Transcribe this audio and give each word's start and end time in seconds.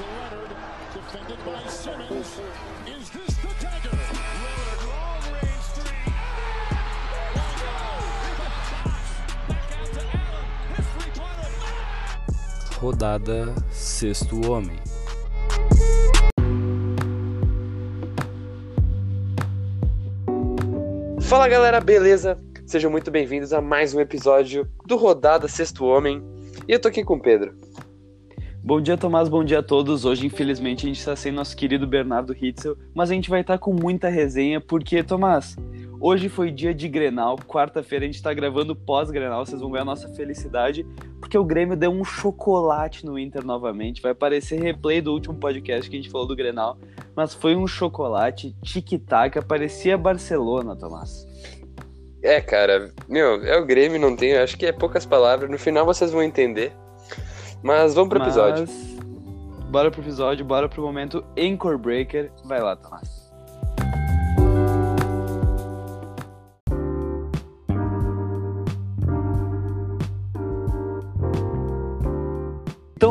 to 0.00 0.06
Leonard, 0.06 0.50
defended 0.94 1.38
by 1.44 1.68
Simmons. 1.68 2.40
Is 2.86 3.10
this 3.10 3.36
the 3.36 3.52
dagger? 3.60 3.90
Lillard, 3.90 4.80
long 4.88 5.22
range 5.34 5.66
three. 5.74 6.00
Rodada 12.80 13.54
Sexto 13.70 14.40
Homem. 14.50 14.78
Fala 21.20 21.46
galera, 21.46 21.78
beleza? 21.78 22.38
Sejam 22.64 22.90
muito 22.90 23.10
bem-vindos 23.10 23.52
a 23.52 23.60
mais 23.60 23.92
um 23.92 24.00
episódio 24.00 24.66
do 24.86 24.96
Rodada 24.96 25.46
Sexto 25.46 25.84
Homem. 25.84 26.22
E 26.66 26.72
eu 26.72 26.80
tô 26.80 26.88
aqui 26.88 27.04
com 27.04 27.16
o 27.16 27.20
Pedro. 27.20 27.54
Bom 28.62 28.78
dia, 28.78 28.94
Tomás, 28.94 29.26
bom 29.26 29.42
dia 29.42 29.60
a 29.60 29.62
todos. 29.62 30.04
Hoje, 30.04 30.26
infelizmente, 30.26 30.84
a 30.84 30.88
gente 30.88 30.98
está 30.98 31.16
sem 31.16 31.32
nosso 31.32 31.56
querido 31.56 31.86
Bernardo 31.86 32.36
Hitzel, 32.38 32.76
mas 32.94 33.10
a 33.10 33.14
gente 33.14 33.30
vai 33.30 33.40
estar 33.40 33.56
com 33.56 33.72
muita 33.72 34.10
resenha, 34.10 34.60
porque, 34.60 35.02
Tomás, 35.02 35.56
hoje 35.98 36.28
foi 36.28 36.50
dia 36.50 36.74
de 36.74 36.86
Grenal, 36.86 37.38
quarta-feira 37.38 38.04
a 38.04 38.06
gente 38.06 38.16
está 38.16 38.34
gravando 38.34 38.76
pós-Grenal, 38.76 39.46
vocês 39.46 39.62
vão 39.62 39.72
ver 39.72 39.80
a 39.80 39.84
nossa 39.84 40.10
felicidade, 40.10 40.86
porque 41.18 41.38
o 41.38 41.44
Grêmio 41.44 41.74
deu 41.74 41.90
um 41.90 42.04
chocolate 42.04 43.06
no 43.06 43.18
Inter 43.18 43.44
novamente. 43.44 44.02
Vai 44.02 44.12
aparecer 44.12 44.60
replay 44.60 45.00
do 45.00 45.14
último 45.14 45.36
podcast 45.36 45.88
que 45.88 45.96
a 45.96 45.98
gente 45.98 46.10
falou 46.10 46.26
do 46.26 46.36
Grenal, 46.36 46.76
mas 47.16 47.32
foi 47.32 47.56
um 47.56 47.66
chocolate 47.66 48.54
tic-tac, 48.62 49.42
parecia 49.46 49.96
Barcelona, 49.96 50.76
Tomás. 50.76 51.26
É, 52.22 52.42
cara, 52.42 52.92
meu, 53.08 53.42
é 53.42 53.58
o 53.58 53.64
Grêmio, 53.64 53.98
não 53.98 54.14
tem, 54.14 54.36
acho 54.36 54.58
que 54.58 54.66
é 54.66 54.72
poucas 54.72 55.06
palavras, 55.06 55.50
no 55.50 55.58
final 55.58 55.86
vocês 55.86 56.12
vão 56.12 56.22
entender. 56.22 56.72
Mas 57.62 57.94
vamos 57.94 58.08
pro 58.08 58.22
episódio. 58.22 58.66
Mas, 58.66 59.68
bora 59.70 59.90
pro 59.90 60.00
episódio, 60.00 60.44
bora 60.44 60.68
pro 60.68 60.82
momento 60.82 61.24
Anchor 61.38 61.78
Breaker. 61.78 62.30
Vai 62.44 62.60
lá, 62.60 62.76
Tomás. 62.76 63.29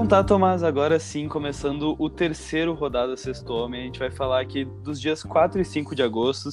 Tá, 0.10 0.24
Tomás, 0.24 0.64
agora 0.64 1.00
sim, 1.00 1.28
começando 1.28 1.96
o 2.00 2.10
terceiro 2.10 2.74
rodada 2.74 3.16
Sexto 3.16 3.54
Homem, 3.54 3.82
a 3.82 3.84
gente 3.84 4.00
vai 4.00 4.10
falar 4.10 4.42
aqui 4.42 4.66
dos 4.66 5.00
dias 5.00 5.22
4 5.22 5.62
e 5.62 5.64
5 5.64 5.94
de 5.94 6.02
agosto, 6.02 6.50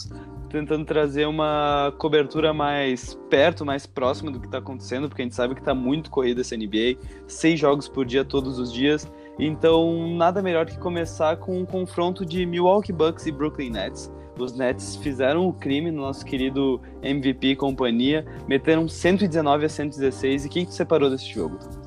tentando 0.50 0.84
trazer 0.84 1.26
uma 1.26 1.90
cobertura 1.96 2.52
mais 2.52 3.18
perto, 3.30 3.64
mais 3.64 3.86
próxima 3.86 4.30
do 4.30 4.38
que 4.38 4.46
tá 4.46 4.58
acontecendo, 4.58 5.08
porque 5.08 5.22
a 5.22 5.24
gente 5.24 5.34
sabe 5.34 5.54
que 5.54 5.62
tá 5.62 5.74
muito 5.74 6.10
corrida 6.10 6.42
essa 6.42 6.54
NBA, 6.54 6.98
seis 7.26 7.58
jogos 7.58 7.88
por 7.88 8.04
dia 8.04 8.26
todos 8.26 8.58
os 8.58 8.70
dias, 8.70 9.10
então 9.38 10.14
nada 10.14 10.42
melhor 10.42 10.66
que 10.66 10.78
começar 10.78 11.38
com 11.38 11.58
um 11.58 11.64
confronto 11.64 12.26
de 12.26 12.44
Milwaukee 12.44 12.92
Bucks 12.92 13.24
e 13.24 13.32
Brooklyn 13.32 13.70
Nets. 13.70 14.12
Os 14.38 14.54
Nets 14.54 14.96
fizeram 14.96 15.48
o 15.48 15.52
crime 15.54 15.90
no 15.90 16.02
nosso 16.02 16.26
querido 16.26 16.78
MVP 17.02 17.52
e 17.52 17.56
companhia, 17.56 18.26
meteram 18.46 18.86
119 18.86 19.64
a 19.64 19.68
116, 19.70 20.44
e 20.44 20.48
quem 20.50 20.66
te 20.66 20.74
separou 20.74 21.08
desse 21.08 21.32
jogo, 21.32 21.56
Tomás? 21.56 21.85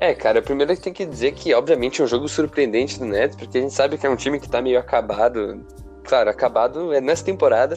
É, 0.00 0.14
cara, 0.14 0.40
primeiro 0.40 0.76
tem 0.76 0.92
que 0.92 1.04
dizer 1.04 1.32
que, 1.32 1.52
obviamente, 1.52 2.00
é 2.00 2.04
um 2.04 2.06
jogo 2.06 2.28
surpreendente 2.28 3.00
do 3.00 3.04
Nets, 3.04 3.36
porque 3.36 3.58
a 3.58 3.60
gente 3.60 3.74
sabe 3.74 3.98
que 3.98 4.06
é 4.06 4.10
um 4.10 4.14
time 4.14 4.38
que 4.38 4.48
tá 4.48 4.62
meio 4.62 4.78
acabado. 4.78 5.60
Claro, 6.04 6.30
acabado 6.30 6.92
é 6.92 7.00
nessa 7.00 7.24
temporada, 7.24 7.76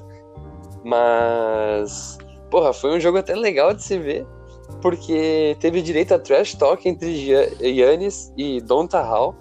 mas. 0.86 2.20
Porra, 2.52 2.74
foi 2.74 2.92
um 2.92 3.00
jogo 3.00 3.18
até 3.18 3.34
legal 3.34 3.74
de 3.74 3.82
se 3.82 3.98
ver, 3.98 4.28
porque 4.82 5.58
teve 5.60 5.82
direito 5.82 6.14
a 6.14 6.20
trash 6.20 6.54
talk 6.54 6.88
entre 6.88 7.10
Yannis 7.60 8.32
e 8.38 8.62
Donta 8.62 9.02
Hall. 9.02 9.36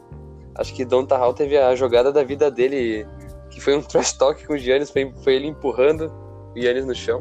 Acho 0.55 0.73
que 0.73 0.85
Donta 0.85 1.19
Hall 1.19 1.35
teve 1.35 1.59
a 1.59 1.75
jogada 1.75 2.11
da 2.11 2.25
vida 2.25 2.51
dele, 2.51 3.07
que 3.51 3.61
foi 3.61 3.77
um 3.77 3.83
trash 3.85 4.15
talk 4.15 4.47
com 4.47 4.55
o 4.55 4.59
Giannis, 4.59 4.91
foi, 4.91 5.13
foi 5.23 5.35
ele 5.35 5.49
empurrando 5.49 6.11
o 6.57 6.59
Yannis 6.59 6.87
no 6.87 6.95
chão. 6.95 7.21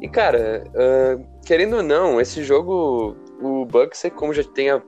E, 0.00 0.08
cara, 0.08 0.64
uh, 0.68 1.26
querendo 1.44 1.76
ou 1.76 1.82
não, 1.82 2.20
esse 2.20 2.42
jogo 2.42 3.16
o 3.40 3.64
Bucks, 3.64 4.04
como 4.14 4.32
já 4.32 4.44
tem 4.44 4.70
a 4.70 4.82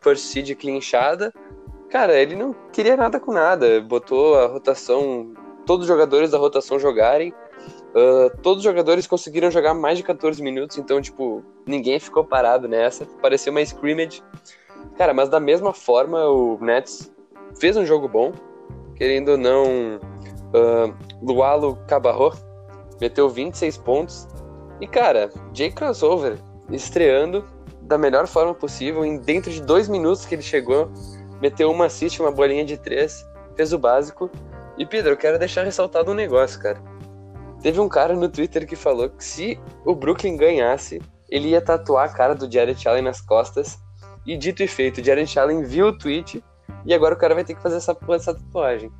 first 0.00 0.24
seed 0.26 0.54
clinchada, 0.56 1.32
cara, 1.90 2.18
ele 2.18 2.34
não 2.34 2.54
queria 2.72 2.96
nada 2.96 3.20
com 3.20 3.32
nada. 3.32 3.80
Botou 3.80 4.38
a 4.38 4.46
rotação, 4.46 5.34
todos 5.66 5.84
os 5.84 5.88
jogadores 5.88 6.30
da 6.30 6.38
rotação 6.38 6.78
jogarem. 6.78 7.34
Uh, 7.90 8.30
todos 8.40 8.58
os 8.58 8.64
jogadores 8.64 9.06
conseguiram 9.06 9.50
jogar 9.50 9.74
mais 9.74 9.98
de 9.98 10.04
14 10.04 10.40
minutos, 10.42 10.78
então, 10.78 11.00
tipo, 11.02 11.44
ninguém 11.66 11.98
ficou 11.98 12.24
parado 12.24 12.68
nessa. 12.68 13.04
Pareceu 13.20 13.50
uma 13.50 13.60
scrimmage. 13.62 14.22
Cara, 14.96 15.12
mas 15.12 15.28
da 15.28 15.40
mesma 15.40 15.72
forma, 15.72 16.24
o 16.26 16.58
Nets 16.60 17.12
fez 17.58 17.76
um 17.76 17.84
jogo 17.84 18.08
bom. 18.08 18.32
Querendo 18.94 19.30
ou 19.32 19.38
não, 19.38 19.64
uh, 19.96 20.94
Lualo 21.22 21.78
Cabarro 21.88 22.32
meteu 23.00 23.28
26 23.28 23.78
pontos. 23.78 24.28
E, 24.80 24.86
cara, 24.86 25.30
Jay 25.52 25.70
Crossover 25.70 26.38
estreando 26.70 27.44
da 27.90 27.98
melhor 27.98 28.28
forma 28.28 28.54
possível. 28.54 29.04
Em 29.04 29.18
dentro 29.18 29.50
de 29.50 29.60
dois 29.60 29.88
minutos 29.88 30.24
que 30.24 30.36
ele 30.36 30.42
chegou, 30.42 30.90
meteu 31.42 31.70
uma 31.70 31.86
assist, 31.86 32.22
uma 32.22 32.30
bolinha 32.30 32.64
de 32.64 32.78
três, 32.78 33.26
fez 33.56 33.72
o 33.72 33.78
básico. 33.78 34.30
E 34.78 34.86
Pedro, 34.86 35.10
eu 35.10 35.16
quero 35.16 35.38
deixar 35.38 35.64
ressaltado 35.64 36.12
um 36.12 36.14
negócio, 36.14 36.60
cara. 36.60 36.80
Teve 37.60 37.80
um 37.80 37.88
cara 37.88 38.14
no 38.14 38.28
Twitter 38.28 38.66
que 38.66 38.76
falou 38.76 39.10
que 39.10 39.24
se 39.24 39.60
o 39.84 39.94
Brooklyn 39.94 40.36
ganhasse, 40.36 41.02
ele 41.28 41.48
ia 41.48 41.60
tatuar 41.60 42.08
a 42.08 42.12
cara 42.12 42.34
do 42.34 42.50
Jared 42.50 42.88
Allen 42.88 43.02
nas 43.02 43.20
costas. 43.20 43.76
E 44.24 44.36
dito 44.36 44.62
e 44.62 44.68
feito, 44.68 45.00
o 45.00 45.04
Jared 45.04 45.38
Allen 45.38 45.64
viu 45.64 45.88
o 45.88 45.98
tweet 45.98 46.42
e 46.86 46.94
agora 46.94 47.14
o 47.14 47.18
cara 47.18 47.34
vai 47.34 47.44
ter 47.44 47.54
que 47.54 47.62
fazer 47.62 47.76
essa, 47.76 47.96
essa 48.10 48.34
tatuagem. 48.34 48.90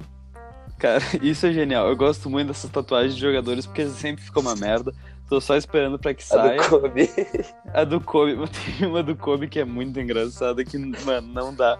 Cara, 0.78 1.02
isso 1.22 1.46
é 1.46 1.52
genial. 1.52 1.88
Eu 1.88 1.96
gosto 1.96 2.28
muito 2.28 2.48
dessas 2.48 2.70
tatuagens 2.70 3.14
de 3.14 3.20
jogadores 3.20 3.66
porque 3.66 3.86
sempre 3.86 4.24
ficou 4.24 4.42
uma 4.42 4.56
merda. 4.56 4.92
Tô 5.30 5.40
só 5.40 5.56
esperando 5.56 5.96
pra 5.96 6.12
que 6.12 6.24
saia. 6.24 6.60
A 6.60 6.64
do 6.64 6.80
Kobe. 6.80 7.10
A 7.72 7.84
do 7.84 8.00
Kobe. 8.00 8.34
Tem 8.78 8.88
uma 8.88 9.00
do 9.00 9.14
Kobe 9.14 9.46
que 9.46 9.60
é 9.60 9.64
muito 9.64 10.00
engraçada, 10.00 10.64
que, 10.64 10.76
mano, 10.76 11.28
não 11.32 11.54
dá. 11.54 11.78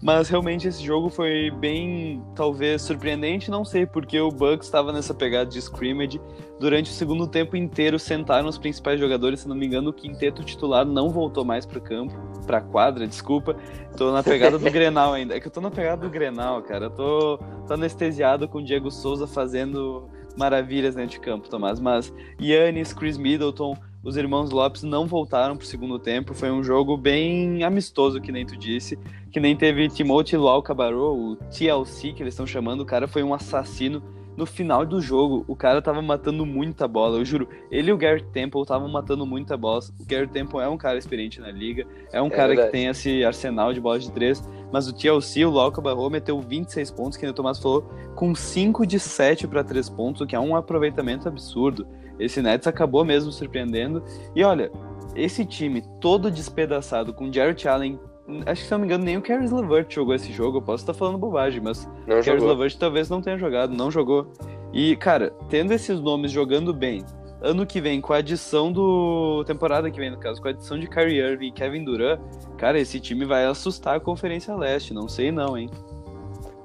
Mas 0.00 0.28
realmente 0.28 0.68
esse 0.68 0.80
jogo 0.84 1.10
foi 1.10 1.50
bem, 1.50 2.22
talvez, 2.36 2.80
surpreendente. 2.82 3.50
Não 3.50 3.64
sei, 3.64 3.86
porque 3.86 4.20
o 4.20 4.30
Bucks 4.30 4.68
estava 4.68 4.92
nessa 4.92 5.12
pegada 5.12 5.50
de 5.50 5.58
scrimmage. 5.58 6.20
Durante 6.60 6.92
o 6.92 6.94
segundo 6.94 7.26
tempo 7.26 7.56
inteiro, 7.56 7.98
sentaram 7.98 8.48
os 8.48 8.56
principais 8.56 9.00
jogadores. 9.00 9.40
Se 9.40 9.48
não 9.48 9.56
me 9.56 9.66
engano, 9.66 9.90
o 9.90 9.92
quinteto 9.92 10.44
titular 10.44 10.86
não 10.86 11.10
voltou 11.10 11.44
mais 11.44 11.66
pro 11.66 11.80
campo, 11.80 12.14
pra 12.46 12.60
quadra, 12.60 13.04
desculpa. 13.04 13.56
Tô 13.96 14.12
na 14.12 14.22
pegada 14.22 14.60
do 14.60 14.64
Grenal 14.70 15.12
ainda. 15.12 15.36
É 15.36 15.40
que 15.40 15.48
eu 15.48 15.52
tô 15.52 15.60
na 15.60 15.72
pegada 15.72 16.02
do 16.02 16.08
Grenal, 16.08 16.62
cara. 16.62 16.84
Eu 16.84 16.90
tô, 16.90 17.38
tô 17.66 17.74
anestesiado 17.74 18.46
com 18.46 18.58
o 18.58 18.64
Diego 18.64 18.92
Souza 18.92 19.26
fazendo 19.26 20.08
maravilhas 20.36 20.94
dentro 20.94 21.12
de 21.12 21.20
campo, 21.20 21.48
Tomás. 21.48 21.80
Mas 21.80 22.12
Yannis, 22.40 22.92
Chris 22.92 23.16
Middleton, 23.16 23.76
os 24.02 24.16
irmãos 24.16 24.50
Lopes 24.50 24.82
não 24.82 25.06
voltaram 25.06 25.56
pro 25.56 25.66
segundo 25.66 25.98
tempo. 25.98 26.34
Foi 26.34 26.50
um 26.50 26.62
jogo 26.62 26.96
bem 26.96 27.62
amistoso, 27.62 28.20
que 28.20 28.32
nem 28.32 28.44
tu 28.44 28.56
disse. 28.56 28.98
Que 29.30 29.38
nem 29.38 29.56
teve 29.56 29.88
Timothy 29.88 30.36
Luau 30.36 30.62
Cabarro, 30.62 31.32
o 31.32 31.36
TLC, 31.36 32.12
que 32.12 32.22
eles 32.22 32.34
estão 32.34 32.46
chamando. 32.46 32.80
O 32.80 32.86
cara 32.86 33.06
foi 33.06 33.22
um 33.22 33.32
assassino. 33.32 34.02
No 34.36 34.46
final 34.46 34.86
do 34.86 35.00
jogo, 35.00 35.44
o 35.46 35.54
cara 35.54 35.82
tava 35.82 36.00
matando 36.00 36.46
muita 36.46 36.88
bola, 36.88 37.18
eu 37.18 37.24
juro. 37.24 37.48
Ele 37.70 37.90
e 37.90 37.92
o 37.92 37.98
Garrett 37.98 38.26
Temple 38.30 38.62
estavam 38.62 38.88
matando 38.88 39.26
muita 39.26 39.56
bola. 39.56 39.80
O 40.00 40.06
Garrett 40.06 40.32
Temple 40.32 40.60
é 40.60 40.68
um 40.68 40.78
cara 40.78 40.98
experiente 40.98 41.40
na 41.40 41.50
liga, 41.50 41.86
é 42.12 42.20
um 42.22 42.28
é 42.28 42.30
cara 42.30 42.48
verdade. 42.48 42.68
que 42.68 42.72
tem 42.72 42.86
esse 42.86 43.24
arsenal 43.24 43.72
de 43.72 43.80
bolas 43.80 44.04
de 44.04 44.12
três. 44.12 44.42
Mas 44.72 44.88
o 44.88 44.92
TLC, 44.92 45.44
o 45.44 45.50
Lauca 45.50 45.82
Barro, 45.82 46.08
meteu 46.08 46.40
26 46.40 46.90
pontos, 46.92 47.18
que 47.18 47.26
o 47.26 47.32
Tomás 47.34 47.58
falou, 47.58 47.82
com 48.14 48.34
5 48.34 48.86
de 48.86 48.98
7 48.98 49.46
para 49.46 49.62
3 49.62 49.90
pontos, 49.90 50.22
o 50.22 50.26
que 50.26 50.34
é 50.34 50.40
um 50.40 50.56
aproveitamento 50.56 51.28
absurdo. 51.28 51.86
Esse 52.18 52.40
Nets 52.40 52.66
acabou 52.66 53.04
mesmo 53.04 53.30
surpreendendo. 53.30 54.02
E 54.34 54.42
olha, 54.42 54.70
esse 55.14 55.44
time 55.44 55.82
todo 56.00 56.30
despedaçado, 56.30 57.12
com 57.12 57.30
Jarrett 57.30 57.68
Allen 57.68 57.98
Acho 58.46 58.62
que 58.62 58.68
se 58.68 58.72
não 58.72 58.78
me 58.78 58.86
engano, 58.86 59.04
nem 59.04 59.16
o 59.16 59.22
Caris 59.22 59.50
Levert 59.50 59.92
jogou 59.92 60.14
esse 60.14 60.32
jogo. 60.32 60.58
Eu 60.58 60.62
posso 60.62 60.82
estar 60.82 60.94
falando 60.94 61.18
bobagem, 61.18 61.60
mas 61.60 61.84
o 61.84 62.24
Caris 62.24 62.42
Levert 62.42 62.76
talvez 62.78 63.08
não 63.10 63.20
tenha 63.20 63.36
jogado, 63.36 63.74
não 63.74 63.90
jogou. 63.90 64.32
E, 64.72 64.96
cara, 64.96 65.32
tendo 65.48 65.72
esses 65.72 66.00
nomes 66.00 66.30
jogando 66.30 66.72
bem, 66.72 67.04
ano 67.40 67.66
que 67.66 67.80
vem, 67.80 68.00
com 68.00 68.12
a 68.12 68.18
adição 68.18 68.72
do. 68.72 69.44
temporada 69.44 69.90
que 69.90 69.98
vem, 69.98 70.10
no 70.10 70.18
caso, 70.18 70.40
com 70.40 70.48
a 70.48 70.50
adição 70.52 70.78
de 70.78 70.86
Kyrie 70.86 71.18
Irving 71.18 71.48
e 71.48 71.52
Kevin 71.52 71.84
Durant, 71.84 72.20
cara, 72.56 72.78
esse 72.78 73.00
time 73.00 73.24
vai 73.24 73.44
assustar 73.44 73.96
a 73.96 74.00
Conferência 74.00 74.54
Leste. 74.54 74.94
Não 74.94 75.08
sei 75.08 75.32
não, 75.32 75.58
hein? 75.58 75.68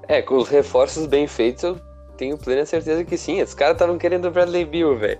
É, 0.07 0.21
com 0.21 0.37
os 0.37 0.47
reforços 0.47 1.07
bem 1.07 1.27
feitos, 1.27 1.63
eu 1.63 1.77
tenho 2.15 2.37
plena 2.37 2.65
certeza 2.65 3.03
que 3.03 3.17
sim. 3.17 3.39
Esses 3.39 3.55
caras 3.55 3.73
estavam 3.73 3.97
querendo 3.97 4.25
o 4.25 4.31
Bradley 4.31 4.63
Bill, 4.63 4.95
velho. 4.95 5.19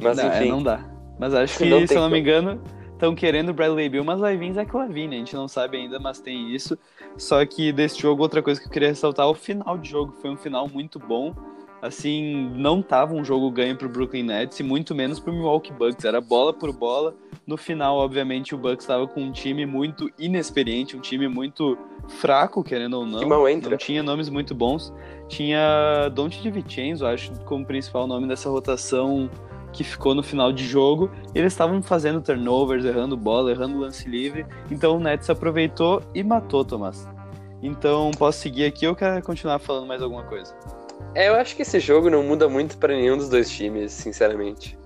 Mas 0.00 0.16
não, 0.16 0.28
enfim. 0.28 0.46
É, 0.46 0.48
não 0.48 0.62
dá. 0.62 0.88
Mas 1.18 1.34
acho 1.34 1.58
que, 1.58 1.64
não 1.68 1.86
se 1.86 1.94
eu 1.94 2.00
não 2.00 2.08
me 2.08 2.20
engano 2.20 2.62
estão 3.02 3.16
querendo 3.16 3.52
Bradley 3.52 3.88
Bill, 3.88 4.04
mas 4.04 4.20
vai 4.20 4.36
vir 4.36 4.52
Zach 4.52 4.72
Lavine, 4.72 5.16
a 5.16 5.18
gente 5.18 5.34
não 5.34 5.48
sabe 5.48 5.76
ainda, 5.76 5.98
mas 5.98 6.20
tem 6.20 6.54
isso. 6.54 6.78
Só 7.16 7.44
que 7.44 7.72
desse 7.72 8.00
jogo, 8.00 8.22
outra 8.22 8.40
coisa 8.40 8.60
que 8.60 8.68
eu 8.68 8.70
queria 8.70 8.90
ressaltar, 8.90 9.28
o 9.28 9.34
final 9.34 9.76
de 9.76 9.90
jogo 9.90 10.12
foi 10.22 10.30
um 10.30 10.36
final 10.36 10.68
muito 10.68 11.00
bom. 11.00 11.34
Assim, 11.82 12.52
não 12.54 12.80
tava 12.80 13.12
um 13.12 13.24
jogo 13.24 13.50
ganho 13.50 13.76
pro 13.76 13.88
Brooklyn 13.88 14.22
Nets 14.22 14.60
e 14.60 14.62
muito 14.62 14.94
menos 14.94 15.18
pro 15.18 15.32
Milwaukee 15.32 15.72
Bucks, 15.72 16.04
era 16.04 16.20
bola 16.20 16.52
por 16.54 16.72
bola. 16.72 17.12
No 17.44 17.56
final, 17.56 17.96
obviamente, 17.96 18.54
o 18.54 18.58
Bucks 18.58 18.84
estava 18.84 19.04
com 19.08 19.20
um 19.20 19.32
time 19.32 19.66
muito 19.66 20.08
inexperiente, 20.16 20.96
um 20.96 21.00
time 21.00 21.26
muito 21.26 21.76
fraco, 22.20 22.62
querendo 22.62 22.98
ou 22.98 23.04
não. 23.04 23.18
Que 23.18 23.26
mal 23.26 23.48
entra. 23.48 23.70
Não 23.70 23.78
tinha 23.78 24.00
nomes 24.00 24.28
muito 24.28 24.54
bons. 24.54 24.94
Tinha 25.26 26.08
Don't 26.14 26.40
DiVincenzo, 26.40 27.04
acho, 27.04 27.32
como 27.46 27.66
principal 27.66 28.06
nome 28.06 28.28
dessa 28.28 28.48
rotação 28.48 29.28
que 29.72 29.82
ficou 29.82 30.14
no 30.14 30.22
final 30.22 30.52
de 30.52 30.66
jogo. 30.66 31.10
Eles 31.34 31.52
estavam 31.52 31.82
fazendo 31.82 32.20
turnovers, 32.20 32.84
errando 32.84 33.16
bola, 33.16 33.50
errando 33.50 33.78
lance 33.78 34.08
livre. 34.08 34.46
Então 34.70 34.96
o 34.96 35.00
Nets 35.00 35.30
aproveitou 35.30 36.02
e 36.14 36.22
matou, 36.22 36.64
Tomás. 36.64 37.08
Então 37.62 38.10
posso 38.18 38.40
seguir 38.40 38.66
aqui 38.66 38.86
ou 38.86 38.94
quero 38.94 39.22
continuar 39.22 39.58
falando 39.58 39.86
mais 39.86 40.02
alguma 40.02 40.24
coisa? 40.24 40.54
É, 41.14 41.28
eu 41.28 41.34
acho 41.34 41.54
que 41.56 41.62
esse 41.62 41.78
jogo 41.80 42.08
não 42.08 42.22
muda 42.22 42.48
muito 42.48 42.76
para 42.78 42.94
nenhum 42.94 43.16
dos 43.16 43.28
dois 43.28 43.50
times, 43.50 43.92
sinceramente. 43.92 44.78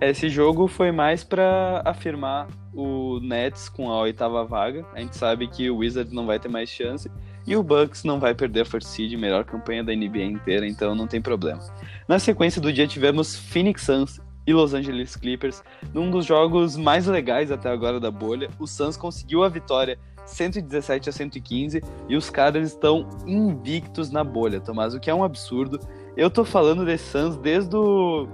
Esse 0.00 0.28
jogo 0.28 0.66
foi 0.66 0.90
mais 0.90 1.22
para 1.22 1.80
afirmar 1.84 2.48
o 2.74 3.20
Nets 3.20 3.68
com 3.68 3.88
a 3.88 4.00
oitava 4.00 4.44
vaga. 4.44 4.84
A 4.94 5.00
gente 5.00 5.16
sabe 5.16 5.46
que 5.46 5.70
o 5.70 5.76
Wizards 5.76 6.12
não 6.12 6.26
vai 6.26 6.40
ter 6.40 6.48
mais 6.48 6.68
chance. 6.68 7.10
E 7.46 7.56
o 7.56 7.62
Bucks 7.62 8.04
não 8.04 8.20
vai 8.20 8.34
perder 8.34 8.60
a 8.60 8.64
first 8.64 8.86
seed, 8.88 9.12
melhor 9.14 9.44
campanha 9.44 9.82
da 9.82 9.94
NBA 9.94 10.24
inteira, 10.24 10.66
então 10.66 10.94
não 10.94 11.06
tem 11.06 11.20
problema. 11.20 11.60
Na 12.06 12.18
sequência 12.18 12.60
do 12.60 12.72
dia 12.72 12.86
tivemos 12.86 13.36
Phoenix 13.36 13.82
Suns 13.82 14.20
e 14.46 14.52
Los 14.52 14.74
Angeles 14.74 15.16
Clippers, 15.16 15.62
num 15.92 16.10
dos 16.10 16.26
jogos 16.26 16.76
mais 16.76 17.06
legais 17.06 17.50
até 17.50 17.70
agora 17.70 18.00
da 18.00 18.10
bolha. 18.10 18.50
O 18.58 18.66
Suns 18.66 18.96
conseguiu 18.96 19.42
a 19.44 19.48
vitória 19.48 19.98
117 20.26 21.08
a 21.08 21.12
115 21.12 21.82
e 22.08 22.16
os 22.16 22.30
caras 22.30 22.68
estão 22.68 23.08
invictos 23.26 24.10
na 24.10 24.22
bolha, 24.22 24.60
Tomás, 24.60 24.94
o 24.94 25.00
que 25.00 25.10
é 25.10 25.14
um 25.14 25.24
absurdo. 25.24 25.80
Eu 26.16 26.30
tô 26.30 26.44
falando 26.44 26.84
desse 26.84 27.10
Suns 27.10 27.36
desde 27.36 27.74
o 27.74 28.28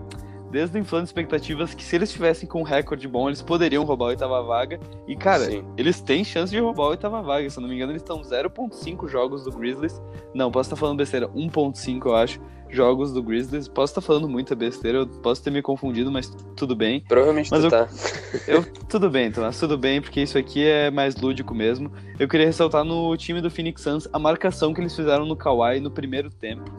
desde 0.51 0.79
o 0.79 0.81
inflando 0.81 1.05
expectativas 1.05 1.75
que 1.75 1.85
se 1.85 1.97
eles 1.97 2.13
tivessem 2.13 2.49
com 2.49 2.61
um 2.61 2.65
recorde 2.65 3.07
bom, 3.07 3.29
eles 3.29 3.43
poderiam 3.43 3.85
roubar 3.85 4.07
a 4.07 4.09
oitava 4.09 4.43
vaga. 4.43 4.79
E, 5.07 5.15
cara, 5.17 5.45
Sim. 5.45 5.65
eles 5.77 6.01
têm 6.01 6.25
chance 6.25 6.51
de 6.53 6.59
roubar 6.61 6.85
a 6.85 6.89
oitava 6.89 7.23
vaga. 7.23 7.49
Se 7.51 7.59
eu 7.59 7.63
não 7.63 7.69
me 7.69 7.75
engano, 7.75 7.93
eles 7.93 8.03
estão 8.03 8.21
0.5 8.23 9.09
jogos 9.09 9.45
do 9.45 9.51
Grizzlies. 9.53 10.01
Não, 10.35 10.51
posso 10.51 10.69
estar 10.69 10.77
falando 10.77 10.99
besteira, 10.99 11.29
1.5, 11.29 12.07
eu 12.07 12.15
acho, 12.17 12.41
jogos 12.71 13.13
do 13.13 13.23
Grizzlies. 13.23 13.69
Posso 13.69 13.93
estar 13.93 14.01
falando 14.01 14.29
muita 14.29 14.55
besteira, 14.55 14.99
eu 14.99 15.07
posso 15.07 15.43
ter 15.43 15.51
me 15.51 15.63
confundido, 15.63 16.11
mas 16.11 16.29
tudo 16.57 16.75
bem. 16.77 17.03
Provavelmente 17.09 17.51
Mas 17.51 17.61
tu 17.61 17.67
eu- 17.67 17.71
tá. 17.71 17.89
Eu, 18.47 18.63
tudo 18.89 19.09
bem, 19.09 19.31
Tomás, 19.33 19.59
tudo 19.59 19.79
bem, 19.79 20.03
porque 20.03 20.21
isso 20.21 20.37
aqui 20.37 20.63
é 20.67 20.91
mais 20.91 21.17
lúdico 21.17 21.55
mesmo. 21.55 21.91
Eu 22.19 22.29
queria 22.29 22.45
ressaltar 22.47 22.85
no 22.85 23.17
time 23.17 23.41
do 23.41 23.51
Phoenix 23.51 23.81
Suns 23.81 24.07
a 24.13 24.19
marcação 24.19 24.75
que 24.75 24.81
eles 24.83 24.95
fizeram 24.95 25.25
no 25.25 25.35
Kawhi 25.35 25.81
no 25.81 25.91
primeiro 25.91 26.29
tempo. 26.31 26.71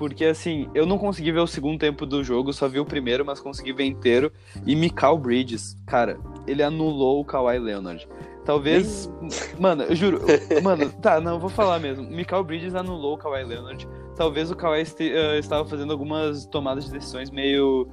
Porque, 0.00 0.24
assim, 0.24 0.66
eu 0.74 0.86
não 0.86 0.96
consegui 0.96 1.30
ver 1.30 1.40
o 1.40 1.46
segundo 1.46 1.78
tempo 1.78 2.06
do 2.06 2.24
jogo, 2.24 2.54
só 2.54 2.66
vi 2.66 2.80
o 2.80 2.86
primeiro, 2.86 3.22
mas 3.22 3.38
consegui 3.38 3.70
ver 3.70 3.84
inteiro. 3.84 4.32
E 4.66 4.74
Mikal 4.74 5.18
Bridges, 5.18 5.76
cara, 5.86 6.18
ele 6.46 6.62
anulou 6.62 7.20
o 7.20 7.24
Kawhi 7.24 7.58
Leonard. 7.58 8.08
Talvez. 8.42 9.12
Mano, 9.58 9.82
eu 9.82 9.94
juro. 9.94 10.22
Mano, 10.64 10.90
tá, 11.02 11.20
não, 11.20 11.34
eu 11.34 11.38
vou 11.38 11.50
falar 11.50 11.78
mesmo. 11.78 12.02
Mikal 12.10 12.42
Bridges 12.42 12.74
anulou 12.74 13.12
o 13.12 13.18
Kawhi 13.18 13.44
Leonard. 13.44 13.86
Talvez 14.16 14.50
o 14.50 14.56
Kawhi 14.56 14.80
este- 14.80 15.12
eh, 15.12 15.38
estava 15.38 15.68
fazendo 15.68 15.92
algumas 15.92 16.46
tomadas 16.46 16.86
de 16.86 16.92
decisões 16.92 17.30
meio 17.30 17.86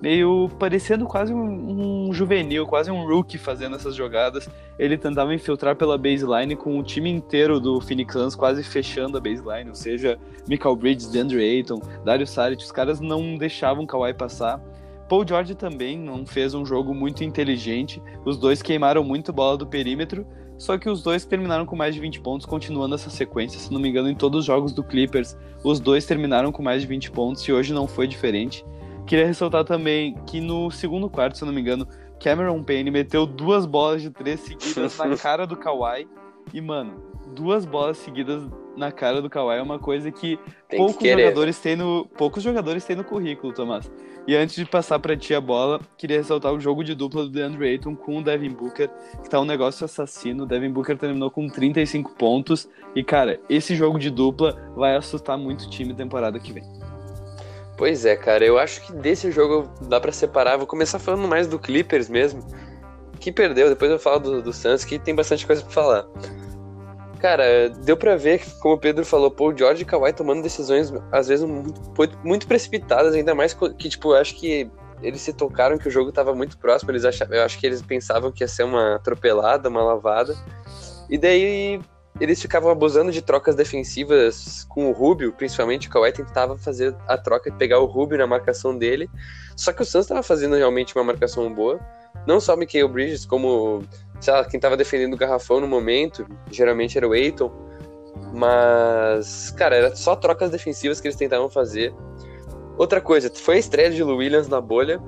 meio 0.00 0.48
parecendo 0.58 1.04
quase 1.06 1.32
um, 1.32 2.08
um 2.08 2.12
juvenil, 2.12 2.66
quase 2.66 2.90
um 2.90 3.06
rookie 3.06 3.38
fazendo 3.38 3.76
essas 3.76 3.94
jogadas. 3.94 4.48
Ele 4.78 4.96
tentava 4.96 5.34
infiltrar 5.34 5.76
pela 5.76 5.98
baseline 5.98 6.56
com 6.56 6.78
o 6.78 6.82
time 6.82 7.10
inteiro 7.10 7.60
do 7.60 7.80
Phoenix 7.80 8.12
Suns 8.12 8.34
quase 8.34 8.62
fechando 8.62 9.18
a 9.18 9.20
baseline, 9.20 9.68
ou 9.68 9.74
seja, 9.74 10.18
Michael 10.48 10.76
Bridges, 10.76 11.10
DeAndre 11.10 11.42
Ayton, 11.42 11.80
Dario 12.04 12.26
Saric, 12.26 12.62
os 12.62 12.72
caras 12.72 13.00
não 13.00 13.36
deixavam 13.36 13.86
Kawhi 13.86 14.14
passar. 14.14 14.60
Paul 15.08 15.26
George 15.26 15.56
também 15.56 15.98
não 15.98 16.24
fez 16.24 16.54
um 16.54 16.64
jogo 16.64 16.94
muito 16.94 17.24
inteligente, 17.24 18.00
os 18.24 18.38
dois 18.38 18.62
queimaram 18.62 19.02
muito 19.02 19.32
bola 19.32 19.56
do 19.56 19.66
perímetro, 19.66 20.24
só 20.56 20.78
que 20.78 20.88
os 20.88 21.02
dois 21.02 21.24
terminaram 21.24 21.66
com 21.66 21.74
mais 21.74 21.94
de 21.94 22.00
20 22.00 22.20
pontos, 22.20 22.46
continuando 22.46 22.94
essa 22.94 23.10
sequência, 23.10 23.58
se 23.58 23.72
não 23.72 23.80
me 23.80 23.88
engano, 23.88 24.08
em 24.08 24.14
todos 24.14 24.40
os 24.40 24.44
jogos 24.44 24.72
do 24.72 24.84
Clippers, 24.84 25.36
os 25.64 25.80
dois 25.80 26.06
terminaram 26.06 26.52
com 26.52 26.62
mais 26.62 26.82
de 26.82 26.86
20 26.86 27.10
pontos 27.10 27.42
e 27.42 27.52
hoje 27.52 27.72
não 27.72 27.88
foi 27.88 28.06
diferente. 28.06 28.64
Queria 29.06 29.26
ressaltar 29.26 29.64
também 29.64 30.14
que 30.26 30.40
no 30.40 30.70
segundo 30.70 31.08
quarto, 31.10 31.36
se 31.36 31.42
eu 31.42 31.46
não 31.46 31.52
me 31.54 31.60
engano, 31.60 31.86
Cameron 32.22 32.62
Payne 32.62 32.90
meteu 32.90 33.26
duas 33.26 33.66
bolas 33.66 34.02
de 34.02 34.10
três 34.10 34.40
seguidas 34.40 34.96
na 34.98 35.16
cara 35.18 35.46
do 35.46 35.56
Kawhi. 35.56 36.06
E, 36.52 36.60
mano, 36.60 37.02
duas 37.34 37.64
bolas 37.64 37.96
seguidas 37.98 38.42
na 38.76 38.92
cara 38.92 39.20
do 39.20 39.28
Kawhi 39.28 39.58
é 39.58 39.62
uma 39.62 39.78
coisa 39.78 40.10
que 40.10 40.36
Tem 40.36 40.46
que 40.70 40.76
poucos 40.76 40.96
querer. 40.96 41.24
jogadores 41.24 41.58
têm 41.58 41.76
no 41.76 42.06
poucos 42.16 42.42
jogadores 42.42 42.84
têm 42.84 42.96
no 42.96 43.04
currículo, 43.04 43.52
Tomás. 43.52 43.90
E 44.26 44.36
antes 44.36 44.54
de 44.54 44.64
passar 44.64 44.98
pra 44.98 45.16
ti 45.16 45.34
a 45.34 45.40
bola, 45.40 45.80
queria 45.96 46.18
ressaltar 46.18 46.52
o 46.52 46.60
jogo 46.60 46.84
de 46.84 46.94
dupla 46.94 47.24
do 47.24 47.30
DeAndre 47.30 47.68
Ayton 47.68 47.96
com 47.96 48.18
o 48.18 48.22
Devin 48.22 48.50
Booker, 48.50 48.88
que 49.22 49.30
tá 49.30 49.40
um 49.40 49.44
negócio 49.44 49.84
assassino. 49.84 50.44
O 50.44 50.46
Devin 50.46 50.70
Booker 50.70 50.96
terminou 50.96 51.30
com 51.30 51.48
35 51.48 52.14
pontos 52.14 52.68
e 52.94 53.02
cara, 53.02 53.40
esse 53.48 53.74
jogo 53.74 53.98
de 53.98 54.10
dupla 54.10 54.72
vai 54.76 54.94
assustar 54.94 55.36
muito 55.36 55.62
o 55.62 55.70
time 55.70 55.94
temporada 55.94 56.38
que 56.38 56.52
vem. 56.52 56.62
Pois 57.80 58.04
é, 58.04 58.14
cara, 58.14 58.44
eu 58.44 58.58
acho 58.58 58.82
que 58.82 58.92
desse 58.92 59.30
jogo 59.30 59.66
dá 59.88 59.98
pra 59.98 60.12
separar. 60.12 60.58
Vou 60.58 60.66
começar 60.66 60.98
falando 60.98 61.26
mais 61.26 61.46
do 61.46 61.58
Clippers 61.58 62.10
mesmo, 62.10 62.46
que 63.18 63.32
perdeu. 63.32 63.70
Depois 63.70 63.90
eu 63.90 63.98
falo 63.98 64.18
do, 64.18 64.42
do 64.42 64.52
Suns, 64.52 64.84
que 64.84 64.98
tem 64.98 65.14
bastante 65.14 65.46
coisa 65.46 65.62
pra 65.62 65.70
falar. 65.70 66.06
Cara, 67.20 67.70
deu 67.70 67.96
pra 67.96 68.16
ver, 68.16 68.42
como 68.60 68.74
o 68.74 68.78
Pedro 68.78 69.02
falou, 69.02 69.30
pô, 69.30 69.48
o 69.48 69.56
George 69.56 69.80
e 69.80 69.86
Kawhi 69.86 70.12
tomando 70.12 70.42
decisões, 70.42 70.92
às 71.10 71.28
vezes, 71.28 71.42
muito, 71.42 72.18
muito 72.22 72.46
precipitadas, 72.46 73.14
ainda 73.14 73.34
mais 73.34 73.54
que, 73.54 73.88
tipo, 73.88 74.12
eu 74.12 74.16
acho 74.16 74.36
que 74.36 74.70
eles 75.00 75.22
se 75.22 75.32
tocaram 75.32 75.78
que 75.78 75.88
o 75.88 75.90
jogo 75.90 76.12
tava 76.12 76.34
muito 76.34 76.58
próximo, 76.58 76.90
eles 76.90 77.06
achavam, 77.06 77.34
eu 77.34 77.42
acho 77.42 77.58
que 77.58 77.66
eles 77.66 77.80
pensavam 77.80 78.30
que 78.30 78.44
ia 78.44 78.48
ser 78.48 78.64
uma 78.64 78.96
atropelada, 78.96 79.70
uma 79.70 79.82
lavada, 79.82 80.36
e 81.08 81.16
daí 81.16 81.80
eles 82.18 82.40
ficavam 82.40 82.70
abusando 82.70 83.12
de 83.12 83.22
trocas 83.22 83.54
defensivas 83.54 84.64
com 84.68 84.88
o 84.88 84.92
Rubio, 84.92 85.32
principalmente 85.32 85.88
o 85.88 85.90
Kawhi 85.90 86.12
tentava 86.12 86.56
fazer 86.58 86.94
a 87.06 87.16
troca 87.16 87.48
e 87.48 87.52
pegar 87.52 87.78
o 87.78 87.86
Rubio 87.86 88.18
na 88.18 88.26
marcação 88.26 88.76
dele, 88.76 89.08
só 89.56 89.72
que 89.72 89.82
o 89.82 89.84
Suns 89.84 90.04
estava 90.04 90.22
fazendo 90.22 90.56
realmente 90.56 90.94
uma 90.96 91.04
marcação 91.04 91.52
boa, 91.52 91.78
não 92.26 92.40
só 92.40 92.54
o 92.54 92.56
Michael 92.56 92.88
Bridges, 92.88 93.24
como, 93.24 93.82
sei 94.20 94.32
lá, 94.32 94.44
quem 94.44 94.58
estava 94.58 94.76
defendendo 94.76 95.14
o 95.14 95.16
garrafão 95.16 95.60
no 95.60 95.68
momento, 95.68 96.26
geralmente 96.50 96.98
era 96.98 97.08
o 97.08 97.12
Aiton, 97.12 97.50
mas, 98.34 99.50
cara, 99.50 99.76
era 99.76 99.96
só 99.96 100.16
trocas 100.16 100.50
defensivas 100.50 101.00
que 101.00 101.06
eles 101.06 101.16
tentavam 101.16 101.48
fazer. 101.48 101.94
Outra 102.76 103.00
coisa, 103.00 103.30
foi 103.34 103.56
a 103.56 103.58
estreia 103.58 103.90
de 103.90 104.02
Williams 104.02 104.48
na 104.48 104.60
bolha, 104.60 105.00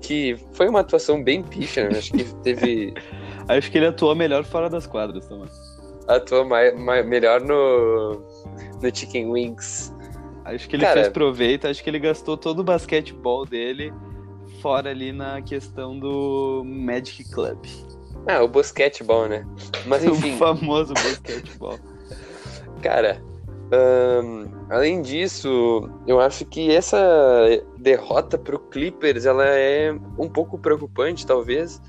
que 0.00 0.36
foi 0.52 0.68
uma 0.68 0.80
atuação 0.80 1.22
bem 1.22 1.42
picha, 1.42 1.88
né? 1.88 1.98
acho 1.98 2.12
que 2.12 2.24
teve 2.42 2.94
Acho 3.50 3.68
que 3.70 3.78
ele 3.78 3.86
atuou 3.86 4.14
melhor 4.14 4.44
fora 4.44 4.70
das 4.70 4.86
quadras, 4.86 5.26
Tomás. 5.26 5.50
Atuou 6.16 6.44
mai, 6.44 6.72
mai- 6.72 7.02
melhor 7.02 7.40
no, 7.40 8.14
no 8.82 8.94
Chicken 8.94 9.30
Wings. 9.30 9.94
Acho 10.44 10.68
que 10.68 10.76
ele 10.76 10.82
Cara- 10.84 11.00
fez 11.02 11.08
proveito, 11.08 11.66
acho 11.66 11.82
que 11.82 11.90
ele 11.90 11.98
gastou 11.98 12.36
todo 12.36 12.60
o 12.60 12.64
basquetebol 12.64 13.44
dele 13.46 13.92
fora 14.60 14.90
ali 14.90 15.12
na 15.12 15.40
questão 15.42 15.98
do 15.98 16.62
Magic 16.66 17.24
Club. 17.30 17.58
Ah, 18.26 18.42
o 18.42 18.48
basquetebol, 18.48 19.28
né? 19.28 19.46
Mas 19.86 20.02
enfim, 20.04 20.34
O 20.34 20.38
famoso 20.38 20.92
basquetebol. 20.94 21.78
cara, 22.82 23.22
além 24.68 25.00
disso, 25.02 25.88
eu 26.06 26.20
acho 26.20 26.44
que 26.44 26.70
essa 26.70 26.98
derrota 27.78 28.36
pro 28.36 28.58
Clippers, 28.58 29.24
ela 29.26 29.46
é 29.46 29.92
um 30.18 30.28
pouco 30.28 30.58
preocupante, 30.58 31.26
talvez, 31.26 31.80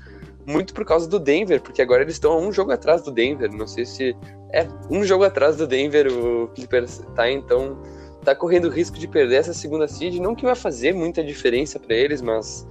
muito 0.46 0.74
por 0.74 0.84
causa 0.84 1.08
do 1.08 1.18
Denver, 1.18 1.60
porque 1.60 1.82
agora 1.82 2.02
eles 2.02 2.14
estão 2.14 2.32
a 2.32 2.36
um 2.36 2.52
jogo 2.52 2.72
atrás 2.72 3.02
do 3.02 3.10
Denver, 3.10 3.50
não 3.52 3.66
sei 3.66 3.84
se... 3.84 4.16
É, 4.52 4.68
um 4.90 5.02
jogo 5.04 5.24
atrás 5.24 5.56
do 5.56 5.66
Denver 5.66 6.12
o 6.12 6.48
Clippers 6.48 7.02
tá, 7.14 7.30
então 7.30 7.78
tá 8.22 8.34
correndo 8.34 8.66
o 8.66 8.70
risco 8.70 8.98
de 8.98 9.08
perder 9.08 9.36
essa 9.36 9.54
segunda 9.54 9.88
seed, 9.88 10.18
não 10.18 10.34
que 10.34 10.44
vai 10.44 10.54
fazer 10.54 10.92
muita 10.92 11.24
diferença 11.24 11.78
pra 11.78 11.94
eles, 11.94 12.20
mas 12.20 12.68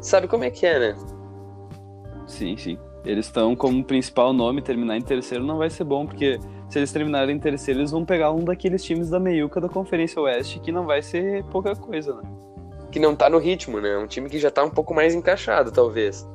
sabe 0.00 0.28
como 0.28 0.44
é 0.44 0.50
que 0.50 0.64
é, 0.64 0.78
né? 0.78 0.96
Sim, 2.26 2.56
sim. 2.56 2.78
Eles 3.04 3.26
estão 3.26 3.54
como 3.54 3.84
principal 3.84 4.32
nome, 4.32 4.62
terminar 4.62 4.96
em 4.96 5.02
terceiro 5.02 5.44
não 5.44 5.58
vai 5.58 5.68
ser 5.68 5.84
bom, 5.84 6.06
porque 6.06 6.38
se 6.70 6.78
eles 6.78 6.90
terminarem 6.90 7.36
em 7.36 7.38
terceiro, 7.38 7.80
eles 7.80 7.90
vão 7.90 8.04
pegar 8.04 8.32
um 8.32 8.42
daqueles 8.42 8.82
times 8.82 9.10
da 9.10 9.20
meiuca 9.20 9.60
da 9.60 9.68
Conferência 9.68 10.20
Oeste, 10.20 10.58
que 10.58 10.72
não 10.72 10.86
vai 10.86 11.02
ser 11.02 11.44
pouca 11.44 11.76
coisa, 11.76 12.14
né? 12.14 12.22
Que 12.90 12.98
não 12.98 13.14
tá 13.14 13.28
no 13.28 13.38
ritmo, 13.38 13.80
né? 13.80 13.98
Um 13.98 14.06
time 14.06 14.30
que 14.30 14.38
já 14.38 14.50
tá 14.50 14.64
um 14.64 14.70
pouco 14.70 14.94
mais 14.94 15.14
encaixado, 15.14 15.70
talvez. 15.70 16.26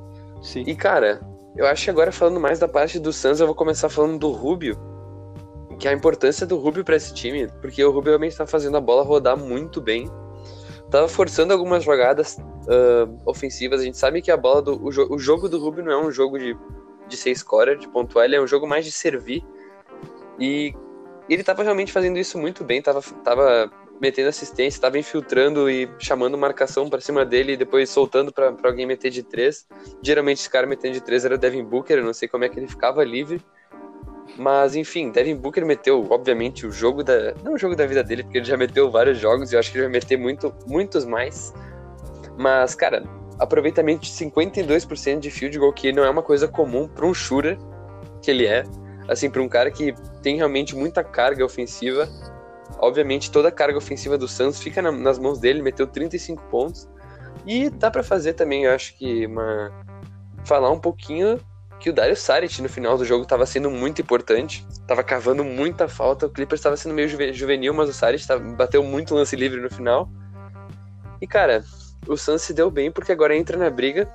Sim. 0.41 0.63
E, 0.65 0.75
cara, 0.75 1.21
eu 1.55 1.65
acho 1.65 1.83
que 1.85 1.89
agora 1.89 2.11
falando 2.11 2.39
mais 2.39 2.59
da 2.59 2.67
parte 2.67 2.99
do 2.99 3.11
Suns, 3.11 3.39
eu 3.39 3.45
vou 3.45 3.55
começar 3.55 3.89
falando 3.89 4.17
do 4.17 4.31
Rubio. 4.31 4.77
Que 5.79 5.87
é 5.87 5.91
a 5.91 5.93
importância 5.93 6.45
do 6.45 6.57
Rubio 6.57 6.83
pra 6.83 6.95
esse 6.95 7.13
time, 7.13 7.47
porque 7.61 7.83
o 7.83 7.91
Rubio 7.91 8.09
realmente 8.11 8.35
tá 8.35 8.45
fazendo 8.45 8.75
a 8.77 8.81
bola 8.81 9.03
rodar 9.03 9.37
muito 9.37 9.79
bem. 9.79 10.09
Tava 10.89 11.07
forçando 11.07 11.53
algumas 11.53 11.83
jogadas 11.83 12.37
ah, 12.67 13.07
ofensivas. 13.25 13.81
A 13.81 13.83
gente 13.85 13.97
sabe 13.97 14.21
que 14.21 14.31
a 14.31 14.37
bola 14.37 14.61
do. 14.61 14.83
O, 14.83 14.91
jo- 14.91 15.07
o 15.09 15.17
jogo 15.17 15.47
do 15.47 15.59
Rubio 15.59 15.83
não 15.83 15.91
é 15.91 15.97
um 15.97 16.11
jogo 16.11 16.37
de, 16.37 16.57
de 17.07 17.15
ser 17.15 17.33
scorer, 17.35 17.77
de 17.77 17.87
pontuar, 17.87 18.25
ele 18.25 18.35
é 18.35 18.41
um 18.41 18.47
jogo 18.47 18.67
mais 18.67 18.83
de 18.83 18.91
servir. 18.91 19.45
E 20.37 20.73
ele 21.29 21.43
tava 21.43 21.63
realmente 21.63 21.91
fazendo 21.91 22.17
isso 22.17 22.37
muito 22.37 22.63
bem, 22.63 22.81
tava, 22.81 23.01
tava 23.23 23.71
metendo 23.99 24.29
assistência, 24.29 24.79
tava 24.81 24.97
infiltrando 24.97 25.69
e 25.69 25.89
chamando 25.99 26.37
marcação 26.37 26.89
pra 26.89 27.01
cima 27.01 27.25
dele 27.25 27.53
e 27.53 27.57
depois 27.57 27.89
soltando 27.89 28.31
pra 28.31 28.53
alguém 28.63 28.85
meter 28.85 29.09
de 29.09 29.23
três. 29.23 29.67
Geralmente 30.01 30.39
esse 30.39 30.49
cara 30.49 30.65
metendo 30.65 30.93
de 30.93 31.01
três 31.01 31.25
era 31.25 31.35
o 31.35 31.37
Devin 31.37 31.63
Booker, 31.63 31.97
eu 31.97 32.03
não 32.03 32.13
sei 32.13 32.27
como 32.27 32.43
é 32.43 32.49
que 32.49 32.59
ele 32.59 32.67
ficava 32.67 33.03
livre. 33.03 33.41
Mas, 34.37 34.75
enfim, 34.75 35.11
Devin 35.11 35.35
Booker 35.35 35.65
meteu, 35.65 36.05
obviamente, 36.09 36.65
o 36.65 36.71
jogo 36.71 37.03
da. 37.03 37.33
Não 37.43 37.53
o 37.53 37.57
jogo 37.57 37.75
da 37.75 37.85
vida 37.85 38.03
dele, 38.03 38.23
porque 38.23 38.37
ele 38.37 38.45
já 38.45 38.55
meteu 38.55 38.89
vários 38.89 39.17
jogos 39.17 39.51
e 39.51 39.55
eu 39.55 39.59
acho 39.59 39.71
que 39.71 39.77
ele 39.77 39.85
vai 39.85 39.93
meter 39.93 40.17
muito, 40.17 40.53
muitos 40.65 41.03
mais. 41.03 41.53
Mas, 42.37 42.73
cara, 42.73 43.03
aproveitamento 43.37 44.01
de 44.01 44.11
52% 44.11 45.19
de 45.19 45.31
field 45.31 45.57
goal, 45.57 45.73
que 45.73 45.91
não 45.91 46.03
é 46.03 46.09
uma 46.09 46.21
coisa 46.21 46.47
comum 46.47 46.87
para 46.87 47.05
um 47.05 47.13
shooter 47.13 47.57
que 48.21 48.31
ele 48.31 48.45
é. 48.45 48.63
Assim, 49.07 49.29
para 49.29 49.41
um 49.41 49.49
cara 49.49 49.71
que 49.71 49.93
tem 50.21 50.37
realmente 50.37 50.75
muita 50.75 51.03
carga 51.03 51.43
ofensiva. 51.43 52.07
Obviamente, 52.81 53.31
toda 53.31 53.49
a 53.49 53.51
carga 53.51 53.77
ofensiva 53.77 54.17
do 54.17 54.27
Suns 54.27 54.59
fica 54.59 54.81
na, 54.81 54.91
nas 54.91 55.19
mãos 55.19 55.39
dele, 55.39 55.61
meteu 55.61 55.85
35 55.85 56.43
pontos. 56.43 56.87
E 57.45 57.69
dá 57.69 57.91
para 57.91 58.03
fazer 58.03 58.33
também, 58.33 58.65
eu 58.65 58.73
acho 58.73 58.97
que 58.97 59.25
uma 59.25 59.71
falar 60.45 60.71
um 60.71 60.79
pouquinho 60.79 61.39
que 61.79 61.89
o 61.89 61.93
Dario 61.93 62.15
Saric 62.15 62.61
no 62.61 62.67
final 62.67 62.97
do 62.97 63.05
jogo 63.05 63.23
estava 63.23 63.45
sendo 63.45 63.69
muito 63.69 64.01
importante, 64.01 64.65
estava 64.69 65.01
cavando 65.01 65.43
muita 65.43 65.87
falta, 65.87 66.25
o 66.25 66.29
Clippers 66.29 66.59
estava 66.59 66.75
sendo 66.75 66.93
meio 66.93 67.07
juvenil, 67.33 67.73
mas 67.73 67.89
o 67.89 67.93
Saric 67.93 68.27
tava, 68.27 68.43
bateu 68.53 68.83
muito 68.83 69.15
lance 69.15 69.35
livre 69.35 69.61
no 69.61 69.69
final. 69.69 70.09
E 71.21 71.27
cara, 71.27 71.63
o 72.07 72.17
Suns 72.17 72.41
se 72.41 72.53
deu 72.53 72.69
bem 72.69 72.91
porque 72.91 73.11
agora 73.11 73.35
entra 73.35 73.57
na 73.57 73.69
briga 73.69 74.07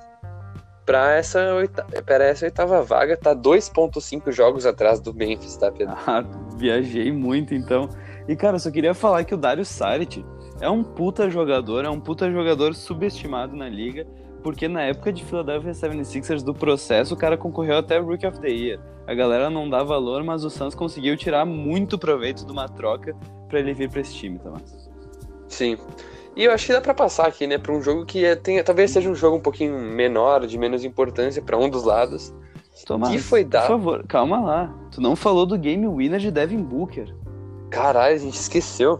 para 0.85 1.15
essa, 1.15 1.55
oita... 1.55 1.85
essa 2.07 2.45
oitava 2.45 2.83
vaga, 2.83 3.17
tá 3.17 3.35
2.5 3.35 4.31
jogos 4.31 4.65
atrás 4.67 4.99
do 4.99 5.13
Memphis, 5.13 5.57
tá, 5.57 5.71
Pedro? 5.71 5.95
Ah, 6.05 6.23
viajei 6.57 7.11
muito 7.11 7.55
então. 7.55 7.89
E 8.27 8.35
cara, 8.35 8.57
só 8.59 8.71
queria 8.71 8.93
falar 8.93 9.23
que 9.23 9.33
o 9.33 9.37
Dario 9.37 9.65
Saric 9.65 10.25
é 10.59 10.69
um 10.69 10.83
puta 10.83 11.29
jogador, 11.29 11.85
é 11.85 11.89
um 11.89 11.99
puta 11.99 12.31
jogador 12.31 12.73
subestimado 12.73 13.55
na 13.55 13.69
liga 13.69 14.05
porque 14.45 14.67
na 14.67 14.83
época 14.83 15.11
de 15.11 15.25
Philadelphia 15.25 15.71
76ers 15.71 16.43
do 16.43 16.53
processo, 16.53 17.15
o 17.15 17.17
cara 17.17 17.35
concorreu 17.35 17.79
até 17.79 17.97
Rookie 17.97 18.27
of 18.27 18.39
the 18.39 18.47
Year. 18.47 18.79
A 19.07 19.13
galera 19.15 19.49
não 19.49 19.67
dá 19.67 19.81
valor, 19.81 20.23
mas 20.23 20.43
o 20.43 20.51
Suns 20.51 20.75
conseguiu 20.75 21.17
tirar 21.17 21.45
muito 21.45 21.97
proveito 21.97 22.45
de 22.45 22.51
uma 22.51 22.69
troca 22.69 23.15
para 23.49 23.59
ele 23.59 23.73
vir 23.73 23.89
para 23.89 24.01
esse 24.01 24.13
time, 24.13 24.37
Tomás. 24.37 24.87
Sim. 25.47 25.79
E 26.35 26.43
eu 26.43 26.51
acho 26.51 26.67
que 26.67 26.73
dá 26.73 26.79
para 26.79 26.93
passar 26.93 27.25
aqui, 27.25 27.47
né, 27.47 27.57
para 27.57 27.73
um 27.73 27.81
jogo 27.81 28.05
que 28.05 28.23
é, 28.23 28.35
tem, 28.35 28.63
talvez 28.63 28.91
seja 28.91 29.09
um 29.09 29.15
jogo 29.15 29.37
um 29.37 29.41
pouquinho 29.41 29.79
menor, 29.79 30.45
de 30.45 30.59
menos 30.59 30.85
importância 30.85 31.41
para 31.41 31.57
um 31.57 31.67
dos 31.67 31.83
lados. 31.83 32.31
Tomás, 32.85 33.11
que 33.11 33.17
foi 33.17 33.43
dar... 33.43 33.61
por 33.61 33.69
favor, 33.69 34.05
calma 34.05 34.39
lá. 34.41 34.75
Tu 34.91 35.01
não 35.01 35.15
falou 35.15 35.47
do 35.47 35.57
game 35.57 35.87
winner 35.87 36.19
de 36.19 36.29
Devin 36.29 36.61
Booker. 36.61 37.11
Caralho, 37.69 38.15
a 38.15 38.17
gente 38.17 38.35
esqueceu. 38.35 38.99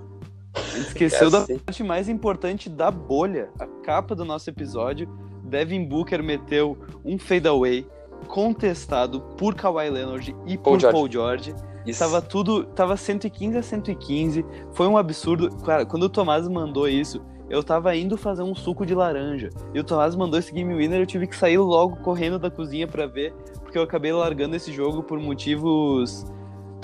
A 0.53 0.77
gente 0.77 0.87
esqueceu 0.87 1.29
da 1.29 1.45
parte 1.45 1.83
mais 1.83 2.07
importante 2.07 2.69
da 2.69 2.89
bolha, 2.89 3.49
a 3.59 3.67
capa 3.83 4.15
do 4.15 4.23
nosso 4.23 4.49
episódio, 4.49 5.09
Devin 5.43 5.85
Booker 5.85 6.23
meteu 6.23 6.77
um 7.03 7.17
fadeaway 7.17 7.87
contestado 8.27 9.21
por 9.37 9.53
Kawhi 9.53 9.89
Leonard 9.89 10.35
e 10.45 10.57
Paul 10.57 10.73
por 10.73 10.79
George. 10.79 10.97
Paul 10.97 11.11
George. 11.11 11.55
Isso. 11.85 11.99
Tava 11.99 12.21
tudo, 12.21 12.63
tava 12.63 12.97
115 12.97 13.57
a 13.57 13.61
115, 13.61 14.43
foi 14.73 14.87
um 14.87 14.97
absurdo. 14.97 15.55
Cara, 15.57 15.85
quando 15.85 16.03
o 16.03 16.09
Tomás 16.09 16.47
mandou 16.47 16.87
isso, 16.87 17.21
eu 17.47 17.63
tava 17.63 17.95
indo 17.95 18.17
fazer 18.17 18.41
um 18.41 18.55
suco 18.55 18.85
de 18.85 18.95
laranja. 18.95 19.51
E 19.71 19.79
o 19.79 19.83
Tomás 19.83 20.15
mandou 20.15 20.39
esse 20.39 20.51
game 20.51 20.73
winner, 20.73 20.99
eu 21.01 21.05
tive 21.05 21.27
que 21.27 21.35
sair 21.35 21.59
logo 21.59 21.97
correndo 21.97 22.39
da 22.39 22.49
cozinha 22.49 22.87
para 22.87 23.05
ver, 23.05 23.33
porque 23.61 23.77
eu 23.77 23.83
acabei 23.83 24.11
largando 24.11 24.55
esse 24.55 24.73
jogo 24.73 25.03
por 25.03 25.19
motivos 25.19 26.25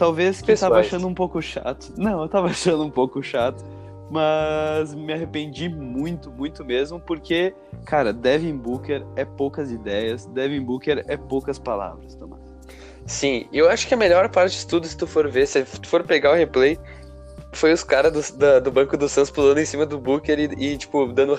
talvez 0.01 0.41
que 0.41 0.51
eu 0.51 0.57
tava 0.57 0.79
achando 0.79 1.07
um 1.07 1.13
pouco 1.13 1.39
chato. 1.43 1.93
Não, 1.95 2.23
eu 2.23 2.27
tava 2.27 2.47
achando 2.49 2.83
um 2.83 2.89
pouco 2.89 3.21
chato, 3.21 3.63
mas 4.09 4.95
me 4.95 5.13
arrependi 5.13 5.69
muito, 5.69 6.31
muito 6.31 6.65
mesmo, 6.65 6.99
porque, 6.99 7.53
cara, 7.85 8.11
Devin 8.11 8.57
Booker 8.57 9.05
é 9.15 9.23
poucas 9.23 9.71
ideias, 9.71 10.25
Devin 10.25 10.61
Booker 10.61 11.03
é 11.07 11.15
poucas 11.15 11.59
palavras, 11.59 12.15
Tomás. 12.15 12.41
Sim, 13.05 13.45
eu 13.53 13.69
acho 13.69 13.87
que 13.87 13.93
a 13.93 13.97
melhor 13.97 14.27
parte 14.29 14.57
de 14.57 14.65
tudo, 14.65 14.87
se 14.87 14.97
tu 14.97 15.05
for 15.05 15.29
ver, 15.29 15.45
se 15.45 15.63
tu 15.63 15.87
for 15.87 16.03
pegar 16.03 16.31
o 16.31 16.35
replay, 16.35 16.79
foi 17.51 17.71
os 17.71 17.83
caras 17.83 18.31
do, 18.31 18.37
da- 18.39 18.59
do 18.59 18.71
banco 18.71 18.97
do 18.97 19.07
Suns 19.07 19.29
pulando 19.29 19.59
em 19.59 19.65
cima 19.65 19.85
do 19.85 19.99
Booker 19.99 20.39
e, 20.39 20.65
e, 20.73 20.77
tipo, 20.77 21.05
dando, 21.07 21.37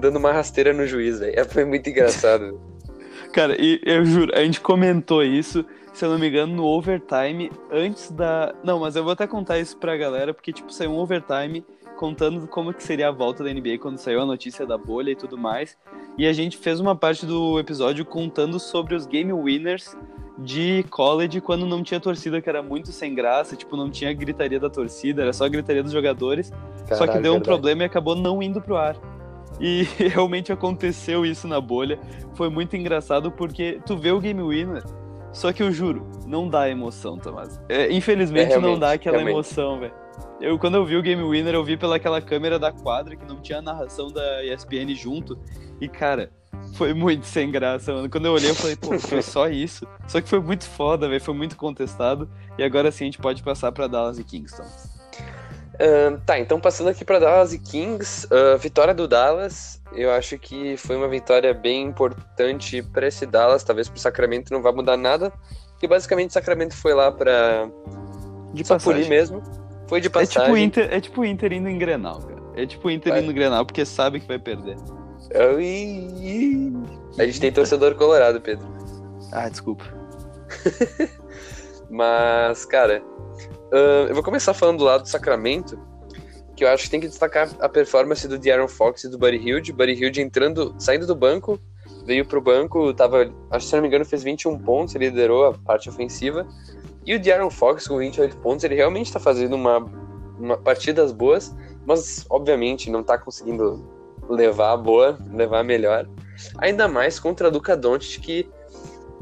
dando 0.00 0.16
uma 0.18 0.30
rasteira 0.32 0.72
no 0.72 0.86
juiz, 0.86 1.18
velho. 1.18 1.44
Foi 1.48 1.64
muito 1.64 1.88
engraçado. 1.90 2.60
Cara, 3.32 3.56
e 3.60 3.80
eu 3.84 4.04
juro, 4.04 4.32
a 4.36 4.44
gente 4.44 4.60
comentou 4.60 5.22
isso, 5.22 5.64
se 5.94 6.04
eu 6.04 6.10
não 6.10 6.18
me 6.18 6.28
engano, 6.28 6.54
no 6.54 6.64
overtime, 6.64 7.50
antes 7.70 8.10
da. 8.10 8.52
Não, 8.64 8.80
mas 8.80 8.96
eu 8.96 9.04
vou 9.04 9.12
até 9.12 9.28
contar 9.28 9.58
isso 9.60 9.76
pra 9.76 9.96
galera, 9.96 10.34
porque, 10.34 10.52
tipo, 10.52 10.72
saiu 10.72 10.90
um 10.90 10.98
overtime 10.98 11.64
contando 11.96 12.48
como 12.48 12.74
que 12.74 12.82
seria 12.82 13.08
a 13.08 13.12
volta 13.12 13.44
da 13.44 13.54
NBA 13.54 13.78
quando 13.80 13.98
saiu 13.98 14.20
a 14.20 14.26
notícia 14.26 14.66
da 14.66 14.76
bolha 14.76 15.12
e 15.12 15.16
tudo 15.16 15.38
mais. 15.38 15.78
E 16.18 16.26
a 16.26 16.32
gente 16.32 16.58
fez 16.58 16.80
uma 16.80 16.96
parte 16.96 17.24
do 17.24 17.60
episódio 17.60 18.04
contando 18.04 18.58
sobre 18.58 18.96
os 18.96 19.06
game 19.06 19.32
winners 19.32 19.96
de 20.36 20.84
college 20.90 21.40
quando 21.40 21.64
não 21.64 21.80
tinha 21.84 22.00
torcida, 22.00 22.40
que 22.40 22.48
era 22.48 22.60
muito 22.60 22.90
sem 22.90 23.14
graça, 23.14 23.54
tipo, 23.54 23.76
não 23.76 23.88
tinha 23.88 24.12
gritaria 24.12 24.58
da 24.58 24.68
torcida, 24.68 25.22
era 25.22 25.32
só 25.32 25.44
a 25.44 25.48
gritaria 25.48 25.82
dos 25.82 25.92
jogadores. 25.92 26.48
Só 26.48 26.84
que 26.84 27.06
Caralho, 27.06 27.22
deu 27.22 27.32
um 27.32 27.36
verdade. 27.36 27.44
problema 27.44 27.82
e 27.82 27.86
acabou 27.86 28.16
não 28.16 28.42
indo 28.42 28.60
pro 28.60 28.76
ar. 28.76 28.96
E 29.60 29.84
realmente 29.96 30.52
aconteceu 30.52 31.24
isso 31.24 31.46
na 31.46 31.60
bolha. 31.60 32.00
Foi 32.34 32.48
muito 32.48 32.76
engraçado 32.76 33.30
porque 33.30 33.80
tu 33.86 33.96
vê 33.96 34.10
o 34.10 34.18
game 34.18 34.42
winner, 34.42 34.82
só 35.34 35.52
que 35.52 35.62
eu 35.62 35.70
juro, 35.70 36.06
não 36.26 36.48
dá 36.48 36.68
emoção, 36.70 37.18
Tomás. 37.18 37.60
É, 37.68 37.92
infelizmente 37.92 38.52
É, 38.54 38.58
não 38.58 38.78
dá 38.78 38.92
aquela 38.92 39.16
realmente. 39.18 39.34
emoção, 39.34 39.78
velho. 39.80 39.92
Eu, 40.40 40.58
quando 40.58 40.76
eu 40.76 40.84
vi 40.84 40.96
o 40.96 41.02
game 41.02 41.22
winner, 41.22 41.54
eu 41.54 41.64
vi 41.64 41.76
pela 41.76 41.96
aquela 41.96 42.20
câmera 42.20 42.58
da 42.58 42.70
quadra 42.72 43.16
que 43.16 43.24
não 43.26 43.40
tinha 43.40 43.58
a 43.58 43.62
narração 43.62 44.08
da 44.08 44.44
ESPN 44.44 44.94
junto. 44.94 45.38
E, 45.80 45.88
cara, 45.88 46.30
foi 46.74 46.94
muito 46.94 47.26
sem 47.26 47.50
graça, 47.50 47.92
mano. 47.92 48.08
Quando 48.08 48.26
eu 48.26 48.32
olhei, 48.32 48.50
eu 48.50 48.54
falei, 48.54 48.76
pô, 48.76 48.96
foi 48.98 49.22
só 49.22 49.48
isso. 49.48 49.86
Só 50.06 50.20
que 50.20 50.28
foi 50.28 50.40
muito 50.40 50.64
foda, 50.68 51.08
velho. 51.08 51.20
Foi 51.20 51.34
muito 51.34 51.56
contestado. 51.56 52.28
E 52.58 52.62
agora 52.62 52.90
sim 52.92 53.04
a 53.04 53.06
gente 53.06 53.18
pode 53.18 53.42
passar 53.42 53.72
pra 53.72 53.86
Dallas 53.86 54.18
e 54.18 54.24
Kingston. 54.24 54.64
Tá, 56.24 56.38
então 56.38 56.60
passando 56.60 56.88
aqui 56.88 57.04
pra 57.04 57.18
Dallas 57.18 57.52
e 57.52 57.58
Kings, 57.58 58.26
ah, 58.30 58.56
vitória 58.56 58.94
do 58.94 59.08
Dallas, 59.08 59.80
eu 59.92 60.10
acho 60.12 60.38
que 60.38 60.76
foi 60.76 60.96
uma 60.96 61.08
vitória 61.08 61.52
bem 61.52 61.82
importante 61.84 62.82
pra 62.82 63.06
esse 63.08 63.26
Dallas, 63.26 63.64
talvez 63.64 63.88
pro 63.88 63.98
Sacramento 63.98 64.52
não 64.52 64.62
vai 64.62 64.72
mudar 64.72 64.96
nada, 64.96 65.32
que 65.78 65.86
basicamente 65.88 66.30
o 66.30 66.32
Sacramento 66.32 66.74
foi 66.76 66.94
lá 66.94 67.10
pra 67.10 67.68
De 68.52 68.62
passagem. 68.64 69.08
mesmo, 69.08 69.42
foi 69.88 70.00
de 70.00 70.06
É 70.06 70.10
passagem. 70.10 70.42
tipo, 70.42 70.52
o 70.54 70.56
Inter, 70.56 70.88
é 70.92 71.00
tipo 71.00 71.20
o 71.20 71.24
Inter 71.24 71.52
indo 71.52 71.68
em 71.68 71.76
Grenal, 71.78 72.20
cara. 72.20 72.42
É 72.56 72.64
tipo 72.66 72.86
o 72.86 72.90
Inter 72.90 73.12
Vai. 73.12 73.22
indo 73.22 73.32
em 73.32 73.34
Grenal 73.34 73.66
porque 73.66 73.84
sabe 73.84 74.20
que 74.20 74.28
vai 74.28 74.38
perder. 74.38 74.76
Ai, 75.34 76.72
A 77.18 77.26
gente 77.26 77.40
tem 77.40 77.50
torcedor 77.52 77.94
colorado, 77.96 78.40
Pedro. 78.40 78.66
Ah, 79.32 79.48
desculpa. 79.48 79.84
Mas, 81.90 82.64
cara, 82.64 83.02
ahn, 83.74 84.08
eu 84.08 84.14
vou 84.14 84.22
começar 84.22 84.54
falando 84.54 84.78
do 84.78 84.84
lado 84.84 85.02
do 85.02 85.08
Sacramento, 85.08 85.78
que 86.56 86.64
eu 86.64 86.68
acho 86.68 86.84
que 86.84 86.90
tem 86.90 87.00
que 87.00 87.08
destacar 87.08 87.50
a 87.60 87.68
performance 87.68 88.26
do 88.28 88.38
De'Aaron 88.38 88.68
Fox 88.68 89.04
e 89.04 89.08
do 89.08 89.18
Buddy 89.18 89.36
Hilde. 89.36 89.72
Buddy 89.72 89.94
Hilde 89.94 90.22
entrando, 90.22 90.74
saindo 90.78 91.06
do 91.06 91.14
banco, 91.14 91.58
veio 92.06 92.24
pro 92.24 92.40
banco, 92.40 92.94
tava, 92.94 93.32
acho 93.50 93.66
que 93.66 93.70
se 93.70 93.74
não 93.74 93.82
me 93.82 93.88
engano 93.88 94.04
fez 94.04 94.22
21 94.22 94.58
pontos, 94.58 94.94
ele 94.94 95.08
liderou 95.08 95.46
a 95.46 95.52
parte 95.52 95.88
ofensiva. 95.88 96.46
E 97.04 97.14
o 97.14 97.20
De'Aaron 97.20 97.50
Fox 97.50 97.88
com 97.88 97.98
28 97.98 98.36
pontos, 98.38 98.64
ele 98.64 98.74
realmente 98.74 99.12
tá 99.12 99.18
fazendo 99.18 99.54
uma, 99.54 99.78
uma 100.38 100.56
partidas 100.56 101.12
boas, 101.12 101.54
mas 101.84 102.24
obviamente 102.30 102.90
não 102.90 103.02
tá 103.02 103.18
conseguindo 103.18 103.84
levar 104.28 104.72
a 104.72 104.76
boa, 104.76 105.18
levar 105.32 105.60
a 105.60 105.64
melhor. 105.64 106.08
Ainda 106.58 106.88
mais 106.88 107.18
contra 107.18 107.48
Luca 107.48 107.76
Doncic, 107.76 108.20
que 108.20 108.48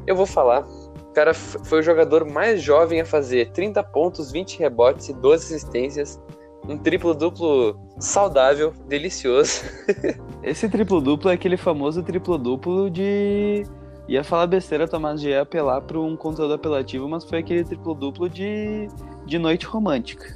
eu 0.07 0.15
vou 0.15 0.27
falar, 0.27 0.67
o 1.13 1.15
cara 1.15 1.35
foi 1.35 1.81
o 1.81 1.83
jogador 1.83 2.25
mais 2.25 2.63
jovem 2.63 3.03
a 3.03 3.05
fazer 3.05 3.51
30 3.51 3.83
pontos, 3.85 4.33
20 4.33 4.59
rebotes 4.59 5.11
e 5.11 5.13
12 5.13 5.45
assistências. 5.45 6.19
Um 6.67 6.79
triplo-duplo 6.79 7.79
saudável, 7.99 8.73
delicioso. 8.89 9.63
Esse 10.43 10.71
triplo-duplo 10.71 11.31
é 11.31 11.35
aquele 11.35 11.59
famoso 11.59 12.03
triplo-duplo 12.03 12.89
de. 12.89 13.63
Ia 14.09 14.25
falar 14.25 14.47
besteira, 14.47 14.89
Tomás, 14.89 15.21
de 15.21 15.35
apelar 15.35 15.83
para 15.83 16.01
um 16.01 16.17
conteúdo 16.17 16.55
apelativo, 16.55 17.07
mas 17.07 17.25
foi 17.25 17.41
aquele 17.41 17.63
triplo-duplo 17.63 18.31
de... 18.31 18.89
de 19.27 19.39
noite 19.39 19.67
romântica. 19.67 20.35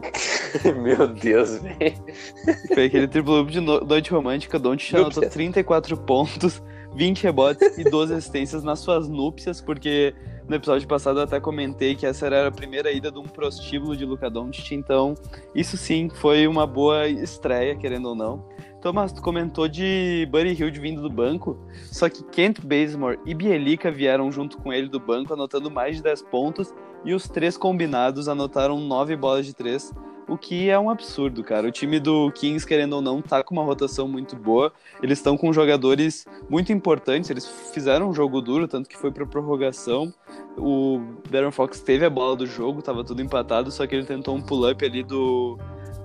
Meu 0.82 1.06
Deus, 1.06 1.58
velho. 1.58 1.94
Foi 2.72 2.86
aquele 2.86 3.08
triplo-duplo 3.08 3.52
de 3.52 3.60
no... 3.60 3.80
noite 3.80 4.10
romântica, 4.10 4.58
Don't 4.58 4.96
Núpcias. 4.96 5.34
34 5.34 5.98
pontos, 5.98 6.62
20 6.94 7.22
rebotes 7.22 7.78
e 7.78 7.84
12 7.84 8.14
assistências 8.14 8.62
nas 8.62 8.80
suas 8.80 9.08
núpcias, 9.08 9.60
porque 9.60 10.14
no 10.48 10.56
episódio 10.56 10.88
passado 10.88 11.18
eu 11.18 11.24
até 11.24 11.38
comentei 11.38 11.94
que 11.94 12.06
essa 12.06 12.26
era 12.26 12.48
a 12.48 12.50
primeira 12.50 12.90
ida 12.90 13.10
de 13.10 13.18
um 13.18 13.24
prostíbulo 13.24 13.96
de 13.96 14.04
Luca 14.04 14.30
Doncic, 14.30 14.72
então 14.72 15.14
isso 15.54 15.76
sim 15.76 16.08
foi 16.08 16.46
uma 16.46 16.66
boa 16.66 17.06
estreia, 17.06 17.76
querendo 17.76 18.08
ou 18.08 18.14
não. 18.14 18.44
Thomas, 18.80 19.12
tu 19.12 19.20
comentou 19.20 19.68
de 19.68 20.26
Buddy 20.30 20.54
Hilde 20.54 20.80
vindo 20.80 21.02
do 21.02 21.10
banco, 21.10 21.58
só 21.90 22.08
que 22.08 22.22
Kent 22.24 22.60
Bazemore 22.60 23.18
e 23.26 23.34
Bielica 23.34 23.90
vieram 23.90 24.30
junto 24.30 24.56
com 24.58 24.72
ele 24.72 24.88
do 24.88 25.00
banco, 25.00 25.34
anotando 25.34 25.70
mais 25.70 25.96
de 25.96 26.02
10 26.02 26.22
pontos, 26.22 26.72
e 27.04 27.12
os 27.12 27.28
três 27.28 27.56
combinados 27.56 28.28
anotaram 28.28 28.80
9 28.80 29.16
bolas 29.16 29.46
de 29.46 29.54
3 29.54 29.92
o 30.28 30.36
que 30.36 30.68
é 30.68 30.78
um 30.78 30.90
absurdo, 30.90 31.42
cara. 31.42 31.66
O 31.66 31.70
time 31.72 31.98
do 31.98 32.30
Kings, 32.32 32.66
querendo 32.66 32.92
ou 32.94 33.02
não, 33.02 33.22
tá 33.22 33.42
com 33.42 33.54
uma 33.54 33.64
rotação 33.64 34.06
muito 34.06 34.36
boa. 34.36 34.72
Eles 35.02 35.18
estão 35.18 35.36
com 35.36 35.52
jogadores 35.52 36.26
muito 36.48 36.72
importantes. 36.72 37.30
Eles 37.30 37.46
fizeram 37.72 38.10
um 38.10 38.14
jogo 38.14 38.40
duro, 38.40 38.68
tanto 38.68 38.88
que 38.88 38.96
foi 38.96 39.10
pra 39.10 39.24
prorrogação. 39.24 40.12
O 40.56 41.00
Darren 41.30 41.50
Fox 41.50 41.80
teve 41.80 42.04
a 42.04 42.10
bola 42.10 42.36
do 42.36 42.46
jogo, 42.46 42.82
tava 42.82 43.02
tudo 43.02 43.22
empatado, 43.22 43.70
só 43.70 43.86
que 43.86 43.94
ele 43.94 44.04
tentou 44.04 44.36
um 44.36 44.42
pull-up 44.42 44.84
ali 44.84 45.02
do, 45.02 45.58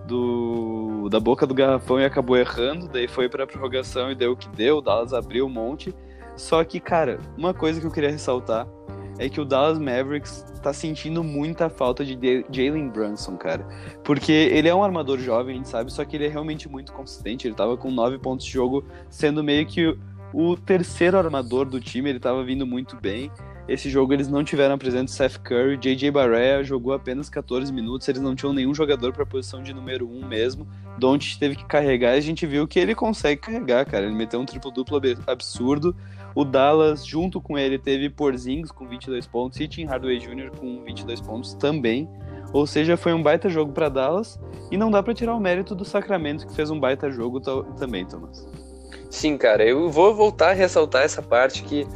do 0.08 1.10
da 1.10 1.20
boca 1.20 1.46
do 1.46 1.53
garrafão 1.53 2.00
e 2.00 2.06
acabou 2.06 2.38
errando. 2.38 2.88
Daí 2.88 3.08
foi 3.08 3.27
pra 3.27 3.46
prorrogação 3.46 4.10
e 4.10 4.15
deu 4.15 4.32
o 4.32 4.38
que 4.38 4.48
deu. 4.50 4.77
O 4.77 4.82
Dallas 4.82 5.13
abriu 5.13 5.46
um 5.46 5.50
monte. 5.50 5.94
Só 6.36 6.63
que, 6.63 6.80
cara, 6.80 7.20
uma 7.38 7.53
coisa 7.53 7.80
que 7.80 7.86
eu 7.86 7.92
queria 7.92 8.10
ressaltar 8.10 8.68
é 9.17 9.29
que 9.29 9.39
o 9.39 9.46
Dallas 9.46 9.77
Mavericks 9.79 10.46
tá 10.62 10.74
sentindo 10.74 11.24
muita 11.24 11.70
falta 11.70 12.03
de 12.03 12.46
Jalen 12.51 12.89
Brunson, 12.89 13.38
cara. 13.38 13.65
Porque 14.03 14.32
ele 14.32 14.67
é 14.67 14.75
um 14.75 14.84
armador 14.84 15.20
jovem, 15.20 15.55
a 15.55 15.58
gente 15.58 15.70
sabe, 15.70 15.91
só 15.91 16.03
que 16.03 16.15
ele 16.15 16.25
é 16.25 16.29
realmente 16.29 16.67
muito 16.67 16.91
consistente. 16.93 17.48
Ele 17.48 17.55
tava 17.55 17.77
com 17.77 17.91
nove 17.91 18.17
pontos 18.17 18.46
de 18.46 18.51
jogo, 18.51 18.84
sendo 19.10 19.43
meio 19.43 19.65
que 19.65 19.98
o 20.34 20.58
terceiro 20.58 21.17
armador 21.17 21.65
do 21.65 21.79
time, 21.79 22.10
ele 22.10 22.20
tava 22.20 22.43
vindo 22.43 22.65
muito 22.65 22.98
bem. 23.00 23.32
Esse 23.67 23.89
jogo 23.89 24.13
eles 24.13 24.27
não 24.27 24.43
tiveram 24.43 24.77
presente 24.77 25.12
Seth 25.12 25.38
Curry, 25.38 25.77
JJ 25.77 26.12
Barrea 26.12 26.63
jogou 26.63 26.93
apenas 26.93 27.29
14 27.29 27.72
minutos, 27.72 28.08
eles 28.10 28.22
não 28.22 28.36
tinham 28.36 28.51
nenhum 28.51 28.74
jogador 28.74 29.13
para 29.13 29.24
a 29.24 29.25
posição 29.25 29.63
de 29.63 29.74
número 29.74 30.05
1 30.10 30.27
mesmo. 30.27 30.67
Doncic 30.98 31.39
teve 31.39 31.55
que 31.55 31.65
carregar 31.65 32.15
e 32.15 32.17
a 32.17 32.22
gente 32.22 32.46
viu 32.46 32.67
que 32.67 32.77
ele 32.77 32.93
consegue 32.93 33.41
carregar, 33.41 33.86
cara. 33.86 34.05
Ele 34.05 34.15
meteu 34.15 34.39
um 34.39 34.46
triplo-duplo 34.46 35.00
absurdo. 35.25 35.96
O 36.36 36.43
Dallas, 36.43 37.05
junto 37.05 37.39
com 37.39 37.58
ele, 37.58 37.79
teve 37.79 38.10
Porzingis 38.10 38.72
com 38.72 38.88
22 38.88 39.27
pontos 39.27 39.60
e 39.60 39.67
Tim 39.67 39.86
Hardaway 39.86 40.20
Jr. 40.20 40.51
com 40.60 40.84
22 40.84 41.22
pontos 41.22 41.53
também. 41.53 42.10
Ou 42.51 42.67
seja, 42.67 42.98
foi 42.98 43.13
um 43.13 43.24
baita 43.24 43.50
jogo 43.50 43.72
para 43.72 43.89
Dallas 43.89 44.39
e 44.70 44.77
não 44.77 44.91
dá 44.91 45.01
para 45.01 45.13
tirar 45.13 45.36
o 45.36 45.39
mérito 45.39 45.74
do 45.74 45.86
Sacramento 45.86 46.46
que 46.46 46.53
fez 46.53 46.70
um 46.70 46.79
baita 46.79 47.10
jogo 47.10 47.39
também, 47.39 48.05
Thomas. 48.05 48.48
Sim, 49.10 49.38
cara, 49.38 49.63
eu 49.63 49.89
vou 49.89 50.13
voltar 50.13 50.50
a 50.50 50.53
ressaltar 50.53 51.03
essa 51.03 51.22
parte 51.22 51.63
que 51.63 51.88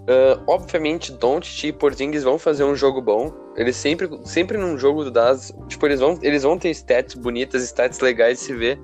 Uh, 0.00 0.42
obviamente, 0.46 1.12
Doncic 1.12 1.64
e 1.64 1.72
Porzingis 1.72 2.24
vão 2.24 2.38
fazer 2.38 2.64
um 2.64 2.74
jogo 2.74 3.00
bom. 3.00 3.32
Eles 3.56 3.76
sempre, 3.76 4.08
sempre 4.24 4.56
num 4.56 4.78
jogo 4.78 5.04
do 5.04 5.10
Dallas, 5.10 5.52
tipo, 5.68 5.86
eles 5.86 6.00
vão, 6.00 6.18
eles 6.22 6.42
vão 6.42 6.58
ter 6.58 6.70
stats 6.70 7.14
bonitas, 7.14 7.62
stats 7.62 8.00
legais 8.00 8.38
de 8.38 8.44
se 8.44 8.54
ver. 8.54 8.80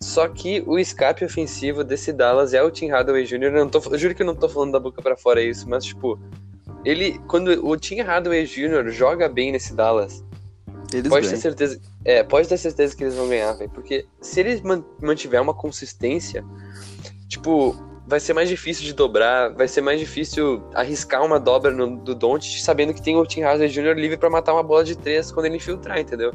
Só 0.00 0.26
que 0.26 0.62
o 0.66 0.78
escape 0.78 1.24
ofensivo 1.24 1.84
desse 1.84 2.12
Dallas 2.12 2.52
é 2.52 2.62
o 2.62 2.70
Tim 2.70 2.88
Hardaway 2.88 3.24
Jr. 3.24 3.44
Eu, 3.44 3.52
não 3.52 3.68
tô, 3.68 3.80
eu 3.90 3.98
juro 3.98 4.14
que 4.14 4.22
eu 4.22 4.26
não 4.26 4.34
tô 4.34 4.48
falando 4.48 4.72
da 4.72 4.80
boca 4.80 5.00
para 5.00 5.16
fora 5.16 5.40
isso, 5.40 5.68
mas 5.68 5.84
tipo, 5.84 6.18
ele 6.84 7.20
quando 7.28 7.48
o 7.64 7.76
Tim 7.76 8.00
Hardaway 8.00 8.44
Jr. 8.44 8.90
joga 8.90 9.28
bem 9.28 9.52
nesse 9.52 9.74
Dallas, 9.74 10.24
eles 10.92 11.08
pode 11.08 11.26
ganham. 11.26 11.36
ter 11.36 11.40
certeza, 11.40 11.80
é, 12.04 12.24
pode 12.24 12.48
ter 12.48 12.58
certeza 12.58 12.96
que 12.96 13.04
eles 13.04 13.14
vão 13.14 13.28
ganhar, 13.28 13.52
velho, 13.52 13.70
porque 13.70 14.04
se 14.20 14.40
eles 14.40 14.60
mantiver 15.00 15.40
uma 15.40 15.54
consistência, 15.54 16.44
tipo, 17.28 17.76
vai 18.06 18.20
ser 18.20 18.32
mais 18.32 18.48
difícil 18.48 18.84
de 18.84 18.92
dobrar, 18.92 19.52
vai 19.54 19.68
ser 19.68 19.80
mais 19.80 20.00
difícil 20.00 20.62
arriscar 20.74 21.24
uma 21.24 21.38
dobra 21.38 21.70
no, 21.70 21.96
do 21.96 22.14
Doncic, 22.14 22.60
sabendo 22.60 22.92
que 22.92 23.02
tem 23.02 23.16
o 23.16 23.24
Tim 23.24 23.42
Hardaway 23.42 23.68
Jr. 23.68 23.94
livre 23.94 24.16
para 24.16 24.30
matar 24.30 24.52
uma 24.52 24.62
bola 24.62 24.84
de 24.84 24.96
três 24.96 25.30
quando 25.30 25.46
ele 25.46 25.56
infiltrar, 25.56 25.98
entendeu? 25.98 26.32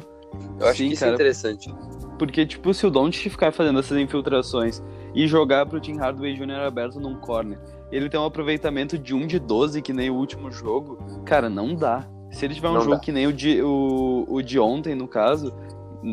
Eu 0.58 0.66
acho 0.66 0.78
Sim, 0.78 0.88
que 0.88 0.94
isso 0.94 1.04
é 1.04 1.06
cara, 1.06 1.12
é 1.12 1.14
interessante. 1.14 1.74
Porque, 2.18 2.44
tipo, 2.44 2.74
se 2.74 2.86
o 2.86 2.90
Doncic 2.90 3.30
ficar 3.30 3.52
fazendo 3.52 3.78
essas 3.78 3.96
infiltrações 3.96 4.82
e 5.14 5.26
jogar 5.26 5.66
pro 5.66 5.80
Tim 5.80 5.96
Hardaway 5.96 6.34
Jr. 6.34 6.66
aberto 6.66 6.98
num 6.98 7.14
corner, 7.20 7.58
ele 7.92 8.08
tem 8.08 8.18
um 8.18 8.24
aproveitamento 8.24 8.98
de 8.98 9.14
1 9.14 9.26
de 9.26 9.38
12, 9.38 9.80
que 9.82 9.92
nem 9.92 10.10
o 10.10 10.14
último 10.14 10.50
jogo, 10.50 10.98
cara, 11.24 11.48
não 11.48 11.74
dá. 11.74 12.08
Se 12.30 12.44
ele 12.44 12.54
tiver 12.54 12.68
um 12.68 12.74
não 12.74 12.80
jogo 12.80 12.96
dá. 12.96 13.00
que 13.00 13.12
nem 13.12 13.26
o 13.26 13.32
de, 13.32 13.62
o, 13.62 14.26
o 14.28 14.42
de 14.42 14.58
ontem, 14.58 14.94
no 14.94 15.08
caso, 15.08 15.54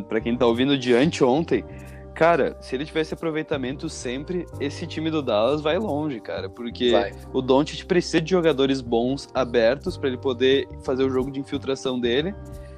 para 0.08 0.22
quem 0.22 0.38
tá 0.38 0.46
ouvindo 0.46 0.78
de 0.78 0.94
anteontem, 0.94 1.66
Cara, 2.16 2.56
se 2.62 2.74
ele 2.74 2.86
tivesse 2.86 3.14
aproveitamento 3.14 3.90
sempre, 3.90 4.46
esse 4.62 4.88
time 4.88 5.12
do 5.12 5.22
Dallas 5.22 5.62
vai 5.62 5.78
longe, 5.78 6.22
cara, 6.22 6.50
porque 6.50 6.92
vai. 6.92 7.12
o 7.34 7.42
Doncic 7.42 7.86
precisa 7.86 8.22
de 8.22 8.32
jogadores 8.32 8.80
bons, 8.80 9.28
abertos, 9.34 9.98
para 9.98 10.08
ele 10.08 10.18
poder 10.18 10.66
fazer 10.86 11.04
o 11.04 11.10
jogo 11.10 11.30
de 11.30 11.42
infiltração 11.42 12.00
dele. 12.00 12.34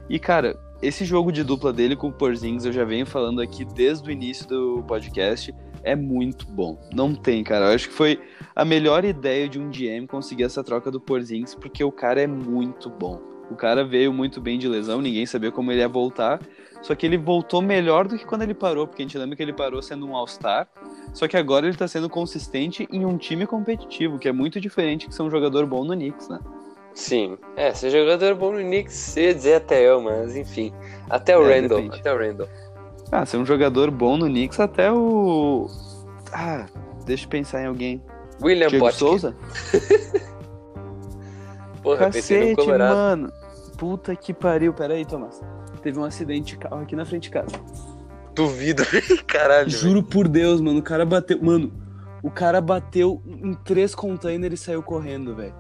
E, 0.10 0.17
cara, 0.17 0.60
esse 0.82 1.06
jogo 1.06 1.32
de 1.32 1.43
dupla 1.43 1.71
dele 1.71 1.95
com 1.95 2.08
o 2.08 2.12
Porzingis, 2.12 2.65
eu 2.65 2.71
já 2.71 2.84
venho 2.84 3.06
falando 3.06 3.39
aqui 3.39 3.63
desde 3.63 4.10
o 4.10 4.12
início 4.12 4.47
do 4.47 4.84
podcast, 4.88 5.54
é 5.84 5.95
muito 5.95 6.47
bom. 6.47 6.80
Não 6.91 7.13
tem, 7.13 7.43
cara. 7.43 7.67
Eu 7.67 7.76
acho 7.76 7.89
que 7.89 7.93
foi 7.93 8.19
a 8.56 8.65
melhor 8.65 9.06
ideia 9.06 9.47
de 9.47 9.60
um 9.60 9.69
GM 9.69 10.08
conseguir 10.08 10.43
essa 10.43 10.63
troca 10.63 10.89
do 10.89 11.00
Porzingis, 11.00 11.54
porque 11.54 11.84
o 11.84 11.91
cara 11.91 12.21
é 12.21 12.28
muito 12.28 12.89
bom. 12.89 13.21
O 13.52 13.56
cara 13.56 13.86
veio 13.86 14.12
muito 14.12 14.41
bem 14.41 14.58
de 14.58 14.67
lesão, 14.67 15.00
ninguém 15.02 15.26
sabia 15.26 15.52
como 15.52 15.71
ele 15.71 15.82
ia 15.82 15.88
voltar. 15.88 16.39
Só 16.82 16.96
que 16.96 17.06
ele 17.06 17.18
voltou 17.18 17.62
melhor 17.62 18.08
do 18.08 18.18
que 18.18 18.26
quando 18.26 18.44
ele 18.44 18.54
parou, 18.54 18.88
porque 18.88 19.02
a 19.02 19.06
gente 19.06 19.18
lembra 19.18 19.36
que 19.36 19.44
ele 19.44 19.54
parou 19.54 19.82
sendo 19.82 20.08
um 20.08 20.16
All-Star. 20.16 20.68
Só 21.13 21.28
que 21.28 21.36
agora 21.36 21.68
ele 21.68 21.76
tá 21.76 21.88
sendo 21.88 22.10
consistente 22.10 22.88
em 22.92 23.06
um 23.06 23.18
time 23.18 23.46
competitivo, 23.46 24.20
que 24.20 24.28
é 24.28 24.32
muito 24.32 24.62
diferente 24.62 25.08
que 25.08 25.16
ser 25.16 25.24
um 25.24 25.30
jogador 25.30 25.66
bom 25.66 25.84
no 25.84 25.94
Knicks, 25.94 26.30
né? 26.30 26.40
Sim. 26.94 27.38
É, 27.56 27.74
ser 27.74 27.92
jogador 27.92 28.36
bom 28.36 28.54
no 28.54 28.60
Knicks, 28.60 29.18
ia 29.18 29.34
dizer 29.34 29.56
até 29.56 29.82
eu, 29.82 30.02
mas 30.02 30.36
enfim. 30.36 30.74
Até 31.10 31.38
o 31.38 31.50
é, 31.50 31.60
Randall. 31.60 31.82
Depende. 31.82 32.00
Até 32.00 32.13
o 32.13 32.18
Randall. 32.18 32.50
Ah, 33.12 33.26
ser 33.26 33.38
um 33.38 33.46
jogador 33.46 33.92
bom 33.92 34.18
no 34.18 34.26
Knicks 34.26 34.60
até 34.60 34.92
o. 34.92 35.68
Ah, 36.34 36.66
deixa 37.06 37.26
eu 37.26 37.30
pensar 37.30 37.62
em 37.62 37.68
alguém. 37.68 38.02
William 38.42 38.68
Diego 38.68 38.86
Potker. 38.86 39.00
Souza? 39.00 39.36
Porra, 41.82 42.12
Cacete, 42.12 42.68
mano. 42.68 43.32
Puta 43.78 44.16
que 44.16 44.34
pariu. 44.34 44.74
Pera 44.74 44.94
aí, 44.94 45.06
Tomás 45.06 45.42
teve 45.82 46.00
um 46.00 46.04
acidente 46.04 46.56
de 46.56 46.58
carro 46.58 46.82
aqui 46.82 46.96
na 46.96 47.06
frente 47.06 47.24
de 47.24 47.30
casa. 47.32 47.60
Duvido, 48.34 48.84
caralho. 49.26 49.70
Juro 49.70 50.04
por 50.04 50.28
Deus, 50.28 50.62
mano, 50.62 50.80
o 50.80 50.84
cara 50.84 51.06
bateu. 51.06 51.42
Mano, 51.42 51.72
o 52.22 52.30
cara 52.30 52.62
bateu 52.62 53.22
em 53.26 53.54
três 53.54 53.96
containers 53.96 54.54
e 54.54 54.63
saiu 54.63 54.84
correndo, 54.84 55.36
velho. 55.36 55.56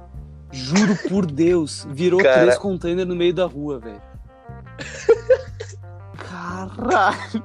Juro 0.51 0.95
por 1.09 1.25
Deus, 1.31 1.87
virou 1.89 2.21
cara... 2.21 2.41
três 2.41 2.57
containers 2.57 3.07
no 3.07 3.15
meio 3.15 3.33
da 3.33 3.45
rua, 3.45 3.79
velho. 3.79 4.01
Caralho. 6.17 7.43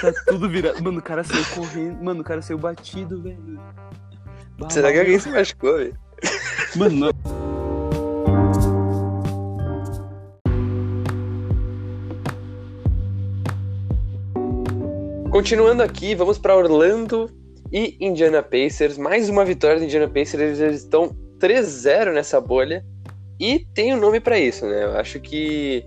tá 0.00 0.12
tudo 0.26 0.48
virado. 0.48 0.82
Mano, 0.82 0.98
o 0.98 1.02
cara 1.02 1.24
saiu 1.24 1.44
correndo. 1.54 2.02
Mano, 2.02 2.20
o 2.20 2.24
cara 2.24 2.42
saiu 2.42 2.58
batido, 2.58 3.22
velho. 3.22 3.60
Será 4.68 4.92
que 4.92 4.98
alguém 4.98 5.18
se 5.18 5.30
machucou, 5.30 5.76
velho? 5.76 5.98
Mano, 6.76 6.96
não. 6.96 7.47
Continuando 15.38 15.84
aqui, 15.84 16.16
vamos 16.16 16.36
para 16.36 16.56
Orlando 16.56 17.30
e 17.70 17.96
Indiana 18.00 18.42
Pacers. 18.42 18.98
Mais 18.98 19.28
uma 19.28 19.44
vitória 19.44 19.78
do 19.78 19.84
Indiana 19.84 20.08
Pacers. 20.08 20.58
Eles 20.58 20.82
estão 20.82 21.10
3-0 21.38 22.12
nessa 22.12 22.40
bolha. 22.40 22.84
E 23.38 23.60
tem 23.72 23.94
um 23.94 24.00
nome 24.00 24.18
para 24.18 24.36
isso, 24.36 24.66
né? 24.66 24.82
Eu 24.82 24.96
acho 24.98 25.20
que 25.20 25.86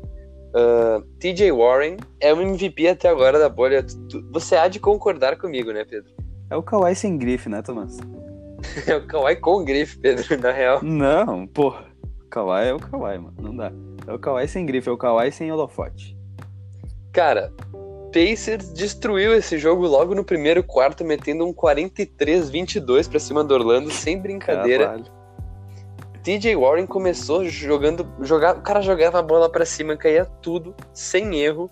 uh, 0.56 1.02
TJ 1.20 1.52
Warren 1.52 1.98
é 2.22 2.34
o 2.34 2.42
MVP 2.42 2.88
até 2.88 3.10
agora 3.10 3.38
da 3.38 3.50
bolha. 3.50 3.86
Você 4.32 4.56
há 4.56 4.70
de 4.70 4.80
concordar 4.80 5.38
comigo, 5.38 5.74
né, 5.74 5.84
Pedro? 5.84 6.14
É 6.50 6.56
o 6.56 6.64
Kawhi 6.64 6.96
sem 6.96 7.18
grife, 7.18 7.50
né, 7.50 7.62
Thomas? 7.62 7.98
é 8.88 8.96
o 8.96 9.06
Kawhi 9.06 9.36
com 9.36 9.66
grife, 9.66 10.00
Pedro, 10.00 10.40
na 10.40 10.54
real. 10.54 10.82
Não, 10.82 11.46
porra. 11.46 11.88
Kawhi 12.30 12.70
é 12.70 12.74
o 12.74 12.80
Kawhi, 12.80 13.18
mano. 13.18 13.36
Não 13.38 13.54
dá. 13.54 13.70
É 14.08 14.14
o 14.14 14.18
Kawhi 14.18 14.48
sem 14.48 14.66
grife, 14.66 14.88
é 14.88 14.92
o 14.94 14.98
Kawhi 14.98 15.30
sem 15.30 15.52
holofote. 15.52 16.16
Cara, 17.12 17.52
Pacers 18.12 18.74
destruiu 18.74 19.34
esse 19.34 19.58
jogo 19.58 19.88
logo 19.88 20.14
no 20.14 20.24
primeiro 20.24 20.64
quarto, 20.64 21.04
metendo 21.04 21.46
um 21.46 21.54
43-22 21.54 23.10
para 23.10 23.20
cima 23.20 23.44
do 23.44 23.54
Orlando, 23.54 23.90
sem 23.90 24.20
brincadeira. 24.20 25.02
TJ 26.24 26.56
Warren 26.56 26.86
começou 26.86 27.46
jogando, 27.46 28.08
jogar, 28.22 28.58
o 28.58 28.62
cara 28.62 28.82
jogava 28.82 29.20
a 29.20 29.22
bola 29.24 29.50
para 29.50 29.66
cima, 29.66 29.98
caía 29.98 30.26
tudo, 30.42 30.76
sem 30.94 31.40
erro. 31.40 31.72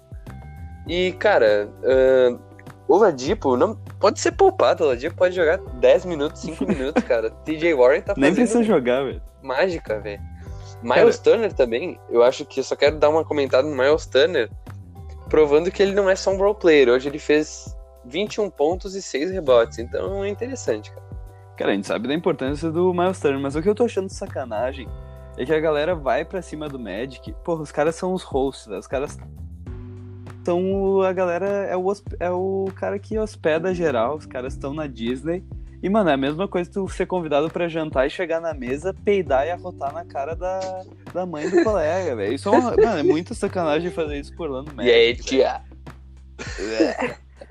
E, 0.88 1.12
cara, 1.14 1.70
uh, 1.84 2.40
o 2.88 2.98
Ladipo 2.98 3.56
não 3.56 3.76
pode 4.00 4.20
ser 4.20 4.32
poupado, 4.32 4.84
o 4.84 4.88
Ladipo 4.88 5.16
pode 5.16 5.36
jogar 5.36 5.58
10 5.58 6.06
minutos, 6.06 6.42
5 6.42 6.66
minutos, 6.66 7.04
cara. 7.04 7.30
TJ 7.30 7.76
Warren 7.76 8.02
tá 8.02 8.16
fazendo 8.16 8.24
Nem 8.24 8.34
precisa 8.34 8.64
jogar, 8.64 9.04
velho. 9.04 9.22
Mágica, 9.44 10.00
velho. 10.00 10.22
Miles 10.82 11.18
cara... 11.18 11.36
Turner 11.36 11.54
também, 11.54 12.00
eu 12.10 12.24
acho 12.24 12.46
que 12.46 12.62
eu 12.62 12.64
só 12.64 12.76
quero 12.76 12.98
dar 12.98 13.10
uma 13.10 13.24
comentada 13.24 13.68
no 13.68 13.76
Miles 13.76 14.06
Turner 14.08 14.50
provando 15.30 15.72
que 15.72 15.82
ele 15.82 15.94
não 15.94 16.10
é 16.10 16.16
só 16.16 16.32
um 16.32 16.38
role 16.38 16.56
player. 16.56 16.90
Hoje 16.90 17.08
ele 17.08 17.20
fez 17.20 17.76
21 18.06 18.50
pontos 18.50 18.96
e 18.96 19.02
6 19.02 19.32
rebotes, 19.32 19.80
então 19.80 20.24
é 20.24 20.30
interessante, 20.30 20.92
cara. 20.92 21.10
Cara, 21.56 21.72
a 21.72 21.76
gente 21.76 21.88
sabe 21.88 22.08
da 22.08 22.14
importância 22.14 22.72
do 22.72 22.94
Miles 22.94 23.20
Turner, 23.20 23.40
mas 23.40 23.56
o 23.56 23.62
que 23.62 23.68
eu 23.68 23.76
tô 23.76 23.84
achando 23.84 24.08
de 24.08 24.14
sacanagem 24.14 24.88
é 25.38 25.46
que 25.46 25.54
a 25.54 25.60
galera 25.60 25.94
vai 25.94 26.24
pra 26.24 26.42
cima 26.42 26.70
do 26.70 26.80
Magic. 26.80 27.34
Porra, 27.44 27.62
os 27.62 27.72
caras 27.72 27.96
são 27.96 28.14
os 28.14 28.24
hosts, 28.24 28.68
né? 28.68 28.78
os 28.78 28.88
caras 28.88 29.18
são 30.46 31.02
a 31.04 31.14
galera 31.14 31.46
é 31.46 31.78
o, 31.78 31.94
é 32.20 32.32
o 32.32 32.72
cara 32.76 32.98
que 32.98 33.20
hospeda 33.20 33.74
geral, 33.74 34.16
os 34.16 34.26
caras 34.26 34.54
estão 34.54 34.74
na 34.74 34.88
Disney 34.88 35.44
E, 35.82 35.90
mano, 35.90 36.10
é 36.10 36.14
a 36.14 36.18
mesma 36.18 36.48
coisa 36.48 36.70
tu 36.70 36.88
ser 36.90 37.06
convidado 37.06 37.50
pra 37.50 37.70
jantar 37.70 38.06
e 38.06 38.10
chegar 38.10 38.42
na 38.42 38.54
mesa, 38.54 38.94
peidar 39.06 39.48
e 39.48 39.52
arrotar 39.52 39.94
na 39.94 40.04
cara 40.04 40.36
da, 40.36 40.84
da 41.14 41.26
mãe 41.26 41.50
do 41.50 41.64
colega, 41.64 42.16
velho. 42.16 42.34
Isso 42.34 42.50
é, 42.50 42.52
uma, 42.52 42.72
mano, 42.72 42.98
é 43.00 43.04
muita 43.04 43.34
sacanagem 43.34 43.90
fazer 43.90 44.20
isso 44.20 44.36
por 44.36 44.50
Orlando 44.50 44.72
E 44.72 44.76
Magic. 44.76 44.92
aí, 44.94 45.14
velho. 45.14 45.24
tia? 45.24 45.62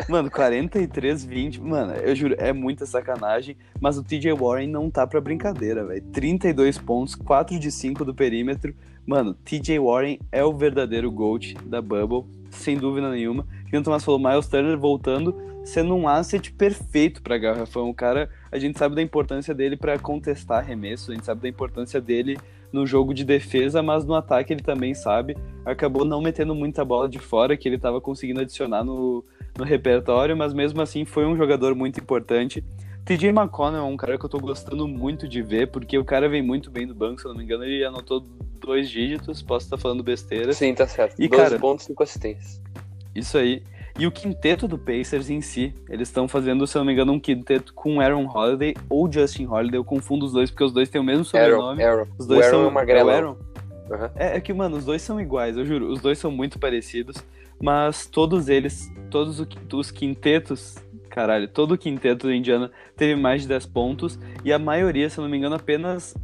Mano, 0.08 0.30
43, 0.30 1.24
20. 1.24 1.60
Mano, 1.60 1.92
eu 1.94 2.14
juro, 2.14 2.34
é 2.38 2.52
muita 2.52 2.86
sacanagem. 2.86 3.56
Mas 3.80 3.98
o 3.98 4.04
TJ 4.04 4.32
Warren 4.34 4.68
não 4.68 4.90
tá 4.90 5.06
pra 5.06 5.20
brincadeira, 5.20 5.84
velho. 5.84 6.02
32 6.12 6.78
pontos, 6.78 7.14
4 7.14 7.58
de 7.58 7.70
5 7.70 8.04
do 8.04 8.14
perímetro. 8.14 8.74
Mano, 9.06 9.34
TJ 9.34 9.78
Warren 9.78 10.18
é 10.30 10.44
o 10.44 10.52
verdadeiro 10.52 11.10
GOAT 11.10 11.54
da 11.64 11.80
Bubble, 11.80 12.24
sem 12.50 12.76
dúvida 12.76 13.10
nenhuma. 13.10 13.46
E 13.72 13.76
o 13.76 13.82
Thomas 13.82 14.04
falou, 14.04 14.20
Miles 14.20 14.46
Turner 14.46 14.78
voltando, 14.78 15.34
sendo 15.68 15.94
um 15.94 16.08
asset 16.08 16.50
perfeito 16.52 17.22
pra 17.22 17.36
garrafão. 17.38 17.90
O 17.90 17.94
cara, 17.94 18.30
a 18.50 18.58
gente 18.58 18.78
sabe 18.78 18.94
da 18.94 19.02
importância 19.02 19.54
dele 19.54 19.76
pra 19.76 19.98
contestar 19.98 20.58
arremesso, 20.58 21.10
a 21.10 21.14
gente 21.14 21.26
sabe 21.26 21.42
da 21.42 21.48
importância 21.48 22.00
dele 22.00 22.38
no 22.72 22.86
jogo 22.86 23.12
de 23.14 23.24
defesa, 23.24 23.82
mas 23.82 24.04
no 24.04 24.14
ataque 24.14 24.52
ele 24.52 24.62
também 24.62 24.94
sabe. 24.94 25.36
Acabou 25.64 26.04
não 26.04 26.20
metendo 26.22 26.54
muita 26.54 26.84
bola 26.84 27.08
de 27.08 27.18
fora, 27.18 27.56
que 27.56 27.68
ele 27.68 27.78
tava 27.78 28.00
conseguindo 28.00 28.40
adicionar 28.40 28.82
no, 28.82 29.24
no 29.56 29.64
repertório, 29.64 30.36
mas 30.36 30.52
mesmo 30.54 30.80
assim 30.80 31.04
foi 31.04 31.26
um 31.26 31.36
jogador 31.36 31.74
muito 31.74 32.00
importante. 32.00 32.64
TJ 33.04 33.28
McConnell 33.28 33.80
é 33.80 33.84
um 33.84 33.96
cara 33.96 34.18
que 34.18 34.24
eu 34.24 34.28
tô 34.28 34.38
gostando 34.38 34.86
muito 34.86 35.26
de 35.28 35.42
ver, 35.42 35.70
porque 35.70 35.96
o 35.98 36.04
cara 36.04 36.28
vem 36.28 36.42
muito 36.42 36.70
bem 36.70 36.86
do 36.86 36.94
banco, 36.94 37.20
se 37.20 37.26
eu 37.26 37.30
não 37.30 37.38
me 37.38 37.44
engano, 37.44 37.64
ele 37.64 37.84
anotou 37.84 38.24
dois 38.60 38.88
dígitos, 38.90 39.42
posso 39.42 39.66
estar 39.66 39.78
falando 39.78 40.02
besteira. 40.02 40.52
Sim, 40.52 40.74
tá 40.74 40.86
certo. 40.86 41.14
E, 41.18 41.28
12 41.28 41.42
cara- 41.42 41.58
pontos 41.58 41.84
e 41.84 41.88
5 41.88 42.02
assistências. 42.02 42.60
Isso 43.14 43.36
aí. 43.38 43.62
E 43.98 44.06
o 44.06 44.12
quinteto 44.12 44.68
do 44.68 44.78
Pacers 44.78 45.28
em 45.28 45.40
si, 45.40 45.74
eles 45.90 46.08
estão 46.08 46.28
fazendo, 46.28 46.64
se 46.68 46.76
eu 46.76 46.80
não 46.80 46.86
me 46.86 46.92
engano, 46.92 47.12
um 47.12 47.18
quinteto 47.18 47.74
com 47.74 48.00
Aaron 48.00 48.26
Holiday 48.32 48.76
ou 48.88 49.10
Justin 49.12 49.46
Holiday. 49.46 49.76
Eu 49.76 49.84
confundo 49.84 50.24
os 50.24 50.32
dois, 50.32 50.50
porque 50.50 50.62
os 50.62 50.72
dois 50.72 50.88
têm 50.88 51.00
o 51.00 51.04
mesmo 51.04 51.26
Aaron, 51.34 51.50
sobrenome. 51.50 51.82
Aaron. 51.82 52.06
Os 52.16 52.24
O 52.24 52.28
dois 52.28 52.46
Aaron 52.46 52.70
são 52.70 52.80
é 52.80 53.04
o 53.04 53.10
Aaron? 53.10 53.36
Aham. 53.90 54.10
É, 54.14 54.36
é 54.36 54.40
que, 54.40 54.52
mano, 54.52 54.76
os 54.76 54.84
dois 54.84 55.02
são 55.02 55.20
iguais, 55.20 55.56
eu 55.56 55.66
juro. 55.66 55.90
Os 55.90 56.00
dois 56.00 56.16
são 56.16 56.30
muito 56.30 56.60
parecidos, 56.60 57.16
mas 57.60 58.06
todos 58.06 58.48
eles, 58.48 58.88
todos 59.10 59.40
o 59.40 59.48
os 59.74 59.90
quintetos, 59.90 60.76
caralho, 61.10 61.48
todo 61.48 61.72
o 61.72 61.78
quinteto 61.78 62.28
do 62.28 62.32
Indiana 62.32 62.70
teve 62.96 63.20
mais 63.20 63.42
de 63.42 63.48
10 63.48 63.66
pontos 63.66 64.18
e 64.44 64.52
a 64.52 64.58
maioria, 64.60 65.10
se 65.10 65.18
eu 65.18 65.22
não 65.22 65.30
me 65.30 65.36
engano, 65.36 65.56
apenas 65.56 66.14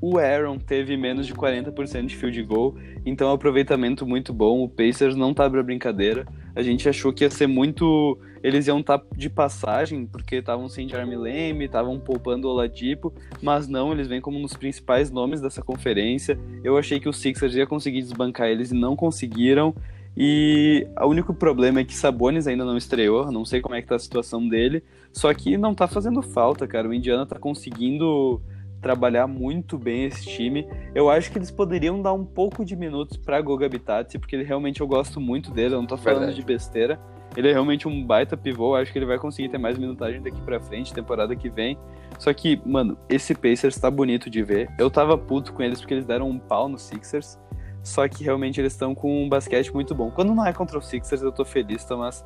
o 0.00 0.18
Aaron 0.18 0.58
teve 0.58 0.96
menos 0.96 1.26
de 1.26 1.34
40% 1.34 2.06
de 2.06 2.14
field 2.14 2.42
goal, 2.42 2.76
então 3.04 3.28
é 3.28 3.30
um 3.30 3.34
aproveitamento 3.34 4.06
muito 4.06 4.32
bom. 4.32 4.62
O 4.62 4.68
Pacers 4.68 5.16
não 5.16 5.32
tá 5.32 5.48
pra 5.48 5.62
brincadeira. 5.62 6.26
A 6.54 6.62
gente 6.62 6.88
achou 6.88 7.12
que 7.12 7.24
ia 7.24 7.30
ser 7.30 7.46
muito. 7.46 8.18
Eles 8.42 8.66
iam 8.66 8.80
estar 8.80 9.02
de 9.16 9.28
passagem, 9.28 10.06
porque 10.06 10.36
estavam 10.36 10.68
sem 10.68 10.88
Jeremy 10.88 11.16
Lamb, 11.16 11.64
estavam 11.64 11.98
poupando 11.98 12.46
o 12.46 12.50
Oladipo, 12.50 13.12
mas 13.42 13.66
não, 13.66 13.92
eles 13.92 14.06
vêm 14.06 14.20
como 14.20 14.38
um 14.38 14.42
dos 14.42 14.54
principais 14.54 15.10
nomes 15.10 15.40
dessa 15.40 15.62
conferência. 15.62 16.38
Eu 16.62 16.76
achei 16.76 17.00
que 17.00 17.08
o 17.08 17.12
Sixers 17.12 17.54
ia 17.54 17.66
conseguir 17.66 18.02
desbancar 18.02 18.48
eles 18.48 18.70
e 18.70 18.74
não 18.74 18.94
conseguiram. 18.94 19.74
E 20.16 20.86
o 21.00 21.06
único 21.06 21.34
problema 21.34 21.80
é 21.80 21.84
que 21.84 21.94
Sabonis 21.94 22.46
ainda 22.46 22.64
não 22.64 22.76
estreou, 22.76 23.32
não 23.32 23.44
sei 23.44 23.60
como 23.60 23.74
é 23.74 23.82
que 23.82 23.88
tá 23.88 23.96
a 23.96 23.98
situação 23.98 24.46
dele, 24.46 24.84
só 25.12 25.32
que 25.34 25.56
não 25.56 25.74
tá 25.74 25.88
fazendo 25.88 26.22
falta, 26.22 26.68
cara. 26.68 26.88
O 26.88 26.94
Indiana 26.94 27.26
tá 27.26 27.36
conseguindo 27.36 28.40
trabalhar 28.84 29.26
muito 29.26 29.78
bem 29.78 30.04
esse 30.04 30.26
time. 30.26 30.68
Eu 30.94 31.08
acho 31.08 31.32
que 31.32 31.38
eles 31.38 31.50
poderiam 31.50 32.02
dar 32.02 32.12
um 32.12 32.22
pouco 32.22 32.62
de 32.66 32.76
minutos 32.76 33.16
pra 33.16 33.40
Goga 33.40 33.66
Bitadze, 33.66 34.18
porque 34.18 34.36
ele 34.36 34.44
realmente 34.44 34.82
eu 34.82 34.86
gosto 34.86 35.18
muito 35.18 35.50
dele, 35.50 35.74
eu 35.74 35.78
não 35.78 35.86
tô 35.86 35.96
falando 35.96 36.26
Verdade. 36.26 36.40
de 36.40 36.44
besteira. 36.44 37.00
Ele 37.34 37.48
é 37.48 37.52
realmente 37.52 37.88
um 37.88 38.04
baita 38.04 38.36
pivô, 38.36 38.76
eu 38.76 38.82
acho 38.82 38.92
que 38.92 38.98
ele 38.98 39.06
vai 39.06 39.18
conseguir 39.18 39.48
ter 39.48 39.56
mais 39.56 39.78
minutagem 39.78 40.22
daqui 40.22 40.40
pra 40.42 40.60
frente, 40.60 40.92
temporada 40.92 41.34
que 41.34 41.48
vem. 41.48 41.78
Só 42.18 42.32
que, 42.34 42.60
mano, 42.64 42.96
esse 43.08 43.34
Pacers 43.34 43.76
tá 43.76 43.90
bonito 43.90 44.28
de 44.28 44.42
ver. 44.42 44.70
Eu 44.78 44.90
tava 44.90 45.16
puto 45.16 45.54
com 45.54 45.62
eles 45.62 45.80
porque 45.80 45.94
eles 45.94 46.04
deram 46.04 46.28
um 46.28 46.38
pau 46.38 46.68
no 46.68 46.78
Sixers. 46.78 47.38
Só 47.82 48.06
que 48.06 48.22
realmente 48.22 48.60
eles 48.60 48.72
estão 48.72 48.94
com 48.94 49.24
um 49.24 49.28
basquete 49.28 49.72
muito 49.72 49.94
bom. 49.94 50.10
Quando 50.10 50.34
não 50.34 50.46
é 50.46 50.52
contra 50.52 50.78
o 50.78 50.82
Sixers, 50.82 51.22
eu 51.22 51.32
tô 51.32 51.44
feliz, 51.44 51.84
Thomas. 51.84 52.24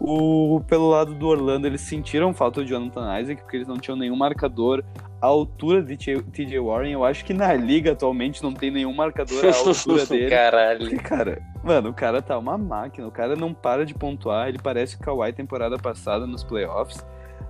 O, 0.00 0.60
pelo 0.66 0.88
lado 0.88 1.14
do 1.14 1.26
Orlando, 1.26 1.66
eles 1.66 1.80
sentiram 1.80 2.32
falta 2.32 2.62
de 2.62 2.70
Jonathan 2.70 3.20
Isaac, 3.20 3.42
porque 3.42 3.56
eles 3.56 3.66
não 3.66 3.76
tinham 3.76 3.96
nenhum 3.96 4.14
marcador 4.14 4.84
à 5.20 5.26
altura 5.26 5.82
de 5.82 5.96
TJ 5.96 6.60
Warren. 6.60 6.92
Eu 6.92 7.04
acho 7.04 7.24
que 7.24 7.34
na 7.34 7.52
liga 7.54 7.92
atualmente 7.92 8.42
não 8.42 8.52
tem 8.52 8.70
nenhum 8.70 8.94
marcador 8.94 9.44
à 9.44 9.56
altura 9.56 10.06
dele. 10.06 10.30
Caralho. 10.30 10.78
Porque, 10.80 10.96
cara, 10.96 11.42
mano, 11.64 11.90
o 11.90 11.94
cara 11.94 12.22
tá 12.22 12.38
uma 12.38 12.56
máquina, 12.56 13.08
o 13.08 13.10
cara 13.10 13.34
não 13.34 13.52
para 13.52 13.84
de 13.84 13.92
pontuar, 13.92 14.48
ele 14.48 14.58
parece 14.58 14.94
o 14.96 15.00
Kawhi 15.00 15.32
temporada 15.32 15.76
passada 15.76 16.26
nos 16.26 16.44
playoffs. 16.44 17.04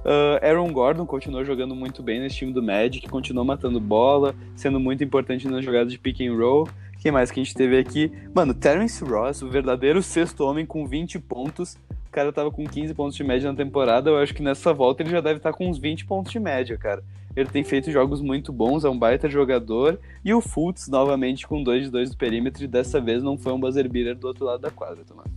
Ah, 0.04 0.38
Aaron 0.42 0.72
Gordon 0.72 1.06
continuou 1.06 1.44
jogando 1.44 1.74
muito 1.74 2.02
bem 2.02 2.20
nesse 2.20 2.36
time 2.36 2.52
do 2.52 2.62
Magic, 2.62 3.06
continuou 3.08 3.44
matando 3.44 3.78
bola, 3.78 4.34
sendo 4.54 4.80
muito 4.80 5.02
importante 5.04 5.48
nas 5.48 5.64
jogadas 5.64 5.92
de 5.92 5.98
pick 5.98 6.20
and 6.20 6.34
roll. 6.36 6.68
Quem 7.08 7.12
mais 7.12 7.30
que 7.30 7.40
a 7.40 7.42
gente 7.42 7.54
teve 7.54 7.78
aqui? 7.78 8.12
Mano, 8.34 8.52
Terence 8.52 9.02
Ross, 9.02 9.40
o 9.40 9.48
verdadeiro 9.48 10.02
sexto 10.02 10.44
homem 10.44 10.66
com 10.66 10.86
20 10.86 11.18
pontos. 11.20 11.78
O 11.90 12.10
cara 12.12 12.30
tava 12.30 12.50
com 12.50 12.66
15 12.66 12.92
pontos 12.92 13.16
de 13.16 13.24
média 13.24 13.50
na 13.50 13.56
temporada. 13.56 14.10
Eu 14.10 14.18
acho 14.18 14.34
que 14.34 14.42
nessa 14.42 14.74
volta 14.74 15.02
ele 15.02 15.08
já 15.08 15.22
deve 15.22 15.38
estar 15.38 15.54
com 15.54 15.70
uns 15.70 15.78
20 15.78 16.04
pontos 16.04 16.30
de 16.30 16.38
média, 16.38 16.76
cara. 16.76 17.02
Ele 17.34 17.48
tem 17.48 17.64
feito 17.64 17.90
jogos 17.90 18.20
muito 18.20 18.52
bons, 18.52 18.84
é 18.84 18.90
um 18.90 18.98
baita 18.98 19.26
jogador. 19.26 19.98
E 20.22 20.34
o 20.34 20.42
Fultz, 20.42 20.86
novamente, 20.86 21.46
com 21.46 21.62
2 21.62 21.84
de 21.84 21.90
2 21.90 22.10
do 22.10 22.16
perímetro, 22.18 22.62
e 22.62 22.66
dessa 22.66 23.00
vez 23.00 23.22
não 23.22 23.38
foi 23.38 23.54
um 23.54 23.58
buzzer 23.58 23.88
beater 23.88 24.14
do 24.14 24.26
outro 24.26 24.44
lado 24.44 24.60
da 24.60 24.70
quadra, 24.70 25.02
Tomás. 25.02 25.30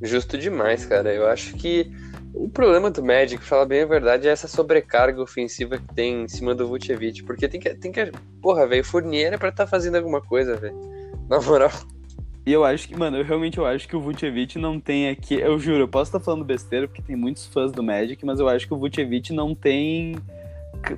Justo 0.00 0.38
demais, 0.38 0.86
cara. 0.86 1.12
Eu 1.12 1.28
acho 1.28 1.56
que 1.56 1.92
o 2.36 2.50
problema 2.50 2.90
do 2.90 3.02
Magic, 3.02 3.42
falar 3.42 3.64
bem 3.64 3.82
a 3.82 3.86
verdade, 3.86 4.28
é 4.28 4.30
essa 4.30 4.46
sobrecarga 4.46 5.22
ofensiva 5.22 5.78
que 5.78 5.94
tem 5.94 6.24
em 6.24 6.28
cima 6.28 6.54
do 6.54 6.68
Vucevic. 6.68 7.22
Porque 7.24 7.48
tem 7.48 7.58
que. 7.58 7.74
Tem 7.74 7.90
que 7.90 8.12
porra, 8.42 8.66
velho, 8.66 8.84
Fournier 8.84 9.32
é 9.32 9.38
pra 9.38 9.48
estar 9.48 9.66
fazendo 9.66 9.96
alguma 9.96 10.20
coisa, 10.20 10.54
velho. 10.56 10.76
Na 11.28 11.40
moral. 11.40 11.72
E 12.44 12.52
eu 12.52 12.64
acho 12.64 12.86
que, 12.86 12.96
mano, 12.96 13.16
eu 13.16 13.24
realmente 13.24 13.58
eu 13.58 13.66
acho 13.66 13.88
que 13.88 13.96
o 13.96 14.00
Vucevic 14.00 14.58
não 14.58 14.78
tem 14.78 15.08
aqui. 15.08 15.34
Eu 15.34 15.58
juro, 15.58 15.80
eu 15.80 15.88
posso 15.88 16.10
estar 16.10 16.20
falando 16.20 16.44
besteira 16.44 16.86
porque 16.86 17.02
tem 17.02 17.16
muitos 17.16 17.46
fãs 17.46 17.72
do 17.72 17.82
Magic, 17.82 18.24
mas 18.24 18.38
eu 18.38 18.48
acho 18.48 18.68
que 18.68 18.74
o 18.74 18.78
Vucevic 18.78 19.32
não 19.32 19.54
tem 19.54 20.16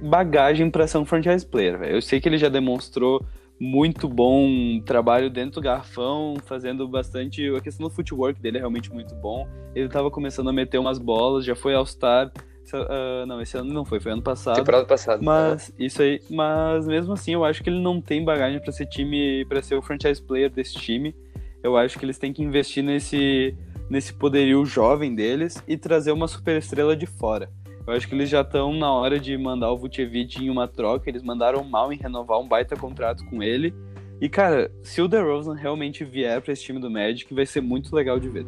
bagagem 0.03 0.68
pra 0.70 0.87
ser 0.87 0.98
um 0.98 1.07
franchise 1.07 1.46
player, 1.46 1.79
velho. 1.79 1.94
Eu 1.94 2.03
sei 2.03 2.20
que 2.20 2.29
ele 2.29 2.37
já 2.37 2.48
demonstrou 2.48 3.24
muito 3.60 4.08
bom 4.08 4.80
trabalho 4.84 5.28
dentro 5.28 5.60
do 5.60 5.64
garrafão, 5.64 6.36
fazendo 6.44 6.86
bastante. 6.86 7.48
A 7.54 7.60
questão 7.60 7.88
do 7.88 7.94
footwork 7.94 8.40
dele 8.40 8.58
é 8.58 8.60
realmente 8.60 8.92
muito 8.92 9.14
bom. 9.14 9.48
Ele 9.74 9.88
tava 9.88 10.10
começando 10.10 10.48
a 10.48 10.52
meter 10.52 10.78
umas 10.78 10.98
bolas, 10.98 11.44
já 11.44 11.54
foi 11.54 11.74
All-Star. 11.74 12.32
Ah, 12.72 13.24
não, 13.26 13.40
esse 13.40 13.56
ano 13.56 13.72
não 13.72 13.84
foi, 13.84 13.98
foi 13.98 14.12
ano 14.12 14.22
passado. 14.22 14.56
Temporada 14.56 14.84
passada. 14.84 15.22
Mas 15.22 15.72
isso 15.78 16.02
aí, 16.02 16.20
mas 16.30 16.86
mesmo 16.86 17.12
assim, 17.12 17.32
eu 17.32 17.44
acho 17.44 17.62
que 17.62 17.70
ele 17.70 17.80
não 17.80 18.00
tem 18.00 18.24
bagagem 18.24 18.60
pra 18.60 18.72
ser 18.72 18.86
time, 18.86 19.44
para 19.46 19.62
ser 19.62 19.74
o 19.74 19.82
franchise 19.82 20.22
player 20.22 20.50
desse 20.50 20.74
time. 20.74 21.14
Eu 21.62 21.76
acho 21.76 21.98
que 21.98 22.04
eles 22.04 22.18
têm 22.18 22.32
que 22.32 22.42
investir 22.42 22.84
nesse 22.84 23.56
nesse 23.90 24.12
poderio 24.12 24.66
jovem 24.66 25.14
deles 25.14 25.62
e 25.66 25.76
trazer 25.76 26.12
uma 26.12 26.28
superestrela 26.28 26.94
de 26.94 27.06
fora. 27.06 27.50
Eu 27.88 27.94
acho 27.94 28.07
que 28.07 28.14
eles 28.14 28.29
já 28.29 28.42
estão 28.42 28.70
na 28.74 28.92
hora 28.92 29.18
de 29.18 29.35
mandar 29.38 29.72
o 29.72 29.79
Vucevic 29.79 30.44
em 30.44 30.51
uma 30.51 30.68
troca, 30.68 31.09
eles 31.09 31.22
mandaram 31.22 31.64
mal 31.64 31.90
em 31.90 31.96
renovar 31.96 32.38
um 32.38 32.46
baita 32.46 32.77
contrato 32.77 33.24
com 33.31 33.42
ele. 33.42 33.74
E 34.20 34.29
cara, 34.29 34.70
se 34.83 35.01
o 35.01 35.09
DeRozan 35.09 35.55
realmente 35.55 36.05
vier 36.05 36.42
pra 36.42 36.53
esse 36.53 36.62
time 36.62 36.79
do 36.79 36.90
Magic, 36.90 37.33
vai 37.33 37.46
ser 37.46 37.62
muito 37.62 37.96
legal 37.96 38.20
de 38.20 38.29
ver. 38.29 38.44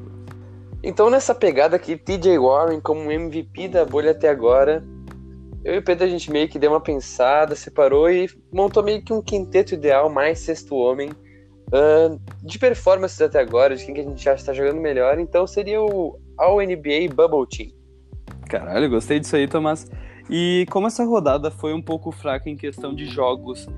Então, 0.84 1.08
nessa 1.08 1.34
pegada 1.34 1.74
aqui, 1.74 1.96
TJ 1.96 2.38
Warren 2.38 2.82
como 2.82 3.10
MVP 3.10 3.68
da 3.68 3.82
bolha 3.82 4.10
até 4.10 4.28
agora, 4.28 4.84
eu 5.64 5.76
e 5.76 5.78
o 5.78 5.82
Pedro 5.82 6.04
a 6.04 6.08
gente 6.08 6.30
meio 6.30 6.46
que 6.46 6.58
deu 6.58 6.72
uma 6.72 6.80
pensada, 6.80 7.56
separou 7.56 8.10
e 8.10 8.28
montou 8.52 8.82
meio 8.82 9.02
que 9.02 9.10
um 9.14 9.22
quinteto 9.22 9.72
ideal, 9.72 10.10
mais 10.10 10.38
sexto 10.40 10.76
homem, 10.76 11.12
ah, 11.72 12.14
de 12.42 12.58
performances 12.58 13.22
até 13.22 13.40
agora, 13.40 13.74
de 13.74 13.86
quem 13.86 13.94
que 13.94 14.02
a 14.02 14.04
gente 14.04 14.28
acha 14.28 14.42
que 14.42 14.46
tá 14.46 14.52
jogando 14.52 14.82
melhor. 14.82 15.18
Então, 15.18 15.46
seria 15.46 15.80
o 15.80 16.20
All-NBA 16.36 17.08
Bubble 17.14 17.48
Team. 17.48 17.79
Caralho, 18.50 18.90
gostei 18.90 19.20
disso 19.20 19.36
aí, 19.36 19.46
Tomás. 19.46 19.88
E 20.28 20.66
como 20.70 20.88
essa 20.88 21.04
rodada 21.04 21.52
foi 21.52 21.72
um 21.72 21.80
pouco 21.80 22.10
fraca 22.10 22.50
em 22.50 22.56
questão 22.56 22.92
de 22.92 23.06
jogos 23.06 23.68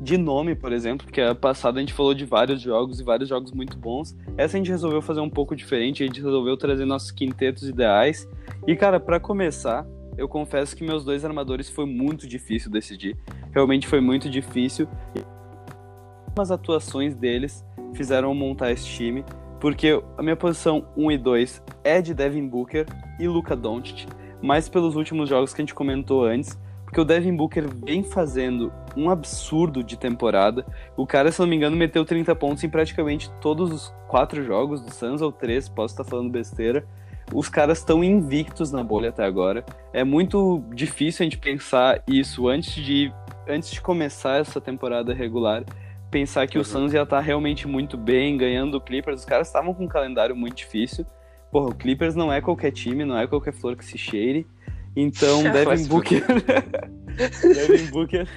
de 0.00 0.16
nome, 0.16 0.54
por 0.54 0.72
exemplo, 0.72 1.04
porque 1.04 1.20
a 1.20 1.34
passada 1.34 1.78
a 1.78 1.80
gente 1.80 1.92
falou 1.92 2.14
de 2.14 2.24
vários 2.24 2.60
jogos 2.60 3.00
e 3.00 3.04
vários 3.04 3.28
jogos 3.28 3.50
muito 3.50 3.76
bons. 3.76 4.16
Essa 4.38 4.56
a 4.56 4.58
gente 4.58 4.70
resolveu 4.70 5.02
fazer 5.02 5.18
um 5.18 5.28
pouco 5.28 5.56
diferente, 5.56 6.04
a 6.04 6.06
gente 6.06 6.22
resolveu 6.22 6.56
trazer 6.56 6.84
nossos 6.84 7.10
quintetos 7.10 7.68
ideais. 7.68 8.28
E 8.68 8.76
cara, 8.76 9.00
pra 9.00 9.18
começar, 9.18 9.84
eu 10.16 10.28
confesso 10.28 10.76
que 10.76 10.84
meus 10.84 11.04
dois 11.04 11.24
armadores 11.24 11.68
foi 11.68 11.84
muito 11.84 12.28
difícil 12.28 12.70
decidir. 12.70 13.16
Realmente 13.52 13.88
foi 13.88 14.00
muito 14.00 14.30
difícil. 14.30 14.86
As 16.38 16.52
atuações 16.52 17.16
deles 17.16 17.66
fizeram 17.94 18.32
montar 18.32 18.70
esse 18.70 18.86
time, 18.86 19.24
porque 19.60 20.02
a 20.16 20.22
minha 20.22 20.36
posição 20.36 20.86
1 20.96 21.12
e 21.12 21.18
2 21.18 21.62
é 21.84 22.00
de 22.00 22.14
Devin 22.14 22.48
Booker 22.48 22.86
e 23.18 23.28
Luka 23.28 23.54
Doncic, 23.54 24.06
mais 24.42 24.68
pelos 24.68 24.96
últimos 24.96 25.28
jogos 25.28 25.52
que 25.52 25.60
a 25.60 25.64
gente 25.64 25.74
comentou 25.74 26.24
antes, 26.24 26.58
porque 26.84 27.00
o 27.00 27.04
Devin 27.04 27.36
Booker 27.36 27.68
vem 27.68 28.02
fazendo 28.02 28.72
um 28.96 29.10
absurdo 29.10 29.84
de 29.84 29.96
temporada. 29.96 30.66
O 30.96 31.06
cara, 31.06 31.30
se 31.30 31.38
não 31.38 31.46
me 31.46 31.54
engano, 31.54 31.76
meteu 31.76 32.04
30 32.04 32.34
pontos 32.34 32.64
em 32.64 32.68
praticamente 32.68 33.30
todos 33.40 33.70
os 33.70 33.94
quatro 34.08 34.42
jogos 34.42 34.80
do 34.80 34.92
Suns, 34.92 35.22
ou 35.22 35.30
três, 35.30 35.68
posso 35.68 35.94
estar 35.94 36.04
falando 36.04 36.30
besteira. 36.30 36.84
os 37.32 37.48
caras 37.48 37.78
estão 37.78 38.02
invictos 38.02 38.72
na 38.72 38.82
bolha 38.82 39.10
até 39.10 39.24
agora. 39.24 39.64
É 39.92 40.02
muito 40.02 40.64
difícil 40.74 41.22
a 41.22 41.24
gente 41.24 41.38
pensar 41.38 42.02
isso 42.08 42.48
antes 42.48 42.74
de, 42.74 43.12
antes 43.48 43.70
de 43.70 43.80
começar 43.80 44.40
essa 44.40 44.60
temporada 44.60 45.14
regular. 45.14 45.62
Pensar 46.10 46.46
que 46.46 46.58
Uhum. 46.58 46.62
o 46.62 46.64
Suns 46.64 46.92
ia 46.92 47.02
estar 47.02 47.20
realmente 47.20 47.68
muito 47.68 47.96
bem, 47.96 48.36
ganhando 48.36 48.76
o 48.76 48.80
Clippers. 48.80 49.20
Os 49.20 49.24
caras 49.24 49.46
estavam 49.46 49.72
com 49.72 49.84
um 49.84 49.88
calendário 49.88 50.34
muito 50.34 50.56
difícil. 50.56 51.06
Porra, 51.50 51.68
o 51.68 51.74
Clippers 51.74 52.14
não 52.14 52.32
é 52.32 52.40
qualquer 52.40 52.72
time, 52.72 53.04
não 53.04 53.16
é 53.16 53.26
qualquer 53.26 53.52
flor 53.52 53.76
que 53.76 53.84
se 53.84 53.96
cheire. 53.96 54.46
Então, 54.96 55.42
Devin 55.52 55.86
Booker. 55.86 56.24
Devin 57.42 57.90
Booker. 57.90 58.28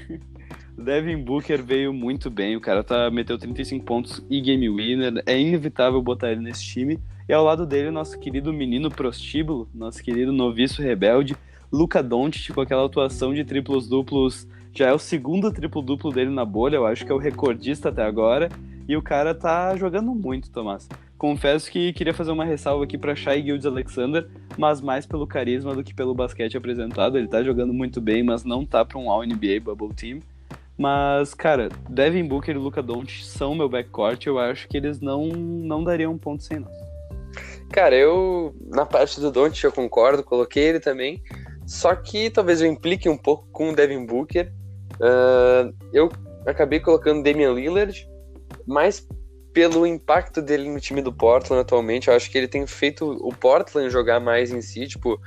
Devin 0.78 1.18
Booker 1.24 1.64
veio 1.64 1.94
muito 1.94 2.30
bem. 2.30 2.56
O 2.56 2.62
cara 2.62 2.84
tá, 2.84 3.10
meteu 3.10 3.38
35 3.38 3.86
pontos 3.86 4.26
e 4.30 4.42
game 4.42 4.70
winner. 4.70 5.24
É 5.26 5.40
inevitável 5.40 6.02
botar 6.02 6.32
ele 6.32 6.42
nesse 6.42 6.64
time. 6.64 7.00
E 7.28 7.34
ao 7.34 7.44
lado 7.44 7.66
dele, 7.66 7.90
nosso 7.90 8.20
querido 8.20 8.52
menino 8.52 8.90
prostíbulo, 8.90 9.70
nosso 9.74 10.04
querido 10.04 10.32
noviço 10.34 10.82
rebelde, 10.82 11.36
Luca 11.72 12.04
Doncic, 12.04 12.54
com 12.54 12.62
aquela 12.62 12.86
atuação 12.86 13.34
de 13.34 13.44
triplos 13.44 13.88
duplos. 13.88 14.48
Já 14.74 14.88
é 14.88 14.94
o 14.94 15.00
segundo 15.00 15.52
triplo 15.52 15.82
duplo 15.82 16.12
dele 16.12 16.32
na 16.32 16.44
bolha, 16.44 16.78
eu 16.78 16.86
acho 16.88 17.06
que 17.06 17.12
é 17.12 17.16
o 17.16 17.20
recordista 17.20 17.90
até 17.90 18.04
agora. 18.04 18.50
E 18.88 18.98
o 18.98 19.02
cara 19.02 19.34
tá 19.34 19.76
jogando 19.78 20.14
muito, 20.14 20.50
Tomás. 20.50 20.90
Confesso 21.18 21.72
que 21.72 21.94
queria 21.94 22.14
fazer 22.14 22.32
uma 22.32 22.44
ressalva 22.44 22.84
aqui 22.84 22.98
pra 22.98 23.16
Shai 23.16 23.42
Gildes 23.42 23.66
Alexander, 23.66 24.28
mas 24.58 24.82
mais 24.82 25.06
pelo 25.06 25.26
carisma 25.26 25.74
do 25.74 25.84
que 25.84 25.94
pelo 25.94 26.14
basquete 26.14 26.58
apresentado. 26.58 27.18
Ele 27.18 27.28
tá 27.28 27.42
jogando 27.42 27.74
muito 27.74 28.02
bem, 28.02 28.24
mas 28.24 28.44
não 28.44 28.66
tá 28.66 28.84
pra 28.84 28.98
um 28.98 29.10
All-NBA 29.10 29.62
Bubble 29.64 29.94
Team. 29.94 30.20
Mas, 30.78 31.34
cara, 31.34 31.70
Devin 31.88 32.28
Booker 32.28 32.56
e 32.56 32.58
Luca 32.58 32.82
Doncic 32.82 33.24
são 33.24 33.56
meu 33.56 33.70
backcourt. 33.70 34.26
Eu 34.26 34.40
acho 34.40 34.68
que 34.68 34.76
eles 34.76 35.00
não, 35.00 35.28
não 35.28 35.84
dariam 35.84 36.12
um 36.12 36.18
ponto 36.18 36.44
sem 36.44 36.60
nós. 36.60 36.74
Cara, 37.72 37.96
eu, 37.96 38.54
na 38.68 38.86
parte 38.86 39.20
do 39.22 39.32
Don't, 39.32 39.64
eu 39.64 39.72
concordo, 39.72 40.24
coloquei 40.24 40.64
ele 40.64 40.80
também. 40.80 41.22
Só 41.66 41.96
que 41.96 42.30
talvez 42.30 42.60
eu 42.60 42.68
implique 42.68 43.08
um 43.08 43.18
pouco 43.18 43.48
com 43.52 43.70
o 43.70 43.76
Devin 43.76 44.06
Booker. 44.06 44.52
Ah, 45.02 45.72
eu 45.92 46.12
acabei 46.46 46.80
colocando 46.80 47.24
Damian 47.24 47.54
Lillard, 47.54 48.08
mas 48.66 49.08
pelo 49.54 49.86
impacto 49.86 50.42
dele 50.42 50.70
no 50.70 50.80
time 50.80 51.02
do 51.02 51.14
Portland 51.14 51.62
atualmente, 51.62 52.08
eu 52.08 52.16
acho 52.16 52.30
que 52.32 52.38
ele 52.38 52.48
tem 52.48 52.66
feito 52.66 53.06
o 53.06 53.30
Portland 53.36 53.90
jogar 53.90 54.20
mais 54.20 54.52
em 54.52 54.62
si, 54.62 54.88
tipo, 54.88 55.20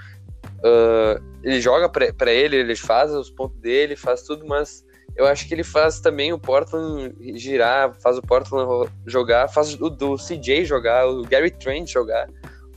ah, 0.64 1.20
ele 1.42 1.60
joga 1.60 1.88
pra 1.88 2.32
ele, 2.32 2.56
ele 2.56 2.76
faz 2.76 3.12
os 3.12 3.30
pontos 3.30 3.58
dele, 3.60 3.96
faz 3.96 4.22
tudo, 4.22 4.46
mas 4.46 4.84
eu 5.16 5.26
acho 5.26 5.48
que 5.48 5.54
ele 5.54 5.64
faz 5.64 6.00
também 6.00 6.32
o 6.32 6.38
Portland 6.38 7.14
girar, 7.38 7.94
faz 8.02 8.18
o 8.18 8.22
Portland 8.22 8.90
jogar, 9.06 9.48
faz 9.48 9.74
o 9.80 9.88
do 9.88 10.16
CJ 10.16 10.64
jogar, 10.64 11.08
o 11.08 11.22
Gary 11.22 11.50
Trent 11.50 11.90
jogar, 11.90 12.28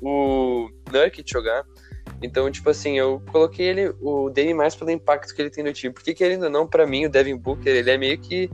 o 0.02 0.69
Nurkic 0.91 1.30
jogar. 1.30 1.65
Então, 2.21 2.51
tipo 2.51 2.69
assim, 2.69 2.97
eu 2.97 3.21
coloquei 3.32 3.67
ele, 3.67 3.93
o 4.01 4.29
Dame 4.29 4.53
mais 4.53 4.75
pelo 4.75 4.91
impacto 4.91 5.34
que 5.34 5.41
ele 5.41 5.49
tem 5.49 5.63
no 5.63 5.71
time. 5.71 5.93
Porque 5.93 6.13
querendo 6.13 6.43
ou 6.43 6.49
não, 6.49 6.67
pra 6.67 6.86
mim, 6.86 7.05
o 7.05 7.10
Devin 7.10 7.38
Booker, 7.38 7.73
ele 7.73 7.89
é 7.89 7.97
meio 7.97 8.17
que 8.19 8.49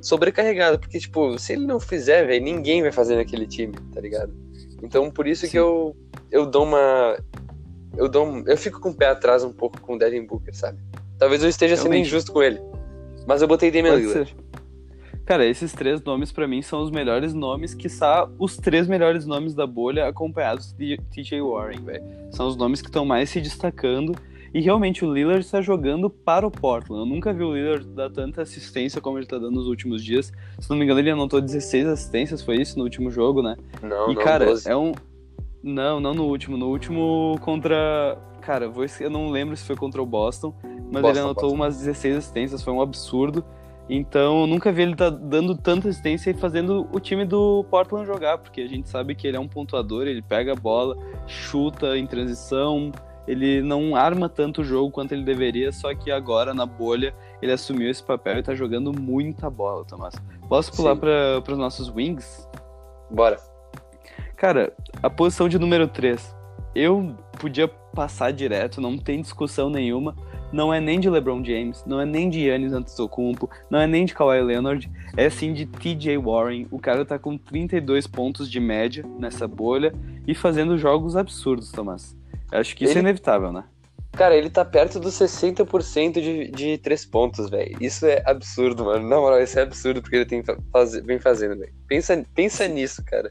sobrecarregado. 0.00 0.78
Porque, 0.78 0.98
tipo, 0.98 1.38
se 1.38 1.52
ele 1.52 1.66
não 1.66 1.78
fizer, 1.78 2.26
velho, 2.26 2.44
ninguém 2.44 2.82
vai 2.82 2.90
fazer 2.92 3.16
naquele 3.16 3.46
time, 3.46 3.74
tá 3.94 4.00
ligado? 4.00 4.34
Então, 4.82 5.10
por 5.10 5.26
isso 5.26 5.46
Sim. 5.46 5.52
que 5.52 5.58
eu, 5.58 5.96
eu 6.30 6.46
dou 6.46 6.64
uma. 6.64 7.16
Eu 7.96 8.08
dou 8.08 8.42
Eu 8.46 8.56
fico 8.58 8.80
com 8.80 8.90
o 8.90 8.94
pé 8.94 9.06
atrás 9.06 9.42
um 9.42 9.52
pouco 9.52 9.80
com 9.80 9.94
o 9.94 9.98
Devin 9.98 10.26
Booker, 10.26 10.54
sabe? 10.54 10.78
Talvez 11.18 11.42
eu 11.42 11.48
esteja 11.48 11.76
sendo 11.76 11.84
Realmente. 11.86 12.08
injusto 12.08 12.32
com 12.32 12.42
ele. 12.42 12.60
Mas 13.26 13.40
eu 13.40 13.48
botei 13.48 13.70
Damian 13.70 13.94
Lillard. 13.96 14.28
ser. 14.30 14.36
Cara, 15.26 15.44
esses 15.44 15.72
três 15.72 16.00
nomes 16.04 16.30
pra 16.30 16.46
mim 16.46 16.62
são 16.62 16.80
os 16.80 16.90
melhores 16.90 17.34
nomes, 17.34 17.74
quiçá 17.74 18.30
os 18.38 18.56
três 18.56 18.86
melhores 18.86 19.26
nomes 19.26 19.54
da 19.54 19.66
bolha, 19.66 20.06
acompanhados 20.06 20.72
de 20.72 20.96
TJ 21.10 21.42
Warren, 21.42 21.80
velho. 21.84 22.04
São 22.30 22.46
os 22.46 22.56
nomes 22.56 22.80
que 22.80 22.86
estão 22.86 23.04
mais 23.04 23.28
se 23.28 23.40
destacando. 23.40 24.14
E 24.54 24.60
realmente 24.60 25.04
o 25.04 25.12
Lillard 25.12 25.40
está 25.40 25.60
jogando 25.60 26.08
para 26.08 26.46
o 26.46 26.50
Portland. 26.50 27.00
Eu 27.02 27.06
nunca 27.06 27.32
vi 27.32 27.42
o 27.42 27.52
Lillard 27.52 27.84
dar 27.88 28.08
tanta 28.08 28.42
assistência 28.42 29.00
como 29.00 29.18
ele 29.18 29.26
tá 29.26 29.36
dando 29.36 29.56
nos 29.56 29.66
últimos 29.66 30.02
dias. 30.02 30.32
Se 30.60 30.70
não 30.70 30.76
me 30.76 30.84
engano, 30.84 31.00
ele 31.00 31.10
anotou 31.10 31.40
16 31.40 31.88
assistências, 31.88 32.40
foi 32.40 32.62
isso 32.62 32.78
no 32.78 32.84
último 32.84 33.10
jogo, 33.10 33.42
né? 33.42 33.56
Não, 33.82 34.12
e, 34.12 34.14
não, 34.14 34.22
cara, 34.22 34.46
12. 34.46 34.70
é 34.70 34.76
um. 34.76 34.92
Não, 35.60 35.98
não 35.98 36.14
no 36.14 36.24
último. 36.24 36.56
No 36.56 36.68
último 36.68 37.36
contra. 37.42 38.16
Cara, 38.40 38.70
eu 39.00 39.10
não 39.10 39.28
lembro 39.30 39.56
se 39.56 39.64
foi 39.64 39.74
contra 39.74 40.00
o 40.00 40.06
Boston, 40.06 40.54
mas 40.62 41.02
Boston, 41.02 41.08
ele 41.08 41.18
anotou 41.18 41.50
Boston. 41.50 41.56
umas 41.56 41.78
16 41.78 42.16
assistências, 42.16 42.62
foi 42.62 42.72
um 42.72 42.80
absurdo. 42.80 43.44
Então, 43.88 44.40
eu 44.40 44.46
nunca 44.46 44.72
vi 44.72 44.82
ele 44.82 44.96
tá 44.96 45.08
dando 45.08 45.56
tanta 45.56 45.88
assistência 45.88 46.30
e 46.30 46.34
fazendo 46.34 46.88
o 46.92 46.98
time 46.98 47.24
do 47.24 47.64
Portland 47.70 48.06
jogar, 48.06 48.38
porque 48.38 48.60
a 48.60 48.66
gente 48.66 48.88
sabe 48.88 49.14
que 49.14 49.26
ele 49.26 49.36
é 49.36 49.40
um 49.40 49.46
pontuador, 49.46 50.08
ele 50.08 50.22
pega 50.22 50.52
a 50.52 50.56
bola, 50.56 50.96
chuta 51.26 51.96
em 51.96 52.04
transição, 52.04 52.90
ele 53.28 53.62
não 53.62 53.94
arma 53.94 54.28
tanto 54.28 54.60
o 54.60 54.64
jogo 54.64 54.90
quanto 54.90 55.12
ele 55.12 55.22
deveria, 55.22 55.70
só 55.70 55.94
que 55.94 56.10
agora 56.10 56.52
na 56.52 56.66
bolha 56.66 57.14
ele 57.40 57.52
assumiu 57.52 57.88
esse 57.88 58.02
papel 58.02 58.38
e 58.38 58.42
tá 58.42 58.54
jogando 58.54 58.92
muita 58.92 59.48
bola, 59.48 59.84
Tomás. 59.84 60.14
Posso 60.48 60.72
pular 60.72 60.96
para 60.96 61.52
os 61.52 61.58
nossos 61.58 61.88
wings? 61.88 62.48
Bora. 63.10 63.36
Cara, 64.36 64.72
a 65.02 65.08
posição 65.08 65.48
de 65.48 65.58
número 65.58 65.88
3, 65.88 66.34
eu 66.74 67.16
podia 67.38 67.68
passar 67.68 68.32
direto, 68.32 68.80
não 68.80 68.98
tem 68.98 69.20
discussão 69.20 69.70
nenhuma. 69.70 70.14
Não 70.52 70.72
é 70.72 70.80
nem 70.80 70.98
de 71.00 71.10
LeBron 71.10 71.44
James, 71.44 71.82
não 71.86 72.00
é 72.00 72.04
nem 72.06 72.30
de 72.30 72.40
Giannis 72.40 72.72
Antetokounmpo, 72.72 73.50
não 73.70 73.78
é 73.80 73.86
nem 73.86 74.04
de 74.04 74.14
Kawhi 74.14 74.40
Leonard, 74.40 74.90
é 75.16 75.28
sim 75.28 75.52
de 75.52 75.66
TJ 75.66 76.16
Warren. 76.18 76.66
O 76.70 76.78
cara 76.78 77.04
tá 77.04 77.18
com 77.18 77.36
32 77.36 78.06
pontos 78.06 78.50
de 78.50 78.60
média 78.60 79.04
nessa 79.18 79.46
bolha 79.48 79.92
e 80.26 80.34
fazendo 80.34 80.78
jogos 80.78 81.16
absurdos, 81.16 81.70
Tomás. 81.72 82.16
Acho 82.52 82.76
que 82.76 82.84
isso 82.84 82.92
é 82.92 82.94
Ele- 82.94 83.00
inevitável, 83.00 83.52
né? 83.52 83.64
Cara, 84.12 84.34
ele 84.34 84.48
tá 84.48 84.64
perto 84.64 84.98
dos 84.98 85.12
60% 85.14 86.14
de, 86.22 86.48
de 86.50 86.78
três 86.78 87.04
pontos, 87.04 87.50
velho. 87.50 87.76
Isso 87.82 88.06
é 88.06 88.22
absurdo, 88.24 88.86
mano. 88.86 89.06
Na 89.06 89.16
moral, 89.16 89.42
isso 89.42 89.58
é 89.58 89.62
absurdo 89.62 90.00
porque 90.00 90.16
ele 90.16 90.24
tem 90.24 90.42
fa- 90.42 90.56
faz, 90.72 90.94
vem 91.04 91.18
fazendo, 91.18 91.58
velho. 91.58 91.72
Pensa, 91.86 92.24
pensa 92.34 92.66
nisso, 92.66 93.04
cara. 93.04 93.30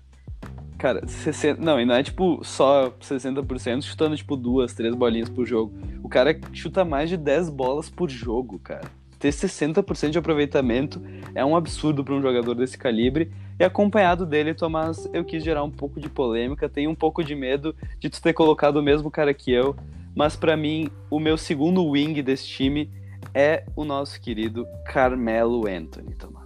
Cara, 0.86 1.02
60, 1.08 1.60
não, 1.60 1.82
e 1.82 1.86
não 1.86 1.96
é 1.96 2.04
tipo 2.04 2.44
só 2.44 2.92
60% 3.02 3.82
chutando 3.82 4.16
tipo 4.16 4.36
duas, 4.36 4.72
três 4.72 4.94
bolinhas 4.94 5.28
por 5.28 5.44
jogo. 5.44 5.74
O 6.04 6.08
cara 6.08 6.40
chuta 6.54 6.86
mais 6.86 7.10
de 7.10 7.18
10 7.18 7.50
bolas 7.50 7.90
por 7.90 8.08
jogo, 8.08 8.60
cara. 8.60 8.84
Ter 9.18 9.30
60% 9.30 10.12
de 10.12 10.20
aproveitamento 10.20 11.02
é 11.34 11.44
um 11.44 11.56
absurdo 11.56 12.04
para 12.04 12.14
um 12.14 12.22
jogador 12.22 12.54
desse 12.54 12.78
calibre. 12.78 13.32
E 13.60 13.64
acompanhado 13.64 14.28
dele, 14.28 14.54
Tomás, 14.54 15.10
eu 15.12 15.26
quis 15.26 15.44
gerar 15.44 15.64
um 15.64 15.72
pouco 15.72 16.00
de 16.00 16.08
polêmica, 16.08 16.70
tenho 16.70 16.92
um 16.92 16.96
pouco 16.96 17.24
de 17.24 17.34
medo 17.34 17.76
de 17.98 18.08
tu 18.08 18.22
ter 18.22 18.34
colocado 18.34 18.78
o 18.78 18.84
mesmo 18.84 19.10
cara 19.10 19.34
que 19.34 19.52
eu, 19.52 19.76
mas 20.16 20.36
pra 20.36 20.56
mim, 20.56 20.92
o 21.10 21.20
meu 21.20 21.36
segundo 21.36 21.84
wing 21.84 22.22
desse 22.22 22.46
time 22.46 22.92
é 23.34 23.64
o 23.76 23.84
nosso 23.84 24.22
querido 24.22 24.68
Carmelo 24.86 25.68
Anthony, 25.68 26.14
Tomás. 26.14 26.45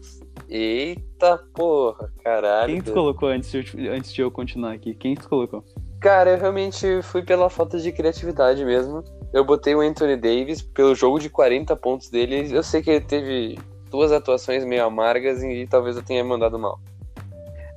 Eita 0.49 1.37
porra, 1.53 2.11
caralho. 2.23 2.73
Quem 2.73 2.81
tu 2.81 2.91
colocou 2.91 3.29
antes 3.29 3.51
de, 3.51 3.57
eu, 3.77 3.93
antes 3.93 4.11
de 4.11 4.21
eu 4.21 4.31
continuar 4.31 4.73
aqui? 4.73 4.95
Quem 4.95 5.13
tu 5.13 5.29
colocou? 5.29 5.63
Cara, 6.01 6.31
eu 6.31 6.39
realmente 6.39 7.01
fui 7.03 7.21
pela 7.21 7.49
falta 7.49 7.77
de 7.77 7.91
criatividade 7.91 8.65
mesmo. 8.65 9.03
Eu 9.31 9.45
botei 9.45 9.75
o 9.75 9.81
Anthony 9.81 10.15
Davis 10.15 10.61
pelo 10.61 10.95
jogo 10.95 11.19
de 11.19 11.29
40 11.29 11.75
pontos 11.75 12.09
dele. 12.09 12.49
Eu 12.51 12.63
sei 12.63 12.81
que 12.81 12.89
ele 12.89 13.01
teve 13.05 13.59
duas 13.91 14.11
atuações 14.11 14.65
meio 14.65 14.85
amargas 14.85 15.43
e 15.43 15.67
talvez 15.67 15.97
eu 15.97 16.03
tenha 16.03 16.23
mandado 16.23 16.57
mal. 16.57 16.79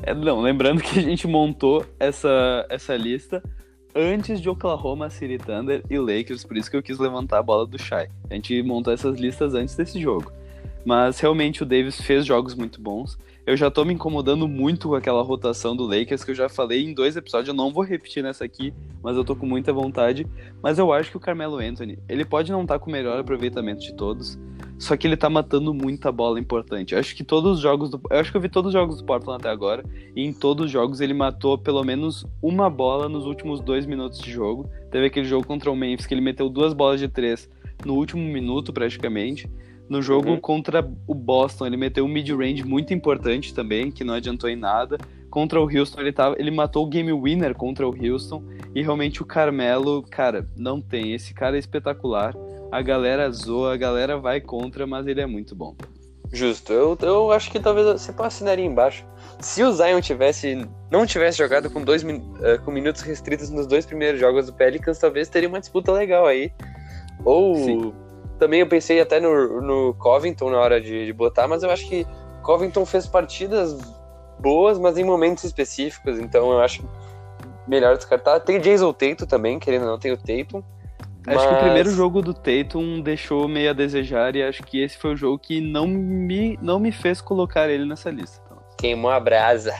É, 0.02 0.14
não, 0.14 0.40
lembrando 0.40 0.82
que 0.82 0.98
a 0.98 1.02
gente 1.02 1.26
montou 1.26 1.85
essa, 1.98 2.66
essa 2.70 2.96
lista 2.96 3.42
antes 3.94 4.40
de 4.40 4.48
Oklahoma 4.48 5.11
City 5.11 5.38
Thunder 5.38 5.82
e 5.90 5.98
Lakers, 5.98 6.44
por 6.44 6.56
isso 6.56 6.70
que 6.70 6.76
eu 6.76 6.82
quis 6.82 6.98
levantar 6.98 7.38
a 7.38 7.42
bola 7.42 7.66
do 7.66 7.78
Shai. 7.78 8.08
A 8.30 8.35
gente 8.35 8.62
montou 8.62 8.92
essas 8.92 9.18
listas 9.18 9.54
antes 9.54 9.76
desse 9.76 10.00
jogo. 10.00 10.32
Mas 10.84 11.20
realmente 11.20 11.62
o 11.62 11.66
Davis 11.66 12.00
fez 12.00 12.26
jogos 12.26 12.54
muito 12.54 12.80
bons. 12.80 13.18
Eu 13.44 13.56
já 13.56 13.68
tô 13.68 13.84
me 13.84 13.92
incomodando 13.92 14.46
muito 14.46 14.88
com 14.88 14.94
aquela 14.94 15.20
rotação 15.20 15.74
do 15.74 15.84
Lakers, 15.84 16.22
que 16.22 16.30
eu 16.30 16.34
já 16.34 16.48
falei 16.48 16.84
em 16.84 16.94
dois 16.94 17.16
episódios, 17.16 17.48
eu 17.48 17.54
não 17.54 17.72
vou 17.72 17.82
repetir 17.82 18.22
nessa 18.22 18.44
aqui, 18.44 18.72
mas 19.02 19.16
eu 19.16 19.24
tô 19.24 19.34
com 19.34 19.46
muita 19.46 19.72
vontade. 19.72 20.24
Mas 20.62 20.78
eu 20.78 20.92
acho 20.92 21.10
que 21.10 21.16
o 21.16 21.20
Carmelo 21.20 21.58
Anthony, 21.58 21.98
ele 22.08 22.24
pode 22.24 22.52
não 22.52 22.62
estar 22.62 22.78
com 22.78 22.88
o 22.88 22.92
melhor 22.92 23.18
aproveitamento 23.18 23.80
de 23.80 23.94
todos, 23.94 24.38
só 24.78 24.96
que 24.96 25.08
ele 25.08 25.16
tá 25.16 25.28
matando 25.28 25.74
muita 25.74 26.12
bola 26.12 26.38
importante. 26.38 26.94
Eu 26.94 27.00
acho 27.00 27.16
que 27.16 27.24
todos 27.24 27.56
os 27.56 27.60
jogos 27.60 27.90
do. 27.90 28.00
Eu 28.10 28.20
acho 28.20 28.30
que 28.30 28.36
eu 28.36 28.40
vi 28.40 28.48
todos 28.48 28.68
os 28.68 28.72
jogos 28.72 28.98
do 28.98 29.04
Portland 29.04 29.40
até 29.40 29.50
agora, 29.50 29.84
e 30.14 30.24
em 30.24 30.32
todos 30.32 30.66
os 30.66 30.70
jogos 30.70 31.00
ele 31.00 31.12
matou 31.12 31.58
pelo 31.58 31.82
menos 31.82 32.24
uma 32.40 32.70
bola 32.70 33.08
nos 33.08 33.26
últimos 33.26 33.60
dois 33.60 33.86
minutos 33.86 34.20
de 34.20 34.30
jogo. 34.30 34.70
Teve 34.88 35.06
aquele 35.06 35.26
jogo 35.26 35.44
contra 35.44 35.68
o 35.68 35.74
Memphis 35.74 36.06
que 36.06 36.14
ele 36.14 36.20
meteu 36.20 36.48
duas 36.48 36.72
bolas 36.72 37.00
de 37.00 37.08
três 37.08 37.50
no 37.84 37.94
último 37.94 38.22
minuto, 38.22 38.72
praticamente. 38.72 39.50
No 39.92 40.00
jogo 40.00 40.31
Uhum. 40.31 40.40
contra 40.40 40.90
o 41.07 41.14
Boston, 41.14 41.66
ele 41.66 41.76
meteu 41.76 42.07
um 42.07 42.09
mid-range 42.09 42.64
muito 42.64 42.94
importante 42.94 43.52
também, 43.52 43.90
que 43.90 44.02
não 44.02 44.14
adiantou 44.14 44.48
em 44.48 44.57
nada. 44.57 44.96
Contra 45.28 45.61
o 45.61 45.64
Houston, 45.64 46.00
ele, 46.00 46.12
tava, 46.12 46.35
ele 46.38 46.50
matou 46.50 46.87
o 46.87 46.88
game 46.88 47.12
winner 47.12 47.55
contra 47.55 47.87
o 47.87 47.94
Houston. 47.94 48.42
E 48.74 48.81
realmente 48.81 49.20
o 49.20 49.26
Carmelo, 49.26 50.02
cara, 50.11 50.48
não 50.57 50.81
tem. 50.81 51.12
Esse 51.12 51.35
cara 51.35 51.57
é 51.57 51.59
espetacular. 51.59 52.35
A 52.70 52.81
galera 52.81 53.31
zoa, 53.31 53.74
a 53.74 53.76
galera 53.76 54.16
vai 54.16 54.40
contra, 54.40 54.87
mas 54.87 55.07
ele 55.07 55.20
é 55.20 55.26
muito 55.26 55.55
bom. 55.55 55.76
Justo. 56.33 56.72
Eu, 56.72 56.96
eu 57.02 57.31
acho 57.31 57.50
que 57.50 57.61
talvez 57.61 57.87
você 57.87 58.14
possa 58.14 58.28
assinar 58.28 58.57
aí 58.57 58.64
embaixo. 58.64 59.05
Se 59.40 59.62
o 59.62 59.70
Zion 59.72 60.00
tivesse 60.00 60.66
não 60.90 61.05
tivesse 61.05 61.37
jogado 61.37 61.68
com 61.68 61.83
dois 61.83 62.02
eh, 62.02 62.57
com 62.64 62.70
minutos 62.70 63.02
restritos 63.02 63.50
nos 63.50 63.66
dois 63.66 63.85
primeiros 63.85 64.18
jogos 64.18 64.46
do 64.46 64.55
Pelicans, 64.55 64.98
talvez 64.98 65.28
teria 65.28 65.50
uma 65.50 65.61
disputa 65.61 65.92
legal 65.92 66.24
aí. 66.26 66.50
Ou 67.26 67.57
Sim. 67.57 67.92
Também 68.42 68.59
eu 68.59 68.66
pensei 68.66 69.00
até 69.00 69.20
no, 69.20 69.61
no 69.61 69.94
Covington 69.94 70.50
na 70.50 70.59
hora 70.59 70.81
de, 70.81 71.07
de 71.07 71.12
botar, 71.12 71.46
mas 71.46 71.62
eu 71.62 71.70
acho 71.70 71.88
que 71.88 72.05
Covington 72.42 72.85
fez 72.85 73.07
partidas 73.07 73.78
boas, 74.40 74.81
mas 74.81 74.98
em 74.98 75.05
momentos 75.05 75.44
específicos, 75.44 76.18
então 76.18 76.50
eu 76.50 76.61
acho 76.61 76.83
melhor 77.68 77.96
descartar. 77.96 78.40
Tem 78.40 78.59
Jason 78.59 78.92
Tatum 78.92 79.26
também, 79.26 79.61
querendo 79.61 79.83
ou 79.83 79.90
não, 79.92 79.98
tem 79.98 80.11
o 80.11 80.16
Tatum. 80.16 80.61
Acho 81.24 81.48
que 81.48 81.55
o 81.55 81.59
primeiro 81.59 81.90
jogo 81.90 82.20
do 82.20 82.35
Tatum 82.35 83.00
deixou 83.00 83.46
meio 83.46 83.70
a 83.70 83.72
desejar 83.72 84.35
e 84.35 84.42
acho 84.42 84.64
que 84.64 84.83
esse 84.83 84.98
foi 84.98 85.12
o 85.12 85.16
jogo 85.16 85.38
que 85.38 85.61
não 85.61 85.87
me, 85.87 86.59
não 86.61 86.81
me 86.81 86.90
fez 86.90 87.20
colocar 87.20 87.68
ele 87.68 87.85
nessa 87.85 88.11
lista. 88.11 88.42
Então, 88.44 88.59
Queimou 88.76 89.12
a 89.12 89.20
brasa. 89.20 89.72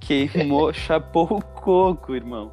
queimou, 0.00 0.72
chapou 0.72 1.24
o 1.30 1.42
coco, 1.42 2.14
irmão. 2.14 2.50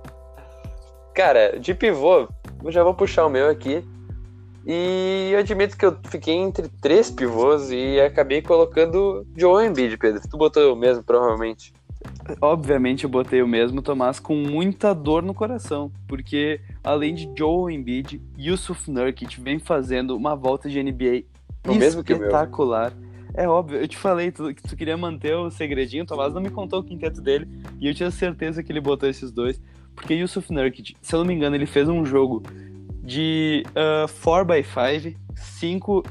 Cara, 1.16 1.58
de 1.58 1.74
pivô, 1.74 2.28
eu 2.62 2.70
já 2.70 2.84
vou 2.84 2.94
puxar 2.94 3.26
o 3.26 3.30
meu 3.30 3.50
aqui. 3.50 3.82
E 4.70 5.30
eu 5.32 5.40
admito 5.40 5.78
que 5.78 5.86
eu 5.86 5.96
fiquei 6.10 6.34
entre 6.34 6.68
três 6.82 7.10
pivôs 7.10 7.72
e 7.72 8.02
acabei 8.02 8.42
colocando 8.42 9.26
Joel 9.34 9.70
Embiid, 9.70 9.98
Pedro. 9.98 10.22
Tu 10.30 10.38
botou 10.38 10.74
o 10.74 10.76
mesmo, 10.76 11.02
provavelmente. 11.04 11.72
Obviamente 12.42 13.06
eu 13.06 13.10
botei 13.10 13.42
o 13.42 13.48
mesmo, 13.48 13.82
Tomás, 13.82 14.20
com 14.20 14.36
muita 14.36 14.94
dor 14.94 15.24
no 15.24 15.34
coração, 15.34 15.90
porque 16.08 16.60
além 16.84 17.16
de 17.16 17.30
Joel 17.38 17.70
Embiid, 17.70 18.22
Yusuf 18.38 18.92
Nurkic 18.92 19.40
vem 19.40 19.58
fazendo 19.58 20.16
uma 20.16 20.36
volta 20.36 20.70
de 20.70 20.80
NBA 20.84 21.24
O 21.66 21.74
mesmo 21.74 22.04
que 22.04 22.14
o 22.14 22.18
meu. 22.18 22.28
espetacular. 22.28 22.92
É 23.34 23.48
óbvio, 23.48 23.80
eu 23.80 23.88
te 23.88 23.98
falei 23.98 24.32
tu- 24.32 24.54
que 24.54 24.62
tu 24.64 24.76
queria 24.76 24.98
manter 24.98 25.36
o 25.36 25.50
segredinho, 25.50 26.04
o 26.04 26.08
Tomás 26.08 26.34
não 26.34 26.42
me 26.42 26.50
contou 26.50 26.80
o 26.80 26.84
quinteto 26.84 27.22
dele, 27.22 27.48
e 27.80 27.88
eu 27.88 27.94
tinha 27.94 28.12
certeza 28.12 28.62
que 28.62 28.72
ele 28.72 28.82
botou 28.82 29.08
esses 29.08 29.32
dois, 29.32 29.60
porque 29.96 30.14
Yusuf 30.14 30.52
Nurkic, 30.52 30.96
se 31.02 31.16
eu 31.16 31.20
não 31.20 31.26
me 31.26 31.34
engano, 31.34 31.56
ele 31.56 31.66
fez 31.66 31.88
um 31.88 32.06
jogo 32.06 32.44
de 33.08 33.64
4x5, 34.24 36.04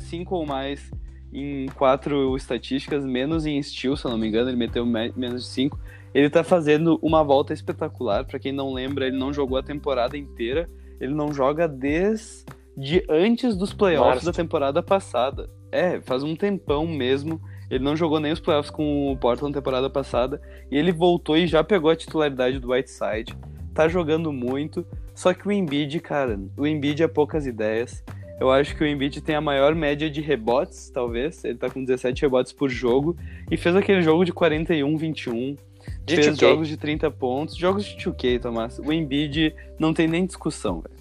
5 0.00 0.34
ou 0.34 0.46
mais 0.46 0.90
em 1.32 1.66
quatro 1.76 2.36
estatísticas, 2.36 3.04
menos 3.04 3.46
em 3.46 3.60
steal, 3.62 3.96
se 3.96 4.04
eu 4.04 4.10
não 4.10 4.18
me 4.18 4.26
engano, 4.28 4.48
ele 4.50 4.56
meteu 4.56 4.84
me- 4.86 5.12
menos 5.16 5.42
de 5.44 5.48
5. 5.50 5.78
Ele 6.12 6.28
tá 6.28 6.42
fazendo 6.42 6.98
uma 7.02 7.22
volta 7.22 7.52
espetacular, 7.52 8.24
pra 8.24 8.38
quem 8.38 8.52
não 8.52 8.72
lembra, 8.72 9.06
ele 9.06 9.16
não 9.16 9.32
jogou 9.32 9.56
a 9.58 9.62
temporada 9.62 10.16
inteira, 10.16 10.68
ele 11.00 11.14
não 11.14 11.32
joga 11.32 11.68
desde 11.68 13.04
antes 13.08 13.56
dos 13.56 13.72
playoffs 13.72 14.08
Março. 14.24 14.26
da 14.26 14.32
temporada 14.32 14.82
passada. 14.82 15.48
É, 15.70 16.00
faz 16.00 16.22
um 16.24 16.34
tempão 16.34 16.84
mesmo. 16.86 17.40
Ele 17.70 17.84
não 17.84 17.94
jogou 17.94 18.18
nem 18.18 18.32
os 18.32 18.40
playoffs 18.40 18.70
com 18.72 19.12
o 19.12 19.16
Portland 19.16 19.54
na 19.54 19.60
temporada 19.60 19.88
passada. 19.88 20.40
E 20.68 20.76
ele 20.76 20.90
voltou 20.90 21.36
e 21.36 21.46
já 21.46 21.62
pegou 21.62 21.88
a 21.90 21.94
titularidade 21.96 22.58
do 22.58 22.72
Whiteside. 22.72 23.36
Tá 23.74 23.88
jogando 23.88 24.32
muito. 24.32 24.86
Só 25.14 25.34
que 25.34 25.46
o 25.46 25.52
Embiid, 25.52 26.00
cara, 26.00 26.38
o 26.56 26.66
Embiid 26.66 27.02
é 27.02 27.08
poucas 27.08 27.46
ideias. 27.46 28.02
Eu 28.40 28.50
acho 28.50 28.74
que 28.74 28.82
o 28.82 28.86
Embiid 28.86 29.20
tem 29.20 29.36
a 29.36 29.40
maior 29.40 29.74
média 29.74 30.08
de 30.08 30.22
rebotes, 30.22 30.88
talvez. 30.88 31.44
Ele 31.44 31.58
tá 31.58 31.68
com 31.68 31.84
17 31.84 32.22
rebotes 32.22 32.52
por 32.52 32.70
jogo. 32.70 33.14
E 33.50 33.56
fez 33.56 33.76
aquele 33.76 34.00
jogo 34.00 34.24
de 34.24 34.32
41, 34.32 34.96
21. 34.96 35.56
De 36.04 36.16
fez 36.16 36.28
2K. 36.28 36.40
jogos 36.40 36.68
de 36.68 36.76
30 36.78 37.10
pontos. 37.10 37.54
Jogos 37.54 37.84
de 37.84 37.96
2K, 37.96 38.40
Tomás. 38.40 38.78
O 38.78 38.90
Embiid 38.90 39.54
não 39.78 39.92
tem 39.92 40.08
nem 40.08 40.24
discussão, 40.24 40.80
velho. 40.80 41.00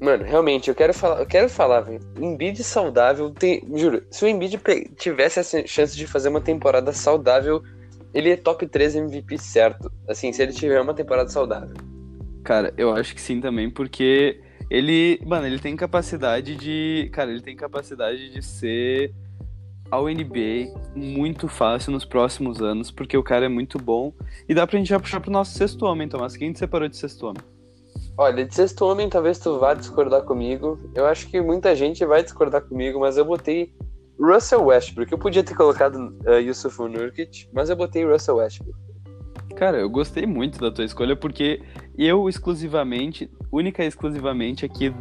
Mano, 0.00 0.24
realmente, 0.24 0.68
eu 0.68 0.74
quero 0.74 0.94
falar, 0.94 1.20
eu 1.20 1.26
quero 1.26 1.48
falar, 1.48 1.80
velho. 1.80 2.00
Embiid 2.18 2.62
saudável 2.64 3.30
tem. 3.32 3.62
Juro, 3.74 4.02
se 4.10 4.24
o 4.24 4.28
Embiid 4.28 4.58
tivesse 4.96 5.40
essa 5.40 5.66
chance 5.66 5.96
de 5.96 6.06
fazer 6.06 6.28
uma 6.28 6.40
temporada 6.40 6.92
saudável, 6.92 7.62
ele 8.14 8.30
é 8.30 8.36
top 8.36 8.66
3 8.66 8.96
MVP 8.96 9.36
certo. 9.36 9.92
Assim, 10.08 10.32
se 10.32 10.40
ele 10.42 10.52
tiver 10.52 10.80
uma 10.80 10.94
temporada 10.94 11.28
saudável. 11.28 11.76
Cara, 12.48 12.72
eu 12.78 12.90
acho 12.94 13.14
que 13.14 13.20
sim 13.20 13.42
também, 13.42 13.68
porque 13.68 14.40
ele, 14.70 15.20
mano, 15.26 15.46
ele 15.46 15.58
tem 15.58 15.76
capacidade 15.76 16.56
de, 16.56 17.10
cara, 17.12 17.30
ele 17.30 17.42
tem 17.42 17.54
capacidade 17.54 18.32
de 18.32 18.42
ser 18.42 19.12
ao 19.90 20.06
NBA 20.06 20.72
muito 20.96 21.46
fácil 21.46 21.92
nos 21.92 22.06
próximos 22.06 22.62
anos, 22.62 22.90
porque 22.90 23.18
o 23.18 23.22
cara 23.22 23.44
é 23.44 23.48
muito 23.50 23.76
bom. 23.76 24.14
E 24.48 24.54
dá 24.54 24.66
pra 24.66 24.78
gente 24.78 24.88
já 24.88 24.98
puxar 24.98 25.20
pro 25.20 25.30
nosso 25.30 25.58
sexto 25.58 25.84
homem, 25.84 26.08
Tomás. 26.08 26.38
Quem 26.38 26.50
te 26.50 26.58
separou 26.58 26.88
de 26.88 26.96
sexto 26.96 27.26
homem? 27.26 27.42
Olha, 28.16 28.46
de 28.46 28.54
sexto 28.54 28.80
homem, 28.86 29.10
talvez 29.10 29.38
tu 29.38 29.58
vá 29.58 29.74
discordar 29.74 30.22
comigo. 30.22 30.78
Eu 30.94 31.04
acho 31.04 31.28
que 31.28 31.42
muita 31.42 31.76
gente 31.76 32.02
vai 32.06 32.22
discordar 32.22 32.62
comigo, 32.62 32.98
mas 32.98 33.18
eu 33.18 33.26
botei 33.26 33.74
Russell 34.18 34.64
Westbrook. 34.64 35.12
Eu 35.12 35.18
podia 35.18 35.44
ter 35.44 35.54
colocado 35.54 36.16
uh, 36.26 36.40
Yusuf 36.40 36.80
Nurkic, 36.80 37.46
mas 37.52 37.68
eu 37.68 37.76
botei 37.76 38.06
Russell 38.06 38.36
Westbrook. 38.36 38.88
Cara, 39.58 39.76
eu 39.76 39.90
gostei 39.90 40.24
muito 40.24 40.60
da 40.60 40.70
tua 40.70 40.84
escolha, 40.84 41.16
porque 41.16 41.60
eu 41.98 42.28
exclusivamente, 42.28 43.28
única 43.50 43.82
e 43.82 43.88
exclusivamente 43.88 44.64
aqui. 44.64 44.94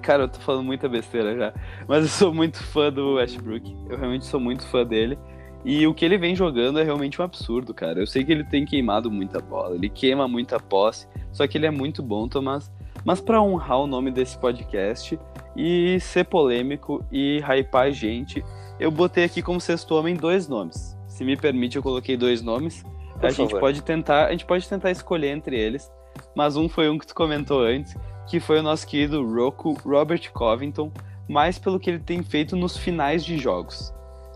Cara, 0.00 0.22
eu 0.22 0.28
tô 0.28 0.38
falando 0.38 0.62
muita 0.62 0.88
besteira 0.88 1.36
já. 1.36 1.52
Mas 1.88 2.04
eu 2.04 2.08
sou 2.08 2.32
muito 2.32 2.62
fã 2.62 2.92
do 2.92 3.14
Westbrook. 3.14 3.76
Eu 3.90 3.98
realmente 3.98 4.24
sou 4.24 4.38
muito 4.38 4.64
fã 4.68 4.84
dele. 4.86 5.18
E 5.64 5.84
o 5.84 5.92
que 5.92 6.04
ele 6.04 6.16
vem 6.16 6.36
jogando 6.36 6.78
é 6.78 6.84
realmente 6.84 7.20
um 7.20 7.24
absurdo, 7.24 7.74
cara. 7.74 7.98
Eu 7.98 8.06
sei 8.06 8.22
que 8.22 8.30
ele 8.30 8.44
tem 8.44 8.64
queimado 8.64 9.10
muita 9.10 9.40
bola, 9.40 9.74
ele 9.74 9.88
queima 9.88 10.28
muita 10.28 10.60
posse, 10.60 11.08
só 11.32 11.44
que 11.48 11.58
ele 11.58 11.66
é 11.66 11.70
muito 11.70 12.00
bom, 12.00 12.28
Tomás. 12.28 12.70
Mas 13.04 13.20
pra 13.20 13.42
honrar 13.42 13.80
o 13.80 13.88
nome 13.88 14.12
desse 14.12 14.38
podcast 14.38 15.18
e 15.56 15.98
ser 15.98 16.24
polêmico 16.24 17.04
e 17.10 17.40
hypar 17.40 17.86
a 17.86 17.90
gente, 17.90 18.44
eu 18.78 18.92
botei 18.92 19.24
aqui 19.24 19.42
como 19.42 19.60
sexto 19.60 19.96
homem 19.96 20.14
dois 20.14 20.46
nomes. 20.46 20.96
Se 21.08 21.24
me 21.24 21.36
permite, 21.36 21.74
eu 21.74 21.82
coloquei 21.82 22.16
dois 22.16 22.40
nomes. 22.40 22.84
Por 23.18 23.26
a 23.26 23.30
gente 23.30 23.50
favor. 23.50 23.60
pode 23.60 23.82
tentar, 23.82 24.26
a 24.26 24.30
gente 24.30 24.44
pode 24.44 24.68
tentar 24.68 24.90
escolher 24.90 25.28
entre 25.28 25.58
eles, 25.58 25.90
mas 26.34 26.56
um 26.56 26.68
foi 26.68 26.88
um 26.88 26.98
que 26.98 27.06
tu 27.06 27.14
comentou 27.14 27.62
antes, 27.62 27.94
que 28.28 28.38
foi 28.40 28.60
o 28.60 28.62
nosso 28.62 28.86
querido 28.86 29.24
Roku 29.26 29.72
Robert 29.84 30.30
Covington, 30.32 30.92
mais 31.28 31.58
pelo 31.58 31.80
que 31.80 31.90
ele 31.90 31.98
tem 31.98 32.22
feito 32.22 32.56
nos 32.56 32.76
finais 32.76 33.24
de 33.24 33.36
jogos. 33.38 33.92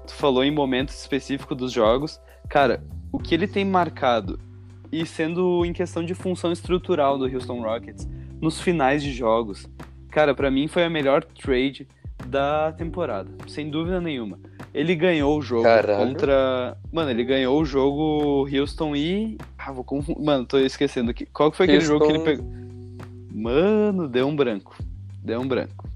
Tu 0.06 0.14
falou 0.14 0.42
em 0.44 0.50
momentos 0.50 0.98
específicos 0.98 1.56
dos 1.56 1.72
jogos, 1.72 2.20
cara, 2.48 2.82
o 3.12 3.18
que 3.18 3.34
ele 3.34 3.46
tem 3.46 3.64
marcado 3.64 4.38
e 4.90 5.06
sendo 5.06 5.64
em 5.64 5.72
questão 5.72 6.04
de 6.04 6.14
função 6.14 6.52
estrutural 6.52 7.16
do 7.16 7.24
Houston 7.24 7.62
Rockets 7.62 8.08
nos 8.40 8.60
finais 8.60 9.02
de 9.02 9.12
jogos, 9.12 9.66
cara, 10.10 10.34
pra 10.34 10.50
mim 10.50 10.66
foi 10.66 10.84
a 10.84 10.90
melhor 10.90 11.24
trade 11.24 11.86
da 12.26 12.72
temporada, 12.72 13.28
sem 13.48 13.68
dúvida 13.70 14.00
nenhuma. 14.00 14.38
Ele 14.74 14.94
ganhou 14.94 15.38
o 15.38 15.42
jogo 15.42 15.64
Caralho. 15.64 15.98
contra. 16.08 16.76
Mano, 16.90 17.10
ele 17.10 17.24
ganhou 17.24 17.60
o 17.60 17.64
jogo 17.64 18.48
Houston 18.50 18.96
e. 18.96 19.36
Ah, 19.58 19.70
vou 19.70 19.84
confundir. 19.84 20.22
Mano, 20.24 20.46
tô 20.46 20.58
esquecendo 20.58 21.10
aqui. 21.10 21.26
Qual 21.26 21.50
que 21.50 21.56
foi 21.58 21.64
aquele 21.66 21.80
jogo 21.82 22.06
que 22.06 22.12
ele 22.12 22.18
Houston- 22.18 22.30
pegou? 22.42 22.62
Mano, 23.34 24.08
deu 24.08 24.26
um 24.26 24.34
branco. 24.34 24.74
Deu 25.22 25.40
um 25.40 25.46
branco. 25.46 25.88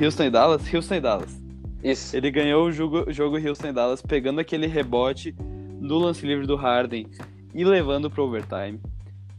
Houston 0.00 0.24
e 0.24 0.30
Dallas? 0.30 0.72
Houston 0.72 0.94
e 0.96 1.00
Dallas. 1.00 1.40
Isso. 1.82 2.16
Ele 2.16 2.30
ganhou 2.30 2.66
o 2.66 2.72
jogo, 2.72 3.04
o 3.08 3.12
jogo 3.12 3.36
Houston 3.36 3.68
e 3.68 3.72
Dallas 3.72 4.02
pegando 4.02 4.40
aquele 4.40 4.66
rebote 4.66 5.34
no 5.80 5.98
lance 5.98 6.24
livre 6.26 6.46
do 6.46 6.54
Harden 6.54 7.06
e 7.54 7.64
levando 7.64 8.10
pro 8.10 8.24
overtime. 8.24 8.78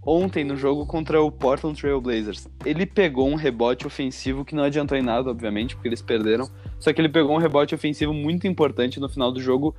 Ontem, 0.05 0.43
no 0.43 0.57
jogo 0.57 0.85
contra 0.85 1.21
o 1.21 1.31
Portland 1.31 1.79
Trail 1.79 2.01
Blazers, 2.01 2.47
ele 2.65 2.85
pegou 2.85 3.27
um 3.27 3.35
rebote 3.35 3.87
ofensivo 3.87 4.43
que 4.43 4.53
não 4.53 4.63
adiantou 4.63 4.97
em 4.97 5.01
nada, 5.01 5.29
obviamente, 5.29 5.75
porque 5.75 5.87
eles 5.87 6.01
perderam. 6.01 6.49
Só 6.79 6.91
que 6.91 6.99
ele 6.99 7.09
pegou 7.09 7.33
um 7.33 7.39
rebote 7.39 7.73
ofensivo 7.73 8.13
muito 8.13 8.45
importante 8.45 8.99
no 8.99 9.07
final 9.07 9.31
do 9.31 9.39
jogo, 9.39 9.73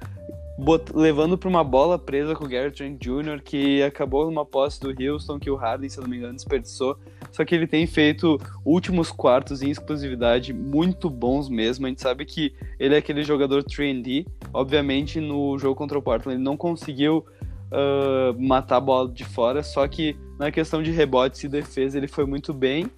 levando 0.94 1.36
para 1.36 1.48
uma 1.48 1.64
bola 1.64 1.98
presa 1.98 2.34
com 2.34 2.44
o 2.44 2.48
Garrett 2.48 2.76
Trent 2.76 2.98
Jr., 3.02 3.42
que 3.44 3.82
acabou 3.82 4.24
numa 4.24 4.46
posse 4.46 4.80
do 4.80 4.94
Houston, 4.98 5.38
que 5.38 5.50
o 5.50 5.56
Harden, 5.56 5.88
se 5.88 6.00
não 6.00 6.08
me 6.08 6.16
engano, 6.16 6.34
desperdiçou. 6.34 6.96
Só 7.30 7.44
que 7.44 7.54
ele 7.54 7.66
tem 7.66 7.86
feito 7.86 8.38
últimos 8.64 9.10
quartos 9.10 9.62
em 9.62 9.68
exclusividade 9.68 10.54
muito 10.54 11.10
bons 11.10 11.48
mesmo. 11.48 11.84
A 11.84 11.88
gente 11.88 12.00
sabe 12.00 12.24
que 12.24 12.54
ele 12.78 12.94
é 12.94 12.98
aquele 12.98 13.24
jogador 13.24 13.64
3D. 13.64 14.26
Obviamente, 14.52 15.20
no 15.20 15.58
jogo 15.58 15.74
contra 15.74 15.98
o 15.98 16.02
Portland, 16.02 16.36
ele 16.36 16.44
não 16.44 16.56
conseguiu 16.56 17.26
ah, 17.70 18.34
matar 18.38 18.76
a 18.76 18.80
bola 18.80 19.08
de 19.08 19.24
fora, 19.24 19.62
só 19.62 19.86
que 19.86 20.16
na 20.38 20.50
questão 20.50 20.82
de 20.82 20.90
rebotes 20.90 21.42
e 21.44 21.48
defesa 21.48 21.98
ele 21.98 22.08
foi 22.08 22.24
muito 22.24 22.52
bem. 22.52 22.90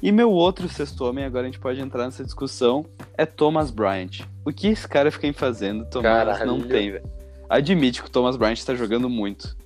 E 0.00 0.10
meu 0.10 0.30
outro 0.30 0.68
sexto 0.68 1.04
homem, 1.04 1.24
agora 1.24 1.42
a 1.42 1.46
gente 1.46 1.60
pode 1.60 1.80
entrar 1.80 2.04
nessa 2.04 2.24
discussão, 2.24 2.84
é 3.16 3.24
Thomas 3.24 3.70
Bryant. 3.70 4.20
O 4.44 4.52
que 4.52 4.68
esse 4.68 4.86
cara 4.86 5.10
fica 5.10 5.32
fazendo, 5.32 5.84
Thomas, 5.88 6.10
Caralho. 6.10 6.46
não 6.46 6.60
tem, 6.60 6.90
velho. 6.90 7.04
Admite 7.48 8.02
que 8.02 8.08
o 8.08 8.10
Thomas 8.10 8.36
Bryant 8.36 8.62
tá 8.64 8.74
jogando 8.74 9.08
muito. 9.08 9.56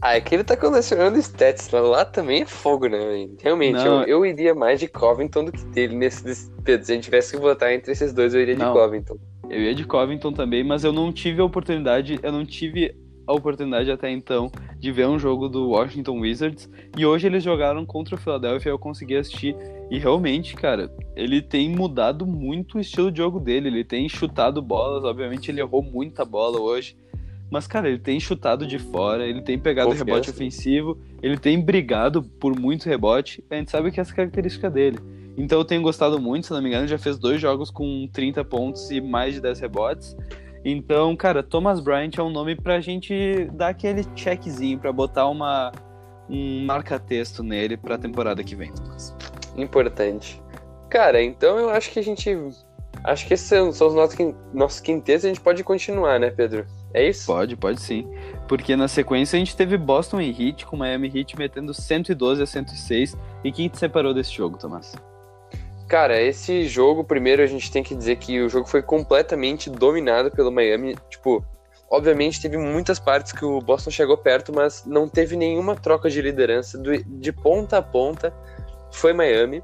Ah, 0.00 0.14
é 0.16 0.20
que 0.20 0.34
ele 0.34 0.44
tá 0.44 0.56
colecionando 0.56 1.18
stats, 1.18 1.70
mas 1.72 1.82
lá 1.82 2.04
também 2.04 2.42
é 2.42 2.46
fogo, 2.46 2.86
né? 2.86 2.98
Realmente, 3.40 3.84
eu, 3.84 4.02
eu 4.02 4.26
iria 4.26 4.54
mais 4.54 4.78
de 4.78 4.86
Covington 4.88 5.46
do 5.46 5.52
que 5.52 5.64
dele 5.66 5.94
nesse. 5.94 6.34
se 6.34 6.50
a 6.66 6.76
gente 6.76 7.04
tivesse 7.04 7.34
que 7.34 7.40
votar 7.40 7.72
entre 7.72 7.92
esses 7.92 8.12
dois, 8.12 8.34
eu 8.34 8.42
iria 8.42 8.54
de 8.54 8.62
Não. 8.62 8.74
Covington. 8.74 9.16
Eu 9.48 9.62
ia 9.62 9.74
de 9.74 9.84
Covington 9.84 10.32
também, 10.32 10.62
mas 10.62 10.84
eu 10.84 10.92
não 10.92 11.10
tive 11.12 11.40
a 11.40 11.44
oportunidade, 11.44 12.20
eu 12.22 12.32
não 12.32 12.44
tive 12.44 12.94
a 13.26 13.32
oportunidade 13.32 13.90
até 13.90 14.10
então 14.10 14.50
de 14.78 14.92
ver 14.92 15.06
um 15.08 15.18
jogo 15.18 15.48
do 15.48 15.70
Washington 15.70 16.20
Wizards. 16.20 16.70
E 16.96 17.04
hoje 17.04 17.26
eles 17.26 17.42
jogaram 17.42 17.84
contra 17.84 18.14
o 18.14 18.18
Philadelphia, 18.18 18.70
eu 18.70 18.78
consegui 18.78 19.16
assistir. 19.16 19.56
E 19.90 19.98
realmente, 19.98 20.54
cara, 20.54 20.90
ele 21.14 21.42
tem 21.42 21.68
mudado 21.70 22.26
muito 22.26 22.78
o 22.78 22.80
estilo 22.80 23.10
de 23.10 23.18
jogo 23.18 23.40
dele. 23.40 23.68
Ele 23.68 23.84
tem 23.84 24.08
chutado 24.08 24.62
bolas, 24.62 25.04
obviamente 25.04 25.50
ele 25.50 25.60
errou 25.60 25.82
muita 25.82 26.24
bola 26.24 26.60
hoje. 26.60 26.96
Mas, 27.50 27.66
cara, 27.66 27.88
ele 27.88 27.98
tem 27.98 28.18
chutado 28.18 28.66
de 28.66 28.78
fora, 28.78 29.24
ele 29.24 29.40
tem 29.40 29.58
pegado 29.58 29.88
Confiança. 29.88 30.04
rebote 30.04 30.30
ofensivo, 30.30 30.98
ele 31.22 31.36
tem 31.36 31.60
brigado 31.60 32.22
por 32.22 32.58
muito 32.58 32.86
rebote. 32.86 33.42
A 33.48 33.54
gente 33.54 33.70
sabe 33.70 33.90
que 33.90 34.00
essa 34.00 34.10
é 34.10 34.14
a 34.14 34.16
característica 34.16 34.68
dele. 34.68 34.98
Então 35.36 35.58
eu 35.58 35.64
tenho 35.64 35.82
gostado 35.82 36.18
muito, 36.18 36.46
se 36.46 36.52
não 36.52 36.62
me 36.62 36.68
engano, 36.68 36.88
já 36.88 36.98
fez 36.98 37.18
dois 37.18 37.40
jogos 37.40 37.70
com 37.70 38.08
30 38.12 38.42
pontos 38.44 38.90
e 38.90 39.00
mais 39.00 39.34
de 39.34 39.40
10 39.40 39.60
rebotes. 39.60 40.16
Então, 40.68 41.14
cara, 41.14 41.44
Thomas 41.44 41.78
Bryant 41.78 42.18
é 42.18 42.22
um 42.24 42.28
nome 42.28 42.56
pra 42.56 42.80
gente 42.80 43.44
dar 43.52 43.68
aquele 43.68 44.04
checkzinho, 44.16 44.80
pra 44.80 44.92
botar 44.92 45.28
uma, 45.28 45.70
um 46.28 46.64
marca-texto 46.66 47.40
nele 47.40 47.76
pra 47.76 47.96
temporada 47.96 48.42
que 48.42 48.56
vem, 48.56 48.72
Thomas. 48.72 49.16
Importante. 49.56 50.42
Cara, 50.90 51.22
então 51.22 51.56
eu 51.56 51.70
acho 51.70 51.92
que 51.92 52.00
a 52.00 52.02
gente. 52.02 52.36
Acho 53.04 53.28
que 53.28 53.34
esses 53.34 53.46
são, 53.46 53.68
os 53.68 53.78
nossos, 53.78 54.16
nossos 54.52 54.80
quintetos 54.80 55.24
a 55.24 55.28
gente 55.28 55.40
pode 55.40 55.62
continuar, 55.62 56.18
né, 56.18 56.30
Pedro? 56.30 56.66
É 56.92 57.08
isso? 57.08 57.26
Pode, 57.26 57.56
pode 57.56 57.80
sim. 57.80 58.04
Porque 58.48 58.74
na 58.74 58.88
sequência 58.88 59.36
a 59.36 59.38
gente 59.38 59.56
teve 59.56 59.76
Boston 59.78 60.20
e 60.20 60.30
Heat, 60.30 60.66
com 60.66 60.76
Miami 60.76 61.12
Heat 61.14 61.38
metendo 61.38 61.72
112 61.72 62.42
a 62.42 62.46
106. 62.46 63.16
E 63.44 63.52
quem 63.52 63.68
te 63.68 63.78
separou 63.78 64.12
desse 64.12 64.32
jogo, 64.32 64.58
Tomás? 64.58 64.96
Cara, 65.88 66.20
esse 66.20 66.66
jogo, 66.66 67.04
primeiro 67.04 67.42
a 67.42 67.46
gente 67.46 67.70
tem 67.70 67.82
que 67.82 67.94
dizer 67.94 68.16
que 68.16 68.40
o 68.40 68.48
jogo 68.48 68.66
foi 68.66 68.82
completamente 68.82 69.70
dominado 69.70 70.30
pelo 70.32 70.50
Miami. 70.50 70.96
Tipo, 71.08 71.44
obviamente 71.88 72.42
teve 72.42 72.56
muitas 72.56 72.98
partes 72.98 73.32
que 73.32 73.44
o 73.44 73.60
Boston 73.60 73.90
chegou 73.90 74.18
perto, 74.18 74.52
mas 74.52 74.84
não 74.84 75.08
teve 75.08 75.36
nenhuma 75.36 75.76
troca 75.76 76.10
de 76.10 76.20
liderança. 76.20 76.76
De 77.06 77.32
ponta 77.32 77.78
a 77.78 77.82
ponta 77.82 78.34
foi 78.92 79.12
Miami. 79.12 79.62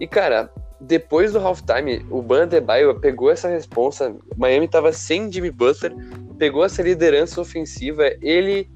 E, 0.00 0.06
cara, 0.06 0.50
depois 0.80 1.32
do 1.32 1.38
halftime, 1.38 2.04
o 2.10 2.22
Ban 2.22 2.44
Adebayo 2.44 2.98
pegou 2.98 3.30
essa 3.30 3.48
responsa. 3.48 4.16
Miami 4.36 4.66
tava 4.66 4.92
sem 4.92 5.30
Jimmy 5.30 5.50
Butler, 5.50 5.94
pegou 6.38 6.64
essa 6.64 6.82
liderança 6.82 7.40
ofensiva. 7.40 8.04
Ele 8.22 8.68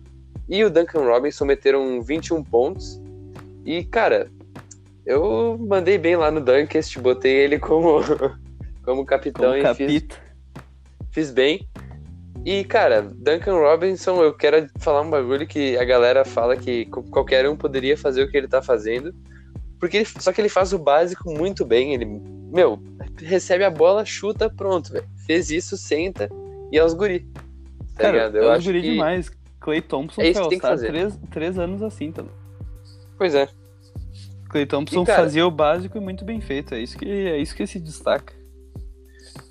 e 0.48 0.62
o 0.64 0.70
Duncan 0.70 1.04
Robinson 1.04 1.46
meteram 1.46 2.02
21 2.02 2.44
pontos. 2.44 3.00
E, 3.64 3.84
cara, 3.84 4.30
eu 5.08 5.56
mandei 5.58 5.96
bem 5.98 6.16
lá 6.16 6.30
no 6.30 6.40
Dunkest, 6.40 6.98
botei 6.98 7.32
ele 7.34 7.58
como, 7.58 8.00
como 8.84 9.04
capitão 9.04 9.52
Como 9.52 9.66
e 9.66 9.74
fiz, 9.74 10.06
fiz 11.10 11.30
bem. 11.30 11.66
E, 12.44 12.64
cara, 12.64 13.02
Duncan 13.02 13.56
Robinson, 13.58 14.22
eu 14.22 14.32
quero 14.32 14.68
falar 14.78 15.02
um 15.02 15.10
bagulho 15.10 15.46
que 15.46 15.76
a 15.76 15.84
galera 15.84 16.24
fala 16.24 16.56
que 16.56 16.86
qualquer 17.10 17.48
um 17.48 17.56
poderia 17.56 17.96
fazer 17.96 18.22
o 18.22 18.30
que 18.30 18.36
ele 18.36 18.48
tá 18.48 18.62
fazendo. 18.62 19.12
Porque 19.80 19.98
ele- 19.98 20.06
só 20.06 20.32
que 20.32 20.40
ele 20.40 20.48
faz 20.48 20.72
o 20.72 20.78
básico 20.78 21.30
muito 21.30 21.64
bem. 21.64 21.94
Ele, 21.94 22.04
meu, 22.04 22.80
recebe 23.20 23.64
a 23.64 23.70
bola, 23.70 24.04
chuta, 24.04 24.48
pronto, 24.48 24.92
velho. 24.92 25.06
Fez 25.26 25.50
isso, 25.50 25.76
senta 25.76 26.28
e 26.72 26.78
é 26.78 26.84
os 26.84 26.94
guri. 26.94 27.20
Tá 27.94 28.04
Cara, 28.04 28.12
ligado? 28.12 28.36
eu 28.38 28.50
acho 28.52 28.66
guri 28.66 28.82
que- 28.82 28.90
demais. 28.92 29.30
Clay 29.60 29.82
Thompson 29.82 30.22
É 30.22 30.28
isso 30.30 30.34
foi 30.40 30.44
que 30.44 30.50
tem 30.50 30.58
que 30.60 30.66
fazer. 30.66 30.86
três, 30.86 31.18
três 31.30 31.58
anos 31.58 31.82
assim 31.82 32.12
também. 32.12 32.32
Pois 33.18 33.34
é. 33.34 33.48
Clay 34.48 34.66
Thompson 34.66 35.02
E, 35.02 35.06
cara- 35.06 35.22
fazia 35.22 35.46
o 35.46 35.50
básico 35.50 35.98
e 35.98 36.00
muito 36.00 36.24
bem 36.24 36.40
feito. 36.40 36.74
É 36.74 36.80
isso 36.80 36.96
que, 36.98 37.06
é 37.08 37.38
isso 37.38 37.54
que 37.54 37.66
se 37.66 37.78
destaca. 37.78 38.32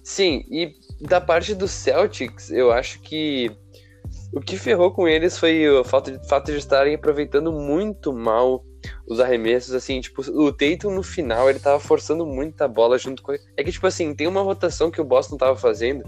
Sim, 0.03 0.43
e 0.49 0.73
da 1.01 1.19
parte 1.21 1.53
do 1.53 1.67
Celtics, 1.67 2.49
eu 2.49 2.71
acho 2.71 2.99
que 3.01 3.51
o 4.33 4.39
que 4.39 4.57
ferrou 4.57 4.91
com 4.91 5.07
eles 5.07 5.37
foi 5.37 5.67
o 5.69 5.83
fato 5.83 6.11
de, 6.11 6.27
fato 6.27 6.51
de 6.51 6.57
estarem 6.57 6.95
aproveitando 6.95 7.51
muito 7.51 8.13
mal 8.13 8.63
os 9.07 9.19
arremessos, 9.19 9.73
assim, 9.73 9.99
tipo, 9.99 10.21
o 10.21 10.51
Tatum 10.51 10.91
no 10.91 11.03
final, 11.03 11.49
ele 11.49 11.59
tava 11.59 11.79
forçando 11.79 12.25
muita 12.25 12.67
bola 12.67 12.97
junto 12.97 13.21
com 13.21 13.33
ele. 13.33 13.43
É 13.57 13.63
que, 13.63 13.71
tipo 13.71 13.85
assim, 13.85 14.13
tem 14.15 14.27
uma 14.27 14.41
rotação 14.41 14.89
que 14.89 15.01
o 15.01 15.05
Boston 15.05 15.35
tava 15.37 15.57
fazendo, 15.57 16.03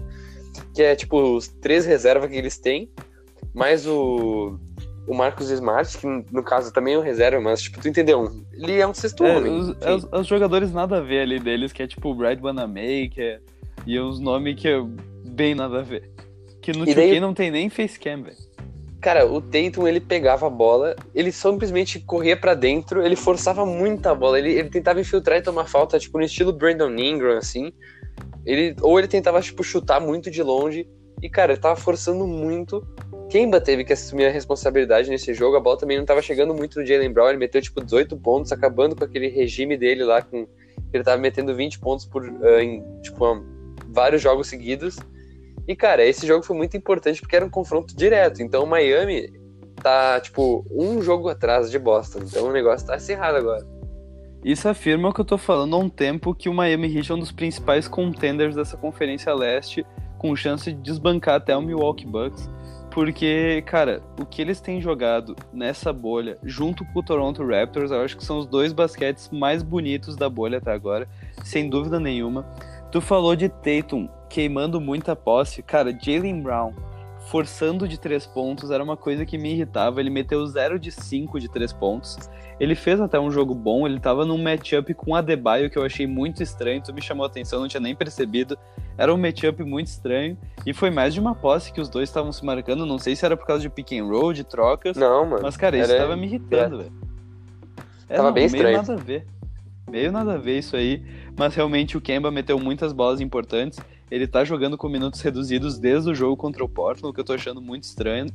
que 0.74 0.82
é, 0.82 0.96
tipo, 0.96 1.36
os 1.36 1.48
três 1.48 1.84
reservas 1.84 2.30
que 2.30 2.36
eles 2.36 2.58
têm, 2.58 2.90
mais 3.54 3.86
o, 3.86 4.58
o 5.06 5.14
Marcos 5.14 5.50
Smart, 5.50 5.98
que 5.98 6.06
no 6.06 6.42
caso 6.42 6.72
também 6.72 6.94
é 6.94 6.98
um 6.98 7.02
reserva, 7.02 7.40
mas, 7.40 7.62
tipo, 7.62 7.80
tu 7.80 7.88
entendeu? 7.88 8.30
Ele 8.52 8.78
é 8.78 8.86
um 8.86 8.94
sexto 8.94 9.24
É, 9.24 9.36
homem. 9.36 9.52
os, 9.58 9.68
enfim. 9.70 9.78
é 10.12 10.18
os- 10.18 10.26
jogadores 10.26 10.72
nada 10.72 10.98
a 10.98 11.00
ver 11.00 11.20
ali 11.22 11.38
deles, 11.40 11.72
que 11.72 11.82
é 11.82 11.86
tipo 11.86 12.10
o 12.10 12.14
Brad 12.14 12.38
Banamaker 12.38 13.40
e 13.86 13.98
uns 14.00 14.20
nomes 14.20 14.54
que 14.60 14.68
é 14.68 14.80
bem 15.24 15.54
nada 15.54 15.80
a 15.80 15.82
ver. 15.82 16.10
Que 16.62 16.72
no 16.72 16.84
2K 16.84 16.94
daí- 16.94 17.20
não 17.20 17.32
tem 17.34 17.50
nem 17.50 17.68
facecam, 17.70 18.22
velho. 18.22 18.36
Cara, 19.00 19.24
o 19.26 19.40
Tatum, 19.40 19.88
ele 19.88 19.98
pegava 19.98 20.46
a 20.46 20.50
bola, 20.50 20.94
ele 21.14 21.32
simplesmente 21.32 21.98
corria 22.00 22.36
pra 22.36 22.52
dentro, 22.52 23.02
ele 23.02 23.16
forçava 23.16 23.64
muita 23.64 24.14
bola, 24.14 24.38
ele, 24.38 24.52
ele 24.52 24.68
tentava 24.68 25.00
infiltrar 25.00 25.38
e 25.38 25.42
tomar 25.42 25.64
falta, 25.66 25.98
tipo, 25.98 26.18
no 26.18 26.24
estilo 26.24 26.52
Brandon 26.52 26.90
Ingram, 26.90 27.38
assim. 27.38 27.72
Ele, 28.44 28.76
ou 28.82 28.98
ele 28.98 29.08
tentava, 29.08 29.40
tipo, 29.40 29.64
chutar 29.64 30.00
muito 30.02 30.30
de 30.30 30.42
longe, 30.42 30.86
e, 31.22 31.30
cara, 31.30 31.52
ele 31.52 31.60
tava 31.62 31.76
forçando 31.76 32.26
muito. 32.26 32.86
Kemba 33.30 33.60
teve 33.60 33.84
que 33.84 33.92
assumir 33.92 34.26
a 34.26 34.30
responsabilidade 34.30 35.08
nesse 35.08 35.32
jogo, 35.32 35.56
a 35.56 35.60
bola 35.60 35.78
também 35.78 35.96
não 35.96 36.04
tava 36.04 36.20
chegando 36.20 36.52
muito 36.52 36.80
no 36.80 36.84
Jalen 36.84 37.12
Brown, 37.12 37.28
ele 37.28 37.38
meteu, 37.38 37.62
tipo, 37.62 37.82
18 37.82 38.16
pontos, 38.16 38.50
acabando 38.50 38.96
com 38.96 39.04
aquele 39.04 39.28
regime 39.28 39.76
dele 39.76 40.02
lá, 40.04 40.20
com 40.20 40.46
ele 40.92 41.04
tava 41.04 41.18
metendo 41.18 41.54
20 41.54 41.78
pontos 41.78 42.04
por, 42.04 42.24
ah, 42.24 42.62
em, 42.62 42.82
tipo, 43.00 43.24
ah, 43.24 43.40
vários 43.88 44.20
jogos 44.20 44.48
seguidos. 44.48 44.96
E, 45.68 45.76
cara, 45.76 46.04
esse 46.04 46.26
jogo 46.26 46.44
foi 46.44 46.56
muito 46.56 46.76
importante 46.76 47.20
porque 47.20 47.36
era 47.36 47.44
um 47.44 47.50
confronto 47.50 47.94
direto. 47.94 48.42
Então, 48.42 48.64
o 48.64 48.66
Miami 48.66 49.32
tá, 49.80 50.20
tipo, 50.20 50.66
um 50.68 51.00
jogo 51.00 51.28
atrás 51.28 51.70
de 51.70 51.78
Boston. 51.78 52.20
Então, 52.24 52.48
o 52.48 52.52
negócio 52.52 52.86
tá 52.86 52.96
acirrado 52.96 53.38
agora. 53.38 53.64
Isso 54.44 54.68
afirma 54.68 55.10
o 55.10 55.12
que 55.12 55.20
eu 55.20 55.24
tô 55.24 55.38
falando 55.38 55.76
há 55.76 55.78
um 55.78 55.88
tempo 55.88 56.34
que 56.34 56.48
o 56.48 56.54
Miami 56.54 56.96
Heat 56.96 57.12
é 57.12 57.14
um 57.14 57.18
dos 57.18 57.30
principais 57.30 57.86
contenders 57.86 58.56
dessa 58.56 58.76
Conferência 58.76 59.32
Leste, 59.34 59.86
com 60.18 60.34
chance 60.34 60.72
de 60.72 60.80
desbancar 60.80 61.36
até 61.36 61.56
o 61.56 61.62
Milwaukee 61.62 62.06
Bucks. 62.06 62.48
Porque, 62.90 63.62
cara, 63.66 64.02
o 64.20 64.26
que 64.26 64.42
eles 64.42 64.60
têm 64.60 64.80
jogado 64.80 65.36
nessa 65.52 65.92
bolha, 65.92 66.38
junto 66.42 66.84
com 66.86 66.98
o 66.98 67.02
Toronto 67.02 67.46
Raptors, 67.46 67.92
eu 67.92 68.02
acho 68.02 68.16
que 68.16 68.24
são 68.24 68.38
os 68.38 68.46
dois 68.46 68.72
basquetes 68.72 69.30
mais 69.30 69.62
bonitos 69.62 70.16
da 70.16 70.28
bolha 70.28 70.58
até 70.58 70.72
agora, 70.72 71.08
sem 71.44 71.70
dúvida 71.70 72.00
nenhuma. 72.00 72.44
Tu 72.90 73.00
falou 73.00 73.36
de 73.36 73.48
Tatum 73.48 74.08
queimando 74.28 74.80
muita 74.80 75.14
posse. 75.14 75.62
Cara, 75.62 75.96
Jalen 75.96 76.42
Brown 76.42 76.72
forçando 77.30 77.86
de 77.86 77.96
três 77.98 78.26
pontos 78.26 78.72
era 78.72 78.82
uma 78.82 78.96
coisa 78.96 79.24
que 79.24 79.38
me 79.38 79.52
irritava. 79.52 80.00
Ele 80.00 80.10
meteu 80.10 80.44
0 80.44 80.80
de 80.80 80.90
5 80.90 81.38
de 81.38 81.48
três 81.48 81.72
pontos. 81.72 82.18
Ele 82.58 82.74
fez 82.74 83.00
até 83.00 83.18
um 83.20 83.30
jogo 83.30 83.54
bom, 83.54 83.86
ele 83.86 84.00
tava 84.00 84.24
num 84.26 84.36
matchup 84.36 84.92
com 84.94 85.14
Adebayo 85.14 85.70
que 85.70 85.78
eu 85.78 85.84
achei 85.84 86.06
muito 86.08 86.42
estranho, 86.42 86.82
tu 86.82 86.92
me 86.92 87.00
chamou 87.00 87.24
a 87.24 87.28
atenção, 87.28 87.60
não 87.60 87.68
tinha 87.68 87.80
nem 87.80 87.94
percebido. 87.94 88.58
Era 88.98 89.14
um 89.14 89.16
matchup 89.16 89.62
muito 89.62 89.86
estranho 89.86 90.36
e 90.66 90.74
foi 90.74 90.90
mais 90.90 91.14
de 91.14 91.20
uma 91.20 91.34
posse 91.34 91.72
que 91.72 91.80
os 91.80 91.88
dois 91.88 92.08
estavam 92.08 92.32
se 92.32 92.44
marcando, 92.44 92.84
não 92.84 92.98
sei 92.98 93.14
se 93.14 93.24
era 93.24 93.36
por 93.36 93.46
causa 93.46 93.62
de 93.62 93.70
pick 93.70 93.92
and 93.92 94.04
roll, 94.06 94.32
de 94.32 94.42
trocas, 94.44 94.96
Não, 94.96 95.24
mano. 95.24 95.42
mas 95.42 95.56
cara, 95.56 95.78
isso 95.78 95.90
era- 95.92 96.02
tava 96.02 96.16
me 96.16 96.26
irritando, 96.26 96.78
velho. 96.78 96.92
É, 98.08 98.16
Tava 98.16 98.32
bem 98.32 98.44
meio 98.50 98.56
estranho. 98.56 98.76
nada 98.76 98.92
a 98.92 98.96
ver. 98.96 99.24
Meio 99.88 100.12
nada 100.12 100.34
a 100.34 100.36
ver 100.36 100.58
isso 100.58 100.76
aí, 100.76 101.02
mas 101.38 101.54
realmente 101.54 101.96
o 101.96 102.00
Kemba 102.00 102.30
meteu 102.30 102.58
muitas 102.58 102.92
bolas 102.92 103.20
importantes. 103.20 103.78
Ele 104.10 104.26
tá 104.26 104.44
jogando 104.44 104.76
com 104.76 104.88
minutos 104.88 105.20
reduzidos 105.20 105.78
desde 105.78 106.10
o 106.10 106.14
jogo 106.14 106.36
contra 106.36 106.64
o 106.64 106.68
Portland, 106.68 107.10
o 107.10 107.12
que 107.14 107.20
eu 107.20 107.24
tô 107.24 107.32
achando 107.32 107.60
muito 107.60 107.84
estranho. 107.84 108.26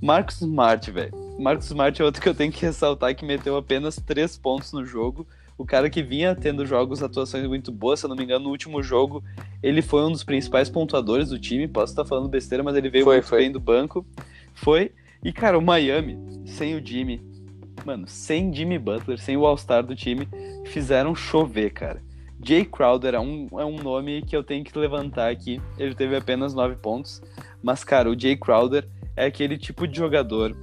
Marcos 0.00 0.40
Smart, 0.40 0.90
velho. 0.90 1.12
Marcos 1.38 1.66
Smart 1.66 2.00
é 2.00 2.04
outro 2.04 2.20
que 2.20 2.28
eu 2.28 2.34
tenho 2.34 2.50
que 2.52 2.64
ressaltar 2.64 3.14
que 3.14 3.24
meteu 3.24 3.56
apenas 3.56 3.96
três 3.96 4.36
pontos 4.36 4.72
no 4.72 4.84
jogo. 4.84 5.26
O 5.56 5.64
cara 5.64 5.90
que 5.90 6.02
vinha 6.02 6.34
tendo 6.34 6.64
jogos, 6.64 7.02
atuações 7.02 7.46
muito 7.46 7.70
boas, 7.70 8.00
se 8.00 8.06
eu 8.06 8.08
não 8.08 8.16
me 8.16 8.24
engano, 8.24 8.44
no 8.44 8.50
último 8.50 8.82
jogo 8.82 9.22
ele 9.62 9.82
foi 9.82 10.02
um 10.02 10.10
dos 10.10 10.24
principais 10.24 10.70
pontuadores 10.70 11.28
do 11.28 11.38
time. 11.38 11.68
Posso 11.68 11.92
estar 11.92 12.04
falando 12.04 12.28
besteira, 12.28 12.64
mas 12.64 12.74
ele 12.76 12.88
veio 12.88 13.04
Foi, 13.04 13.16
muito 13.16 13.28
foi. 13.28 13.38
bem 13.40 13.52
do 13.52 13.60
banco. 13.60 14.04
Foi. 14.54 14.90
E, 15.22 15.32
cara, 15.32 15.58
o 15.58 15.62
Miami, 15.62 16.18
sem 16.46 16.74
o 16.74 16.84
Jimmy, 16.84 17.20
mano, 17.84 18.08
sem 18.08 18.52
Jimmy 18.52 18.78
Butler, 18.78 19.18
sem 19.18 19.36
o 19.36 19.44
All-Star 19.44 19.84
do 19.84 19.94
time, 19.94 20.26
fizeram 20.64 21.14
chover, 21.14 21.70
cara. 21.70 22.02
Jay 22.42 22.64
Crowder 22.64 23.14
é 23.14 23.20
um, 23.20 23.46
é 23.58 23.64
um 23.64 23.76
nome 23.76 24.22
que 24.22 24.36
eu 24.36 24.42
tenho 24.42 24.64
que 24.64 24.76
levantar 24.78 25.30
aqui. 25.30 25.60
Ele 25.78 25.94
teve 25.94 26.16
apenas 26.16 26.54
9 26.54 26.76
pontos. 26.76 27.22
Mas, 27.62 27.84
cara, 27.84 28.08
o 28.10 28.18
Jay 28.18 28.36
Crowder 28.36 28.88
é 29.16 29.26
aquele 29.26 29.58
tipo 29.58 29.86
de 29.86 29.96
jogador 29.98 30.56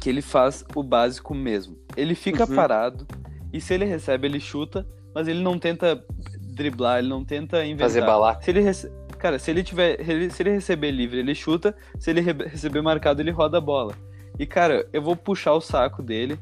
que 0.00 0.08
ele 0.10 0.20
faz 0.22 0.64
o 0.74 0.82
básico 0.82 1.34
mesmo. 1.34 1.76
Ele 1.96 2.14
fica 2.14 2.44
Uhum. 2.48 2.54
parado 2.56 3.06
e 3.52 3.60
se 3.60 3.72
ele 3.74 3.84
recebe, 3.84 4.26
ele 4.26 4.40
chuta, 4.40 4.86
mas 5.14 5.28
ele 5.28 5.40
não 5.40 5.58
tenta 5.58 6.04
driblar, 6.40 6.98
ele 6.98 7.08
não 7.08 7.24
tenta 7.24 7.64
inventar. 7.64 7.88
Fazer 7.88 8.04
balaca. 8.04 8.42
Se 8.42 8.50
ele 8.50 8.60
rece... 8.60 8.90
Cara, 9.18 9.38
se 9.38 9.50
ele 9.52 9.62
tiver. 9.62 9.98
Se 10.32 10.42
ele 10.42 10.50
receber 10.50 10.90
livre, 10.90 11.20
ele 11.20 11.32
chuta. 11.34 11.74
Se 11.98 12.10
ele 12.10 12.20
re- 12.20 12.48
receber 12.48 12.82
marcado, 12.82 13.22
ele 13.22 13.30
roda 13.30 13.58
a 13.58 13.60
bola. 13.60 13.94
E, 14.36 14.44
cara, 14.44 14.84
eu 14.92 15.00
vou 15.00 15.14
puxar 15.14 15.52
o 15.54 15.60
saco 15.60 16.02
dele. 16.02 16.36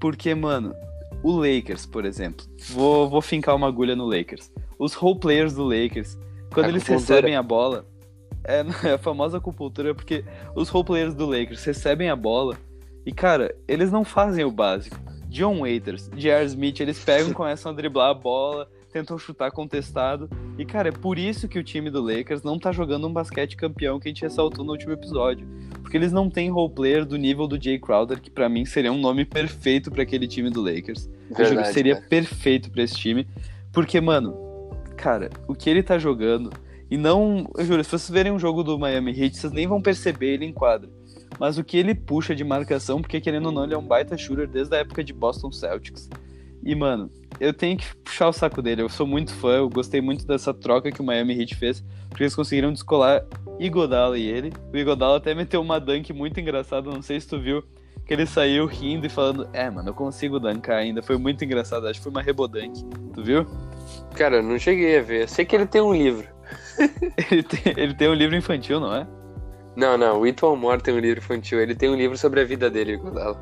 Porque, 0.00 0.34
mano, 0.34 0.74
o 1.24 1.36
Lakers, 1.36 1.86
por 1.86 2.04
exemplo. 2.04 2.46
Vou, 2.70 3.08
vou 3.08 3.20
fincar 3.20 3.56
uma 3.56 3.66
agulha 3.66 3.96
no 3.96 4.06
Lakers. 4.06 4.52
Os 4.78 4.94
role 4.94 5.18
players 5.18 5.54
do 5.54 5.64
Lakers, 5.64 6.16
quando 6.52 6.68
eles 6.68 6.86
recebem 6.86 7.34
a 7.34 7.42
bola. 7.42 7.84
é, 8.44 8.64
é 8.88 8.92
a 8.92 8.98
famosa 8.98 9.38
acupuntura 9.38 9.94
porque 9.94 10.24
os 10.54 10.68
roleplayers 10.68 11.14
do 11.14 11.26
Lakers 11.26 11.64
recebem 11.64 12.10
a 12.10 12.16
bola 12.16 12.56
e, 13.04 13.12
cara, 13.12 13.54
eles 13.66 13.90
não 13.90 14.04
fazem 14.04 14.44
o 14.44 14.50
básico. 14.50 14.96
John 15.28 15.60
Waiters, 15.60 16.08
J.R. 16.14 16.46
Smith, 16.46 16.80
eles 16.80 17.02
pegam, 17.02 17.32
começam 17.34 17.72
a 17.72 17.74
driblar 17.74 18.10
a 18.10 18.14
bola, 18.14 18.68
tentam 18.92 19.18
chutar 19.18 19.50
contestado. 19.50 20.30
E, 20.56 20.64
cara, 20.64 20.90
é 20.90 20.92
por 20.92 21.18
isso 21.18 21.48
que 21.48 21.58
o 21.58 21.64
time 21.64 21.90
do 21.90 22.00
Lakers 22.00 22.42
não 22.42 22.58
tá 22.58 22.70
jogando 22.70 23.08
um 23.08 23.12
basquete 23.12 23.56
campeão 23.56 23.98
que 23.98 24.08
a 24.08 24.10
gente 24.10 24.22
ressaltou 24.22 24.64
no 24.64 24.72
último 24.72 24.92
episódio. 24.92 25.46
Porque 25.82 25.96
eles 25.96 26.12
não 26.12 26.30
têm 26.30 26.50
roleplayer 26.50 27.04
do 27.04 27.16
nível 27.16 27.46
do 27.46 27.60
Jay 27.60 27.78
Crowder, 27.78 28.20
que 28.20 28.30
para 28.30 28.48
mim 28.48 28.64
seria 28.64 28.92
um 28.92 29.00
nome 29.00 29.24
perfeito 29.24 29.90
para 29.90 30.02
aquele 30.02 30.28
time 30.28 30.48
do 30.48 30.62
Lakers. 30.62 31.10
Eu 31.30 31.44
juro 31.46 31.62
que 31.62 31.72
seria 31.72 31.94
cara. 31.94 32.06
perfeito 32.08 32.70
para 32.70 32.82
esse 32.82 32.94
time. 32.94 33.26
Porque, 33.72 34.00
mano, 34.00 34.34
cara, 34.96 35.30
o 35.48 35.54
que 35.54 35.68
ele 35.68 35.82
tá 35.82 35.98
jogando. 35.98 36.50
E 36.90 36.96
não. 36.96 37.48
Eu 37.56 37.64
juro, 37.64 37.84
se 37.84 37.90
vocês 37.90 38.10
verem 38.10 38.32
um 38.32 38.38
jogo 38.38 38.62
do 38.62 38.78
Miami 38.78 39.10
Heat, 39.10 39.36
vocês 39.36 39.52
nem 39.52 39.66
vão 39.66 39.80
perceber 39.80 40.34
ele 40.34 40.44
em 40.44 40.52
quadra. 40.52 40.88
Mas 41.38 41.58
o 41.58 41.64
que 41.64 41.76
ele 41.76 41.94
puxa 41.94 42.34
de 42.34 42.44
marcação, 42.44 43.00
porque 43.00 43.20
querendo 43.20 43.46
ou 43.46 43.52
não, 43.52 43.64
ele 43.64 43.74
é 43.74 43.78
um 43.78 43.86
baita 43.86 44.16
shooter 44.16 44.46
desde 44.46 44.74
a 44.76 44.78
época 44.78 45.02
de 45.02 45.12
Boston 45.12 45.50
Celtics. 45.50 46.08
E, 46.62 46.74
mano, 46.74 47.10
eu 47.40 47.52
tenho 47.52 47.76
que 47.76 47.94
puxar 47.96 48.28
o 48.28 48.32
saco 48.32 48.62
dele. 48.62 48.82
Eu 48.82 48.88
sou 48.88 49.06
muito 49.06 49.34
fã, 49.34 49.56
eu 49.56 49.68
gostei 49.68 50.00
muito 50.00 50.26
dessa 50.26 50.54
troca 50.54 50.90
que 50.90 51.00
o 51.00 51.04
Miami 51.04 51.38
Heat 51.38 51.56
fez, 51.56 51.84
porque 52.08 52.22
eles 52.22 52.34
conseguiram 52.34 52.72
descolar 52.72 53.26
Igodala 53.58 54.18
e 54.18 54.26
ele. 54.26 54.52
O 54.72 54.76
Igodala 54.76 55.18
até 55.18 55.34
meteu 55.34 55.60
uma 55.60 55.78
dunk 55.78 56.12
muito 56.12 56.40
engraçada, 56.40 56.90
não 56.90 57.02
sei 57.02 57.20
se 57.20 57.28
tu 57.28 57.38
viu, 57.38 57.62
que 58.06 58.12
ele 58.12 58.26
saiu 58.26 58.66
rindo 58.66 59.06
e 59.06 59.08
falando: 59.08 59.48
É, 59.52 59.68
mano, 59.70 59.90
eu 59.90 59.94
consigo 59.94 60.38
dunkar 60.38 60.76
ainda. 60.76 61.02
Foi 61.02 61.16
muito 61.16 61.44
engraçado, 61.44 61.86
acho 61.86 61.98
que 61.98 62.04
foi 62.04 62.10
uma 62.10 62.22
rebodank. 62.22 62.72
Tu 63.12 63.22
viu? 63.22 63.46
Cara, 64.14 64.36
eu 64.36 64.42
não 64.42 64.58
cheguei 64.58 64.98
a 64.98 65.02
ver. 65.02 65.22
Eu 65.22 65.28
sei 65.28 65.44
que 65.44 65.56
ele 65.56 65.66
tem 65.66 65.80
um 65.80 65.94
livro. 65.94 66.28
ele, 67.30 67.42
tem, 67.42 67.72
ele 67.76 67.94
tem 67.94 68.08
um 68.08 68.14
livro 68.14 68.36
infantil, 68.36 68.78
não 68.78 68.94
é? 68.94 69.06
Não, 69.76 69.96
não. 69.96 70.20
O 70.20 70.26
Ito 70.26 70.46
Amor 70.46 70.80
tem 70.80 70.94
um 70.94 70.98
livro 70.98 71.18
infantil. 71.18 71.60
Ele 71.60 71.74
tem 71.74 71.88
um 71.88 71.96
livro 71.96 72.16
sobre 72.16 72.40
a 72.40 72.44
vida 72.44 72.70
dele, 72.70 72.94
Igodala. 72.94 73.36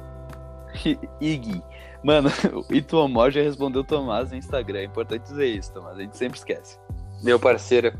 Iggy. 1.20 1.62
Mano, 2.02 2.30
o 2.68 2.74
Ito 2.74 2.98
Amor 3.00 3.30
já 3.30 3.42
respondeu 3.42 3.82
o 3.82 3.84
Tomás 3.84 4.30
no 4.30 4.36
Instagram. 4.36 4.80
É 4.80 4.84
importante 4.84 5.22
dizer 5.24 5.46
isso, 5.46 5.72
Tomás. 5.72 5.98
A 5.98 6.02
gente 6.02 6.16
sempre 6.16 6.38
esquece. 6.38 6.78
Meu 7.22 7.38
parceiro. 7.38 7.92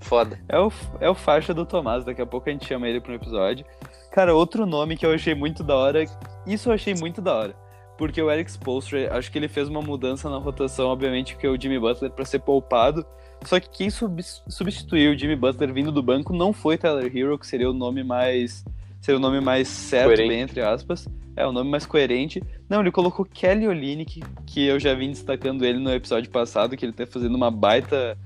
Foda. 0.00 0.38
É 0.48 0.58
o, 0.58 0.70
é 1.00 1.08
o 1.08 1.14
faixa 1.14 1.54
do 1.54 1.64
Tomás. 1.64 2.04
Daqui 2.04 2.22
a 2.22 2.26
pouco 2.26 2.48
a 2.48 2.52
gente 2.52 2.66
chama 2.66 2.88
ele 2.88 3.00
para 3.00 3.12
um 3.12 3.16
episódio. 3.16 3.64
Cara, 4.14 4.32
outro 4.32 4.64
nome 4.64 4.96
que 4.96 5.04
eu 5.04 5.12
achei 5.12 5.34
muito 5.34 5.64
da 5.64 5.74
hora. 5.74 6.04
Isso 6.46 6.68
eu 6.68 6.72
achei 6.72 6.94
muito 6.94 7.20
da 7.20 7.34
hora. 7.34 7.56
Porque 7.98 8.22
o 8.22 8.30
Eric 8.30 8.48
Spoelstra, 8.48 9.12
acho 9.12 9.28
que 9.28 9.36
ele 9.36 9.48
fez 9.48 9.68
uma 9.68 9.82
mudança 9.82 10.30
na 10.30 10.38
rotação, 10.38 10.86
obviamente, 10.86 11.36
que 11.36 11.44
é 11.44 11.50
o 11.50 11.60
Jimmy 11.60 11.80
Butler 11.80 12.12
para 12.12 12.24
ser 12.24 12.38
poupado. 12.38 13.04
Só 13.44 13.58
que 13.58 13.68
quem 13.68 13.90
sub 13.90 14.22
substituiu 14.22 15.10
o 15.10 15.18
Jimmy 15.18 15.34
Butler 15.34 15.72
vindo 15.72 15.90
do 15.90 16.00
banco 16.00 16.32
não 16.32 16.52
foi 16.52 16.78
Tyler 16.78 17.10
Hero, 17.12 17.36
que 17.36 17.44
seria 17.44 17.68
o 17.68 17.72
nome 17.72 18.04
mais. 18.04 18.64
Seria 19.00 19.18
o 19.18 19.20
nome 19.20 19.40
mais 19.40 19.66
certo, 19.66 20.16
bem, 20.16 20.42
entre 20.42 20.60
aspas. 20.60 21.08
É, 21.34 21.44
o 21.44 21.50
nome 21.50 21.68
mais 21.68 21.84
coerente. 21.84 22.40
Não, 22.68 22.82
ele 22.82 22.92
colocou 22.92 23.24
Kelly 23.24 23.66
Olynyk, 23.66 24.22
que 24.46 24.64
eu 24.64 24.78
já 24.78 24.94
vim 24.94 25.10
destacando 25.10 25.64
ele 25.64 25.80
no 25.80 25.90
episódio 25.92 26.30
passado, 26.30 26.76
que 26.76 26.86
ele 26.86 26.92
tá 26.92 27.04
fazendo 27.04 27.34
uma 27.34 27.50
baita 27.50 28.16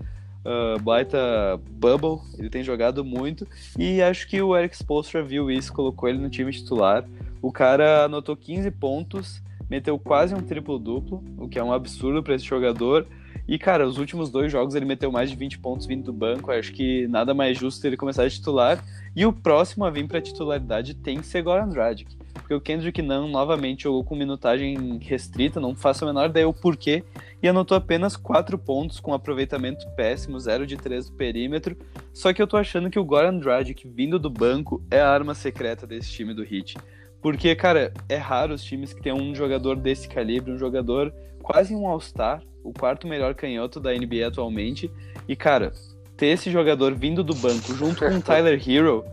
uh, 0.49 0.80
baita 0.80 1.61
bubble, 1.70 2.20
ele 2.38 2.49
tem 2.49 2.64
jogado 2.64 3.05
muito, 3.05 3.46
e 3.78 4.01
acho 4.01 4.26
que 4.26 4.40
o 4.40 4.57
Eric 4.57 4.74
Spoelstra 4.74 5.22
viu 5.22 5.51
isso, 5.51 5.72
colocou 5.72 6.09
ele 6.09 6.18
no 6.18 6.30
time 6.30 6.51
titular. 6.51 7.05
O 7.42 7.53
cara 7.53 8.05
anotou 8.05 8.36
15 8.36 8.70
pontos, 8.72 9.42
meteu 9.68 9.99
quase 9.99 10.34
um 10.34 10.40
triplo-duplo, 10.40 11.22
o 11.36 11.49
que 11.49 11.59
é 11.59 11.62
um 11.62 11.72
absurdo 11.72 12.22
para 12.22 12.34
esse 12.34 12.44
jogador. 12.44 13.07
E, 13.46 13.59
cara, 13.59 13.86
os 13.86 13.96
últimos 13.96 14.28
dois 14.28 14.53
jogos 14.53 14.74
ele 14.74 14.84
meteu 14.84 15.11
mais 15.11 15.30
de 15.30 15.36
20 15.36 15.59
pontos 15.61 15.86
vindo 15.86 16.05
do 16.05 16.12
banco. 16.12 16.51
Acho 16.51 16.70
que 16.70 17.09
nada 17.09 17.32
mais 17.32 17.57
justo 17.57 17.86
ele 17.86 17.96
começar 17.96 18.24
a 18.24 18.28
titular. 18.28 18.84
E 19.16 19.24
o 19.24 19.32
próximo 19.32 19.86
a 19.86 19.90
vir 19.90 20.07
para 20.07 20.20
titularidade 20.20 20.92
tem 20.94 21.18
que 21.18 21.26
ser 21.26 21.42
Goran 21.42 21.68
Dragic. 21.68 22.14
Porque 22.49 22.55
o 22.55 22.61
Kendrick 22.62 23.03
não 23.03 23.28
novamente 23.28 23.82
jogou 23.82 24.03
com 24.03 24.16
minutagem 24.16 24.99
restrita, 25.03 25.61
não 25.61 25.76
faço 25.76 26.03
a 26.03 26.07
menor 26.09 26.30
ideia 26.30 26.49
o 26.49 26.55
porquê, 26.55 27.05
e 27.42 27.46
anotou 27.46 27.76
apenas 27.76 28.16
4 28.16 28.57
pontos 28.57 29.01
com 29.01 29.12
aproveitamento 29.12 29.86
péssimo, 29.90 30.40
0 30.40 30.66
de 30.66 30.78
3 30.78 31.11
do 31.11 31.12
perímetro. 31.14 31.76
Só 32.11 32.32
que 32.32 32.40
eu 32.40 32.46
tô 32.46 32.57
achando 32.57 32.88
que 32.88 32.99
o 32.99 33.05
Goran 33.05 33.36
Dragic 33.36 33.86
vindo 33.86 34.18
do 34.18 34.30
banco 34.30 34.82
é 34.90 34.99
a 34.99 35.11
arma 35.11 35.34
secreta 35.34 35.86
desse 35.86 36.09
time 36.11 36.32
do 36.32 36.42
Heat. 36.42 36.78
Porque, 37.20 37.55
cara, 37.55 37.92
é 38.09 38.16
raro 38.16 38.55
os 38.55 38.64
times 38.64 38.94
que 38.94 39.03
tem 39.03 39.12
um 39.12 39.34
jogador 39.34 39.76
desse 39.76 40.09
calibre, 40.09 40.51
um 40.51 40.59
jogador 40.59 41.12
quase 41.42 41.74
um 41.74 41.86
All-Star, 41.86 42.42
o 42.64 42.72
quarto 42.72 43.07
melhor 43.07 43.34
canhoto 43.34 43.78
da 43.78 43.92
NBA 43.92 44.26
atualmente. 44.26 44.90
E, 45.28 45.36
cara, 45.36 45.70
ter 46.16 46.28
esse 46.28 46.51
jogador 46.51 46.94
vindo 46.94 47.22
do 47.22 47.34
banco 47.34 47.74
junto 47.74 47.99
com 47.99 48.16
o 48.16 48.22
Tyler 48.24 48.59
Hero 48.66 49.05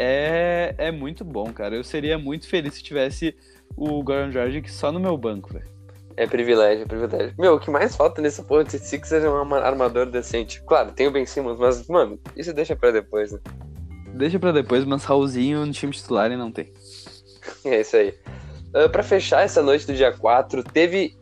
é, 0.00 0.74
é 0.78 0.92
muito 0.92 1.24
bom, 1.24 1.52
cara. 1.52 1.74
Eu 1.74 1.82
seria 1.82 2.16
muito 2.16 2.46
feliz 2.46 2.74
se 2.74 2.82
tivesse 2.82 3.36
o 3.76 4.00
Goran 4.02 4.30
Dragic 4.30 4.70
só 4.70 4.92
no 4.92 5.00
meu 5.00 5.16
banco, 5.18 5.52
velho. 5.52 5.66
É 6.16 6.24
privilégio, 6.24 6.84
é 6.84 6.86
privilégio. 6.86 7.34
Meu, 7.36 7.56
o 7.56 7.60
que 7.60 7.68
mais 7.68 7.96
falta 7.96 8.22
nessa 8.22 8.42
porra 8.42 8.62
de 8.62 8.78
Sixers 8.78 9.24
é 9.24 9.28
um 9.28 9.54
armador 9.54 10.06
decente. 10.06 10.62
Claro, 10.62 10.92
tem 10.92 11.08
o 11.08 11.10
Ben 11.10 11.26
Simmons, 11.26 11.58
mas, 11.58 11.86
mano, 11.88 12.18
isso 12.36 12.52
deixa 12.52 12.76
pra 12.76 12.92
depois, 12.92 13.32
né? 13.32 13.40
Deixa 14.14 14.38
pra 14.38 14.52
depois, 14.52 14.84
mas 14.84 15.04
Raulzinho 15.04 15.66
no 15.66 15.72
time 15.72 15.92
titular 15.92 16.30
não 16.30 16.52
tem. 16.52 16.72
É 17.64 17.80
isso 17.80 17.96
aí. 17.96 18.14
Uh, 18.74 18.88
pra 18.90 19.02
fechar 19.02 19.42
essa 19.42 19.62
noite 19.62 19.86
do 19.86 19.94
dia 19.94 20.12
4, 20.12 20.62
teve 20.62 21.16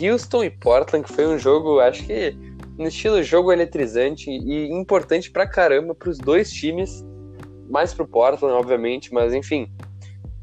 Houston 0.00 0.44
e 0.44 0.50
Portland, 0.50 1.06
que 1.06 1.12
foi 1.12 1.26
um 1.26 1.38
jogo, 1.38 1.80
acho 1.80 2.04
que 2.04 2.34
no 2.78 2.88
estilo 2.88 3.22
jogo 3.22 3.52
eletrizante 3.52 4.30
e 4.30 4.72
importante 4.72 5.30
pra 5.30 5.46
caramba 5.46 5.94
pros 5.94 6.18
dois 6.18 6.50
times. 6.50 7.04
Mais 7.72 7.94
pro 7.94 8.06
Portland, 8.06 8.54
obviamente, 8.54 9.12
mas 9.12 9.32
enfim. 9.34 9.72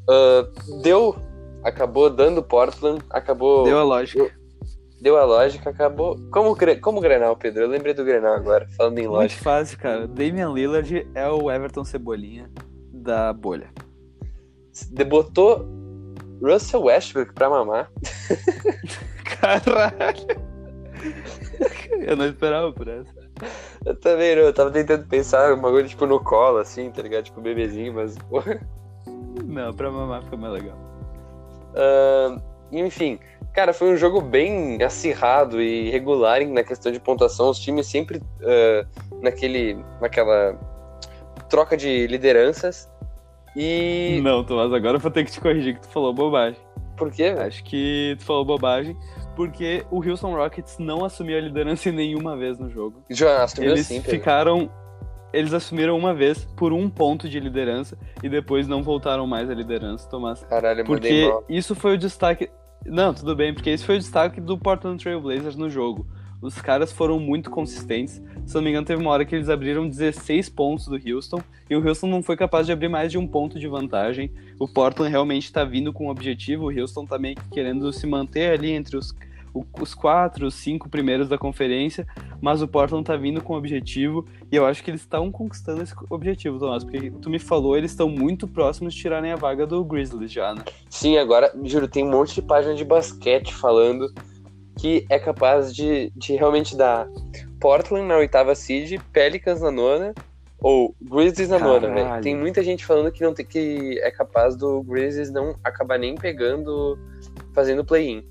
Uh, 0.09 0.81
deu. 0.81 1.15
Acabou 1.63 2.09
dando 2.09 2.41
Portland, 2.41 3.03
acabou. 3.09 3.63
Deu 3.63 3.77
a 3.77 3.83
lógica. 3.83 4.33
Deu 5.01 5.17
a 5.17 5.23
lógica, 5.23 5.69
acabou. 5.69 6.17
Como, 6.31 6.57
como 6.81 6.97
o 6.97 7.01
Grenal, 7.01 7.35
Pedro? 7.37 7.63
Eu 7.63 7.69
lembrei 7.69 7.93
do 7.93 8.03
Grenal 8.03 8.33
agora, 8.33 8.67
falando 8.75 8.97
em 8.97 9.07
lógica. 9.07 9.33
Muito 9.33 9.43
fácil, 9.43 9.77
cara. 9.77 10.07
Damian 10.07 10.51
Lillard 10.51 11.07
é 11.13 11.29
o 11.29 11.49
Everton 11.49 11.85
Cebolinha 11.85 12.49
da 12.91 13.31
bolha 13.31 13.69
botou 15.07 15.67
Russell 16.41 16.83
Westbrook 16.83 17.33
pra 17.33 17.49
mamar. 17.49 17.91
Caralho! 19.25 20.49
Eu 22.07 22.15
não 22.15 22.25
esperava 22.25 22.71
por 22.71 22.87
essa. 22.87 23.18
Eu 23.85 23.95
também 23.95 24.35
não, 24.35 24.43
eu 24.43 24.53
tava 24.53 24.71
tentando 24.71 25.05
pensar 25.07 25.53
uma 25.53 25.69
coisa 25.69 25.87
tipo 25.87 26.05
no 26.05 26.19
colo, 26.19 26.57
assim, 26.57 26.91
tá 26.91 27.01
ligado? 27.01 27.25
Tipo 27.25 27.41
bebezinho, 27.41 27.93
mas. 27.93 28.17
Não, 29.45 29.73
pra 29.73 29.89
mamar 29.89 30.23
fica 30.23 30.37
mais 30.37 30.53
legal. 30.53 30.77
Uh, 31.73 32.41
enfim, 32.71 33.19
cara, 33.53 33.73
foi 33.73 33.91
um 33.91 33.97
jogo 33.97 34.21
bem 34.21 34.81
acirrado 34.83 35.61
e 35.61 35.89
regular 35.89 36.45
na 36.45 36.63
questão 36.63 36.91
de 36.91 36.99
pontuação. 36.99 37.49
Os 37.49 37.59
times 37.59 37.87
sempre 37.87 38.17
uh, 38.17 39.19
naquele, 39.21 39.83
naquela 40.01 40.59
troca 41.49 41.75
de 41.75 42.05
lideranças. 42.07 42.91
E. 43.55 44.19
Não, 44.23 44.43
Tomás, 44.43 44.71
agora 44.71 44.97
eu 44.97 45.01
vou 45.01 45.09
ter 45.09 45.25
que 45.25 45.31
te 45.31 45.41
corrigir 45.41 45.75
que 45.75 45.81
tu 45.81 45.89
falou 45.89 46.13
bobagem. 46.13 46.59
Por 46.95 47.11
quê? 47.11 47.33
Acho 47.39 47.63
que 47.63 48.15
tu 48.19 48.25
falou 48.25 48.45
bobagem 48.45 48.95
porque 49.39 49.85
o 49.89 50.05
Houston 50.05 50.35
Rockets 50.35 50.77
não 50.79 51.05
assumiu 51.05 51.37
a 51.37 51.39
liderança 51.39 51.89
nenhuma 51.93 52.35
vez 52.35 52.59
no 52.59 52.69
jogo. 52.69 53.01
Já 53.09 53.45
assumiu 53.45 53.71
Eles 53.71 53.87
sim, 53.87 54.01
ficaram. 54.01 54.69
Eles 55.31 55.53
assumiram 55.53 55.97
uma 55.97 56.13
vez 56.13 56.43
por 56.57 56.73
um 56.73 56.89
ponto 56.89 57.29
de 57.29 57.39
liderança 57.39 57.97
e 58.21 58.27
depois 58.27 58.67
não 58.67 58.83
voltaram 58.83 59.25
mais 59.25 59.49
à 59.49 59.53
liderança, 59.53 60.09
Tomás. 60.09 60.43
Caralho, 60.43 60.83
porque 60.83 61.31
isso 61.47 61.73
foi 61.73 61.93
o 61.93 61.97
destaque. 61.97 62.49
Não, 62.85 63.13
tudo 63.13 63.33
bem, 63.33 63.53
porque 63.53 63.69
esse 63.69 63.85
foi 63.85 63.95
o 63.95 63.99
destaque 63.99 64.41
do 64.41 64.57
Portland 64.57 65.01
Trail 65.01 65.21
Blazers 65.21 65.55
no 65.55 65.69
jogo. 65.69 66.05
Os 66.41 66.55
caras 66.55 66.91
foram 66.91 67.17
muito 67.17 67.49
consistentes. 67.49 68.21
Se 68.45 68.55
não 68.55 68.61
me 68.61 68.71
engano, 68.71 68.85
teve 68.85 69.01
uma 69.01 69.11
hora 69.11 69.23
que 69.23 69.35
eles 69.35 69.47
abriram 69.47 69.87
16 69.87 70.49
pontos 70.49 70.87
do 70.87 70.95
Houston 70.95 71.41
e 71.69 71.75
o 71.77 71.87
Houston 71.87 72.07
não 72.07 72.23
foi 72.23 72.35
capaz 72.35 72.65
de 72.65 72.73
abrir 72.73 72.89
mais 72.89 73.09
de 73.11 73.17
um 73.17 73.27
ponto 73.27 73.57
de 73.57 73.67
vantagem. 73.67 74.31
O 74.59 74.67
Portland 74.67 75.11
realmente 75.11 75.45
está 75.45 75.63
vindo 75.63 75.93
com 75.93 76.07
um 76.07 76.09
objetivo. 76.09 76.65
O 76.65 76.77
Houston 76.77 77.05
tá 77.05 77.17
meio 77.17 77.35
que 77.35 77.49
querendo 77.49 77.91
se 77.93 78.07
manter 78.07 78.51
ali 78.51 78.71
entre 78.71 78.97
os, 78.97 79.13
os 79.53 79.93
quatro, 79.93 80.47
os 80.47 80.55
cinco 80.55 80.89
primeiros 80.89 81.27
da 81.27 81.37
conferência, 81.37 82.05
mas 82.41 82.61
o 82.61 82.67
Portland 82.67 83.03
tá 83.03 83.15
vindo 83.15 83.41
com 83.41 83.53
objetivo 83.53 84.25
e 84.51 84.55
eu 84.55 84.65
acho 84.65 84.83
que 84.83 84.91
eles 84.91 85.01
estão 85.01 85.31
conquistando 85.31 85.81
esse 85.81 85.93
objetivo, 86.09 86.59
Tomás, 86.59 86.83
porque 86.83 87.11
tu 87.11 87.29
me 87.29 87.39
falou, 87.39 87.77
eles 87.77 87.91
estão 87.91 88.09
muito 88.09 88.47
próximos 88.47 88.93
de 88.93 89.01
tirarem 89.01 89.31
a 89.31 89.35
vaga 89.35 89.65
do 89.65 89.83
Grizzlies 89.83 90.31
já, 90.31 90.53
né? 90.53 90.63
Sim, 90.89 91.17
agora, 91.17 91.51
juro, 91.63 91.87
tem 91.87 92.05
um 92.05 92.11
monte 92.11 92.35
de 92.35 92.41
página 92.41 92.75
de 92.75 92.85
basquete 92.85 93.53
falando 93.53 94.13
que 94.77 95.05
é 95.09 95.19
capaz 95.19 95.75
de, 95.75 96.11
de 96.15 96.35
realmente 96.35 96.75
dar 96.75 97.07
Portland 97.59 98.07
na 98.07 98.17
oitava 98.17 98.55
seed, 98.55 98.99
Pelicans 99.11 99.61
na 99.61 99.71
nona, 99.71 100.13
ou 100.61 100.95
Grizzlies 101.01 101.49
na 101.49 101.59
Caralho. 101.59 101.81
nona, 101.81 101.93
velho. 101.93 102.21
Tem 102.21 102.35
muita 102.35 102.63
gente 102.63 102.85
falando 102.85 103.11
que 103.11 103.23
não 103.23 103.33
tem 103.33 103.45
que 103.45 103.99
é 104.01 104.11
capaz 104.11 104.55
do 104.55 104.81
Grizzlies 104.83 105.31
não 105.31 105.55
acabar 105.63 105.97
nem 105.97 106.15
pegando, 106.15 106.97
fazendo 107.53 107.83
play-in. 107.83 108.23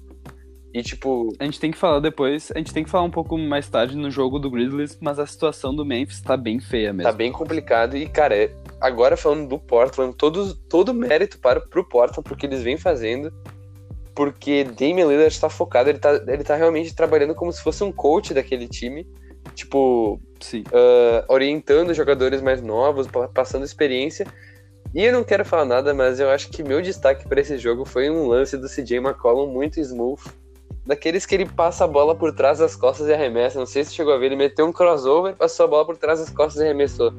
E, 0.73 0.83
tipo, 0.83 1.33
A 1.39 1.45
gente 1.45 1.59
tem 1.59 1.71
que 1.71 1.79
falar 1.79 1.99
depois, 2.01 2.53
a 2.55 2.59
gente 2.59 2.75
tem 2.75 2.85
que 2.85 2.91
falar 2.91 3.05
um 3.05 3.11
pouco 3.11 3.39
mais 3.39 3.69
tarde 3.69 3.97
no 3.97 4.11
jogo 4.11 4.39
do 4.39 4.51
Grizzlies, 4.51 4.99
mas 5.01 5.19
a 5.19 5.27
situação 5.27 5.75
do 5.75 5.85
Memphis 5.85 6.21
tá 6.21 6.37
bem 6.37 6.61
feia 6.61 6.93
mesmo. 6.93 7.11
tá 7.11 7.17
bem 7.17 7.33
complicado. 7.33 7.97
E, 7.97 8.07
cara, 8.07 8.37
é- 8.37 8.55
agora 8.81 9.17
falando 9.17 9.49
do 9.49 9.59
Portland, 9.59 10.15
todo, 10.15 10.55
todo 10.55 10.93
mérito 10.93 11.39
para 11.39 11.59
pro 11.61 11.83
Portland, 11.89 12.23
porque 12.29 12.45
eles 12.47 12.63
vêm 12.63 12.77
fazendo. 12.77 13.33
Porque 14.15 14.65
Damian 14.65 15.07
Lillard 15.07 15.29
está 15.33 15.49
focado, 15.49 15.89
ele 15.89 15.99
tá, 15.99 16.13
ele 16.27 16.43
tá 16.45 16.57
realmente 16.57 16.95
trabalhando 16.95 17.35
como 17.35 17.53
se 17.53 17.63
fosse 17.63 17.83
um 17.85 17.93
coach 17.93 18.35
daquele 18.35 18.69
time. 18.69 19.07
Tipo, 19.55 20.21
Sim. 20.41 20.65
ah, 20.73 21.25
orientando 21.29 21.95
jogadores 21.95 22.43
mais 22.43 22.61
novos, 22.61 23.07
pa- 23.07 23.29
passando 23.29 23.65
experiência. 23.65 24.27
E 24.95 25.05
eu 25.05 25.13
não 25.13 25.23
quero 25.25 25.45
falar 25.45 25.65
nada, 25.65 25.95
mas 25.95 26.19
eu 26.21 26.29
acho 26.31 26.49
que 26.51 26.63
meu 26.63 26.83
destaque 26.83 27.29
para 27.29 27.41
esse 27.41 27.57
jogo 27.59 27.85
foi 27.85 28.11
um 28.11 28.27
lance 28.27 28.57
do 28.59 28.69
CJ 28.69 28.99
McCollum 28.99 29.47
muito 29.53 29.79
smooth. 29.81 30.21
Daqueles 30.89 31.27
que 31.27 31.35
ele 31.35 31.45
passa 31.45 31.85
a 31.85 31.87
bola 31.87 32.15
por 32.15 32.33
trás 32.33 32.61
das 32.61 32.75
costas 32.75 33.09
e 33.09 33.13
arremessa. 33.13 33.59
Não 33.59 33.67
sei 33.67 33.85
se 33.85 33.93
chegou 33.93 34.15
a 34.15 34.17
ver, 34.17 34.27
ele 34.27 34.37
meteu 34.37 34.67
um 34.67 34.73
crossover, 34.73 35.37
passou 35.37 35.67
a 35.67 35.69
bola 35.69 35.85
por 35.85 35.99
trás 35.99 36.19
das 36.19 36.31
costas 36.31 36.63
e 36.63 36.65
arremessou. 36.65 37.13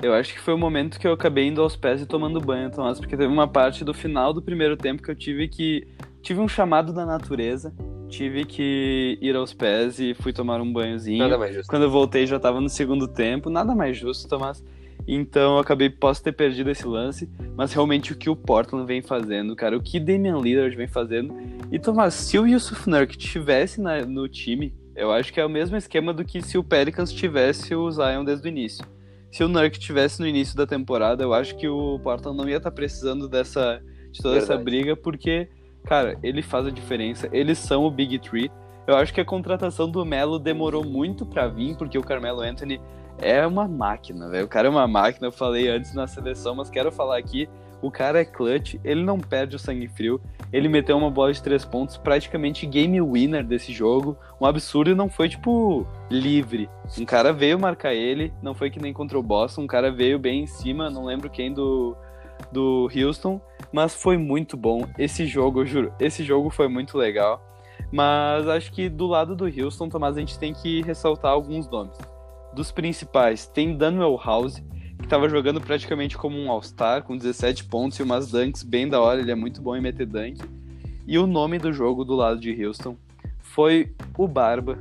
Eu 0.00 0.14
acho 0.14 0.32
que 0.32 0.38
foi 0.38 0.54
o 0.54 0.58
momento 0.58 1.00
que 1.00 1.08
eu 1.08 1.12
acabei 1.12 1.48
indo 1.48 1.60
aos 1.60 1.74
pés 1.74 2.00
e 2.00 2.06
tomando 2.06 2.40
banho, 2.40 2.70
Tomás, 2.70 3.00
porque 3.00 3.16
teve 3.16 3.26
uma 3.26 3.48
parte 3.48 3.84
do 3.84 3.92
final 3.92 4.32
do 4.32 4.40
primeiro 4.40 4.76
tempo 4.76 5.02
que 5.02 5.10
eu 5.10 5.16
tive 5.16 5.48
que. 5.48 5.88
Tive 6.22 6.38
um 6.38 6.46
chamado 6.46 6.92
da 6.92 7.04
natureza, 7.04 7.74
tive 8.08 8.44
que 8.44 9.18
ir 9.20 9.34
aos 9.34 9.52
pés 9.52 9.98
e 9.98 10.14
fui 10.14 10.32
tomar 10.32 10.60
um 10.60 10.72
banhozinho. 10.72 11.18
Nada 11.18 11.36
mais 11.36 11.52
justo. 11.52 11.68
Quando 11.68 11.82
eu 11.82 11.90
voltei 11.90 12.24
já 12.24 12.38
tava 12.38 12.60
no 12.60 12.68
segundo 12.68 13.08
tempo, 13.08 13.50
nada 13.50 13.74
mais 13.74 13.96
justo, 13.98 14.28
Tomás. 14.28 14.62
Então 15.06 15.54
eu 15.54 15.58
acabei, 15.58 15.90
posso 15.90 16.22
ter 16.22 16.32
perdido 16.32 16.70
esse 16.70 16.86
lance, 16.86 17.28
mas 17.56 17.72
realmente 17.72 18.12
o 18.12 18.16
que 18.16 18.30
o 18.30 18.36
Portland 18.36 18.86
vem 18.86 19.02
fazendo, 19.02 19.56
cara, 19.56 19.76
o 19.76 19.82
que 19.82 19.98
Damian 19.98 20.38
Lillard 20.38 20.76
vem 20.76 20.86
fazendo. 20.86 21.34
E 21.70 21.78
Tomás, 21.78 22.14
se 22.14 22.38
o 22.38 22.46
Yusuf 22.46 22.88
Nurk 22.88 23.16
tivesse 23.18 23.80
na- 23.80 24.04
no 24.06 24.28
time, 24.28 24.72
eu 24.94 25.10
acho 25.10 25.32
que 25.32 25.40
é 25.40 25.44
o 25.44 25.50
mesmo 25.50 25.76
esquema 25.76 26.12
do 26.12 26.24
que 26.24 26.40
se 26.42 26.56
o 26.56 26.62
Pelicans 26.64 27.12
tivesse 27.12 27.74
o 27.74 27.90
Zion 27.90 28.24
desde 28.24 28.46
o 28.46 28.48
início. 28.48 28.84
Se 29.30 29.42
o 29.42 29.48
Nurk 29.48 29.78
tivesse 29.78 30.20
no 30.20 30.26
início 30.26 30.56
da 30.56 30.66
temporada, 30.66 31.24
eu 31.24 31.32
acho 31.32 31.56
que 31.56 31.66
o 31.66 31.98
Portland 32.00 32.36
não 32.36 32.48
ia 32.48 32.58
estar 32.58 32.70
precisando 32.70 33.28
dessa 33.28 33.82
de 34.12 34.20
toda 34.20 34.36
essa 34.36 34.48
Verdade. 34.56 34.64
briga, 34.64 34.94
porque, 34.96 35.48
cara, 35.86 36.18
ele 36.22 36.42
faz 36.42 36.66
a 36.66 36.70
diferença, 36.70 37.28
eles 37.32 37.56
são 37.58 37.84
o 37.84 37.90
Big 37.90 38.18
Three. 38.18 38.50
Eu 38.86 38.94
acho 38.94 39.14
que 39.14 39.20
a 39.22 39.24
contratação 39.24 39.90
do 39.90 40.04
Melo 40.04 40.38
demorou 40.38 40.84
muito 40.84 41.24
pra 41.24 41.48
vir, 41.48 41.76
porque 41.78 41.96
o 41.96 42.02
Carmelo 42.02 42.42
Anthony 42.42 42.78
é 43.18 43.46
uma 43.46 43.68
máquina, 43.68 44.28
velho. 44.28 44.46
O 44.46 44.48
cara 44.48 44.68
é 44.68 44.70
uma 44.70 44.86
máquina, 44.86 45.28
eu 45.28 45.32
falei 45.32 45.68
antes 45.68 45.94
na 45.94 46.06
seleção, 46.06 46.54
mas 46.54 46.70
quero 46.70 46.90
falar 46.90 47.18
aqui. 47.18 47.48
O 47.82 47.90
cara 47.90 48.20
é 48.20 48.24
clutch, 48.24 48.76
ele 48.84 49.02
não 49.02 49.18
perde 49.18 49.56
o 49.56 49.58
sangue 49.58 49.88
frio. 49.88 50.20
Ele 50.52 50.68
meteu 50.68 50.96
uma 50.96 51.10
bola 51.10 51.32
de 51.32 51.42
três 51.42 51.64
pontos, 51.64 51.96
praticamente 51.96 52.64
game 52.64 53.00
winner 53.00 53.44
desse 53.44 53.72
jogo. 53.72 54.16
Um 54.40 54.46
absurdo 54.46 54.92
e 54.92 54.94
não 54.94 55.08
foi, 55.08 55.28
tipo, 55.28 55.84
livre. 56.08 56.70
Um 56.96 57.04
cara 57.04 57.32
veio 57.32 57.58
marcar 57.58 57.92
ele, 57.92 58.32
não 58.40 58.54
foi 58.54 58.70
que 58.70 58.80
nem 58.80 58.92
contra 58.92 59.18
o 59.18 59.22
Boston. 59.22 59.62
Um 59.62 59.66
cara 59.66 59.90
veio 59.90 60.16
bem 60.16 60.44
em 60.44 60.46
cima, 60.46 60.88
não 60.88 61.04
lembro 61.04 61.28
quem 61.28 61.52
do, 61.52 61.96
do 62.52 62.88
Houston, 62.94 63.40
mas 63.72 63.94
foi 63.94 64.16
muito 64.16 64.56
bom. 64.56 64.86
Esse 64.96 65.26
jogo, 65.26 65.62
eu 65.62 65.66
juro, 65.66 65.92
esse 65.98 66.22
jogo 66.22 66.50
foi 66.50 66.68
muito 66.68 66.96
legal. 66.96 67.42
Mas 67.90 68.46
acho 68.46 68.72
que 68.72 68.88
do 68.88 69.06
lado 69.06 69.34
do 69.34 69.44
Houston, 69.44 69.88
Tomás, 69.88 70.16
a 70.16 70.20
gente 70.20 70.38
tem 70.38 70.54
que 70.54 70.82
ressaltar 70.82 71.32
alguns 71.32 71.68
nomes. 71.68 71.96
Dos 72.54 72.70
principais, 72.70 73.46
tem 73.46 73.76
Daniel 73.76 74.20
House, 74.22 74.62
que 74.98 75.04
estava 75.04 75.28
jogando 75.28 75.60
praticamente 75.60 76.16
como 76.16 76.38
um 76.38 76.50
All-Star, 76.50 77.02
com 77.02 77.16
17 77.16 77.64
pontos 77.64 77.98
e 77.98 78.02
umas 78.02 78.30
dunks 78.30 78.62
bem 78.62 78.88
da 78.88 79.00
hora, 79.00 79.20
ele 79.20 79.30
é 79.30 79.34
muito 79.34 79.62
bom 79.62 79.74
em 79.74 79.80
meter 79.80 80.06
dunk. 80.06 80.40
E 81.06 81.18
o 81.18 81.26
nome 81.26 81.58
do 81.58 81.72
jogo 81.72 82.04
do 82.04 82.14
lado 82.14 82.38
de 82.38 82.64
Houston 82.64 82.96
foi 83.40 83.92
o 84.16 84.28
Barba. 84.28 84.78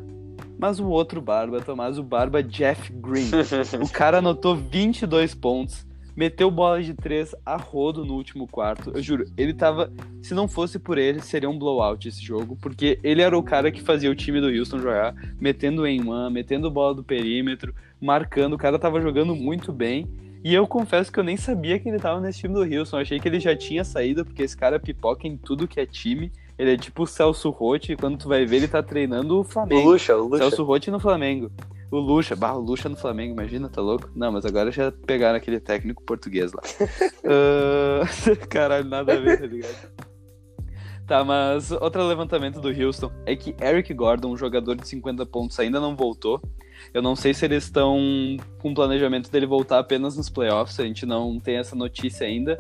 Mas 0.60 0.80
o 0.80 0.88
outro 0.88 1.20
Barba, 1.20 1.60
Tomás, 1.62 1.98
o 1.98 2.04
Barba 2.04 2.44
Jeff 2.44 2.92
Green. 2.94 3.30
O 3.84 3.90
cara 3.90 4.20
anotou 4.20 4.56
22 4.56 5.34
pontos, 5.34 5.88
meteu 6.22 6.52
bola 6.52 6.84
de 6.84 6.94
3 6.94 7.34
a 7.44 7.56
rodo 7.56 8.06
no 8.06 8.14
último 8.14 8.46
quarto. 8.46 8.92
Eu 8.94 9.02
juro, 9.02 9.26
ele 9.36 9.56
tava. 9.56 9.92
Se 10.22 10.36
não 10.36 10.48
fosse 10.48 10.78
por 10.78 11.00
ele, 11.00 11.20
seria 11.20 11.50
um 11.50 11.58
blowout 11.58 12.08
esse 12.08 12.24
jogo, 12.24 12.56
porque 12.62 13.00
ele 13.02 13.24
era 13.24 13.36
o 13.36 13.42
cara 13.42 13.72
que 13.72 13.82
fazia 13.82 14.12
o 14.12 14.14
time 14.14 14.40
do 14.40 14.48
Houston 14.48 14.78
jogar, 14.78 15.16
metendo 15.40 15.88
em 15.88 16.08
one, 16.08 16.32
metendo 16.32 16.70
bola 16.70 16.94
do 16.94 17.04
perímetro, 17.04 17.74
marcando. 18.00 18.54
O 18.54 18.58
cara 18.58 18.78
tava 18.78 19.02
jogando 19.02 19.36
muito 19.36 19.74
bem. 19.74 20.08
E 20.44 20.54
eu 20.54 20.68
confesso 20.68 21.12
que 21.12 21.20
eu 21.20 21.24
nem 21.24 21.38
sabia 21.38 21.80
que 21.80 21.90
ele 21.90 21.98
tava 21.98 22.22
nesse 22.22 22.42
time 22.42 22.54
do 22.54 22.62
Houston. 22.62 22.98
Eu 22.98 23.02
achei 23.02 23.20
que 23.20 23.28
ele 23.28 23.40
já 23.40 23.56
tinha 23.56 23.84
saído, 23.84 24.24
porque 24.24 24.44
esse 24.44 24.56
cara 24.56 24.80
pipoca 24.80 25.28
em 25.28 25.36
tudo 25.36 25.68
que 25.68 25.80
é 25.80 25.88
time. 25.88 26.32
Ele 26.56 26.74
é 26.74 26.78
tipo 26.78 27.02
o 27.02 27.08
Celso 27.08 27.50
Rotti, 27.50 27.94
e 27.94 27.98
quando 27.98 28.20
tu 28.20 28.28
vai 28.28 28.46
ver, 28.46 28.58
ele 28.58 28.68
tá 28.68 28.84
treinando 28.84 29.40
o 29.40 29.44
Flamengo. 29.44 29.90
Lucha, 29.90 30.16
o 30.16 30.28
Lucha. 30.28 30.38
Celso 30.38 30.64
Rotti 30.64 30.92
no 30.92 31.00
Flamengo. 31.00 31.52
O 31.92 32.00
Lucha, 32.00 32.38
bah, 32.38 32.54
o 32.54 32.62
Lucha 32.62 32.88
no 32.88 32.96
Flamengo, 32.96 33.34
imagina, 33.34 33.68
tá 33.68 33.82
louco? 33.82 34.10
Não, 34.16 34.32
mas 34.32 34.46
agora 34.46 34.72
já 34.72 34.94
pegaram 34.94 35.36
aquele 35.36 35.60
técnico 35.60 36.02
português 36.04 36.54
lá. 36.54 36.62
Ah, 37.24 38.02
Caralho, 38.50 38.86
nada 38.86 39.14
a 39.14 39.20
ver, 39.20 39.40
tá 39.40 39.46
ligado? 39.46 39.92
Tá, 41.06 41.24
mas 41.24 41.72
outro 41.72 42.02
levantamento 42.08 42.60
do 42.60 42.70
Houston 42.70 43.12
é 43.26 43.36
que 43.36 43.56
Eric 43.62 43.94
Gordon, 43.94 44.32
um 44.32 44.38
jogador 44.38 44.76
de 44.76 44.88
50 44.88 45.26
pontos, 45.26 45.60
ainda 45.60 45.80
não 45.80 45.96
voltou. 45.96 46.42
Eu 46.94 47.02
não 47.02 47.16
sei 47.16 47.34
se 47.34 47.46
eles 47.46 47.66
estão 47.66 48.00
com 48.60 48.72
o 48.72 48.74
planejamento 48.74 49.30
dele 49.30 49.46
voltar 49.46 49.80
apenas 49.80 50.18
nos 50.18 50.30
playoffs, 50.30 50.80
a 50.80 50.84
gente 50.84 51.06
não 51.06 51.40
tem 51.40 51.58
essa 51.58 51.76
notícia 51.76 52.26
ainda. 52.26 52.58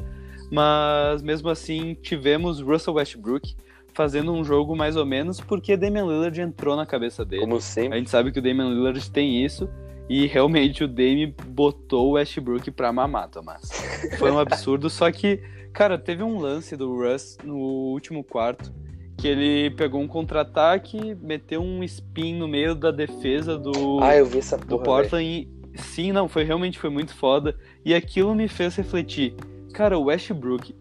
Mas 0.51 1.21
mesmo 1.21 1.49
assim, 1.49 1.95
tivemos 1.95 2.59
Russell 2.59 2.95
Westbrook 2.95 3.55
fazendo 4.01 4.33
um 4.33 4.43
jogo 4.43 4.75
mais 4.75 4.95
ou 4.95 5.05
menos 5.05 5.39
porque 5.39 5.77
Damian 5.77 6.05
Lillard 6.05 6.41
entrou 6.41 6.75
na 6.75 6.85
cabeça 6.87 7.23
dele. 7.23 7.41
Como 7.43 7.57
A 7.57 7.61
sempre. 7.61 7.99
gente 7.99 8.09
sabe 8.09 8.31
que 8.31 8.39
o 8.39 8.41
Damian 8.41 8.69
Lillard 8.69 9.11
tem 9.11 9.45
isso. 9.45 9.69
E 10.09 10.25
realmente 10.25 10.83
o 10.83 10.87
Dame 10.87 11.33
botou 11.47 12.09
o 12.09 12.11
Westbrook 12.13 12.71
pra 12.71 12.91
mamar, 12.91 13.29
Tomás. 13.29 13.61
Foi 14.17 14.31
um 14.31 14.39
absurdo. 14.39 14.89
só 14.89 15.09
que, 15.11 15.39
cara, 15.71 15.97
teve 15.97 16.23
um 16.23 16.39
lance 16.39 16.75
do 16.75 16.93
Russ 16.95 17.37
no 17.43 17.55
último 17.57 18.23
quarto. 18.23 18.73
Que 19.17 19.27
ele 19.27 19.69
pegou 19.75 20.01
um 20.01 20.07
contra-ataque, 20.07 21.15
meteu 21.21 21.61
um 21.61 21.83
spin 21.83 22.33
no 22.39 22.47
meio 22.47 22.73
da 22.73 22.89
defesa 22.89 23.57
do, 23.57 23.99
Ah, 24.01 24.15
eu 24.17 24.25
vi 24.25 24.39
essa 24.39 24.57
do 24.57 24.65
porra. 24.65 24.77
velho. 24.79 24.83
Portland. 24.85 25.23
E, 25.25 25.47
sim, 25.77 26.11
não, 26.11 26.27
foi 26.27 26.43
realmente 26.43 26.79
foi 26.79 26.89
muito 26.89 27.13
foda. 27.15 27.55
E 27.85 27.93
aquilo 27.93 28.33
me 28.33 28.47
fez 28.47 28.75
refletir. 28.75 29.35
Cara, 29.73 29.97
o 29.97 30.05
Westbrook 30.05 30.75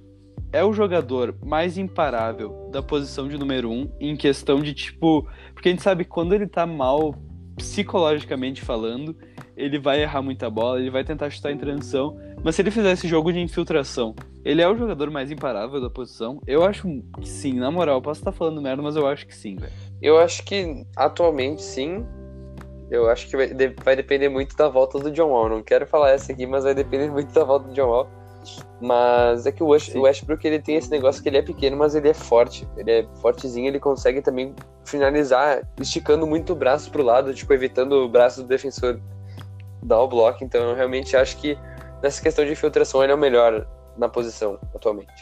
é 0.52 0.64
o 0.64 0.72
jogador 0.72 1.36
mais 1.42 1.78
imparável 1.78 2.68
da 2.72 2.82
posição 2.82 3.28
de 3.28 3.38
número 3.38 3.70
um 3.70 3.90
em 4.00 4.16
questão 4.16 4.60
de 4.60 4.74
tipo. 4.74 5.28
Porque 5.54 5.68
a 5.68 5.72
gente 5.72 5.82
sabe 5.82 6.04
que 6.04 6.10
quando 6.10 6.34
ele 6.34 6.46
tá 6.46 6.66
mal 6.66 7.14
psicologicamente 7.56 8.62
falando, 8.62 9.16
ele 9.56 9.78
vai 9.78 10.02
errar 10.02 10.22
muita 10.22 10.48
bola, 10.48 10.80
ele 10.80 10.90
vai 10.90 11.04
tentar 11.04 11.28
chutar 11.30 11.52
em 11.52 11.58
transição. 11.58 12.18
Mas 12.42 12.54
se 12.54 12.62
ele 12.62 12.70
fizer 12.70 12.92
esse 12.92 13.06
jogo 13.06 13.32
de 13.32 13.38
infiltração, 13.38 14.14
ele 14.44 14.62
é 14.62 14.68
o 14.68 14.74
jogador 14.74 15.10
mais 15.10 15.30
imparável 15.30 15.80
da 15.80 15.90
posição? 15.90 16.40
Eu 16.46 16.64
acho 16.64 16.88
que 17.20 17.28
sim, 17.28 17.52
na 17.52 17.70
moral, 17.70 18.00
posso 18.00 18.20
estar 18.20 18.32
falando 18.32 18.62
merda, 18.62 18.82
mas 18.82 18.96
eu 18.96 19.06
acho 19.06 19.26
que 19.26 19.36
sim, 19.36 19.56
velho. 19.56 19.72
Eu 20.00 20.18
acho 20.18 20.42
que 20.44 20.84
atualmente 20.96 21.62
sim. 21.62 22.04
Eu 22.90 23.08
acho 23.08 23.28
que 23.28 23.36
vai 23.84 23.94
depender 23.94 24.28
muito 24.28 24.56
da 24.56 24.68
volta 24.68 24.98
do 24.98 25.12
John 25.12 25.28
Wall. 25.28 25.48
Não 25.48 25.62
quero 25.62 25.86
falar 25.86 26.10
essa 26.10 26.32
aqui, 26.32 26.46
mas 26.46 26.64
vai 26.64 26.74
depender 26.74 27.10
muito 27.10 27.32
da 27.32 27.44
volta 27.44 27.68
do 27.68 27.74
John 27.74 27.88
Wall. 27.88 28.19
Mas 28.80 29.46
é 29.46 29.52
que 29.52 29.62
o, 29.62 29.78
Sim. 29.78 29.98
o 29.98 30.02
Westbrook 30.02 30.46
ele 30.46 30.58
tem 30.58 30.76
esse 30.76 30.90
negócio 30.90 31.22
que 31.22 31.28
ele 31.28 31.38
é 31.38 31.42
pequeno, 31.42 31.76
mas 31.76 31.94
ele 31.94 32.08
é 32.08 32.14
forte. 32.14 32.66
Ele 32.76 32.90
é 32.90 33.06
fortezinho, 33.20 33.68
ele 33.68 33.78
consegue 33.78 34.22
também 34.22 34.54
finalizar 34.84 35.62
esticando 35.78 36.26
muito 36.26 36.52
o 36.52 36.56
braço 36.56 36.90
pro 36.90 37.02
lado, 37.02 37.32
tipo, 37.34 37.52
evitando 37.52 37.92
o 37.92 38.08
braço 38.08 38.42
do 38.42 38.48
defensor 38.48 38.98
dar 39.82 40.00
o 40.00 40.08
bloco. 40.08 40.42
Então 40.42 40.60
eu 40.70 40.74
realmente 40.74 41.16
acho 41.16 41.36
que 41.38 41.56
nessa 42.02 42.22
questão 42.22 42.44
de 42.44 42.52
infiltração 42.52 43.02
ele 43.02 43.12
é 43.12 43.14
o 43.14 43.18
melhor 43.18 43.66
na 43.96 44.08
posição 44.08 44.58
atualmente. 44.74 45.12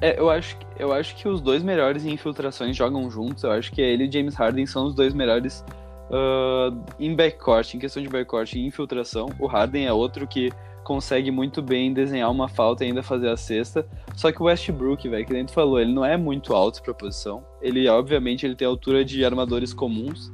É, 0.00 0.18
eu 0.18 0.30
acho, 0.30 0.56
que- 0.56 0.66
eu 0.78 0.92
acho 0.92 1.16
que 1.16 1.28
os 1.28 1.40
dois 1.40 1.62
melhores 1.62 2.04
em 2.04 2.12
infiltrações 2.12 2.76
jogam 2.76 3.10
juntos. 3.10 3.42
Eu 3.42 3.50
acho 3.50 3.72
que 3.72 3.80
ele 3.82 4.04
e 4.04 4.12
James 4.12 4.34
Harden 4.36 4.66
são 4.66 4.86
os 4.86 4.94
dois 4.94 5.12
melhores 5.12 5.64
ah, 6.12 6.70
em 6.98 7.14
backcourt, 7.14 7.74
em 7.74 7.78
questão 7.78 8.02
de 8.02 8.08
backcourt 8.08 8.52
e 8.54 8.64
infiltração. 8.66 9.28
O 9.38 9.46
Harden 9.46 9.86
é 9.86 9.92
outro 9.92 10.26
que 10.26 10.50
consegue 10.84 11.30
muito 11.30 11.62
bem 11.62 11.92
desenhar 11.92 12.30
uma 12.30 12.48
falta 12.48 12.84
e 12.84 12.88
ainda 12.88 13.02
fazer 13.02 13.28
a 13.28 13.36
cesta. 13.36 13.86
Só 14.16 14.32
que 14.32 14.40
o 14.42 14.46
Westbrook, 14.46 15.08
velho, 15.08 15.26
que 15.26 15.44
tu 15.44 15.52
falou, 15.52 15.80
ele 15.80 15.92
não 15.92 16.04
é 16.04 16.16
muito 16.16 16.54
alto 16.54 16.82
pra 16.82 16.94
posição. 16.94 17.44
Ele, 17.60 17.88
obviamente, 17.88 18.46
ele 18.46 18.54
tem 18.54 18.66
altura 18.66 19.04
de 19.04 19.24
armadores 19.24 19.72
comuns. 19.72 20.32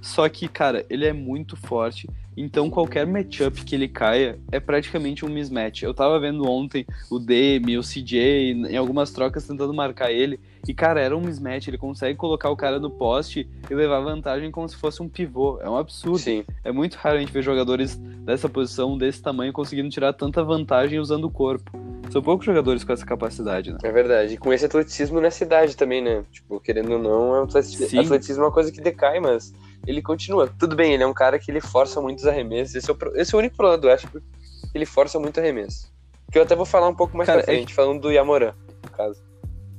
Só 0.00 0.28
que, 0.28 0.46
cara, 0.48 0.84
ele 0.88 1.06
é 1.06 1.12
muito 1.12 1.56
forte. 1.56 2.08
Então, 2.36 2.68
qualquer 2.68 3.06
matchup 3.06 3.64
que 3.64 3.74
ele 3.74 3.88
caia 3.88 4.38
é 4.52 4.60
praticamente 4.60 5.24
um 5.24 5.28
mismatch. 5.28 5.82
Eu 5.82 5.94
tava 5.94 6.20
vendo 6.20 6.46
ontem 6.48 6.84
o 7.10 7.18
Demi, 7.18 7.78
o 7.78 7.82
CJ, 7.82 8.52
em 8.68 8.76
algumas 8.76 9.10
trocas 9.10 9.46
tentando 9.46 9.72
marcar 9.72 10.12
ele. 10.12 10.38
E, 10.68 10.74
cara, 10.74 11.00
era 11.00 11.16
um 11.16 11.20
mismatch. 11.20 11.68
Ele 11.68 11.78
consegue 11.78 12.16
colocar 12.18 12.50
o 12.50 12.56
cara 12.56 12.78
no 12.78 12.90
poste 12.90 13.48
e 13.70 13.74
levar 13.74 14.00
vantagem 14.00 14.50
como 14.50 14.68
se 14.68 14.76
fosse 14.76 15.02
um 15.02 15.08
pivô. 15.08 15.58
É 15.62 15.70
um 15.70 15.76
absurdo. 15.76 16.18
Sim. 16.18 16.44
É 16.62 16.70
muito 16.70 16.96
raro 16.96 17.16
a 17.16 17.20
gente 17.20 17.32
ver 17.32 17.42
jogadores 17.42 17.96
dessa 17.96 18.48
posição, 18.48 18.98
desse 18.98 19.22
tamanho, 19.22 19.52
conseguindo 19.52 19.88
tirar 19.88 20.12
tanta 20.12 20.44
vantagem 20.44 20.98
usando 20.98 21.24
o 21.24 21.30
corpo. 21.30 21.70
São 22.10 22.22
poucos 22.22 22.46
jogadores 22.46 22.84
com 22.84 22.92
essa 22.92 23.04
capacidade, 23.04 23.72
né? 23.72 23.78
É 23.82 23.90
verdade. 23.90 24.34
E 24.34 24.36
com 24.36 24.52
esse 24.52 24.64
atleticismo 24.64 25.20
na 25.20 25.30
cidade 25.30 25.76
também, 25.76 26.02
né? 26.02 26.22
Tipo, 26.30 26.60
querendo 26.60 26.92
ou 26.92 26.98
não, 26.98 27.48
Sim. 27.50 27.98
atleticismo 27.98 28.42
é 28.42 28.46
uma 28.46 28.52
coisa 28.52 28.70
que 28.70 28.80
decai, 28.80 29.18
mas 29.20 29.52
ele 29.86 30.02
continua. 30.02 30.52
Tudo 30.58 30.74
bem, 30.76 30.94
ele 30.94 31.02
é 31.02 31.06
um 31.06 31.14
cara 31.14 31.38
que 31.38 31.50
ele 31.50 31.60
força 31.60 32.00
muitos 32.26 32.28
arremessos. 32.28 32.74
Esse 32.74 32.90
é 32.90 32.94
o, 32.94 33.16
esse 33.16 33.34
é 33.34 33.36
o 33.36 33.38
único 33.38 33.56
problema 33.56 33.80
do 33.80 33.86
Westbrook. 33.86 34.26
Ele 34.74 34.86
força 34.86 35.18
muito 35.18 35.38
arremesso. 35.38 35.92
Que 36.30 36.38
eu 36.38 36.42
até 36.42 36.56
vou 36.56 36.66
falar 36.66 36.88
um 36.88 36.94
pouco 36.94 37.16
mais 37.16 37.26
Cara, 37.26 37.42
pra 37.42 37.52
é 37.52 37.56
frente, 37.56 37.72
falando 37.72 38.00
do 38.00 38.10
Yamoran, 38.10 38.52
no 38.82 38.90
caso. 38.90 39.22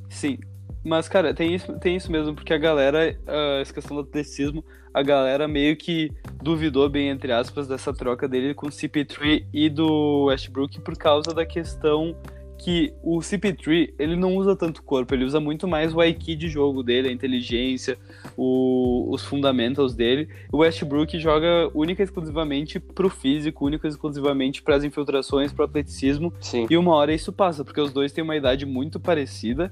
Sim. 0.10 0.40
Mas, 0.84 1.10
cara, 1.10 1.34
tem 1.34 1.54
isso, 1.54 1.78
tem 1.80 1.98
isso 1.98 2.10
mesmo, 2.10 2.34
porque 2.34 2.54
a 2.54 2.58
galera, 2.58 3.20
ah, 3.28 3.60
essa 3.62 3.74
questão 3.74 3.98
do 3.98 4.04
atleticismo, 4.04 4.64
a 4.94 5.04
galera 5.04 5.46
meio 5.48 5.76
que 5.76 6.10
duvidou, 6.42 6.88
bem 6.90 7.10
entre 7.10 7.34
aspas, 7.34 7.68
dessa 7.68 7.94
troca 7.94 8.28
dele 8.28 8.54
com 8.54 8.68
o 8.68 8.70
CP3 8.70 9.46
e 9.54 9.70
do 9.70 10.26
Westbrook 10.26 10.80
por 10.82 10.98
causa 10.98 11.34
da 11.34 11.46
questão 11.46 12.16
que 12.58 12.92
o 13.04 13.20
CP3, 13.20 13.94
ele 14.00 14.16
não 14.16 14.36
usa 14.36 14.56
tanto 14.56 14.82
corpo, 14.84 15.14
ele 15.14 15.24
usa 15.24 15.40
muito 15.40 15.68
mais 15.68 15.94
o 15.94 16.04
IQ 16.04 16.36
de 16.36 16.48
jogo 16.50 16.82
dele, 16.84 17.08
a 17.08 17.12
inteligência, 17.12 17.98
o- 18.36 19.08
os 19.12 19.24
fundamentals 19.24 19.94
dele. 19.94 20.28
O 20.52 20.58
Westbrook 20.58 21.20
joga 21.20 21.70
única 21.74 22.02
e 22.02 22.06
exclusivamente 22.06 22.80
pro 22.80 23.10
físico, 23.10 23.66
única 23.66 23.88
e 23.88 23.90
exclusivamente 23.90 24.62
para 24.62 24.76
as 24.76 24.84
infiltrações, 24.84 25.54
pro 25.54 25.66
atleticismo, 25.66 26.34
Sim. 26.42 26.66
e 26.70 26.76
uma 26.78 26.94
hora 26.96 27.14
isso 27.14 27.32
passa, 27.32 27.64
porque 27.64 27.80
os 27.80 27.94
dois 27.94 28.12
têm 28.12 28.24
uma 28.24 28.36
idade 28.36 28.66
muito 28.66 29.00
parecida. 29.00 29.72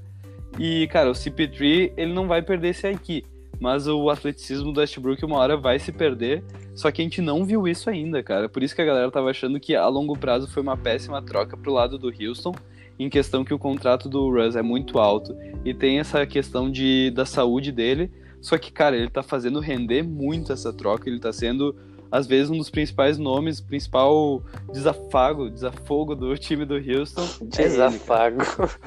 E, 0.58 0.86
cara, 0.88 1.10
o 1.10 1.14
CP3, 1.14 1.92
ele 1.96 2.12
não 2.14 2.26
vai 2.26 2.40
perder 2.40 2.68
esse 2.68 2.86
IQ. 2.90 3.24
Mas 3.58 3.88
o 3.88 4.10
atleticismo 4.10 4.70
do 4.70 4.80
Westbrook 4.80 5.24
uma 5.24 5.38
hora 5.38 5.56
vai 5.56 5.78
se 5.78 5.90
perder. 5.90 6.44
Só 6.74 6.90
que 6.90 7.00
a 7.00 7.04
gente 7.04 7.22
não 7.22 7.42
viu 7.42 7.66
isso 7.66 7.88
ainda, 7.88 8.22
cara. 8.22 8.50
Por 8.50 8.62
isso 8.62 8.74
que 8.76 8.82
a 8.82 8.84
galera 8.84 9.10
tava 9.10 9.30
achando 9.30 9.58
que 9.58 9.74
a 9.74 9.88
longo 9.88 10.16
prazo 10.16 10.46
foi 10.46 10.62
uma 10.62 10.76
péssima 10.76 11.22
troca 11.22 11.56
pro 11.56 11.72
lado 11.72 11.98
do 11.98 12.08
Houston. 12.20 12.54
Em 12.98 13.10
questão 13.10 13.44
que 13.44 13.52
o 13.52 13.58
contrato 13.58 14.08
do 14.08 14.30
Russ 14.30 14.56
é 14.56 14.62
muito 14.62 14.98
alto. 14.98 15.36
E 15.64 15.74
tem 15.74 15.98
essa 15.98 16.26
questão 16.26 16.70
de, 16.70 17.10
da 17.10 17.26
saúde 17.26 17.70
dele. 17.70 18.10
Só 18.40 18.56
que, 18.56 18.72
cara, 18.72 18.96
ele 18.96 19.10
tá 19.10 19.22
fazendo 19.22 19.60
render 19.60 20.02
muito 20.02 20.52
essa 20.52 20.72
troca. 20.72 21.08
Ele 21.08 21.20
tá 21.20 21.32
sendo, 21.32 21.76
às 22.10 22.26
vezes, 22.26 22.48
um 22.50 22.56
dos 22.56 22.70
principais 22.70 23.18
nomes, 23.18 23.60
principal 23.60 24.42
desafago, 24.72 25.50
desafogo 25.50 26.14
do 26.14 26.36
time 26.38 26.64
do 26.64 26.74
Houston. 26.76 27.26
É. 27.42 27.44
Desafago. 27.44 28.38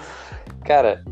Cara, 0.65 1.03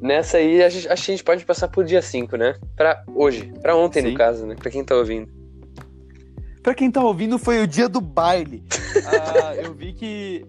nessa 0.00 0.38
aí 0.38 0.62
a 0.62 0.68
gente, 0.68 0.88
acho 0.88 1.04
que 1.04 1.10
a 1.12 1.14
gente 1.14 1.24
pode 1.24 1.44
passar 1.44 1.68
pro 1.68 1.84
dia 1.84 2.02
5, 2.02 2.36
né? 2.36 2.56
Pra 2.76 3.02
hoje. 3.14 3.52
Pra 3.62 3.76
ontem, 3.76 4.02
Sim. 4.02 4.10
no 4.10 4.14
caso, 4.16 4.46
né? 4.46 4.56
Pra 4.56 4.70
quem 4.70 4.84
tá 4.84 4.94
ouvindo. 4.94 5.28
Pra 6.62 6.74
quem 6.74 6.90
tá 6.90 7.02
ouvindo, 7.02 7.38
foi 7.38 7.62
o 7.62 7.66
dia 7.66 7.88
do 7.88 8.00
baile. 8.00 8.62
Ah, 9.06 9.54
eu 9.54 9.72
vi 9.72 9.92
que. 9.92 10.44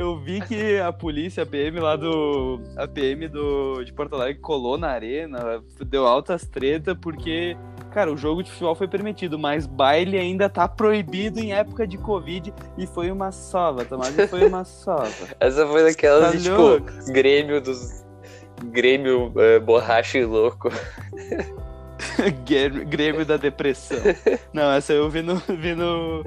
Eu 0.00 0.16
vi 0.16 0.40
que 0.40 0.78
a 0.78 0.90
polícia, 0.90 1.42
a 1.42 1.46
PM 1.46 1.78
lá 1.78 1.94
do. 1.94 2.58
A 2.74 2.88
PM 2.88 3.28
do, 3.28 3.84
de 3.84 3.92
Porto 3.92 4.14
Alegre 4.14 4.40
colou 4.40 4.78
na 4.78 4.88
arena, 4.88 5.62
deu 5.84 6.06
altas 6.06 6.46
treta, 6.46 6.94
porque, 6.94 7.54
cara, 7.90 8.10
o 8.10 8.16
jogo 8.16 8.42
de 8.42 8.50
futebol 8.50 8.74
foi 8.74 8.88
permitido, 8.88 9.38
mas 9.38 9.66
baile 9.66 10.16
ainda 10.16 10.48
tá 10.48 10.66
proibido 10.66 11.38
em 11.38 11.52
época 11.52 11.86
de 11.86 11.98
Covid 11.98 12.50
e 12.78 12.86
foi 12.86 13.10
uma 13.10 13.30
sova, 13.30 13.84
Tomás, 13.84 14.18
e 14.18 14.26
foi 14.26 14.48
uma 14.48 14.64
sova. 14.64 15.10
Essa 15.38 15.66
foi 15.66 15.84
daquelas 15.84 16.32
de, 16.32 16.48
Tá 16.48 16.56
tipo? 16.56 17.12
Grêmio 17.12 17.60
dos. 17.60 18.02
Grêmio 18.72 19.30
eh, 19.36 19.58
borracha 19.58 20.16
e 20.16 20.24
louco. 20.24 20.70
Grêmio 22.46 22.86
Grêmio 22.86 23.26
da 23.26 23.36
depressão. 23.36 23.98
Não, 24.50 24.72
essa 24.72 24.94
eu 24.94 25.10
vi 25.10 25.20
no, 25.20 25.36
vi 25.36 25.74
no, 25.74 26.24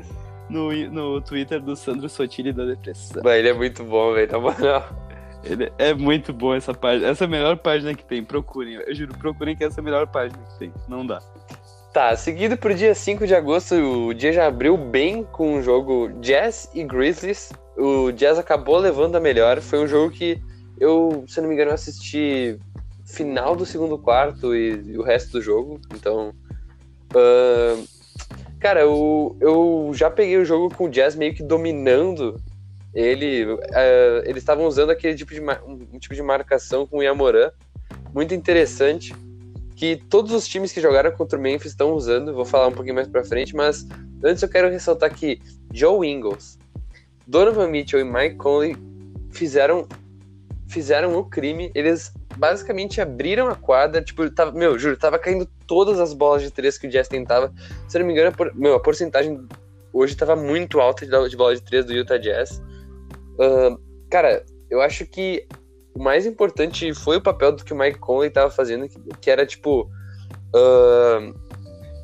no, 0.49 0.71
no 0.89 1.21
Twitter 1.21 1.61
do 1.61 1.75
Sandro 1.75 2.09
Sotile 2.09 2.53
da 2.53 2.65
depressão. 2.65 3.23
Ele 3.31 3.49
é 3.49 3.53
muito 3.53 3.83
bom, 3.83 4.13
velho, 4.13 4.31
na 4.31 4.39
moral. 4.39 5.03
Ele 5.43 5.71
é 5.77 5.93
muito 5.93 6.31
bom 6.31 6.55
essa 6.55 6.73
página. 6.73 7.09
Essa 7.09 7.25
é 7.25 7.27
a 7.27 7.29
melhor 7.29 7.57
página 7.57 7.93
que 7.93 8.05
tem. 8.05 8.23
Procurem. 8.23 8.75
Eu 8.75 8.95
juro, 8.95 9.13
procurem 9.17 9.55
que 9.55 9.63
essa 9.63 9.79
é 9.79 9.81
a 9.81 9.83
melhor 9.83 10.07
página 10.07 10.41
que 10.43 10.59
tem. 10.59 10.73
Não 10.87 11.05
dá. 11.05 11.21
Tá, 11.91 12.15
seguido 12.15 12.57
pro 12.57 12.73
dia 12.73 12.95
5 12.95 13.27
de 13.27 13.35
agosto, 13.35 13.75
o 13.75 14.13
dia 14.15 14.33
já 14.33 14.47
abriu 14.47 14.75
bem 14.75 15.23
com 15.23 15.57
o 15.57 15.61
jogo 15.61 16.09
Jazz 16.21 16.69
e 16.73 16.83
Grizzlies. 16.83 17.51
O 17.77 18.11
Jazz 18.11 18.39
acabou 18.39 18.77
levando 18.77 19.15
a 19.15 19.19
melhor. 19.19 19.61
Foi 19.61 19.79
um 19.79 19.87
jogo 19.87 20.11
que 20.11 20.41
eu, 20.79 21.23
se 21.27 21.39
não 21.39 21.49
me 21.49 21.53
engano, 21.53 21.71
assisti 21.71 22.57
final 23.05 23.55
do 23.55 23.65
segundo 23.65 23.97
quarto 23.97 24.55
e, 24.55 24.81
e 24.85 24.97
o 24.97 25.03
resto 25.03 25.33
do 25.33 25.41
jogo. 25.41 25.79
Então. 25.93 26.33
ahn, 27.15 27.83
cara, 28.63 28.79
eu, 28.79 29.35
eu 29.41 29.91
já 29.93 30.09
peguei 30.09 30.37
o 30.37 30.45
jogo 30.45 30.73
com 30.73 30.85
o 30.85 30.89
Jazz 30.89 31.17
meio 31.17 31.33
que 31.33 31.43
dominando 31.43 32.41
ele. 32.93 33.45
ah, 33.73 34.23
eles 34.23 34.37
estavam 34.37 34.65
usando 34.65 34.89
aquele 34.89 35.17
tipo 35.17 35.33
de, 35.33 35.41
um 35.41 35.99
tipo 35.99 36.15
de 36.15 36.23
marcação 36.23 36.87
com 36.87 36.99
o 36.99 37.03
Yamoran. 37.03 37.51
Muito 38.13 38.33
interessante 38.33 39.13
que 39.75 39.97
todos 40.09 40.31
os 40.31 40.47
times 40.47 40.71
que 40.71 40.79
jogaram 40.79 41.11
contra 41.11 41.37
o 41.37 41.41
Memphis 41.41 41.73
estão 41.73 41.91
usando, 41.91 42.33
vou 42.33 42.45
falar 42.45 42.67
um 42.67 42.71
pouquinho 42.71 42.95
mais 42.95 43.07
pra 43.07 43.21
frente, 43.25 43.53
mas 43.53 43.85
antes 44.23 44.41
eu 44.41 44.47
quero 44.47 44.69
ressaltar 44.69 45.13
que 45.13 45.41
Joe 45.73 46.07
Ingles, 46.07 46.57
Donovan 47.27 47.67
Mitchell 47.67 47.99
e 47.99 48.05
Mike 48.05 48.35
Conley 48.37 48.77
fizeram 49.29 49.85
fizeram 50.67 51.17
o 51.17 51.25
crime, 51.25 51.69
eles 51.75 52.13
basicamente 52.37 52.99
abriram 52.99 53.47
a 53.47 53.55
quadra, 53.55 54.01
tipo, 54.01 54.29
tava, 54.29 54.51
meu, 54.51 54.77
juro, 54.77 54.97
tava 54.97 55.19
caindo 55.19 55.47
todas 55.67 55.99
as 55.99 56.13
bolas 56.13 56.41
de 56.41 56.51
três 56.51 56.77
que 56.77 56.87
o 56.87 56.89
Jazz 56.89 57.07
tentava, 57.07 57.53
se 57.87 57.97
não 57.99 58.05
me 58.05 58.13
engano, 58.13 58.35
por- 58.35 58.53
meu, 58.55 58.75
a 58.75 58.79
porcentagem 58.79 59.39
hoje 59.91 60.15
tava 60.15 60.35
muito 60.35 60.79
alta 60.79 61.05
de, 61.05 61.29
de 61.29 61.37
bola 61.37 61.55
de 61.55 61.61
três 61.61 61.85
do 61.85 61.93
Utah 61.93 62.17
Jazz. 62.17 62.61
Ahn, 63.39 63.77
cara, 64.09 64.43
eu 64.69 64.81
acho 64.81 65.05
que 65.05 65.47
o 65.93 66.01
mais 66.01 66.25
importante 66.25 66.93
foi 66.93 67.17
o 67.17 67.21
papel 67.21 67.51
do 67.51 67.63
que 67.63 67.73
o 67.73 67.77
Mike 67.77 67.99
Conley 67.99 68.29
tava 68.29 68.49
fazendo, 68.49 68.87
que, 68.89 68.99
que 69.21 69.29
era 69.29 69.45
tipo. 69.45 69.89
ahn, 70.55 71.33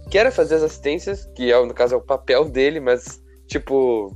que 0.09 0.17
era 0.17 0.31
fazer 0.31 0.55
as 0.55 0.63
assistências, 0.63 1.29
que 1.35 1.51
é, 1.51 1.65
no 1.65 1.73
caso 1.73 1.95
é 1.95 1.97
o 1.97 2.01
papel 2.01 2.45
dele, 2.45 2.79
mas 2.79 3.21
tipo. 3.47 4.15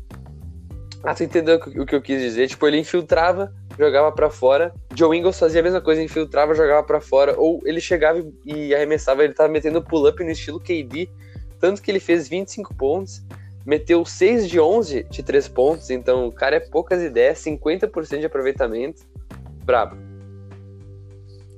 Ah, 1.04 1.14
tu 1.14 1.24
entendeu 1.24 1.58
o 1.58 1.86
que 1.86 1.96
eu 1.96 2.02
quis 2.02 2.22
dizer? 2.22 2.48
Tipo, 2.48 2.66
ele 2.68 2.78
infiltrava, 2.78 3.54
jogava 3.78 4.12
pra 4.12 4.30
fora. 4.30 4.74
Joe 4.96 5.18
Ingles 5.18 5.40
fazia 5.40 5.62
a 5.62 5.64
mesma 5.64 5.82
coisa, 5.82 6.02
infiltrava, 6.02 6.54
jogava 6.54 6.84
pra 6.84 7.02
fora. 7.02 7.36
Ou 7.38 7.62
ele 7.66 7.82
chegava 7.82 8.24
e 8.46 8.74
arremessava, 8.74 9.24
ele 9.24 9.34
tava 9.34 9.50
metendo 9.50 9.82
pull-up 9.82 10.24
no 10.24 10.32
estilo 10.32 10.60
KD. 10.60 11.10
Tanto 11.60 11.82
que 11.82 11.90
ele 11.90 12.00
fez 12.00 12.28
25 12.28 12.74
pontos, 12.76 13.24
meteu 13.66 14.04
6 14.06 14.50
de 14.50 14.60
11 14.60 15.04
de 15.10 15.24
3 15.24 15.48
pontos. 15.48 15.90
Então, 15.90 16.28
o 16.28 16.32
cara 16.32 16.58
é 16.58 16.60
poucas 16.60 17.02
ideias, 17.02 17.40
50% 17.40 18.20
de 18.20 18.26
aproveitamento. 18.26 19.04
Brabo. 19.64 19.96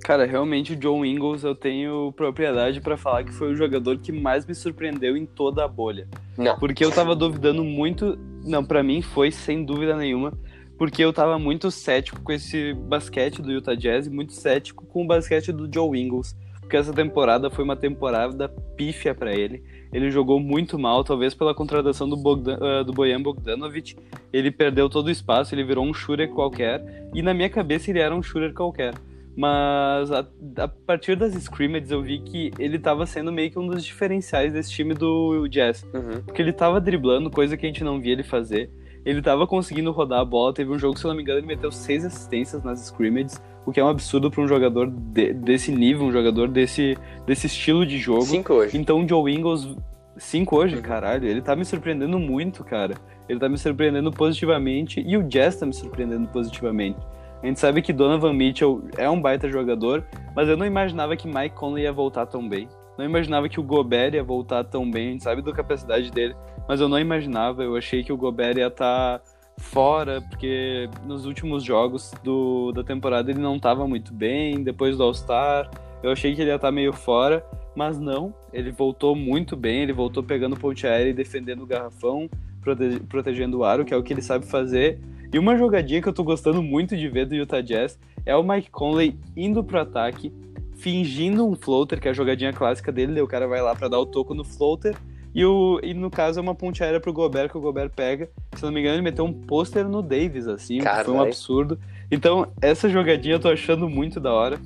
Cara, 0.04 0.24
realmente 0.28 0.74
o 0.74 0.76
John 0.76 1.04
Ingles 1.04 1.44
eu 1.44 1.56
tenho 1.56 2.14
propriedade 2.16 2.80
pra 2.80 2.96
falar 2.96 3.24
que 3.24 3.34
foi 3.34 3.52
o 3.52 3.56
jogador 3.56 3.98
que 3.98 4.12
mais 4.12 4.46
me 4.46 4.54
surpreendeu 4.54 5.18
em 5.18 5.26
toda 5.26 5.66
a 5.66 5.68
bolha. 5.68 6.08
Não. 6.38 6.60
Porque 6.60 6.86
eu 6.86 6.92
tava 6.92 7.16
duvidando 7.16 7.64
muito. 7.64 8.16
Não, 8.44 8.64
pra 8.64 8.84
mim 8.84 9.02
foi 9.02 9.32
sem 9.32 9.66
dúvida 9.66 9.96
nenhuma. 9.96 10.32
Porque 10.78 11.04
eu 11.04 11.14
tava 11.14 11.40
muito 11.40 11.72
cético 11.72 12.22
com 12.22 12.32
esse 12.32 12.74
basquete 12.74 13.42
do 13.42 13.52
Utah 13.52 13.76
Jazz 13.76 14.08
e 14.08 14.10
muito 14.10 14.34
cético 14.34 14.86
com 14.86 15.04
o 15.04 15.08
basquete 15.08 15.52
do 15.52 15.70
Joe 15.74 16.00
Ingles. 16.00 16.36
Porque 16.60 16.78
essa 16.78 16.92
temporada 16.92 17.50
foi 17.50 17.64
uma 17.64 17.76
temporada 17.76 18.50
pífia 18.76 19.14
pra 19.14 19.34
ele. 19.34 19.64
Ele 19.94 20.10
jogou 20.10 20.40
muito 20.40 20.80
mal, 20.80 21.04
talvez 21.04 21.34
pela 21.36 21.54
contratação 21.54 22.10
do, 22.10 22.18
Bogdan, 22.18 22.58
ah, 22.60 22.84
do 22.84 22.92
Bojan 22.92 23.22
Bogdanovic. 23.22 23.96
Ele 24.34 24.50
perdeu 24.50 24.90
todo 24.90 25.08
o 25.08 25.12
espaço, 25.12 25.54
ele 25.54 25.64
virou 25.64 25.86
um 25.86 25.94
shooter 25.94 26.28
qualquer. 26.30 27.08
E 27.14 27.22
na 27.22 27.34
minha 27.34 27.50
cabeça 27.50 27.92
ele 27.92 28.00
era 28.00 28.16
um 28.16 28.22
shooter 28.22 28.52
qualquer. 28.52 28.96
Mas 29.38 30.12
a, 30.12 30.26
a 30.58 30.68
partir 30.68 31.16
das 31.16 31.34
scrimmages 31.36 31.92
eu 31.92 32.02
vi 32.02 32.20
que 32.20 32.52
ele 32.58 32.80
tava 32.80 33.06
sendo 33.06 33.32
meio 33.32 33.52
que 33.52 33.60
um 33.60 33.68
dos 33.68 33.84
diferenciais 33.84 34.52
desse 34.52 34.72
time 34.72 34.94
do 34.94 35.48
Jazz. 35.48 35.86
Uhum. 35.94 36.22
Porque 36.26 36.42
ele 36.42 36.52
tava 36.52 36.82
driblando, 36.82 37.30
coisa 37.30 37.56
que 37.56 37.66
a 37.66 37.70
gente 37.70 37.84
não 37.84 38.00
via 38.00 38.14
ele 38.14 38.24
fazer. 38.24 38.72
Ele 39.06 39.22
tava 39.22 39.46
conseguindo 39.46 39.92
rodar 39.92 40.20
a 40.20 40.26
bola. 40.26 40.54
Teve 40.54 40.72
um 40.72 40.80
jogo, 40.80 40.98
se 40.98 41.06
eu 41.06 41.10
não 41.10 41.16
me 41.16 41.22
engano, 41.22 41.40
ele 41.40 41.48
meteu 41.48 41.72
seis 41.72 42.04
assistências 42.04 42.64
nas 42.64 42.80
scrimmages, 42.80 43.42
o 43.66 43.72
que 43.72 43.80
é 43.80 43.84
um 43.84 43.90
absurdo 43.90 44.32
para 44.32 44.42
um 44.42 44.48
jogador 44.48 44.88
de- 44.90 45.34
desse 45.34 45.72
nível, 45.72 46.06
um 46.08 46.12
jogador 46.12 46.48
desse, 46.48 46.98
desse 47.26 47.46
estilo 47.48 47.86
de 47.86 47.98
jogo. 48.00 48.24
Cinco 48.24 48.54
hoje. 48.54 48.78
Então 48.78 49.04
o 49.04 49.08
Joe 49.08 49.32
Ingles, 49.34 49.76
5 50.18 50.56
hoje, 50.58 50.76
Uhum. 50.78 50.82
caralho, 50.82 51.28
ele 51.28 51.42
tá 51.42 51.56
me 51.56 51.64
surpreendendo 51.66 52.18
muito, 52.18 52.64
cara. 52.64 52.96
Ele 53.30 53.40
tá 53.40 53.48
me 53.50 53.58
surpreendendo 53.58 54.12
positivamente 54.12 55.04
e 55.06 55.18
o 55.18 55.24
Jazz 55.24 55.58
tá 55.60 55.66
me 55.66 55.74
surpreendendo 55.74 56.28
positivamente. 56.30 56.98
A 57.44 57.48
gente 57.48 57.60
sabe 57.60 57.82
que 57.82 57.92
Donovan 57.94 58.34
Mitchell 58.34 58.82
é 58.98 59.10
um 59.10 59.22
baita 59.22 59.48
jogador, 59.50 60.04
mas 60.36 60.48
eu 60.50 60.56
não 60.58 60.66
imaginava 60.66 61.16
que 61.16 61.28
Mike 61.28 61.56
Conley 61.56 61.84
ia 61.84 61.92
voltar 61.94 62.26
tão 62.26 62.48
bem. 62.48 62.68
Não 62.98 63.04
imaginava 63.06 63.50
que 63.50 63.60
o 63.60 63.64
Gobert 63.64 64.14
ia 64.16 64.24
voltar 64.24 64.64
tão 64.64 64.90
bem, 64.90 65.10
a 65.10 65.12
gente 65.12 65.24
sabe 65.24 65.42
da 65.42 65.52
capacidade 65.52 66.10
dele, 66.12 66.34
mas 66.68 66.82
eu 66.82 66.90
não 66.90 67.00
imaginava, 67.00 67.64
eu 67.64 67.76
achei 67.76 68.04
que 68.04 68.14
o 68.14 68.18
Gobert 68.18 68.58
ia 68.58 68.68
estar 68.68 69.22
fora, 69.58 70.22
porque 70.22 70.90
nos 71.06 71.26
últimos 71.26 71.64
jogos 71.64 72.14
do, 72.24 72.72
da 72.72 72.84
temporada 72.84 73.32
ele 73.32 73.40
não 73.40 73.56
estava 73.56 73.88
muito 73.88 74.14
bem, 74.14 74.64
depois 74.64 74.98
do 74.98 75.04
All-Star, 75.04 75.70
eu 76.04 76.12
achei 76.12 76.36
que 76.36 76.42
ele 76.42 76.50
ia 76.50 76.56
estar 76.56 76.72
meio 76.72 76.94
fora, 76.94 77.46
mas 77.76 78.00
não, 78.00 78.34
ele 78.54 78.72
voltou 78.72 79.16
muito 79.16 79.56
bem, 79.56 79.82
ele 79.82 79.94
voltou 79.94 80.22
pegando 80.24 80.56
ponte 80.56 80.86
aérea 80.86 81.10
e 81.10 81.14
defendendo 81.14 81.64
o 81.64 81.66
garrafão, 81.66 82.30
prote- 82.62 83.00
protegendo 83.08 83.60
o 83.60 83.64
aro, 83.64 83.86
que 83.86 83.94
é 83.94 83.98
o 83.98 84.04
que 84.04 84.14
ele 84.14 84.22
sabe 84.22 84.46
fazer. 84.46 85.00
E 85.34 85.40
uma 85.40 85.58
jogadinha 85.58 86.02
que 86.02 86.08
eu 86.08 86.14
tô 86.14 86.24
gostando 86.24 86.62
muito 86.62 86.96
de 86.96 87.08
ver 87.10 87.26
do 87.26 87.36
Utah 87.36 87.62
Jazz 87.62 88.00
é 88.26 88.36
o 88.36 88.44
Mike 88.44 88.70
Conley 88.70 89.18
indo 89.36 89.64
pro 89.64 89.80
ataque, 89.80 90.32
fingindo 90.76 91.48
um 91.48 91.56
floater, 91.56 92.00
que 92.00 92.08
é 92.08 92.12
a 92.12 92.14
jogadinha 92.14 92.54
clássica 92.54 92.92
dele, 92.92 93.14
daí 93.14 93.22
o 93.22 93.28
cara 93.28 93.48
vai 93.48 93.62
lá 93.62 93.76
para 93.76 93.88
dar 93.88 94.00
o 94.00 94.06
toco 94.06 94.34
no 94.34 94.44
floater, 94.44 94.96
e, 95.36 95.46
o, 95.46 95.82
e 95.84 95.94
no 95.94 96.10
caso 96.10 96.40
é 96.40 96.42
uma 96.42 96.56
ponte 96.56 96.82
aérea 96.82 97.02
pro 97.02 97.12
Gobert, 97.12 97.50
que 97.50 97.58
o 97.58 97.62
Gobert 97.62 97.92
pega. 97.94 98.30
Se 98.56 98.64
não 98.64 98.72
me 98.72 98.80
engano, 98.80 98.96
ele 98.96 99.02
meteu 99.02 99.26
um 99.26 99.34
pôster 99.34 99.86
no 99.86 100.02
Davis, 100.02 100.48
assim, 100.48 100.80
que 100.80 101.04
foi 101.04 101.14
um 101.14 101.22
absurdo. 101.22 101.78
Então, 102.10 102.48
essa 102.62 102.88
jogadinha 102.88 103.36
eu 103.36 103.40
tô 103.40 103.50
achando 103.50 103.90
muito 103.90 104.18
da 104.18 104.32
hora. 104.32 104.58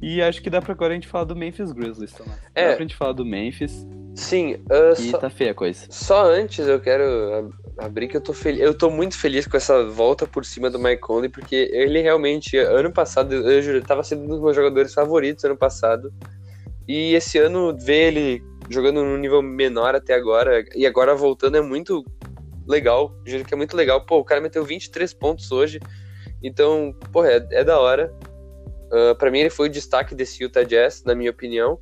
E 0.00 0.22
acho 0.22 0.42
que 0.42 0.48
dá 0.48 0.62
pra 0.62 0.72
agora 0.72 0.92
a 0.92 0.94
gente 0.94 1.08
falar 1.08 1.24
do 1.24 1.36
Memphis 1.36 1.72
Grizzlies, 1.72 2.12
Tomás. 2.12 2.38
É. 2.54 2.68
Dá 2.68 2.76
pra 2.76 2.82
gente 2.84 2.96
falar 2.96 3.12
do 3.12 3.24
Memphis. 3.24 3.86
Sim. 4.14 4.54
Uh, 4.54 4.92
e 4.98 5.10
só, 5.10 5.18
tá 5.18 5.28
feia 5.28 5.50
a 5.50 5.54
coisa. 5.54 5.86
Só 5.90 6.24
antes 6.24 6.66
eu 6.66 6.80
quero 6.80 7.52
abrir 7.76 8.08
que 8.08 8.16
eu 8.16 8.20
tô 8.20 8.32
feliz. 8.32 8.62
Eu 8.62 8.72
tô 8.72 8.90
muito 8.90 9.18
feliz 9.18 9.46
com 9.46 9.56
essa 9.58 9.84
volta 9.84 10.26
por 10.26 10.44
cima 10.44 10.70
do 10.70 10.78
Mike 10.78 11.00
Conley, 11.02 11.28
porque 11.28 11.70
ele 11.72 12.00
realmente, 12.00 12.56
ano 12.56 12.90
passado, 12.90 13.34
eu 13.34 13.60
juro, 13.60 13.78
ele 13.78 13.86
tava 13.86 14.02
sendo 14.02 14.24
um 14.24 14.28
dos 14.28 14.40
meus 14.40 14.56
jogadores 14.56 14.94
favoritos 14.94 15.44
ano 15.44 15.56
passado. 15.56 16.12
E 16.86 17.14
esse 17.14 17.38
ano, 17.38 17.76
ver 17.76 18.08
ele 18.08 18.42
jogando 18.68 19.02
num 19.02 19.16
nível 19.16 19.42
menor 19.42 19.94
até 19.94 20.14
agora, 20.14 20.64
e 20.74 20.86
agora 20.86 21.14
voltando 21.14 21.56
é 21.56 21.60
muito 21.60 22.04
legal. 22.66 23.14
Juro 23.24 23.44
que 23.44 23.54
é 23.54 23.56
muito 23.56 23.76
legal. 23.76 24.04
Pô, 24.04 24.18
o 24.18 24.24
cara 24.24 24.40
meteu 24.40 24.64
23 24.64 25.12
pontos 25.14 25.50
hoje. 25.52 25.80
Então, 26.42 26.94
pô, 27.12 27.24
é, 27.24 27.46
é 27.50 27.64
da 27.64 27.78
hora. 27.78 28.12
Uh, 28.92 29.10
ah, 29.10 29.14
para 29.14 29.30
mim, 29.30 29.40
ele 29.40 29.50
foi 29.50 29.68
o 29.68 29.72
destaque 29.72 30.14
desse 30.14 30.42
Utah 30.42 30.62
Jazz, 30.62 31.02
na 31.04 31.14
minha 31.14 31.30
opinião. 31.30 31.78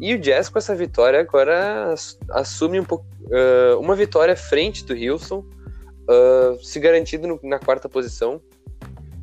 E 0.00 0.14
o 0.14 0.18
Jazz, 0.18 0.48
com 0.48 0.58
essa 0.58 0.74
vitória, 0.74 1.20
agora 1.20 1.94
assume 2.30 2.80
um 2.80 2.84
pouco, 2.84 3.06
uh, 3.26 3.78
uma 3.78 3.94
vitória 3.94 4.36
frente 4.36 4.84
do 4.84 4.92
Wilson, 4.92 5.38
uh, 5.38 6.62
se 6.62 6.80
garantindo 6.80 7.28
no, 7.28 7.40
na 7.42 7.58
quarta 7.58 7.88
posição. 7.88 8.40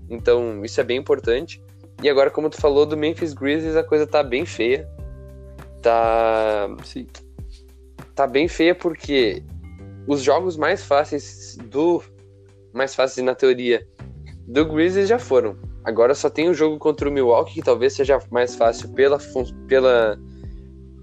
Então, 0.09 0.63
isso 0.63 0.79
é 0.79 0.83
bem 0.83 0.97
importante. 0.97 1.61
E 2.01 2.09
agora, 2.09 2.31
como 2.31 2.49
tu 2.49 2.59
falou 2.59 2.85
do 2.85 2.97
Memphis 2.97 3.33
Grizzlies, 3.33 3.75
a 3.75 3.83
coisa 3.83 4.07
tá 4.07 4.23
bem 4.23 4.45
feia 4.45 4.87
tá. 5.81 6.69
Sim. 6.83 7.07
Tá 8.15 8.27
bem 8.27 8.47
feia 8.47 8.75
porque 8.75 9.43
os 10.07 10.21
jogos 10.21 10.57
mais 10.57 10.83
fáceis 10.83 11.57
do. 11.69 12.03
Mais 12.73 12.95
fáceis 12.95 13.25
na 13.25 13.35
teoria 13.35 13.85
do 14.47 14.65
Grizzlies 14.65 15.09
já 15.09 15.19
foram. 15.19 15.57
Agora 15.83 16.13
só 16.13 16.29
tem 16.29 16.49
o 16.49 16.53
jogo 16.53 16.77
contra 16.77 17.09
o 17.09 17.11
Milwaukee, 17.11 17.55
que 17.55 17.61
talvez 17.61 17.93
seja 17.93 18.19
mais 18.29 18.55
fácil 18.55 18.89
pela. 18.93 19.17
pela 19.67 20.17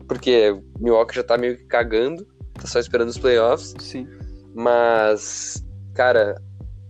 porque 0.06 0.50
o 0.50 0.62
Milwaukee 0.80 1.16
já 1.16 1.22
tá 1.22 1.36
meio 1.36 1.56
que 1.56 1.64
cagando, 1.64 2.26
tá 2.54 2.66
só 2.66 2.78
esperando 2.78 3.08
os 3.08 3.18
playoffs. 3.18 3.74
Sim. 3.78 4.06
Mas, 4.54 5.64
cara, 5.94 6.40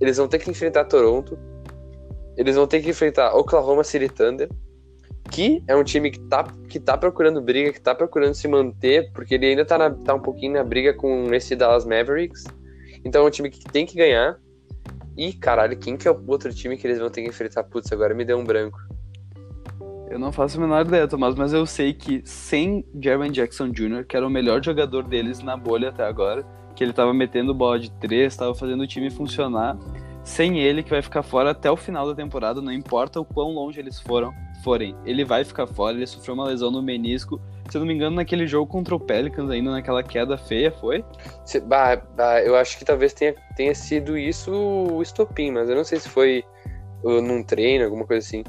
eles 0.01 0.16
vão 0.16 0.28
ter 0.28 0.39
que 0.39 0.51
enfrentar 0.51 0.84
Toronto. 0.84 1.36
Eles 2.36 2.55
vão 2.55 2.66
ter 2.66 2.80
que 2.80 2.91
enfrentar 2.91 3.34
Oklahoma 3.34 3.82
City 3.82 4.09
Thunder 4.09 4.49
que 5.31 5.62
é 5.66 5.76
um 5.76 5.85
time 5.85 6.11
que 6.11 6.20
tá, 6.20 6.45
que 6.68 6.81
tá 6.81 6.97
procurando 6.97 7.41
briga, 7.41 7.72
que 7.72 7.81
tá 7.81 7.95
procurando 7.95 8.35
se 8.35 8.49
manter, 8.49 9.12
porque 9.12 9.35
ele 9.35 9.47
ainda 9.47 9.64
tá, 9.64 9.79
na, 9.79 9.91
tá 9.91 10.14
um 10.14 10.20
pouquinho 10.20 10.55
na 10.55 10.64
briga 10.64 10.93
com 10.93 11.33
esse 11.33 11.55
Dallas 11.55 11.85
Mavericks. 11.85 12.45
Então 13.05 13.24
é 13.24 13.29
um 13.29 13.31
time 13.31 13.51
que 13.51 13.64
tem 13.64 13.87
que 13.87 13.97
ganhar. 13.97 14.39
E, 15.16 15.33
caralho, 15.33 15.76
quem 15.76 15.97
que 15.97 16.07
é 16.07 16.11
o 16.11 16.24
outro 16.26 16.53
time 16.55 16.76
que 16.76 16.87
eles 16.87 16.99
vão 16.99 17.11
ter 17.11 17.22
que 17.22 17.29
enfrentar? 17.29 17.64
Putz, 17.64 17.91
agora 17.93 18.14
me 18.14 18.24
deu 18.24 18.39
um 18.39 18.45
branco. 18.45 18.79
Eu 20.11 20.18
não 20.18 20.33
faço 20.33 20.57
a 20.57 20.61
menor 20.61 20.87
ideia, 20.87 21.07
Tomás, 21.07 21.35
mas 21.35 21.53
eu 21.53 21.66
sei 21.66 21.93
que 21.93 22.22
sem 22.24 22.85
Jeremy 23.01 23.31
Jackson 23.31 23.68
Jr., 23.68 24.05
que 24.07 24.16
era 24.16 24.26
o 24.26 24.31
melhor 24.31 24.64
jogador 24.64 25.03
deles 25.03 25.41
na 25.41 25.57
bolha 25.57 25.91
até 25.91 26.05
agora, 26.05 26.47
que 26.74 26.83
ele 26.83 26.93
tava 26.93 27.12
metendo 27.12 27.53
bola 27.53 27.79
de 27.79 27.91
três, 27.91 28.35
tava 28.35 28.55
fazendo 28.55 28.85
o 28.85 28.87
time 28.87 29.11
funcionar, 29.11 29.76
sem 30.24 30.61
ele, 30.61 30.83
que 30.83 30.91
vai 30.91 31.03
ficar 31.03 31.22
fora 31.22 31.51
até 31.51 31.70
o 31.70 31.76
final 31.76 32.07
da 32.07 32.14
temporada, 32.14 32.62
não 32.62 32.72
importa 32.72 33.20
o 33.20 33.24
quão 33.24 33.53
longe 33.53 33.81
eles 33.81 34.01
foram, 34.01 34.33
forem, 34.63 34.95
ele 35.05 35.25
vai 35.25 35.45
ficar 35.45 35.67
fora. 35.67 35.97
Ele 35.97 36.07
sofreu 36.07 36.35
uma 36.35 36.47
lesão 36.47 36.71
no 36.71 36.83
menisco. 36.83 37.41
Se 37.69 37.77
eu 37.77 37.81
não 37.81 37.87
me 37.87 37.95
engano, 37.95 38.17
naquele 38.17 38.47
jogo 38.47 38.71
contra 38.71 38.95
o 38.95 39.01
Pelicans, 39.01 39.51
ainda 39.51 39.71
naquela 39.71 40.03
queda 40.03 40.39
feia, 40.39 40.71
foi? 40.71 41.05
Se, 41.45 41.61
bah, 41.61 41.97
bah, 41.97 42.41
eu 42.43 42.57
acho 42.57 42.79
que 42.79 42.85
talvez 42.85 43.13
tenha, 43.13 43.35
tenha 43.57 43.75
sido 43.75 44.17
isso 44.17 44.51
o 44.51 45.03
estopim, 45.03 45.51
mas 45.51 45.69
eu 45.69 45.77
não 45.77 45.85
sei 45.85 46.01
se 46.01 46.09
foi 46.09 46.45
uh, 47.03 47.21
num 47.21 47.43
treino, 47.43 47.85
alguma 47.85 48.07
coisa 48.07 48.27
assim. 48.27 48.43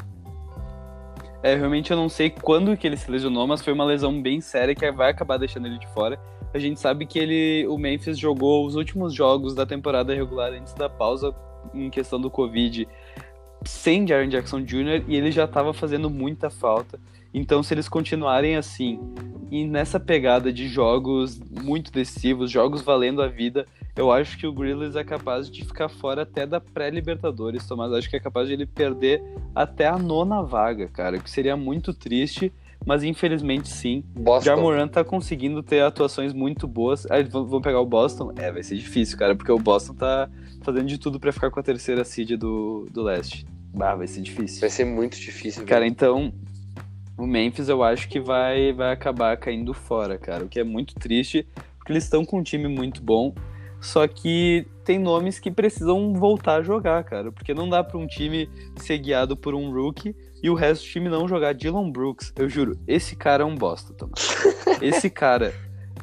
É, 1.42 1.56
realmente 1.56 1.92
eu 1.92 1.98
não 1.98 2.10
sei 2.10 2.30
quando 2.30 2.76
que 2.76 2.86
ele 2.86 2.98
se 2.98 3.10
lesionou, 3.10 3.48
mas 3.48 3.62
foi 3.62 3.72
uma 3.72 3.86
lesão 3.86 4.22
bem 4.22 4.42
séria 4.42 4.76
que 4.76 4.90
vai 4.92 5.12
acabar 5.12 5.38
deixando 5.38 5.68
ele 5.68 5.78
de 5.78 5.88
fora. 5.88 6.20
A 6.54 6.60
gente 6.60 6.80
sabe 6.80 7.06
que 7.06 7.20
ele, 7.20 7.68
o 7.68 7.78
Memphis 7.78 8.18
jogou 8.18 8.66
os 8.66 8.76
últimos 8.76 9.14
jogos 9.14 9.54
da 9.54 9.66
temporada 9.66 10.14
regular 10.14 10.52
antes 10.52 10.74
da 10.74 10.90
pausa 10.90 11.34
em 11.74 11.90
questão 11.90 12.20
do 12.20 12.30
Covid 12.30 12.88
sem 13.66 14.08
Jaren 14.08 14.30
Jackson 14.30 14.62
Jr. 14.62 15.04
e 15.08 15.16
ele 15.16 15.32
já 15.32 15.46
estava 15.46 15.74
fazendo 15.74 16.10
muita 16.10 16.50
falta. 16.50 17.00
Então, 17.34 17.62
se 17.62 17.74
eles 17.74 17.88
continuarem 17.88 18.56
assim 18.56 19.00
e 19.52 19.66
nessa 19.66 20.00
pegada 20.00 20.52
de 20.52 20.68
jogos 20.68 21.40
muito 21.40 21.92
decisivos, 21.92 22.52
jogos 22.52 22.82
valendo 22.82 23.22
a 23.22 23.28
vida, 23.28 23.66
eu 23.96 24.12
acho 24.12 24.38
que 24.38 24.48
o 24.48 24.54
Grizzlies 24.54 24.96
é 24.96 25.04
capaz 25.04 25.50
de 25.50 25.66
ficar 25.66 25.90
fora 25.90 26.22
até 26.22 26.46
da 26.46 26.62
pré-Libertadores, 26.62 27.68
Tomás. 27.68 27.92
Acho 27.92 28.10
que 28.10 28.16
é 28.16 28.20
capaz 28.20 28.48
de 28.48 28.54
ele 28.54 28.66
perder 28.66 29.22
até 29.54 29.88
a 29.88 29.98
nona 29.98 30.42
vaga, 30.42 30.88
cara, 30.88 31.20
que 31.20 31.30
seria 31.30 31.58
muito 31.58 31.94
triste. 31.94 32.52
Mas 32.86 33.04
infelizmente 33.04 33.70
sim. 33.70 34.04
Boston. 34.16 34.46
Jamoran 34.46 34.88
tá 34.88 35.04
conseguindo 35.04 35.62
ter 35.62 35.82
atuações 35.82 36.34
muito 36.34 36.68
boas. 36.68 37.10
Aí 37.12 37.24
vão 37.24 37.62
pegar 37.62 37.82
o 37.82 37.86
Boston? 37.86 38.34
É, 38.36 38.52
vai 38.52 38.64
ser 38.64 38.76
difícil, 38.76 39.18
cara, 39.18 39.36
porque 39.36 39.52
o 39.52 39.60
Boston 39.60 39.94
tá 39.94 40.30
fazendo 40.62 40.88
de 40.88 40.98
tudo 40.98 41.20
para 41.20 41.32
ficar 41.32 41.52
com 41.52 41.60
a 41.60 41.64
terceira 41.64 42.04
seed 42.04 42.32
do, 42.32 42.88
do 42.92 43.04
leste. 43.04 43.46
Bah, 43.74 43.96
vai 43.96 44.08
ser 44.08 44.22
difícil. 44.22 44.62
Vai 44.62 44.70
ser 44.70 44.86
muito 44.86 45.20
difícil. 45.20 45.66
Cara, 45.66 45.82
velho. 45.82 45.92
então 45.92 46.34
o 47.18 47.28
Memphis 47.28 47.68
eu 47.70 47.84
acho 47.84 48.08
que 48.08 48.20
vai, 48.20 48.72
vai 48.72 48.94
acabar 48.94 49.36
caindo 49.38 49.74
fora, 49.74 50.18
cara. 50.18 50.46
O 50.46 50.48
que 50.48 50.60
é 50.60 50.64
muito 50.64 50.96
triste, 50.96 51.46
porque 51.78 51.92
eles 51.92 52.06
estão 52.06 52.26
com 52.26 52.40
um 52.40 52.44
time 52.44 52.68
muito 52.68 53.04
bom. 53.04 53.36
Só 53.82 54.08
que 54.08 54.66
tem 54.84 55.00
nomes 55.00 55.40
que 55.40 55.50
precisam 55.50 56.14
voltar 56.14 56.56
a 56.56 56.62
jogar, 56.62 57.04
cara. 57.04 57.32
Porque 57.32 57.54
não 57.54 57.70
dá 57.70 57.84
para 57.84 57.98
um 57.98 58.08
time 58.08 58.50
ser 58.78 58.98
guiado 58.98 59.38
por 59.38 59.54
um 59.54 59.72
rookie 59.72 60.16
e 60.42 60.50
o 60.50 60.56
resto 60.56 60.84
do 60.84 60.90
time 60.90 61.10
não 61.10 61.28
jogar. 61.28 61.54
Dylan 61.54 61.90
Brooks, 61.90 62.34
eu 62.38 62.50
juro, 62.50 62.78
esse 62.88 63.16
cara 63.16 63.44
é 63.44 63.46
um 63.46 63.56
bosta, 63.56 63.94
Thomas. 63.94 64.30
esse 64.82 65.10
cara. 65.12 65.54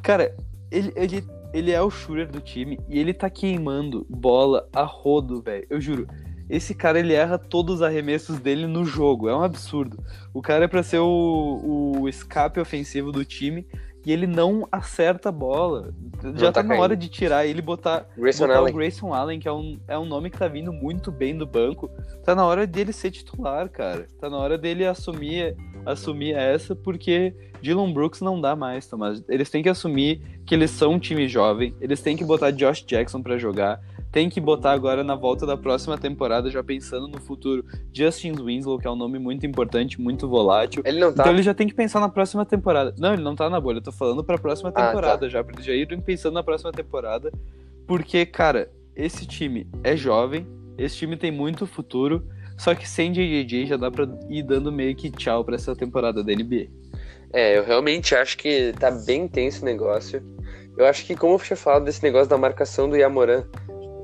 Cara, 0.03 0.35
ele, 0.71 0.93
ele 0.95 1.25
ele 1.57 1.71
é 1.71 1.81
o 1.81 1.91
shooter 1.91 2.31
do 2.31 2.41
time 2.41 2.79
e 2.87 2.99
ele 2.99 3.15
tá 3.15 3.31
queimando 3.31 4.07
bola 4.11 4.69
a 4.75 4.83
rodo, 4.83 5.41
velho. 5.41 5.67
Eu 5.71 5.81
juro. 5.81 6.07
Esse 6.51 6.75
cara 6.75 6.99
ele 7.01 7.13
erra 7.13 7.39
todos 7.39 7.77
os 7.77 7.83
arremessos 7.83 8.39
dele 8.39 8.67
no 8.67 8.85
jogo. 8.85 9.29
É 9.29 9.35
um 9.35 9.43
absurdo. 9.43 10.05
O 10.35 10.43
cara 10.43 10.67
é 10.67 10.69
pra 10.69 10.83
ser 10.83 10.99
o, 10.99 11.97
o 11.99 12.09
escape 12.09 12.61
ofensivo 12.61 13.11
do 13.11 13.25
time 13.25 13.67
e 14.07 14.13
ele 14.13 14.29
não 14.29 14.69
acerta 14.71 15.31
a 15.31 15.33
bola. 15.33 15.93
Não 16.23 16.39
Já 16.39 16.53
tá, 16.53 16.63
tá 16.63 16.69
na 16.69 16.77
hora 16.77 16.97
de 16.97 17.09
tirar 17.09 17.45
ele 17.45 17.59
e 17.59 17.63
botar, 17.63 18.07
Grayson 18.17 18.47
botar 18.47 18.59
Allen. 18.59 18.73
o 18.73 18.77
Grayson 18.77 19.13
Allen, 19.13 19.41
que 19.41 19.49
é 19.49 19.53
um, 19.53 19.81
é 19.89 19.99
um 19.99 20.05
nome 20.05 20.31
que 20.31 20.39
tá 20.39 20.47
vindo 20.47 20.73
muito 20.73 21.11
bem 21.11 21.37
do 21.37 21.45
banco. 21.45 21.91
Tá 22.25 22.33
na 22.33 22.47
hora 22.47 22.69
dele 22.69 22.93
ser 22.93 23.11
titular, 23.11 23.69
cara. 23.69 24.07
Tá 24.21 24.31
na 24.31 24.37
hora 24.37 24.57
dele 24.57 24.87
assumir, 24.87 25.57
assumir 25.85 26.37
essa, 26.37 26.77
porque 26.77 27.35
Dylan 27.61 27.93
Brooks 27.93 28.21
não 28.21 28.41
dá 28.41 28.55
mais, 28.55 28.87
Tomás. 28.87 29.25
Eles 29.29 29.51
têm 29.51 29.61
que 29.61 29.69
assumir 29.69 30.23
que 30.47 30.55
eles 30.55 30.71
são 30.71 30.93
um 30.93 30.99
time 31.01 31.27
jovem, 31.27 31.75
eles 31.81 32.01
têm 32.01 32.17
que 32.17 32.25
botar 32.25 32.53
Josh 32.53 32.85
Jackson 32.87 33.21
para 33.21 33.37
jogar, 33.37 33.81
tem 34.17 34.31
que 34.31 34.41
botar 34.41 34.73
agora 34.73 35.05
na 35.05 35.15
volta 35.15 35.45
da 35.45 35.59
próxima 35.59 35.99
temporada, 35.99 36.49
já 36.49 36.65
pensando 36.65 37.07
no 37.07 37.21
futuro, 37.21 37.63
Justin 37.93 38.33
Winslow, 38.33 38.79
que 38.79 38.87
é 38.87 38.91
um 38.91 38.97
nome 38.97 39.19
muito 39.19 39.45
importante, 39.45 40.01
muito 40.01 40.27
volátil. 40.27 40.83
Ele 40.87 40.99
não 40.99 41.13
tá. 41.13 41.25
Então 41.25 41.35
ele 41.35 41.43
já 41.43 41.53
tem 41.53 41.69
que 41.69 41.75
pensar 41.75 42.01
na 42.01 42.09
próxima 42.09 42.47
temporada. 42.47 42.95
Não, 42.99 43.13
ele 43.13 43.23
não 43.23 43.37
tá 43.37 43.51
na 43.51 43.61
bolha, 43.61 43.77
eu 43.77 43.83
tô 43.83 43.93
falando 43.93 44.25
pra 44.25 44.39
próxima 44.39 44.73
temporada 44.73 45.17
ah, 45.17 45.19
tá. 45.19 45.29
já, 45.29 45.45
pra 45.45 45.53
eles 45.53 45.67
já 45.67 45.75
irem 45.75 46.01
pensando 46.01 46.33
na 46.33 46.43
próxima 46.43 46.73
temporada. 46.73 47.31
Porque, 47.87 48.25
cara, 48.25 48.71
esse 48.97 49.27
time 49.27 49.69
é 49.85 49.95
jovem, 49.95 50.47
esse 50.79 50.97
time 50.97 51.15
tem 51.19 51.31
muito 51.31 51.67
futuro, 51.67 52.27
só 52.57 52.75
que 52.75 52.89
sem 52.89 53.13
JJJ 53.13 53.67
já 53.67 53.77
dá 53.77 53.91
pra 53.91 54.09
ir 54.31 54.43
dando 54.45 54.73
meio 54.73 54.97
que 54.97 55.11
tchau 55.11 55.45
pra 55.45 55.57
essa 55.57 55.77
temporada 55.77 56.25
da 56.25 56.33
NBA. 56.33 56.69
É, 57.35 57.59
eu 57.59 57.63
realmente 57.63 58.15
acho 58.15 58.39
que 58.39 58.73
tá 58.81 58.91
bem 58.91 59.29
tenso 59.29 59.61
o 59.61 59.67
negócio. 59.67 60.23
Eu 60.75 60.87
acho 60.87 61.05
que, 61.05 61.15
como 61.15 61.35
eu 61.35 61.39
tinha 61.39 61.57
falado 61.57 61.85
desse 61.85 62.03
negócio 62.03 62.29
da 62.31 62.39
marcação 62.39 62.89
do 62.89 62.97
Yamoran, 62.97 63.45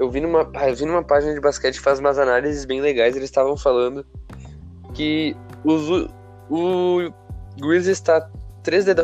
eu 0.03 0.11
vi 0.11 0.21
numa, 0.21 0.51
eu 0.67 0.75
vi 0.75 0.85
numa 0.85 1.03
página 1.03 1.35
de 1.35 1.41
basquete 1.41 1.77
que 1.77 1.81
faz 1.81 1.99
umas 1.99 2.19
análises 2.19 2.65
bem 2.65 2.81
legais. 2.81 3.17
Eles 3.17 3.29
estavam 3.29 3.57
falando 3.57 4.05
que 4.95 5.37
os, 5.65 6.09
o 6.51 7.13
Grizzlies 7.61 7.99
está 7.99 8.29
três 8.63 8.85
de, 8.85 8.95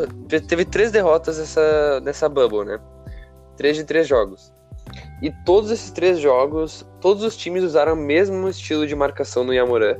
teve 0.41 0.65
três 0.65 0.91
derrotas 0.91 1.37
nessa, 1.37 1.99
nessa 2.01 2.29
bubble, 2.29 2.65
né? 2.65 2.79
Três 3.57 3.75
de 3.75 3.83
três 3.83 4.07
jogos. 4.07 4.53
E 5.21 5.31
todos 5.45 5.71
esses 5.71 5.91
três 5.91 6.19
jogos, 6.19 6.85
todos 6.99 7.23
os 7.23 7.35
times 7.35 7.63
usaram 7.63 7.93
o 7.93 7.97
mesmo 7.97 8.47
estilo 8.49 8.87
de 8.87 8.95
marcação 8.95 9.43
no 9.43 9.53
Yamoran 9.53 9.97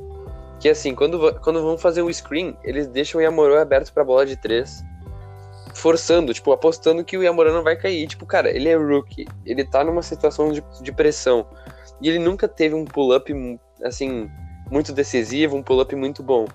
que 0.60 0.68
assim, 0.68 0.93
quando, 0.93 1.34
quando 1.39 1.62
vão 1.62 1.78
fazer 1.78 2.02
um 2.02 2.12
screen, 2.12 2.58
eles 2.64 2.88
deixam 2.88 3.20
o 3.20 3.24
Yamorã 3.24 3.62
aberto 3.62 3.93
pra 3.93 4.04
bola 4.04 4.26
de 4.26 4.36
três, 4.36 4.84
forçando, 5.80 6.34
tipo, 6.34 6.51
apostando 6.51 7.03
que 7.03 7.17
o 7.17 7.23
Yamorã 7.23 7.53
não 7.53 7.63
vai 7.63 7.75
cair. 7.75 8.07
Tipo, 8.07 8.25
cara, 8.25 8.49
ele 8.49 8.69
é 8.69 8.75
rookie, 8.75 9.27
ele 9.45 9.63
tá 9.63 9.84
numa 9.84 10.01
situação 10.01 10.51
de, 10.51 10.63
de 10.82 10.91
pressão. 10.91 11.47
E 12.01 12.09
ele 12.09 12.19
nunca 12.19 12.47
teve 12.47 12.75
um 12.75 12.86
pull-up, 12.86 13.34
assim, 13.84 14.30
muito 14.69 14.93
decisivo, 14.93 15.55
um 15.55 15.63
pull-up 15.63 15.95
muito 15.95 16.21
bom. 16.21 16.47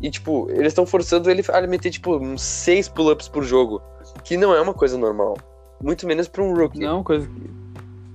E, 0.00 0.10
tipo, 0.10 0.48
eles 0.50 0.68
estão 0.68 0.86
forçando 0.86 1.30
ele 1.30 1.42
a 1.48 1.60
meter, 1.66 1.90
tipo, 1.90 2.16
uns 2.16 2.42
seis 2.42 2.88
pull-ups 2.88 3.28
por 3.28 3.42
jogo. 3.42 3.82
Que 4.22 4.36
não 4.36 4.54
é 4.54 4.60
uma 4.60 4.74
coisa 4.74 4.96
normal. 4.96 5.36
Muito 5.82 6.06
menos 6.06 6.28
pra 6.28 6.42
um 6.42 6.54
rookie. 6.54 6.80
Não, 6.80 7.02
coisa. 7.02 7.28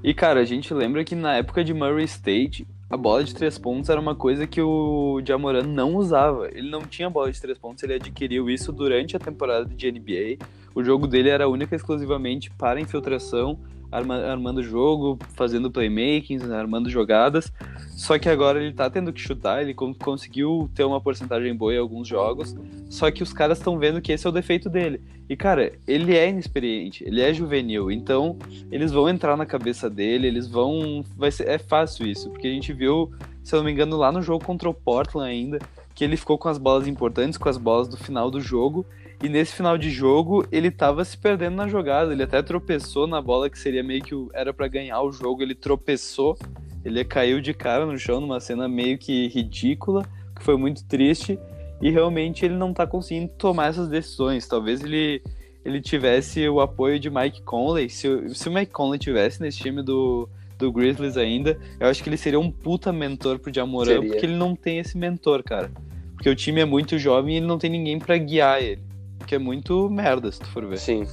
E, 0.03 0.13
cara, 0.13 0.41
a 0.41 0.45
gente 0.45 0.73
lembra 0.73 1.03
que 1.03 1.15
na 1.15 1.37
época 1.37 1.63
de 1.63 1.73
Murray 1.73 2.05
State, 2.05 2.67
a 2.93 2.97
bola 2.97 3.23
de 3.23 3.33
três 3.33 3.57
pontos 3.57 3.89
era 3.89 3.99
uma 3.99 4.13
coisa 4.13 4.45
que 4.45 4.61
o 4.61 5.19
Jamoran 5.25 5.63
não 5.63 5.95
usava. 5.95 6.47
Ele 6.53 6.69
não 6.69 6.83
tinha 6.83 7.09
bola 7.09 7.31
de 7.31 7.41
três 7.41 7.57
pontos, 7.57 7.81
ele 7.81 7.95
adquiriu 7.95 8.51
isso 8.51 8.71
durante 8.71 9.17
a 9.17 9.19
temporada 9.19 9.65
de 9.65 9.91
NBA. 9.91 10.45
O 10.75 10.83
jogo 10.83 11.07
dele 11.07 11.29
era 11.29 11.49
única 11.49 11.73
e 11.73 11.75
exclusivamente 11.75 12.51
para 12.51 12.79
infiltração 12.79 13.57
armando 13.93 14.63
jogo, 14.63 15.19
fazendo 15.35 15.71
playmaking, 15.71 16.39
armando 16.51 16.89
jogadas. 16.89 17.51
Só 17.91 18.17
que 18.17 18.27
agora 18.27 18.61
ele 18.61 18.73
tá 18.73 18.89
tendo 18.89 19.13
que 19.13 19.21
chutar, 19.21 19.61
ele 19.61 19.73
conseguiu 19.73 20.69
ter 20.73 20.83
uma 20.83 20.99
porcentagem 20.99 21.55
boa 21.55 21.73
em 21.73 21.77
alguns 21.77 22.07
jogos. 22.07 22.55
Só 22.89 23.09
que 23.11 23.23
os 23.23 23.31
caras 23.31 23.59
estão 23.59 23.77
vendo 23.77 24.01
que 24.01 24.11
esse 24.11 24.25
é 24.25 24.29
o 24.29 24.33
defeito 24.33 24.69
dele. 24.69 25.01
E 25.29 25.35
cara, 25.35 25.71
ele 25.87 26.15
é 26.15 26.29
inexperiente, 26.29 27.03
ele 27.05 27.21
é 27.21 27.33
juvenil, 27.33 27.89
então 27.89 28.37
eles 28.71 28.91
vão 28.91 29.07
entrar 29.07 29.37
na 29.37 29.45
cabeça 29.45 29.89
dele, 29.89 30.27
eles 30.27 30.47
vão. 30.47 31.03
Vai 31.15 31.31
ser, 31.31 31.47
é 31.47 31.57
fácil 31.57 32.05
isso, 32.05 32.29
porque 32.29 32.47
a 32.47 32.51
gente 32.51 32.73
viu, 32.73 33.11
se 33.43 33.55
eu 33.55 33.59
não 33.59 33.65
me 33.65 33.71
engano, 33.71 33.95
lá 33.95 34.11
no 34.11 34.21
jogo 34.21 34.43
contra 34.43 34.69
o 34.69 34.73
Portland 34.73 35.29
ainda, 35.29 35.59
que 35.95 36.03
ele 36.03 36.17
ficou 36.17 36.37
com 36.37 36.49
as 36.49 36.57
bolas 36.57 36.87
importantes, 36.87 37.37
com 37.37 37.47
as 37.47 37.57
bolas 37.57 37.87
do 37.87 37.95
final 37.95 38.29
do 38.29 38.41
jogo, 38.41 38.85
e 39.23 39.29
nesse 39.29 39.53
final 39.55 39.77
de 39.77 39.89
jogo, 39.89 40.45
ele 40.51 40.69
tava 40.69 41.05
se 41.05 41.17
perdendo 41.17 41.55
na 41.55 41.65
jogada. 41.65 42.11
Ele 42.11 42.23
até 42.23 42.41
tropeçou 42.41 43.07
na 43.07 43.21
bola 43.21 43.49
que 43.49 43.57
seria 43.57 43.81
meio 43.81 44.03
que 44.03 44.13
era 44.33 44.53
para 44.53 44.67
ganhar 44.67 45.01
o 45.01 45.13
jogo. 45.13 45.41
Ele 45.41 45.55
tropeçou, 45.55 46.37
ele 46.83 47.05
caiu 47.05 47.39
de 47.39 47.53
cara 47.53 47.85
no 47.85 47.97
chão 47.97 48.19
numa 48.19 48.41
cena 48.41 48.67
meio 48.67 48.97
que 48.97 49.29
ridícula, 49.29 50.05
que 50.35 50.43
foi 50.43 50.57
muito 50.57 50.85
triste. 50.85 51.39
E 51.81 51.89
realmente 51.89 52.43
ele 52.43 52.55
não 52.55 52.73
tá 52.73 52.85
conseguindo 52.85 53.29
tomar 53.37 53.67
essas 53.67 53.87
decisões. 53.87 54.45
Talvez 54.45 54.83
ele, 54.83 55.23
ele 55.63 55.79
tivesse 55.79 56.45
o 56.49 56.59
apoio 56.59 56.99
de 56.99 57.09
Mike 57.09 57.43
Conley. 57.43 57.89
Se, 57.89 58.35
se 58.35 58.49
o 58.49 58.51
Mike 58.51 58.73
Conley 58.73 58.99
tivesse 58.99 59.41
nesse 59.41 59.57
time 59.57 59.81
do, 59.81 60.27
do 60.59 60.69
Grizzlies 60.69 61.15
ainda, 61.15 61.57
eu 61.79 61.87
acho 61.87 62.03
que 62.03 62.09
ele 62.09 62.17
seria 62.17 62.41
um 62.41 62.51
puta 62.51 62.91
mentor 62.91 63.39
pro 63.39 63.53
Jamoran, 63.53 64.01
porque 64.05 64.25
ele 64.25 64.35
não 64.35 64.53
tem 64.53 64.79
esse 64.79 64.97
mentor, 64.97 65.41
cara. 65.43 65.71
Porque 66.13 66.29
o 66.29 66.35
time 66.35 66.59
é 66.59 66.65
muito 66.65 66.99
jovem 66.99 67.35
e 67.35 67.37
ele 67.37 67.47
não 67.47 67.57
tem 67.57 67.69
ninguém 67.69 67.97
para 67.97 68.17
guiar 68.17 68.61
ele 68.61 68.91
que 69.25 69.35
é 69.35 69.39
muito 69.39 69.89
merda, 69.89 70.31
se 70.31 70.39
tu 70.39 70.47
for 70.47 70.65
ver. 70.65 70.77
Sim. 70.77 71.07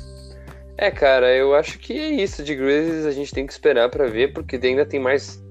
É, 0.76 0.90
cara, 0.90 1.34
eu 1.34 1.54
acho 1.54 1.78
que 1.78 1.92
é 1.92 2.10
isso 2.10 2.42
de 2.42 2.54
Grizzlies, 2.54 3.04
a 3.04 3.10
gente 3.10 3.34
tem 3.34 3.46
que 3.46 3.52
esperar 3.52 3.90
para 3.90 4.06
ver, 4.06 4.32
porque 4.32 4.58
ainda 4.62 4.86
tem 4.86 4.98
mais 4.98 5.42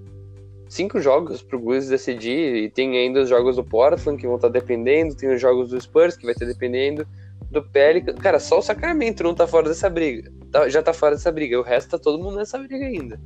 cinco 0.68 1.00
jogos 1.00 1.42
pro 1.42 1.60
Grizzlies 1.60 1.90
decidir, 1.90 2.56
e 2.56 2.70
tem 2.70 2.98
ainda 2.98 3.22
os 3.22 3.30
jogos 3.30 3.56
do 3.56 3.64
Portland 3.64 4.20
que 4.20 4.26
vão 4.26 4.38
estar 4.38 4.48
tá 4.48 4.54
dependendo, 4.54 5.16
tem 5.16 5.32
os 5.32 5.40
jogos 5.40 5.70
do 5.70 5.80
Spurs 5.80 6.18
que 6.18 6.24
vai 6.24 6.34
estar 6.34 6.46
dependendo, 6.46 7.08
do 7.52 7.64
Pelicans. 7.64 8.18
Cara, 8.20 8.40
só 8.40 8.60
o 8.60 8.62
Sacramento 8.62 9.24
não 9.24 9.34
tá 9.34 9.46
fora 9.48 9.68
dessa 9.70 9.90
briga. 9.90 10.32
Tá, 10.52 10.68
já 10.70 10.82
tá 10.82 10.94
fora 10.94 11.16
dessa 11.16 11.32
briga, 11.32 11.60
o 11.60 11.64
resto 11.64 11.92
tá 11.92 12.00
todo 12.00 12.22
mundo 12.22 12.38
nessa 12.38 12.58
briga 12.58 12.86
ainda. 12.86 13.20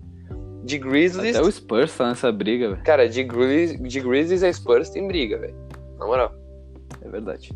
De 0.64 0.78
Grizzlies. 0.78 1.36
Até 1.36 1.46
o 1.46 1.52
Spurs 1.52 1.96
tá 1.96 2.10
nessa 2.10 2.32
briga, 2.32 2.70
velho. 2.72 2.84
Cara, 2.84 3.08
de 3.08 3.24
Grizzlies, 3.24 3.82
de 3.82 4.00
Grizzlies 4.00 4.44
a 4.44 4.52
Spurs 4.52 4.90
tem 4.90 5.08
briga, 5.08 5.38
velho. 5.38 5.56
Na 6.00 6.06
moral. 6.06 6.34
É 7.02 7.10
verdade. 7.10 7.52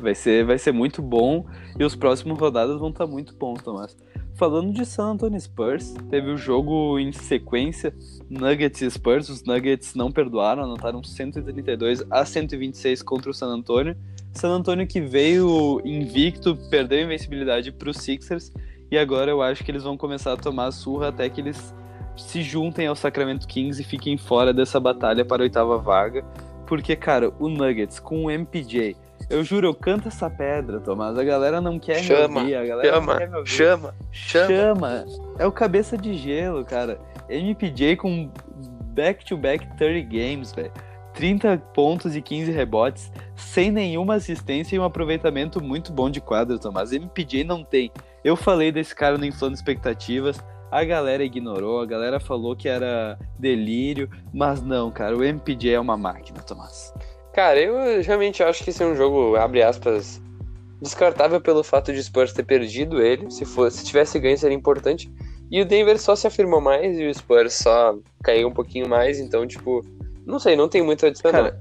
Vai 0.00 0.14
ser, 0.14 0.44
vai 0.44 0.58
ser 0.58 0.72
muito 0.72 1.02
bom 1.02 1.44
e 1.78 1.84
os 1.84 1.96
próximos 1.96 2.38
rodadas 2.38 2.78
vão 2.78 2.90
estar 2.90 3.06
tá 3.06 3.10
muito 3.10 3.34
bons, 3.34 3.62
Tomás. 3.62 3.96
Falando 4.34 4.72
de 4.72 4.86
San 4.86 5.06
Antonio 5.06 5.40
Spurs, 5.40 5.94
teve 6.08 6.30
o 6.30 6.36
jogo 6.36 6.96
em 6.96 7.10
sequência, 7.10 7.92
Nuggets 8.30 8.80
e 8.80 8.88
Spurs. 8.88 9.28
Os 9.28 9.42
Nuggets 9.42 9.96
não 9.96 10.12
perdoaram, 10.12 10.62
anotaram 10.62 11.02
132 11.02 12.04
a 12.08 12.24
126 12.24 13.02
contra 13.02 13.32
o 13.32 13.34
San 13.34 13.48
Antonio. 13.48 13.96
San 14.32 14.50
Antonio 14.50 14.86
que 14.86 15.00
veio 15.00 15.80
invicto, 15.84 16.56
perdeu 16.70 17.00
a 17.00 17.02
invencibilidade 17.02 17.72
para 17.72 17.90
os 17.90 17.96
Sixers 17.96 18.52
e 18.90 18.96
agora 18.96 19.30
eu 19.30 19.42
acho 19.42 19.64
que 19.64 19.70
eles 19.72 19.82
vão 19.82 19.96
começar 19.96 20.32
a 20.34 20.36
tomar 20.36 20.66
a 20.66 20.72
surra 20.72 21.08
até 21.08 21.28
que 21.28 21.40
eles 21.40 21.74
se 22.16 22.42
juntem 22.42 22.86
ao 22.86 22.94
Sacramento 22.94 23.46
Kings 23.46 23.82
e 23.82 23.84
fiquem 23.84 24.16
fora 24.16 24.52
dessa 24.52 24.78
batalha 24.78 25.24
para 25.24 25.42
a 25.42 25.44
oitava 25.44 25.78
vaga. 25.78 26.24
Porque, 26.66 26.94
cara, 26.94 27.32
o 27.40 27.48
Nuggets 27.48 27.98
com 27.98 28.24
o 28.24 28.30
MPJ, 28.30 28.96
eu 29.28 29.44
juro, 29.44 29.66
eu 29.66 29.74
canto 29.74 30.08
essa 30.08 30.30
pedra, 30.30 30.80
Tomás. 30.80 31.18
A 31.18 31.24
galera 31.24 31.60
não 31.60 31.78
quer 31.78 32.02
chama, 32.02 32.28
me 32.28 32.40
ouvir. 32.40 32.54
A 32.56 32.66
galera 32.66 32.94
chama, 32.94 33.12
não 33.12 33.18
quer 33.18 33.28
me 33.28 33.36
ouvir. 33.36 33.50
Chama, 33.50 33.94
chama. 34.10 34.48
Chama. 34.48 35.04
É 35.38 35.46
o 35.46 35.52
cabeça 35.52 35.96
de 35.96 36.14
gelo, 36.14 36.64
cara. 36.64 36.98
MPJ 37.28 37.96
com 37.96 38.30
back-to-back 38.94 39.66
-back 39.66 39.76
30 39.76 40.08
games, 40.08 40.52
velho. 40.52 40.72
30 41.14 41.58
pontos 41.74 42.14
e 42.14 42.22
15 42.22 42.52
rebotes, 42.52 43.12
sem 43.34 43.72
nenhuma 43.72 44.14
assistência 44.14 44.76
e 44.76 44.78
um 44.78 44.84
aproveitamento 44.84 45.60
muito 45.60 45.92
bom 45.92 46.08
de 46.08 46.20
quadro, 46.20 46.58
Tomás. 46.58 46.92
MPJ 46.92 47.42
não 47.42 47.64
tem. 47.64 47.90
Eu 48.22 48.36
falei 48.36 48.70
desse 48.70 48.94
cara 48.94 49.18
no 49.18 49.24
Inflando 49.24 49.54
Expectativas, 49.54 50.40
a 50.70 50.84
galera 50.84 51.24
ignorou, 51.24 51.80
a 51.80 51.86
galera 51.86 52.20
falou 52.20 52.54
que 52.54 52.68
era 52.68 53.18
delírio, 53.38 54.08
mas 54.32 54.62
não, 54.62 54.90
cara, 54.90 55.16
o 55.16 55.24
MPJ 55.24 55.74
é 55.74 55.80
uma 55.80 55.96
máquina, 55.96 56.40
Tomás. 56.40 56.94
Cara, 57.38 57.60
eu 57.60 58.02
realmente 58.02 58.42
acho 58.42 58.64
que 58.64 58.70
esse 58.70 58.82
é 58.82 58.86
um 58.86 58.96
jogo, 58.96 59.36
abre 59.36 59.62
aspas, 59.62 60.20
descartável 60.82 61.40
pelo 61.40 61.62
fato 61.62 61.92
de 61.92 62.02
Spurs 62.02 62.32
ter 62.32 62.42
perdido 62.42 63.00
ele. 63.00 63.30
Se, 63.30 63.44
for, 63.44 63.70
se 63.70 63.84
tivesse 63.84 64.18
ganho, 64.18 64.36
seria 64.36 64.56
importante. 64.56 65.08
E 65.48 65.62
o 65.62 65.64
Denver 65.64 66.00
só 66.00 66.16
se 66.16 66.26
afirmou 66.26 66.60
mais 66.60 66.98
e 66.98 67.06
o 67.06 67.14
Spurs 67.14 67.54
só 67.54 67.96
caiu 68.24 68.48
um 68.48 68.52
pouquinho 68.52 68.88
mais. 68.88 69.20
Então, 69.20 69.46
tipo, 69.46 69.86
não 70.26 70.40
sei, 70.40 70.56
não 70.56 70.68
tem 70.68 70.82
muito 70.82 71.06
a 71.06 71.10
dizer. 71.10 71.30
Cara, 71.30 71.60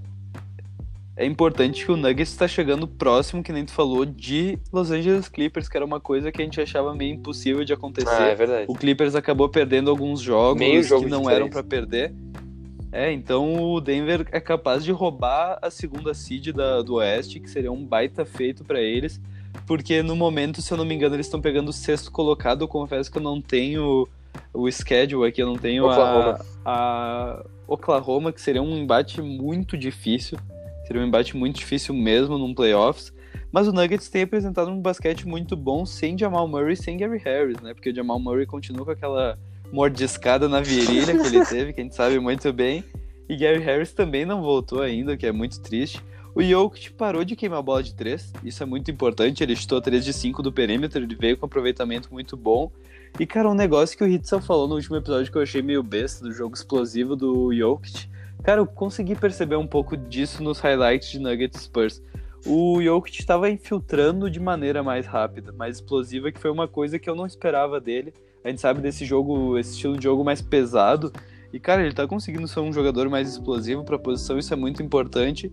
é 1.15 1.27
importante 1.27 1.85
que 1.85 1.91
o 1.91 1.95
Nuggets 1.95 2.31
está 2.31 2.47
chegando 2.47 2.87
próximo, 2.87 3.43
que 3.43 3.53
nem 3.53 3.63
tu 3.63 3.71
falou, 3.71 4.03
de 4.03 4.57
Los 4.73 4.89
Angeles 4.89 5.29
Clippers, 5.29 5.69
que 5.69 5.77
era 5.77 5.85
uma 5.85 5.99
coisa 5.99 6.31
que 6.31 6.41
a 6.41 6.43
gente 6.43 6.59
achava 6.59 6.95
meio 6.95 7.13
impossível 7.13 7.63
de 7.63 7.71
acontecer. 7.71 8.09
Ah, 8.09 8.29
é 8.29 8.33
verdade. 8.33 8.65
O 8.67 8.73
Clippers 8.73 9.13
acabou 9.13 9.47
perdendo 9.47 9.91
alguns 9.91 10.21
jogos 10.21 10.87
jogo 10.87 11.03
que 11.03 11.11
não 11.11 11.29
eram 11.29 11.51
para 11.51 11.61
perder. 11.61 12.15
É, 12.91 13.11
então 13.11 13.71
o 13.71 13.81
Denver 13.81 14.25
é 14.31 14.39
capaz 14.39 14.83
de 14.83 14.91
roubar 14.91 15.59
a 15.61 15.69
segunda 15.69 16.13
seed 16.13 16.53
da, 16.53 16.81
do 16.81 16.95
Oeste, 16.95 17.39
que 17.39 17.49
seria 17.49 17.71
um 17.71 17.85
baita 17.85 18.25
feito 18.25 18.63
para 18.63 18.79
eles, 18.79 19.19
porque 19.65 20.01
no 20.01 20.15
momento, 20.15 20.61
se 20.61 20.71
eu 20.71 20.77
não 20.77 20.85
me 20.85 20.95
engano, 20.95 21.15
eles 21.15 21.25
estão 21.25 21.41
pegando 21.41 21.69
o 21.69 21.73
sexto 21.73 22.11
colocado. 22.11 22.61
Eu 22.61 22.67
confesso 22.67 23.11
que 23.11 23.17
eu 23.17 23.21
não 23.21 23.41
tenho 23.41 24.07
o 24.53 24.71
schedule 24.71 25.27
aqui, 25.27 25.41
eu 25.41 25.47
não 25.47 25.57
tenho 25.57 25.85
Oklahoma. 25.85 26.39
A, 26.63 27.41
a 27.41 27.45
Oklahoma, 27.67 28.31
que 28.31 28.41
seria 28.41 28.61
um 28.61 28.77
embate 28.77 29.21
muito 29.21 29.77
difícil. 29.77 30.37
Seria 30.85 31.01
um 31.01 31.05
embate 31.05 31.35
muito 31.35 31.57
difícil 31.57 31.93
mesmo 31.93 32.37
num 32.37 32.53
playoffs. 32.53 33.13
Mas 33.51 33.67
o 33.67 33.73
Nuggets 33.73 34.09
tem 34.09 34.23
apresentado 34.23 34.69
um 34.69 34.81
basquete 34.81 35.27
muito 35.27 35.55
bom 35.55 35.85
sem 35.85 36.17
Jamal 36.17 36.47
Murray 36.47 36.75
sem 36.75 36.97
Gary 36.97 37.17
Harris, 37.17 37.59
né? 37.61 37.73
Porque 37.73 37.89
o 37.89 37.95
Jamal 37.95 38.19
Murray 38.19 38.45
continua 38.45 38.85
com 38.85 38.91
aquela 38.91 39.37
mordiscada 39.71 40.47
na 40.47 40.61
virilha 40.61 41.17
que 41.17 41.27
ele 41.27 41.45
teve, 41.45 41.73
que 41.73 41.81
a 41.81 41.83
gente 41.83 41.95
sabe 41.95 42.19
muito 42.19 42.51
bem. 42.53 42.83
E 43.29 43.35
Gary 43.35 43.59
Harris 43.59 43.91
também 43.91 44.25
não 44.25 44.41
voltou 44.41 44.81
ainda, 44.81 45.13
o 45.13 45.17
que 45.17 45.25
é 45.25 45.31
muito 45.31 45.59
triste. 45.59 46.01
O 46.33 46.43
Jokic 46.43 46.91
parou 46.91 47.25
de 47.25 47.35
queimar 47.35 47.59
a 47.59 47.63
bola 47.63 47.81
de 47.81 47.95
3, 47.95 48.31
isso 48.43 48.61
é 48.61 48.65
muito 48.65 48.91
importante. 48.91 49.43
Ele 49.43 49.55
chutou 49.55 49.81
3 49.81 50.05
de 50.05 50.13
5 50.13 50.43
do 50.43 50.51
perímetro, 50.51 51.01
ele 51.01 51.15
veio 51.15 51.35
com 51.35 51.45
aproveitamento 51.47 52.09
muito 52.11 52.37
bom. 52.37 52.71
E, 53.19 53.25
cara, 53.25 53.49
um 53.49 53.55
negócio 53.55 53.97
que 53.97 54.03
o 54.03 54.07
Hitzel 54.07 54.39
falou 54.39 54.67
no 54.67 54.75
último 54.75 54.95
episódio 54.97 55.31
que 55.31 55.37
eu 55.37 55.41
achei 55.41 55.63
meio 55.63 55.81
besta 55.81 56.23
do 56.23 56.31
jogo 56.31 56.55
explosivo 56.55 57.15
do 57.15 57.51
Jokic. 57.51 58.07
Cara, 58.43 58.61
eu 58.61 58.67
consegui 58.67 59.15
perceber 59.15 59.55
um 59.55 59.65
pouco 59.65 59.97
disso 59.97 60.43
nos 60.43 60.59
highlights 60.59 61.09
de 61.09 61.17
Nuggets 61.17 61.63
Spurs. 61.63 62.03
O 62.45 62.81
Jokic 62.83 63.19
estava 63.19 63.49
infiltrando 63.49 64.29
de 64.29 64.39
maneira 64.39 64.83
mais 64.83 65.07
rápida, 65.07 65.51
mais 65.51 65.77
explosiva, 65.77 66.31
que 66.31 66.39
foi 66.39 66.51
uma 66.51 66.67
coisa 66.67 66.99
que 66.99 67.09
eu 67.09 67.15
não 67.15 67.25
esperava 67.25 67.81
dele. 67.81 68.13
A 68.47 68.49
gente 68.49 68.61
sabe 68.61 68.79
desse 68.79 69.03
jogo, 69.03 69.57
esse 69.59 69.71
estilo 69.71 69.97
de 69.97 70.05
jogo 70.05 70.23
mais 70.23 70.41
pesado. 70.41 71.11
E, 71.51 71.59
cara, 71.59 71.83
ele 71.83 71.93
tá 71.93 72.07
conseguindo 72.07 72.47
ser 72.47 72.61
um 72.61 72.71
jogador 72.71 73.09
mais 73.09 73.27
explosivo 73.27 73.83
pra 73.83 73.99
posição, 73.99 74.39
isso 74.39 74.53
é 74.53 74.55
muito 74.55 74.81
importante. 74.81 75.51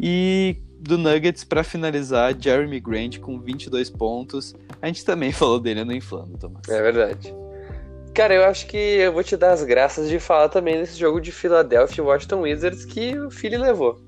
E 0.00 0.56
do 0.80 0.98
Nuggets, 0.98 1.44
para 1.44 1.62
finalizar, 1.62 2.34
Jeremy 2.36 2.80
Grant 2.80 3.20
com 3.20 3.38
22 3.38 3.90
pontos. 3.90 4.56
A 4.80 4.88
gente 4.88 5.04
também 5.04 5.30
falou 5.32 5.60
dele 5.60 5.84
no 5.84 5.92
Inflando, 5.92 6.36
Thomas. 6.36 6.68
É 6.68 6.82
verdade. 6.82 7.32
Cara, 8.12 8.34
eu 8.34 8.44
acho 8.44 8.66
que 8.66 8.76
eu 8.76 9.12
vou 9.12 9.22
te 9.22 9.36
dar 9.36 9.52
as 9.52 9.62
graças 9.62 10.08
de 10.08 10.18
falar 10.18 10.48
também 10.48 10.80
desse 10.80 10.98
jogo 10.98 11.20
de 11.20 11.30
Philadelphia 11.30 12.02
e 12.02 12.04
Washington 12.04 12.40
Wizards 12.40 12.84
que 12.84 13.16
o 13.20 13.30
Philly 13.30 13.56
levou. 13.56 14.00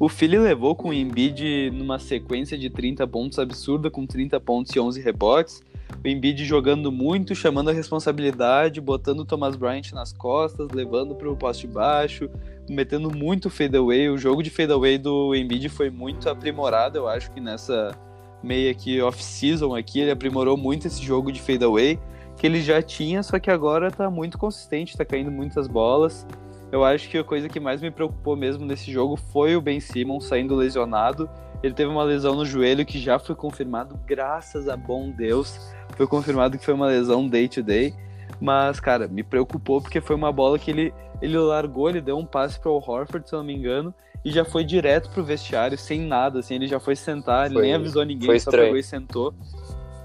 O 0.00 0.08
Philly 0.08 0.36
levou 0.36 0.74
com 0.74 0.88
o 0.88 0.92
Embiid 0.92 1.70
numa 1.70 2.00
sequência 2.00 2.58
de 2.58 2.68
30 2.68 3.06
pontos 3.06 3.38
absurda, 3.38 3.88
com 3.88 4.04
30 4.04 4.40
pontos 4.40 4.74
e 4.74 4.80
11 4.80 5.00
rebotes 5.00 5.62
o 6.04 6.08
Embiid 6.08 6.44
jogando 6.44 6.90
muito, 6.90 7.34
chamando 7.34 7.70
a 7.70 7.72
responsabilidade, 7.72 8.80
botando 8.80 9.20
o 9.20 9.24
Thomas 9.24 9.54
Bryant 9.54 9.92
nas 9.92 10.12
costas, 10.12 10.68
levando 10.70 11.14
para 11.14 11.30
o 11.30 11.36
poste 11.36 11.66
baixo, 11.66 12.28
metendo 12.68 13.10
muito 13.10 13.48
fadeaway. 13.48 14.08
O 14.08 14.18
jogo 14.18 14.42
de 14.42 14.50
fadeaway 14.50 14.98
do 14.98 15.34
Embiid 15.34 15.68
foi 15.68 15.90
muito 15.90 16.28
aprimorado, 16.28 16.98
eu 16.98 17.08
acho 17.08 17.30
que 17.30 17.40
nessa 17.40 17.96
meia 18.42 18.74
que 18.74 19.00
off-season 19.00 19.76
aqui, 19.76 20.00
ele 20.00 20.10
aprimorou 20.10 20.56
muito 20.56 20.88
esse 20.88 21.00
jogo 21.00 21.30
de 21.30 21.40
fadeaway, 21.40 21.98
que 22.36 22.46
ele 22.46 22.60
já 22.60 22.82
tinha, 22.82 23.22
só 23.22 23.38
que 23.38 23.50
agora 23.50 23.90
tá 23.90 24.10
muito 24.10 24.36
consistente, 24.36 24.96
tá 24.96 25.04
caindo 25.04 25.30
muitas 25.30 25.68
bolas. 25.68 26.26
Eu 26.72 26.82
acho 26.84 27.08
que 27.08 27.18
a 27.18 27.22
coisa 27.22 27.48
que 27.48 27.60
mais 27.60 27.80
me 27.80 27.90
preocupou 27.90 28.34
mesmo 28.34 28.64
nesse 28.64 28.90
jogo 28.90 29.14
foi 29.16 29.54
o 29.54 29.60
Ben 29.60 29.78
Simmons 29.78 30.24
saindo 30.24 30.56
lesionado. 30.56 31.28
Ele 31.62 31.74
teve 31.74 31.90
uma 31.90 32.02
lesão 32.02 32.34
no 32.34 32.44
joelho 32.44 32.84
que 32.84 32.98
já 32.98 33.18
foi 33.18 33.36
confirmado, 33.36 34.00
graças 34.06 34.68
a 34.68 34.76
bom 34.76 35.10
Deus. 35.10 35.60
Foi 35.96 36.06
confirmado 36.06 36.58
que 36.58 36.64
foi 36.64 36.74
uma 36.74 36.86
lesão 36.86 37.28
day 37.28 37.48
to 37.48 37.62
day. 37.62 37.94
Mas, 38.40 38.80
cara, 38.80 39.06
me 39.06 39.22
preocupou 39.22 39.80
porque 39.80 40.00
foi 40.00 40.16
uma 40.16 40.32
bola 40.32 40.58
que 40.58 40.70
ele, 40.70 40.92
ele 41.20 41.38
largou, 41.38 41.88
ele 41.88 42.00
deu 42.00 42.18
um 42.18 42.26
passe 42.26 42.58
para 42.58 42.70
o 42.70 42.76
Horford, 42.76 43.28
se 43.28 43.34
eu 43.34 43.38
não 43.38 43.46
me 43.46 43.54
engano, 43.54 43.94
e 44.24 44.32
já 44.32 44.44
foi 44.44 44.64
direto 44.64 45.10
pro 45.10 45.22
vestiário, 45.22 45.78
sem 45.78 46.00
nada, 46.00 46.40
assim, 46.40 46.54
ele 46.56 46.66
já 46.66 46.80
foi 46.80 46.96
sentar, 46.96 47.46
ele 47.46 47.54
Foi- 47.54 47.62
nem 47.62 47.74
avisou 47.74 48.04
ninguém, 48.04 48.26
só 48.30 48.34
estranho. 48.34 48.64
pegou 48.64 48.78
e 48.78 48.82
sentou. 48.82 49.34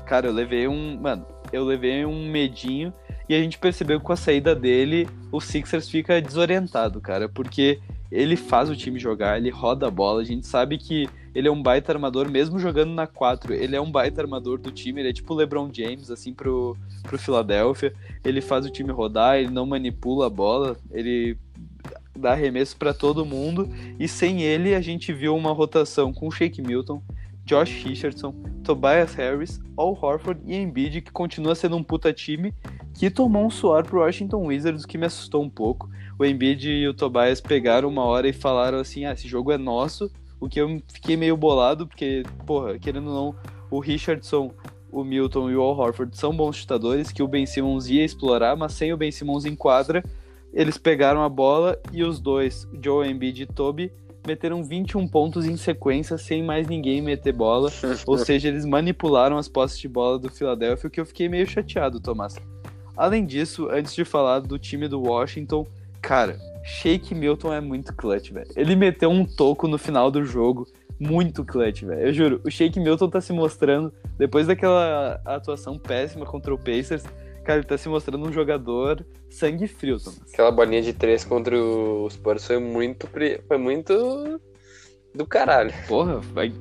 Cara, 0.05 0.27
eu 0.27 0.33
levei 0.33 0.67
um. 0.67 0.99
Mano, 1.01 1.25
eu 1.51 1.63
levei 1.65 2.05
um 2.05 2.29
medinho 2.29 2.93
e 3.27 3.33
a 3.35 3.39
gente 3.39 3.57
percebeu 3.57 3.99
que 3.99 4.05
com 4.05 4.13
a 4.13 4.17
saída 4.17 4.53
dele, 4.55 5.07
o 5.31 5.41
Sixers 5.41 5.89
fica 5.89 6.21
desorientado, 6.21 7.01
cara, 7.01 7.27
porque 7.27 7.79
ele 8.11 8.35
faz 8.35 8.69
o 8.69 8.75
time 8.75 8.99
jogar, 8.99 9.37
ele 9.37 9.49
roda 9.49 9.87
a 9.87 9.91
bola, 9.91 10.21
a 10.21 10.25
gente 10.25 10.45
sabe 10.47 10.77
que 10.77 11.09
ele 11.37 11.47
é 11.47 11.51
um 11.51 11.61
baita 11.61 11.91
armador, 11.91 12.31
mesmo 12.31 12.57
jogando 12.57 12.95
na 12.95 13.05
4, 13.05 13.53
ele 13.53 13.75
é 13.75 13.79
um 13.79 13.91
baita 13.91 14.19
armador 14.19 14.57
do 14.57 14.71
time, 14.71 15.01
ele 15.01 15.09
é 15.09 15.13
tipo 15.13 15.35
o 15.35 15.37
LeBron 15.37 15.69
James, 15.71 16.09
assim, 16.09 16.33
pro, 16.33 16.75
pro 17.03 17.19
Philadelphia. 17.19 17.93
Ele 18.25 18.41
faz 18.41 18.65
o 18.65 18.71
time 18.71 18.91
rodar, 18.91 19.37
ele 19.37 19.51
não 19.51 19.63
manipula 19.63 20.25
a 20.25 20.29
bola, 20.31 20.75
ele 20.89 21.37
dá 22.15 22.31
arremesso 22.31 22.75
para 22.75 22.91
todo 22.91 23.23
mundo. 23.23 23.69
E 23.99 24.07
sem 24.07 24.41
ele, 24.41 24.73
a 24.73 24.81
gente 24.81 25.13
viu 25.13 25.35
uma 25.35 25.51
rotação 25.51 26.11
com 26.11 26.27
o 26.27 26.31
Shake 26.31 26.59
Milton, 26.59 27.03
Josh 27.45 27.83
Richardson, 27.83 28.33
Tobias 28.63 29.13
Harris, 29.13 29.61
Al 29.77 29.95
Horford 29.95 30.41
e 30.43 30.55
Embiid, 30.55 31.01
que 31.01 31.11
continua 31.11 31.53
sendo 31.53 31.77
um 31.77 31.83
puta 31.83 32.11
time, 32.11 32.51
que 32.95 33.11
tomou 33.11 33.45
um 33.45 33.51
suor 33.51 33.83
pro 33.83 33.99
Washington 33.99 34.47
Wizards, 34.47 34.87
que 34.87 34.97
me 34.97 35.05
assustou 35.05 35.43
um 35.43 35.49
pouco. 35.51 35.87
O 36.17 36.25
Embiid 36.25 36.67
e 36.67 36.87
o 36.87 36.95
Tobias 36.95 37.39
pegaram 37.39 37.87
uma 37.87 38.05
hora 38.05 38.27
e 38.27 38.33
falaram 38.33 38.79
assim: 38.79 39.05
ah, 39.05 39.13
esse 39.13 39.27
jogo 39.27 39.51
é 39.51 39.57
nosso. 39.59 40.11
O 40.39 40.47
que 40.47 40.61
eu 40.61 40.81
fiquei 40.87 41.17
meio 41.17 41.35
bolado, 41.35 41.87
porque, 41.87 42.23
porra, 42.45 42.77
querendo 42.77 43.09
ou 43.09 43.13
não, 43.13 43.35
o 43.71 43.79
Richardson, 43.79 44.51
o 44.91 45.03
Milton 45.03 45.49
e 45.49 45.55
o 45.55 45.61
Al 45.61 45.77
Horford 45.77 46.15
são 46.17 46.35
bons 46.35 46.57
chutadores, 46.57 47.11
que 47.11 47.23
o 47.23 47.27
Ben 47.27 47.45
Simmons 47.45 47.87
ia 47.87 48.05
explorar, 48.05 48.55
mas 48.55 48.73
sem 48.73 48.93
o 48.93 48.97
Ben 48.97 49.11
Simmons 49.11 49.45
em 49.45 49.55
quadra, 49.55 50.03
eles 50.53 50.77
pegaram 50.77 51.23
a 51.23 51.29
bola 51.29 51.79
e 51.91 52.03
os 52.03 52.19
dois, 52.19 52.67
Joe 52.81 53.07
Embiid 53.07 53.43
e 53.43 53.45
Toby, 53.45 53.91
meteram 54.25 54.63
21 54.63 55.07
pontos 55.07 55.45
em 55.45 55.55
sequência 55.55 56.17
sem 56.17 56.43
mais 56.43 56.67
ninguém 56.67 57.01
meter 57.01 57.33
bola. 57.33 57.71
Ou 58.05 58.17
seja, 58.17 58.49
eles 58.49 58.65
manipularam 58.65 59.37
as 59.37 59.47
posses 59.47 59.79
de 59.79 59.87
bola 59.87 60.19
do 60.19 60.29
Philadelphia, 60.29 60.87
o 60.87 60.91
que 60.91 60.99
eu 60.99 61.05
fiquei 61.05 61.29
meio 61.29 61.47
chateado, 61.47 61.99
Tomás. 61.99 62.35
Além 62.95 63.25
disso, 63.25 63.69
antes 63.69 63.95
de 63.95 64.03
falar 64.03 64.39
do 64.39 64.57
time 64.57 64.87
do 64.87 65.01
Washington, 65.01 65.65
cara, 66.01 66.37
Shake 66.67 67.15
Milton 67.15 67.53
é 67.53 67.61
muito 67.61 67.95
clutch, 67.95 68.31
velho. 68.31 68.51
Ele 68.55 68.75
meteu 68.75 69.09
um 69.09 69.25
toco 69.25 69.67
no 69.67 69.77
final 69.77 70.11
do 70.11 70.23
jogo, 70.25 70.67
muito 70.99 71.43
clutch, 71.45 71.83
velho. 71.83 72.01
Eu 72.07 72.13
juro, 72.13 72.41
o 72.43 72.51
Shake 72.51 72.79
Milton 72.79 73.09
tá 73.09 73.21
se 73.21 73.31
mostrando, 73.31 73.93
depois 74.17 74.47
daquela 74.47 75.21
atuação 75.25 75.77
péssima 75.79 76.25
contra 76.25 76.53
o 76.53 76.57
Pacers, 76.57 77.03
cara, 77.43 77.59
ele 77.59 77.67
tá 77.67 77.77
se 77.77 77.87
mostrando 77.87 78.27
um 78.27 78.33
jogador 78.33 79.05
sangue 79.29 79.67
frio, 79.67 79.97
Tomás. 79.97 80.21
Aquela 80.33 80.51
bolinha 80.51 80.81
de 80.81 80.91
três 80.93 81.23
contra 81.23 81.57
os 81.57 82.13
Spurs 82.13 82.45
foi 82.45 82.59
muito, 82.59 83.07
foi 83.47 83.57
muito 83.57 84.41
do 85.15 85.25
caralho. 85.25 85.73
Porra, 85.87 86.19
vai- 86.33 86.53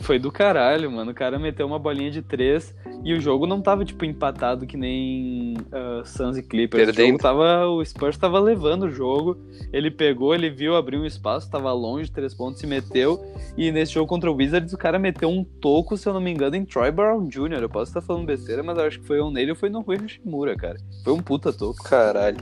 foi 0.00 0.18
do 0.18 0.30
caralho, 0.30 0.90
mano. 0.90 1.10
O 1.10 1.14
cara 1.14 1.38
meteu 1.38 1.66
uma 1.66 1.78
bolinha 1.78 2.10
de 2.10 2.22
três 2.22 2.74
e 3.04 3.14
o 3.14 3.20
jogo 3.20 3.46
não 3.46 3.60
tava, 3.60 3.84
tipo, 3.84 4.04
empatado 4.04 4.66
que 4.66 4.76
nem 4.76 5.56
ah, 5.72 6.02
Suns 6.04 6.36
e 6.36 6.42
Clippers. 6.42 6.82
O, 6.82 6.86
Perdendo. 6.86 7.06
jogo 7.08 7.18
tava, 7.18 7.66
o 7.66 7.84
Spurs 7.84 8.16
tava 8.16 8.38
levando 8.38 8.84
o 8.84 8.90
jogo. 8.90 9.36
Ele 9.72 9.90
pegou, 9.90 10.34
ele 10.34 10.50
viu, 10.50 10.76
abriu 10.76 11.00
um 11.00 11.06
espaço, 11.06 11.50
tava 11.50 11.72
longe 11.72 12.10
três 12.10 12.34
pontos 12.34 12.62
e 12.62 12.66
meteu. 12.66 13.24
E 13.56 13.70
nesse 13.70 13.92
jogo 13.92 14.06
contra 14.06 14.30
o 14.30 14.34
Wizards, 14.34 14.72
o 14.72 14.78
cara 14.78 14.98
meteu 14.98 15.28
um 15.28 15.44
toco, 15.44 15.96
se 15.96 16.08
eu 16.08 16.12
não 16.12 16.20
me 16.20 16.30
engano, 16.30 16.56
em 16.56 16.64
Troy 16.64 16.90
Brown 16.90 17.26
Jr. 17.26 17.62
Eu 17.62 17.68
posso 17.68 17.90
estar 17.90 18.00
falando 18.00 18.26
besteira, 18.26 18.62
mas 18.62 18.78
eu 18.78 18.84
acho 18.84 19.00
que 19.00 19.06
foi 19.06 19.20
um 19.20 19.30
nele 19.30 19.50
ou 19.50 19.56
foi 19.56 19.70
no 19.70 19.80
Rui 19.80 19.96
Hashimura, 19.96 20.56
cara. 20.56 20.76
Foi 21.04 21.12
um 21.12 21.20
puta 21.20 21.52
toco. 21.52 21.82
Caralho. 21.82 22.38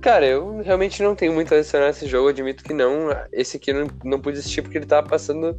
Cara, 0.00 0.24
eu 0.24 0.62
realmente 0.62 1.02
não 1.02 1.14
tenho 1.14 1.32
muito 1.32 1.52
a 1.52 1.58
adicionar 1.58 1.88
esse 1.88 2.06
jogo, 2.06 2.26
eu 2.26 2.30
admito 2.30 2.62
que 2.62 2.72
não. 2.72 3.08
Esse 3.32 3.56
aqui 3.56 3.72
não, 3.72 3.88
não 4.04 4.20
pude 4.20 4.38
assistir 4.38 4.62
porque 4.62 4.78
ele 4.78 4.86
tava 4.86 5.08
passando. 5.08 5.58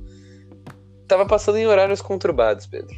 Tava 1.10 1.26
passando 1.26 1.58
em 1.58 1.66
horários 1.66 2.04
conturbados, 2.04 2.68
Pedro. 2.68 2.96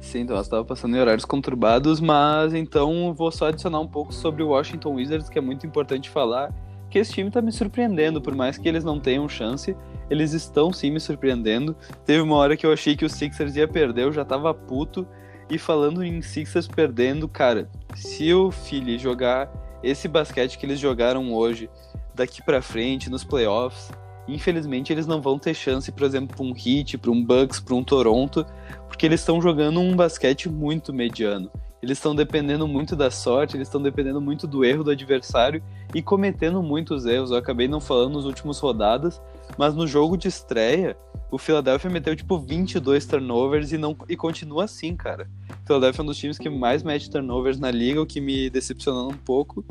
Sim, 0.00 0.20
então 0.20 0.40
estava 0.40 0.64
passando 0.64 0.96
em 0.96 1.00
horários 1.00 1.26
conturbados, 1.26 2.00
mas 2.00 2.54
então 2.54 3.12
vou 3.12 3.30
só 3.30 3.48
adicionar 3.48 3.78
um 3.78 3.86
pouco 3.86 4.10
sobre 4.12 4.42
o 4.42 4.48
Washington 4.48 4.94
Wizards, 4.94 5.28
que 5.28 5.38
é 5.38 5.42
muito 5.42 5.66
importante 5.66 6.08
falar, 6.08 6.50
que 6.88 6.98
esse 6.98 7.12
time 7.12 7.30
tá 7.30 7.42
me 7.42 7.52
surpreendendo, 7.52 8.22
por 8.22 8.34
mais 8.34 8.56
que 8.56 8.66
eles 8.66 8.84
não 8.84 8.98
tenham 8.98 9.28
chance, 9.28 9.76
eles 10.08 10.32
estão 10.32 10.72
sim 10.72 10.90
me 10.90 10.98
surpreendendo. 10.98 11.76
Teve 12.06 12.22
uma 12.22 12.36
hora 12.36 12.56
que 12.56 12.64
eu 12.64 12.72
achei 12.72 12.96
que 12.96 13.04
o 13.04 13.10
Sixers 13.10 13.54
ia 13.54 13.68
perder, 13.68 14.04
eu 14.04 14.12
já 14.12 14.24
tava 14.24 14.54
puto, 14.54 15.06
e 15.50 15.58
falando 15.58 16.02
em 16.02 16.22
Sixers 16.22 16.66
perdendo, 16.66 17.28
cara, 17.28 17.70
se 17.94 18.32
o 18.32 18.50
Philly 18.50 18.98
jogar 18.98 19.52
esse 19.82 20.08
basquete 20.08 20.56
que 20.56 20.64
eles 20.64 20.80
jogaram 20.80 21.34
hoje, 21.34 21.68
daqui 22.14 22.42
pra 22.42 22.62
frente, 22.62 23.10
nos 23.10 23.24
playoffs, 23.24 23.90
infelizmente 24.34 24.92
eles 24.92 25.06
não 25.06 25.20
vão 25.20 25.38
ter 25.38 25.54
chance, 25.54 25.90
por 25.90 26.04
exemplo, 26.04 26.36
pra 26.36 26.44
um 26.44 26.54
Heat, 26.54 26.98
pra 26.98 27.10
um 27.10 27.24
Bucks, 27.24 27.60
pra 27.60 27.74
um 27.74 27.84
Toronto, 27.84 28.44
porque 28.88 29.06
eles 29.06 29.20
estão 29.20 29.40
jogando 29.40 29.80
um 29.80 29.94
basquete 29.94 30.48
muito 30.48 30.92
mediano. 30.92 31.50
Eles 31.82 31.98
estão 31.98 32.14
dependendo 32.14 32.68
muito 32.68 32.94
da 32.94 33.10
sorte, 33.10 33.56
eles 33.56 33.66
estão 33.66 33.82
dependendo 33.82 34.20
muito 34.20 34.46
do 34.46 34.64
erro 34.64 34.84
do 34.84 34.92
adversário 34.92 35.60
e 35.92 36.00
cometendo 36.00 36.62
muitos 36.62 37.06
erros. 37.06 37.32
Eu 37.32 37.36
acabei 37.36 37.66
não 37.66 37.80
falando 37.80 38.12
nos 38.12 38.24
últimos 38.24 38.60
rodadas, 38.60 39.20
mas 39.58 39.74
no 39.74 39.84
jogo 39.84 40.16
de 40.16 40.28
estreia, 40.28 40.96
o 41.28 41.38
Philadelphia 41.38 41.90
meteu 41.90 42.14
tipo 42.14 42.38
22 42.38 43.04
turnovers 43.04 43.72
e 43.72 43.78
não 43.78 43.96
e 44.08 44.16
continua 44.16 44.64
assim, 44.64 44.94
cara. 44.94 45.28
O 45.64 45.66
Philadelphia 45.66 46.00
é 46.00 46.04
um 46.04 46.06
dos 46.06 46.18
times 46.18 46.38
que 46.38 46.48
mais 46.48 46.84
mete 46.84 47.10
turnovers 47.10 47.58
na 47.58 47.70
liga, 47.70 48.00
o 48.00 48.06
que 48.06 48.20
me 48.20 48.48
decepcionou 48.48 49.10
um 49.10 49.16
pouco. 49.16 49.64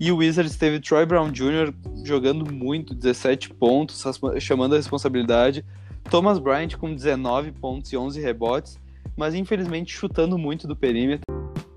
E 0.00 0.12
o 0.12 0.16
Wizards 0.18 0.56
teve 0.56 0.78
Troy 0.78 1.04
Brown 1.04 1.30
Jr. 1.30 1.72
jogando 2.04 2.50
muito, 2.52 2.94
17 2.94 3.50
pontos, 3.50 4.04
chamando 4.38 4.74
a 4.74 4.76
responsabilidade. 4.76 5.64
Thomas 6.08 6.38
Bryant 6.38 6.76
com 6.76 6.94
19 6.94 7.52
pontos 7.52 7.92
e 7.92 7.96
11 7.96 8.20
rebotes, 8.20 8.78
mas 9.16 9.34
infelizmente 9.34 9.92
chutando 9.92 10.38
muito 10.38 10.66
do 10.68 10.76
perímetro. 10.76 11.24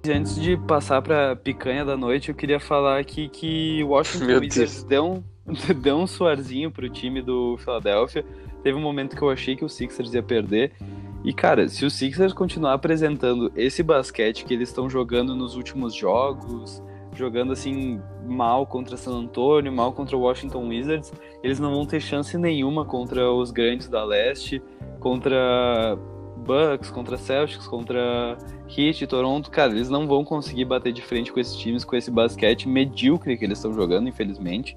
E 0.05 0.11
antes 0.11 0.35
de 0.35 0.55
passar 0.57 1.01
pra 1.01 1.35
picanha 1.35 1.83
da 1.83 1.97
noite, 1.97 2.29
eu 2.29 2.35
queria 2.35 2.59
falar 2.59 2.99
aqui 2.99 3.27
que 3.27 3.83
o 3.83 3.89
Washington 3.89 4.25
Meu 4.25 4.39
Wizards 4.39 4.83
deu 4.83 5.05
um, 5.05 5.23
deu 5.81 5.97
um 5.97 6.07
suarzinho 6.07 6.71
pro 6.71 6.89
time 6.89 7.21
do 7.21 7.57
Philadelphia. 7.57 8.25
Teve 8.63 8.77
um 8.77 8.81
momento 8.81 9.15
que 9.15 9.21
eu 9.21 9.29
achei 9.29 9.55
que 9.55 9.65
o 9.65 9.69
Sixers 9.69 10.13
ia 10.13 10.23
perder. 10.23 10.71
E, 11.23 11.33
cara, 11.33 11.67
se 11.67 11.85
o 11.85 11.89
Sixers 11.89 12.33
continuar 12.33 12.73
apresentando 12.73 13.51
esse 13.55 13.83
basquete 13.83 14.43
que 14.43 14.53
eles 14.53 14.69
estão 14.69 14.89
jogando 14.89 15.35
nos 15.35 15.55
últimos 15.55 15.93
jogos, 15.93 16.81
jogando 17.21 17.53
assim 17.53 18.01
mal 18.25 18.65
contra 18.65 18.97
San 18.97 19.11
Antonio, 19.11 19.71
mal 19.71 19.93
contra 19.93 20.17
o 20.17 20.21
Washington 20.21 20.67
Wizards, 20.67 21.13
eles 21.43 21.59
não 21.59 21.71
vão 21.71 21.85
ter 21.85 22.01
chance 22.01 22.35
nenhuma 22.37 22.83
contra 22.83 23.31
os 23.31 23.51
grandes 23.51 23.87
da 23.87 24.03
leste, 24.03 24.61
contra 24.99 25.97
Bucks, 26.37 26.89
contra 26.89 27.17
Celtics, 27.17 27.67
contra 27.67 28.37
Heat, 28.75 29.05
Toronto. 29.05 29.51
Cara, 29.51 29.71
eles 29.71 29.89
não 29.89 30.07
vão 30.07 30.25
conseguir 30.25 30.65
bater 30.65 30.91
de 30.91 31.01
frente 31.01 31.31
com 31.31 31.39
esses 31.39 31.55
times, 31.55 31.85
com 31.85 31.95
esse 31.95 32.09
basquete 32.09 32.67
medíocre 32.67 33.37
que 33.37 33.45
eles 33.45 33.59
estão 33.59 33.73
jogando, 33.73 34.09
infelizmente. 34.09 34.75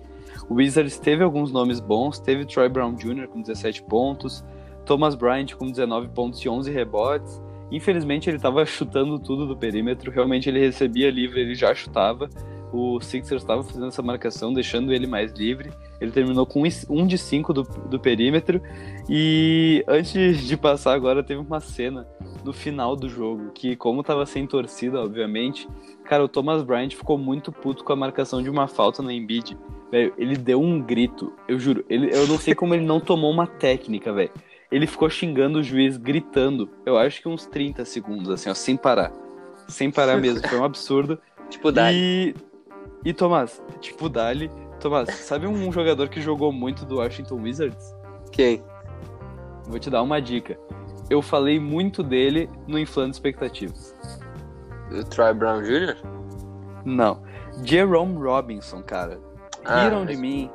O 0.48 0.54
Wizards 0.54 0.98
teve 0.98 1.24
alguns 1.24 1.50
nomes 1.50 1.80
bons, 1.80 2.18
teve 2.18 2.44
Troy 2.44 2.68
Brown 2.68 2.94
Jr. 2.94 3.26
com 3.28 3.40
17 3.40 3.82
pontos, 3.84 4.44
Thomas 4.84 5.14
Bryant 5.14 5.54
com 5.54 5.70
19 5.70 6.08
pontos 6.08 6.40
e 6.40 6.48
11 6.48 6.70
rebotes. 6.70 7.42
Infelizmente 7.70 8.28
ele 8.28 8.36
estava 8.36 8.64
chutando 8.66 9.18
tudo 9.18 9.46
do 9.46 9.56
perímetro, 9.56 10.10
realmente 10.10 10.48
ele 10.48 10.60
recebia 10.60 11.10
livre, 11.10 11.40
ele 11.40 11.54
já 11.54 11.74
chutava. 11.74 12.28
O 12.72 13.00
Sixers 13.00 13.42
estava 13.42 13.62
fazendo 13.62 13.86
essa 13.86 14.02
marcação, 14.02 14.52
deixando 14.52 14.92
ele 14.92 15.06
mais 15.06 15.32
livre. 15.32 15.70
Ele 16.00 16.10
terminou 16.10 16.44
com 16.44 16.64
um 16.90 17.06
de 17.06 17.16
5 17.16 17.52
do, 17.52 17.62
do 17.62 18.00
perímetro. 18.00 18.60
E 19.08 19.84
antes 19.86 20.44
de 20.44 20.56
passar 20.56 20.92
agora, 20.92 21.22
teve 21.22 21.40
uma 21.40 21.60
cena 21.60 22.04
no 22.44 22.52
final 22.52 22.96
do 22.96 23.08
jogo, 23.08 23.52
que 23.52 23.76
como 23.76 24.02
tava 24.02 24.26
sem 24.26 24.44
torcida, 24.46 25.00
obviamente, 25.00 25.68
cara, 26.04 26.24
o 26.24 26.28
Thomas 26.28 26.62
Bryant 26.62 26.90
ficou 26.90 27.16
muito 27.16 27.50
puto 27.50 27.84
com 27.84 27.92
a 27.92 27.96
marcação 27.96 28.42
de 28.42 28.50
uma 28.50 28.66
falta 28.66 29.02
no 29.02 29.10
Embiid. 29.10 29.56
Ele 30.18 30.36
deu 30.36 30.60
um 30.60 30.82
grito, 30.82 31.32
eu 31.46 31.58
juro, 31.58 31.84
ele, 31.88 32.12
eu 32.12 32.26
não 32.26 32.36
sei 32.36 32.54
como 32.54 32.74
ele 32.74 32.84
não 32.84 32.98
tomou 32.98 33.30
uma 33.30 33.46
técnica, 33.46 34.12
velho. 34.12 34.32
Ele 34.74 34.88
ficou 34.88 35.08
xingando 35.08 35.60
o 35.60 35.62
juiz, 35.62 35.96
gritando, 35.96 36.68
eu 36.84 36.98
acho 36.98 37.22
que 37.22 37.28
uns 37.28 37.46
30 37.46 37.84
segundos, 37.84 38.28
assim, 38.28 38.50
ó, 38.50 38.54
sem 38.54 38.76
parar. 38.76 39.12
Sem 39.68 39.88
parar 39.88 40.16
mesmo, 40.16 40.46
foi 40.48 40.58
um 40.58 40.64
absurdo. 40.64 41.16
Tipo, 41.48 41.70
Dali. 41.70 42.34
E, 43.04 43.10
e 43.10 43.12
Tomás, 43.12 43.62
tipo, 43.80 44.08
Dali, 44.08 44.50
Tomás, 44.80 45.08
sabe 45.14 45.46
um 45.46 45.70
jogador 45.70 46.08
que 46.08 46.20
jogou 46.20 46.50
muito 46.50 46.84
do 46.84 46.96
Washington 46.96 47.36
Wizards? 47.42 47.94
Quem? 48.32 48.64
Vou 49.68 49.78
te 49.78 49.90
dar 49.90 50.02
uma 50.02 50.20
dica. 50.20 50.58
Eu 51.08 51.22
falei 51.22 51.60
muito 51.60 52.02
dele 52.02 52.48
no 52.66 52.76
Inflando 52.76 53.12
Expectativas. 53.12 53.94
O 54.90 55.04
Troy 55.04 55.32
Brown 55.34 55.62
Jr.? 55.62 55.96
Não. 56.84 57.22
Jerome 57.62 58.16
Robinson, 58.16 58.82
cara. 58.82 59.20
Ah, 59.64 59.84
Riram 59.84 60.04
de 60.04 60.14
mas- 60.14 60.20
mim. 60.20 60.50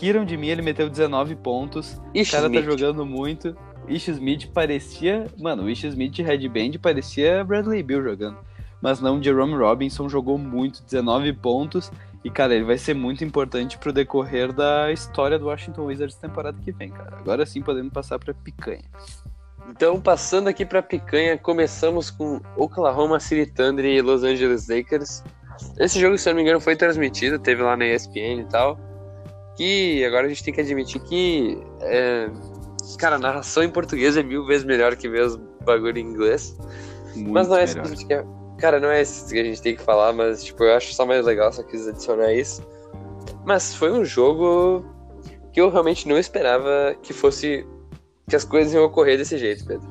Riram 0.00 0.24
de 0.24 0.36
mim, 0.36 0.48
ele 0.48 0.62
meteu 0.62 0.88
19 0.88 1.36
pontos. 1.36 2.00
Ish 2.14 2.28
o 2.28 2.32
cara 2.32 2.46
Smith. 2.46 2.64
tá 2.64 2.70
jogando 2.70 3.06
muito. 3.06 3.56
Ish 3.88 4.08
Smith 4.08 4.46
parecia. 4.52 5.26
Mano, 5.38 5.64
o 5.64 5.70
Ish 5.70 5.84
Smith 5.84 6.12
de 6.12 6.22
headband 6.22 6.78
parecia 6.80 7.44
Bradley 7.44 7.82
Bill 7.82 8.02
jogando. 8.02 8.38
Mas 8.80 9.00
não, 9.00 9.22
Jerome 9.22 9.54
Robinson 9.54 10.08
jogou 10.08 10.36
muito, 10.36 10.82
19 10.82 11.32
pontos. 11.34 11.90
E, 12.22 12.30
cara, 12.30 12.54
ele 12.54 12.64
vai 12.64 12.78
ser 12.78 12.94
muito 12.94 13.22
importante 13.24 13.76
pro 13.78 13.92
decorrer 13.92 14.52
da 14.52 14.90
história 14.90 15.38
do 15.38 15.46
Washington 15.46 15.84
Wizards 15.84 16.16
temporada 16.16 16.58
que 16.62 16.72
vem, 16.72 16.90
cara. 16.90 17.16
Agora 17.18 17.44
sim 17.44 17.60
podemos 17.62 17.92
passar 17.92 18.18
pra 18.18 18.32
picanha. 18.32 18.84
Então, 19.70 20.00
passando 20.00 20.48
aqui 20.48 20.64
pra 20.64 20.82
picanha, 20.82 21.38
começamos 21.38 22.10
com 22.10 22.40
Oklahoma 22.56 23.18
City 23.20 23.50
Thunder 23.50 23.84
e 23.84 24.00
Los 24.02 24.22
Angeles 24.22 24.68
Lakers. 24.68 25.22
Esse 25.78 26.00
jogo, 26.00 26.18
se 26.18 26.28
eu 26.28 26.32
não 26.32 26.36
me 26.36 26.42
engano, 26.42 26.60
foi 26.60 26.76
transmitido, 26.76 27.38
teve 27.38 27.62
lá 27.62 27.76
na 27.76 27.86
ESPN 27.86 28.40
e 28.40 28.44
tal. 28.44 28.78
Que 29.56 30.04
agora 30.04 30.26
a 30.26 30.28
gente 30.28 30.42
tem 30.42 30.52
que 30.52 30.60
admitir 30.60 31.00
que, 31.02 31.58
é, 31.80 32.28
cara, 32.98 33.16
a 33.16 33.18
narração 33.18 33.62
em 33.62 33.70
português 33.70 34.16
é 34.16 34.22
mil 34.22 34.44
vezes 34.46 34.64
melhor 34.64 34.96
que 34.96 35.08
ver 35.08 35.22
os 35.22 35.36
bagulho 35.64 35.98
em 35.98 36.02
inglês. 36.02 36.56
Muito 37.14 37.32
mas 37.32 37.48
não 37.48 37.56
é 37.56 37.66
melhor. 37.66 37.84
isso 37.86 38.06
que 38.06 38.14
Cara, 38.58 38.78
não 38.78 38.88
é 38.88 39.02
isso 39.02 39.28
que 39.28 39.38
a 39.38 39.44
gente 39.44 39.60
tem 39.60 39.76
que 39.76 39.82
falar, 39.82 40.12
mas 40.12 40.44
tipo, 40.44 40.62
eu 40.64 40.74
acho 40.74 40.92
só 40.94 41.04
mais 41.04 41.24
legal, 41.24 41.52
só 41.52 41.62
quis 41.62 41.86
adicionar 41.88 42.32
isso. 42.32 42.66
Mas 43.44 43.74
foi 43.74 43.90
um 43.90 44.04
jogo 44.04 44.84
que 45.52 45.60
eu 45.60 45.70
realmente 45.70 46.08
não 46.08 46.18
esperava 46.18 46.96
que 47.02 47.12
fosse. 47.12 47.66
que 48.28 48.36
as 48.36 48.44
coisas 48.44 48.72
iam 48.72 48.84
ocorrer 48.84 49.18
desse 49.18 49.36
jeito, 49.38 49.66
Pedro. 49.66 49.86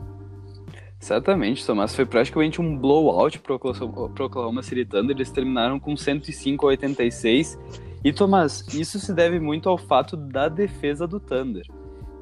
Exatamente, 1.02 1.66
Tomás. 1.66 1.94
Foi 1.94 2.06
praticamente 2.06 2.62
um 2.62 2.78
blowout 2.78 3.40
pro 3.40 3.56
Oklahoma 3.56 4.64
City 4.64 4.86
Thunder. 4.86 5.16
Eles 5.16 5.30
terminaram 5.30 5.78
com 5.78 5.98
105 5.98 6.66
a 6.66 6.70
86. 6.70 7.60
E, 8.04 8.12
Tomás, 8.12 8.66
isso 8.74 9.00
se 9.00 9.14
deve 9.14 9.40
muito 9.40 9.70
ao 9.70 9.78
fato 9.78 10.18
da 10.18 10.50
defesa 10.50 11.08
do 11.08 11.20
Thunder. 11.20 11.66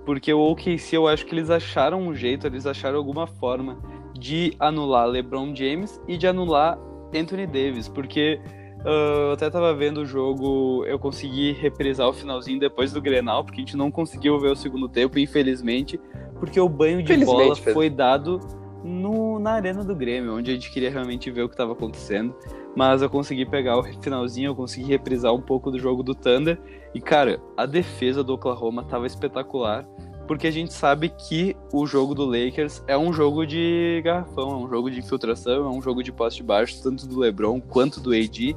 Porque 0.05 0.33
o 0.33 0.39
OKC, 0.39 0.95
eu 0.95 1.07
acho 1.07 1.25
que 1.25 1.33
eles 1.33 1.49
acharam 1.49 2.01
um 2.01 2.15
jeito, 2.15 2.45
eles 2.45 2.65
acharam 2.65 2.97
alguma 2.97 3.25
forma 3.25 3.77
de 4.17 4.53
anular 4.59 5.07
LeBron 5.07 5.55
James 5.55 5.99
e 6.07 6.17
de 6.17 6.27
anular 6.27 6.77
Anthony 7.13 7.47
Davis. 7.47 7.87
Porque 7.87 8.39
ah, 8.85 9.27
eu 9.27 9.31
até 9.33 9.49
tava 9.49 9.73
vendo 9.73 10.01
o 10.01 10.05
jogo, 10.05 10.85
eu 10.85 10.97
consegui 10.97 11.51
reprisar 11.53 12.07
o 12.07 12.13
finalzinho 12.13 12.59
depois 12.59 12.91
do 12.91 13.01
Grenal, 13.01 13.43
porque 13.43 13.61
a 13.61 13.63
gente 13.63 13.77
não 13.77 13.91
conseguiu 13.91 14.39
ver 14.39 14.51
o 14.51 14.55
segundo 14.55 14.89
tempo, 14.89 15.19
infelizmente. 15.19 15.99
Porque 16.39 16.59
o 16.59 16.67
banho 16.67 17.03
de 17.03 17.25
bola 17.25 17.55
foi 17.55 17.89
dado 17.89 18.39
no, 18.83 19.39
na 19.39 19.51
arena 19.51 19.83
do 19.83 19.95
Grêmio, 19.95 20.35
onde 20.35 20.49
a 20.49 20.53
gente 20.53 20.71
queria 20.71 20.89
realmente 20.89 21.29
ver 21.29 21.43
o 21.43 21.47
que 21.47 21.53
estava 21.53 21.73
acontecendo. 21.73 22.35
Mas 22.75 23.01
eu 23.01 23.09
consegui 23.09 23.45
pegar 23.45 23.77
o 23.77 23.83
finalzinho, 23.83 24.49
eu 24.49 24.55
consegui 24.55 24.87
reprisar 24.87 25.33
um 25.33 25.41
pouco 25.41 25.69
do 25.69 25.77
jogo 25.77 26.03
do 26.03 26.15
Thunder. 26.15 26.59
E, 26.93 27.01
cara, 27.01 27.41
a 27.57 27.65
defesa 27.65 28.23
do 28.23 28.33
Oklahoma 28.33 28.83
tava 28.83 29.05
espetacular. 29.05 29.85
Porque 30.27 30.47
a 30.47 30.51
gente 30.51 30.73
sabe 30.73 31.09
que 31.09 31.57
o 31.73 31.85
jogo 31.85 32.15
do 32.15 32.23
Lakers 32.23 32.81
é 32.87 32.97
um 32.97 33.11
jogo 33.11 33.45
de 33.45 34.01
garrafão, 34.05 34.51
é 34.51 34.55
um 34.55 34.69
jogo 34.69 34.89
de 34.89 34.99
infiltração, 34.99 35.65
é 35.65 35.69
um 35.69 35.81
jogo 35.81 36.01
de 36.01 36.11
poste 36.11 36.41
baixo, 36.41 36.81
tanto 36.81 37.05
do 37.05 37.19
LeBron 37.19 37.59
quanto 37.59 37.99
do 37.99 38.13
AD. 38.13 38.55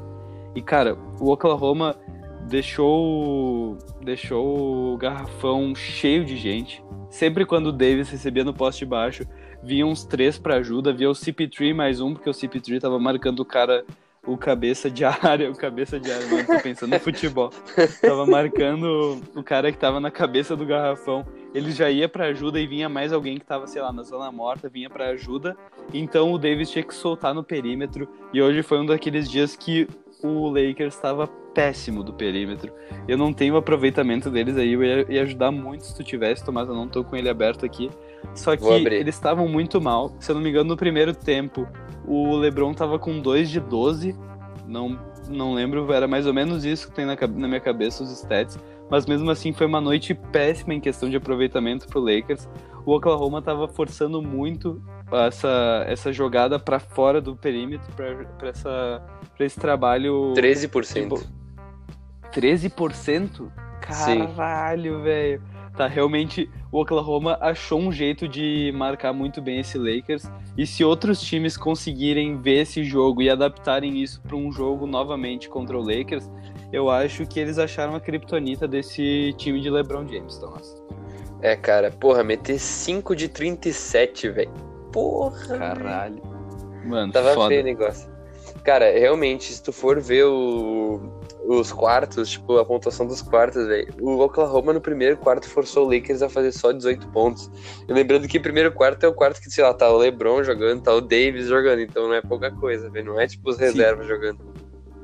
E, 0.55 0.63
cara, 0.63 0.97
o 1.19 1.33
Oklahoma 1.33 1.97
deixou, 2.49 3.77
deixou 4.03 4.93
o 4.95 4.97
garrafão 4.97 5.75
cheio 5.75 6.25
de 6.25 6.37
gente. 6.37 6.85
Sempre 7.11 7.45
quando 7.45 7.69
o 7.69 7.73
Davis 7.73 8.09
recebia 8.09 8.45
no 8.45 8.55
poste 8.55 8.85
baixo, 8.85 9.27
vinha 9.63 9.87
uns 9.87 10.05
três 10.05 10.39
pra 10.39 10.57
ajuda, 10.57 10.93
via 10.93 11.09
o 11.09 11.15
CP3 11.15 11.75
mais 11.75 12.01
um, 12.01 12.13
porque 12.13 12.29
o 12.29 12.33
CP3 12.33 12.81
tava 12.81 12.99
marcando 12.99 13.41
o 13.41 13.45
cara, 13.45 13.85
o 14.27 14.37
cabeça 14.37 14.91
de 14.91 15.05
área, 15.05 15.51
o 15.51 15.57
cabeça 15.57 15.99
de 15.99 16.11
área, 16.11 16.27
não 16.27 16.45
tô 16.45 16.63
pensando 16.63 16.93
no 16.93 17.01
futebol. 17.01 17.51
Tava 18.01 18.27
marcando 18.27 19.21
o 19.35 19.43
cara 19.43 19.71
que 19.71 19.79
tava 19.79 20.01
na 20.01 20.11
cabeça 20.11 20.57
do 20.57 20.65
garrafão. 20.65 21.27
Ele 21.55 21.71
já 21.71 21.91
ia 21.91 22.09
pra 22.09 22.27
ajuda 22.27 22.59
e 22.59 22.67
vinha 22.67 22.89
mais 22.89 23.13
alguém 23.13 23.39
que 23.39 23.45
tava, 23.45 23.67
sei 23.67 23.81
lá, 23.81 23.93
na 23.93 24.03
zona 24.03 24.31
morta, 24.33 24.69
vinha 24.69 24.91
pra 24.91 25.11
ajuda. 25.11 25.57
Então 25.93 26.33
o 26.33 26.39
Davis 26.39 26.71
tinha 26.71 26.83
que 26.83 26.95
soltar 26.95 27.33
no 27.35 27.45
perímetro. 27.45 28.09
E 28.33 28.43
hoje 28.43 28.63
foi 28.63 28.81
um 28.81 28.87
daqueles 28.87 29.31
dias 29.31 29.55
que 29.55 29.87
o 30.23 30.49
Lakers 30.49 30.95
estava 30.95 31.29
péssimo 31.55 32.03
do 32.03 32.13
perímetro. 32.13 32.73
Eu 33.07 33.17
não 33.17 33.33
tenho 33.33 33.55
o 33.55 33.57
aproveitamento 33.57 34.31
deles 34.31 34.57
aí, 34.57 34.73
eu 34.73 34.83
ia, 34.83 35.13
ia 35.13 35.23
ajudar 35.23 35.51
muito 35.51 35.85
se 35.85 35.95
tu 35.95 36.03
tivesse, 36.03 36.45
Tomás, 36.45 36.69
eu 36.69 36.75
não 36.75 36.89
tô 36.89 37.05
com 37.05 37.17
ele 37.17 37.29
aberto 37.29 37.65
aqui. 37.65 37.91
Só 38.35 38.57
que 38.57 38.65
eles 38.65 39.15
estavam 39.15 39.49
muito 39.49 39.81
mal. 39.81 40.15
Se 40.19 40.31
eu 40.31 40.35
não 40.35 40.43
me 40.43 40.51
engano, 40.51 40.71
no 40.71 40.77
primeiro 40.77 41.15
tempo, 41.15 41.69
o 42.07 42.37
LeBron 42.37 42.75
tava 42.75 42.99
com 42.99 43.21
2 43.21 43.49
de 43.51 43.61
12. 43.61 44.17
Não, 44.67 44.99
não 45.29 45.55
lembro, 45.55 45.91
era 45.93 46.09
mais 46.09 46.27
ou 46.27 46.35
menos 46.35 46.65
isso 46.65 46.89
que 46.89 46.95
tem 46.95 47.07
na, 47.07 47.15
na 47.15 47.49
minha 47.49 47.61
cabeça 47.61 48.03
os 48.03 48.11
stats. 48.11 48.59
Mas 48.91 49.07
mesmo 49.07 49.31
assim 49.31 49.53
foi 49.53 49.67
uma 49.67 49.81
noite 49.81 50.15
péssima 50.15 50.75
em 50.75 50.81
questão 50.81 51.09
de 51.09 51.17
aproveitamento 51.17 51.87
pro 51.87 52.01
Lakers. 52.01 52.49
O 52.85 52.95
Oklahoma 52.95 53.41
tava 53.41 53.67
forçando 53.67 54.21
muito 54.21 54.83
essa, 55.27 55.85
essa 55.89 56.13
jogada 56.13 56.59
para 56.59 56.79
fora 56.79 57.21
do 57.21 57.35
perímetro, 57.35 57.91
para 57.95 59.47
esse 59.47 59.59
trabalho. 59.59 60.35
13%. 60.35 61.03
Tipo, 61.03 61.44
13%? 62.35 63.51
Caralho, 63.81 65.03
velho. 65.03 65.43
Tá, 65.77 65.89
realmente 65.89 66.49
o 66.71 66.81
Oklahoma 66.81 67.37
achou 67.41 67.81
um 67.81 67.91
jeito 67.91 68.29
de 68.29 68.73
marcar 68.77 69.13
muito 69.13 69.43
bem 69.43 69.59
esse 69.59 69.77
Lakers. 69.77 70.31
E 70.57 70.65
se 70.67 70.85
outros 70.85 71.21
times 71.21 71.57
conseguirem 71.57 72.41
ver 72.41 72.63
esse 72.63 72.85
jogo 72.85 73.21
e 73.21 73.29
adaptarem 73.29 74.01
isso 74.01 74.23
para 74.23 74.37
um 74.37 74.53
jogo 74.53 74.87
novamente 74.87 75.49
contra 75.49 75.77
o 75.77 75.83
Lakers, 75.83 76.31
eu 76.73 76.89
acho 76.91 77.27
que 77.27 77.41
eles 77.41 77.59
acharam 77.59 77.97
a 77.97 78.01
criptonita 78.01 78.69
desse 78.69 79.35
time 79.37 79.61
de 79.61 79.69
LeBron 79.69 80.07
James, 80.07 80.39
Thomas. 80.39 80.81
É, 81.43 81.57
cara, 81.57 81.91
porra, 81.91 82.23
meter 82.23 82.59
5 82.61 83.17
de 83.17 83.29
37, 83.29 84.29
velho. 84.31 84.53
Porra. 84.93 85.59
Caralho. 85.59 86.23
Mano, 86.87 87.13
Tava 87.13 87.35
foda. 87.35 87.49
feio 87.49 87.63
o 87.63 87.65
negócio. 87.65 88.15
Cara, 88.63 88.93
realmente, 88.97 89.53
se 89.53 89.63
tu 89.63 89.73
for 89.73 90.01
ver 90.01 90.25
o- 90.25 91.01
os 91.47 91.73
quartos, 91.73 92.31
tipo, 92.31 92.57
a 92.59 92.65
pontuação 92.65 93.07
dos 93.07 93.21
quartos, 93.21 93.67
velho, 93.67 93.93
o 94.01 94.19
Oklahoma 94.21 94.73
no 94.73 94.81
primeiro 94.81 95.17
quarto 95.17 95.49
forçou 95.49 95.87
o 95.87 95.93
Lakers 95.93 96.23
a 96.23 96.29
fazer 96.29 96.53
só 96.53 96.73
18 96.73 97.09
pontos. 97.09 97.51
E 97.89 97.93
lembrando 97.93 98.27
que 98.27 98.39
o 98.39 98.43
primeiro 98.43 98.73
quarto 98.73 99.05
é 99.05 99.09
o 99.09 99.13
quarto 99.13 99.41
que, 99.41 99.51
sei 99.51 99.63
lá, 99.63 99.75
tá 99.75 99.91
o 99.91 99.99
LeBron 99.99 100.43
jogando, 100.43 100.83
tá 100.83 100.95
o 100.95 101.01
Davis 101.01 101.47
jogando, 101.47 101.81
então 101.81 102.09
não 102.09 102.15
é 102.15 102.23
pouca 102.23 102.51
coisa, 102.51 102.89
velho. 102.91 103.07
Não 103.07 103.21
é 103.21 103.27
tipo 103.27 103.51
os 103.51 103.59
reservas 103.59 104.07
jogando. 104.07 104.39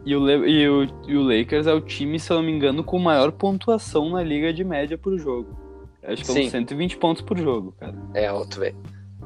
E 0.05 0.17
o, 0.17 0.21
Le- 0.21 0.49
e, 0.49 0.67
o, 0.69 0.85
e 1.07 1.17
o 1.17 1.23
Lakers 1.23 1.67
é 1.67 1.75
o 1.75 1.81
time, 1.81 2.19
se 2.19 2.33
eu 2.33 2.39
não 2.39 2.43
me 2.43 2.51
engano, 2.53 2.83
com 2.83 2.99
maior 2.99 3.31
pontuação 3.33 4.09
na 4.09 4.23
liga 4.23 4.51
de 4.53 4.65
média 4.65 4.97
por 4.97 5.19
jogo. 5.19 5.55
Acho 6.03 6.23
que 6.23 6.27
são 6.27 6.37
Sim. 6.37 6.49
120 6.49 6.97
pontos 6.97 7.21
por 7.23 7.37
jogo, 7.37 7.75
cara. 7.79 7.95
É 8.15 8.27
alto, 8.27 8.61
velho. 8.61 8.77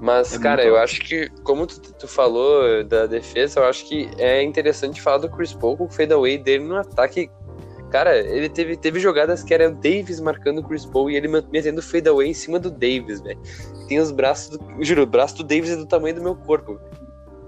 Mas, 0.05 0.35
É 0.35 0.39
cara, 0.39 0.63
eu 0.63 0.77
acho 0.77 1.01
que, 1.01 1.31
como 1.43 1.67
tu, 1.67 1.81
tu 1.81 2.07
falou 2.07 2.85
da 2.85 3.07
defesa, 3.07 3.61
eu 3.61 3.65
acho 3.65 3.89
que 3.89 4.11
é 4.19 4.43
interessante 4.43 5.01
falar 5.01 5.17
do 5.17 5.31
Chris 5.31 5.55
Paul 5.55 5.79
com 5.79 5.85
o 5.85 5.91
fadeaway 5.91 6.37
dele 6.37 6.63
no 6.63 6.77
ataque. 6.77 7.31
Cara, 7.91 8.15
ele 8.19 8.51
teve, 8.51 8.77
teve 8.77 9.01
jogadas 9.01 9.43
que 9.43 9.55
era 9.55 9.71
o 9.71 9.75
Davis 9.75 10.21
marcando 10.21 10.59
o 10.59 10.63
Chris 10.63 10.85
Paul 10.85 11.11
e 11.11 11.17
ele 11.17 11.27
metendo 11.51 11.81
fadeaway 11.81 12.29
em 12.29 12.35
cima 12.35 12.59
do 12.59 12.71
Davis, 12.71 13.23
velho. 13.23 13.41
Tem 13.89 13.99
os 13.99 14.11
braços 14.11 14.59
do. 14.59 14.85
Juro, 14.85 15.05
o 15.05 15.07
braço 15.07 15.39
do 15.39 15.43
Davis 15.43 15.71
é 15.71 15.77
do 15.77 15.87
tamanho 15.87 16.17
do 16.17 16.23
meu 16.23 16.37
corpo. 16.37 16.79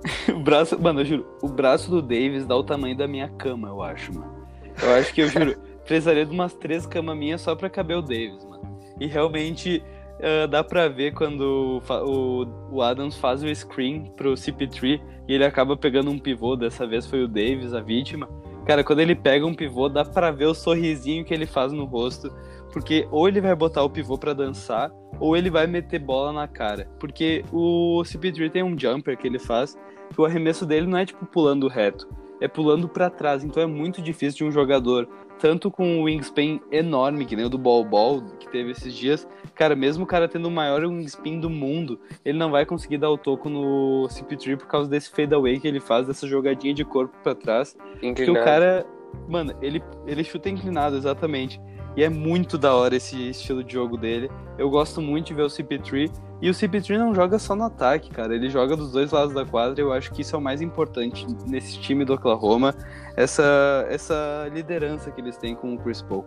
O 0.34 0.38
braço, 0.38 0.80
mano, 0.80 1.00
eu 1.00 1.04
juro, 1.04 1.26
o 1.42 1.48
braço 1.48 1.90
do 1.90 2.00
Davis 2.00 2.46
dá 2.46 2.56
o 2.56 2.62
tamanho 2.62 2.96
da 2.96 3.08
minha 3.08 3.28
cama, 3.28 3.68
eu 3.68 3.82
acho, 3.82 4.14
mano. 4.14 4.46
Eu 4.80 4.94
acho 4.94 5.12
que 5.12 5.20
eu 5.20 5.28
juro, 5.28 5.56
precisaria 5.84 6.24
de 6.24 6.32
umas 6.32 6.54
três 6.54 6.86
camas 6.86 7.16
minhas 7.16 7.40
só 7.40 7.56
pra 7.56 7.68
caber 7.68 7.96
o 7.96 8.02
Davis, 8.02 8.44
mano. 8.44 8.78
E 9.00 9.06
realmente 9.06 9.82
ah, 10.22 10.46
dá 10.46 10.64
pra 10.64 10.88
ver 10.88 11.12
quando 11.12 11.82
o, 11.90 12.46
o 12.74 12.82
Adams 12.82 13.16
faz 13.16 13.42
o 13.42 13.54
screen 13.54 14.12
pro 14.16 14.32
CP3 14.34 15.00
e 15.28 15.34
ele 15.34 15.44
acaba 15.44 15.76
pegando 15.76 16.10
um 16.10 16.18
pivô, 16.18 16.56
dessa 16.56 16.86
vez 16.86 17.06
foi 17.06 17.22
o 17.22 17.28
Davis 17.28 17.74
a 17.74 17.80
vítima. 17.80 18.28
Cara, 18.66 18.82
quando 18.82 19.00
ele 19.00 19.14
pega 19.14 19.46
um 19.46 19.54
pivô, 19.54 19.88
dá 19.88 20.04
pra 20.04 20.30
ver 20.30 20.46
o 20.46 20.54
sorrisinho 20.54 21.24
que 21.24 21.32
ele 21.32 21.46
faz 21.46 21.72
no 21.72 21.84
rosto, 21.84 22.32
porque 22.72 23.06
ou 23.10 23.28
ele 23.28 23.40
vai 23.40 23.54
botar 23.54 23.82
o 23.82 23.90
pivô 23.90 24.18
pra 24.18 24.32
dançar, 24.32 24.90
ou 25.20 25.36
ele 25.36 25.50
vai 25.50 25.66
meter 25.66 26.00
bola 26.00 26.32
na 26.32 26.48
cara. 26.48 26.88
Porque 26.98 27.44
o 27.52 28.02
CP3 28.02 28.50
tem 28.50 28.62
um 28.62 28.78
jumper 28.78 29.16
que 29.16 29.26
ele 29.26 29.38
faz, 29.38 29.78
que 30.12 30.20
o 30.20 30.24
arremesso 30.24 30.66
dele 30.66 30.86
não 30.86 30.98
é 30.98 31.06
tipo 31.06 31.24
pulando 31.26 31.68
reto, 31.68 32.08
é 32.40 32.48
pulando 32.48 32.88
pra 32.88 33.08
trás. 33.08 33.44
Então 33.44 33.62
é 33.62 33.66
muito 33.66 34.02
difícil 34.02 34.38
de 34.38 34.44
um 34.44 34.50
jogador, 34.50 35.08
tanto 35.38 35.70
com 35.70 36.00
o 36.00 36.04
wingspan 36.04 36.60
enorme, 36.70 37.24
que 37.24 37.36
nem 37.36 37.44
o 37.44 37.48
do 37.48 37.58
Ball 37.58 37.84
Ball 37.84 38.22
que 38.38 38.48
teve 38.50 38.70
esses 38.70 38.94
dias, 38.94 39.28
cara, 39.54 39.76
mesmo 39.76 40.04
o 40.04 40.06
cara 40.06 40.28
tendo 40.28 40.48
o 40.48 40.50
maior 40.50 40.84
wingspan 40.84 41.38
do 41.38 41.50
mundo, 41.50 41.98
ele 42.24 42.38
não 42.38 42.50
vai 42.50 42.64
conseguir 42.64 42.98
dar 42.98 43.10
o 43.10 43.18
toco 43.18 43.48
no 43.48 44.06
CP3 44.08 44.56
por 44.56 44.66
causa 44.66 44.88
desse 44.88 45.10
fadeaway 45.10 45.60
que 45.60 45.68
ele 45.68 45.80
faz, 45.80 46.06
dessa 46.06 46.26
jogadinha 46.26 46.74
de 46.74 46.84
corpo 46.84 47.14
pra 47.22 47.34
trás. 47.34 47.76
Que 48.00 48.06
o 48.06 48.10
Inclinado. 48.10 48.44
cara. 48.44 48.86
Mano, 49.28 49.54
ele, 49.62 49.82
ele 50.06 50.22
chuta 50.22 50.50
inclinado, 50.50 50.96
exatamente. 50.96 51.60
E 51.96 52.04
é 52.04 52.10
muito 52.10 52.58
da 52.58 52.74
hora 52.74 52.94
esse 52.94 53.30
estilo 53.30 53.64
de 53.64 53.72
jogo 53.72 53.96
dele. 53.96 54.30
Eu 54.58 54.68
gosto 54.68 55.00
muito 55.00 55.28
de 55.28 55.34
ver 55.34 55.42
o 55.42 55.46
CP3. 55.46 56.12
E 56.42 56.50
o 56.50 56.52
CP3 56.52 56.98
não 56.98 57.14
joga 57.14 57.38
só 57.38 57.56
no 57.56 57.64
ataque, 57.64 58.10
cara. 58.10 58.34
Ele 58.34 58.50
joga 58.50 58.76
dos 58.76 58.92
dois 58.92 59.10
lados 59.10 59.32
da 59.32 59.46
quadra. 59.46 59.80
Eu 59.80 59.90
acho 59.90 60.12
que 60.12 60.20
isso 60.20 60.36
é 60.36 60.38
o 60.38 60.42
mais 60.42 60.60
importante 60.60 61.26
nesse 61.46 61.80
time 61.80 62.04
do 62.04 62.12
Oklahoma. 62.12 62.74
Essa, 63.16 63.86
essa 63.88 64.48
liderança 64.52 65.10
que 65.10 65.20
eles 65.20 65.36
têm 65.36 65.54
com 65.54 65.74
o 65.74 65.78
Chris 65.78 66.02
Paul. 66.02 66.24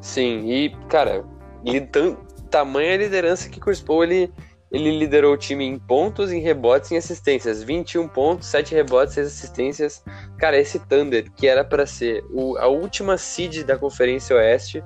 Sim, 0.00 0.50
e, 0.50 0.70
cara, 0.88 1.24
e 1.64 1.80
tam, 1.80 2.16
tamanha 2.50 2.96
liderança 2.96 3.48
que 3.48 3.58
o 3.58 3.60
Chris 3.60 3.80
Paul, 3.80 4.02
ele, 4.02 4.32
ele 4.72 4.98
liderou 4.98 5.34
o 5.34 5.36
time 5.36 5.64
em 5.64 5.78
pontos, 5.78 6.32
em 6.32 6.40
rebotes 6.40 6.90
e 6.90 6.94
em 6.94 6.98
assistências. 6.98 7.62
21 7.62 8.08
pontos, 8.08 8.48
7 8.48 8.74
rebotes, 8.74 9.14
6 9.14 9.26
assistências. 9.26 10.04
Cara, 10.36 10.58
esse 10.58 10.78
Thunder, 10.80 11.30
que 11.32 11.46
era 11.46 11.64
para 11.64 11.86
ser 11.86 12.24
o, 12.30 12.56
a 12.58 12.66
última 12.66 13.16
seed 13.16 13.62
da 13.62 13.78
Conferência 13.78 14.34
Oeste, 14.34 14.82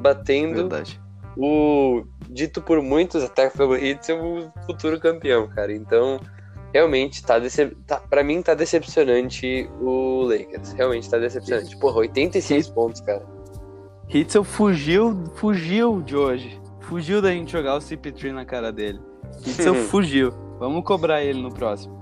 batendo 0.00 0.68
Verdade. 0.68 1.00
o 1.36 2.04
dito 2.28 2.60
por 2.60 2.80
muitos 2.82 3.24
até 3.24 3.50
pelo 3.50 3.76
ser 4.00 4.12
o 4.12 4.52
futuro 4.66 5.00
campeão, 5.00 5.48
cara. 5.48 5.72
Então, 5.72 6.20
realmente 6.72 7.22
tá, 7.24 7.38
decep... 7.38 7.74
tá 7.86 7.98
para 7.98 8.22
mim 8.22 8.42
tá 8.42 8.54
decepcionante 8.54 9.68
o 9.80 10.22
Lakers. 10.22 10.72
Realmente 10.72 11.08
tá 11.08 11.18
decepcionante. 11.18 11.76
Porra, 11.78 11.98
86 11.98 12.68
pontos, 12.68 13.00
cara. 13.00 13.24
Hitzel 14.08 14.44
fugiu, 14.44 15.24
fugiu 15.34 16.02
de 16.02 16.16
hoje. 16.16 16.60
Fugiu 16.80 17.22
da 17.22 17.30
gente 17.30 17.52
jogar 17.52 17.76
o 17.76 17.78
CP3 17.78 18.32
na 18.32 18.44
cara 18.44 18.72
dele. 18.72 19.00
Hitzel 19.46 19.74
fugiu. 19.86 20.32
Vamos 20.58 20.84
cobrar 20.84 21.22
ele 21.22 21.40
no 21.40 21.52
próximo. 21.52 22.00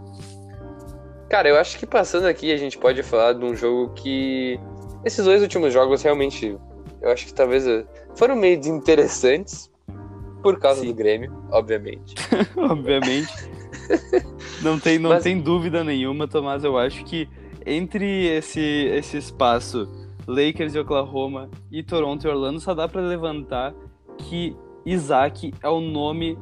Cara, 1.28 1.48
eu 1.48 1.58
acho 1.58 1.78
que 1.78 1.86
passando 1.86 2.26
aqui 2.26 2.52
a 2.52 2.56
gente 2.56 2.78
pode 2.78 3.02
falar 3.02 3.34
de 3.34 3.44
um 3.44 3.54
jogo 3.54 3.92
que. 3.94 4.58
Esses 5.04 5.24
dois 5.24 5.42
últimos 5.42 5.72
jogos 5.72 6.02
realmente. 6.02 6.58
Eu 7.00 7.10
acho 7.12 7.26
que 7.26 7.34
talvez 7.34 7.66
eh, 7.66 7.86
foram 8.16 8.34
meio 8.34 8.58
desinteressantes. 8.58 9.70
Por 10.42 10.58
causa 10.58 10.80
Sim. 10.80 10.86
do 10.86 10.94
Grêmio, 10.94 11.36
obviamente. 11.50 12.14
Obviamente. 12.56 13.50
Não 14.62 14.78
tem, 14.78 14.98
não 14.98 15.10
Mas- 15.10 15.22
tem 15.22 15.40
dúvida 15.40 15.84
nenhuma, 15.84 16.26
Tomás. 16.26 16.64
Eu 16.64 16.76
acho 16.76 17.04
que 17.04 17.28
entre 17.64 18.26
esse, 18.26 18.60
esse 18.60 19.16
espaço, 19.18 19.88
Lakers 20.26 20.74
e 20.74 20.78
Oklahoma 20.78 21.48
e 21.70 21.82
Toronto 21.82 22.26
e 22.26 22.30
Orlando, 22.30 22.60
só 22.60 22.74
dá 22.74 22.88
pra 22.88 23.00
levantar 23.00 23.72
que 24.18 24.56
Isaac 24.84 25.52
é 25.62 25.68
o 25.68 25.80
nome 25.80 26.36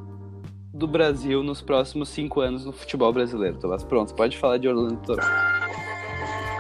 do 0.73 0.87
Brasil 0.87 1.43
nos 1.43 1.61
próximos 1.61 2.09
cinco 2.09 2.41
anos 2.41 2.65
no 2.65 2.73
futebol 2.73 3.13
brasileiro, 3.13 3.59
Tomás. 3.59 3.85
Pronto, 3.85 4.15
pode 4.15 4.37
falar 4.39 4.59
de 4.59 4.69
Orlando 4.69 4.95
e 4.95 5.07
Toronto. 5.07 5.27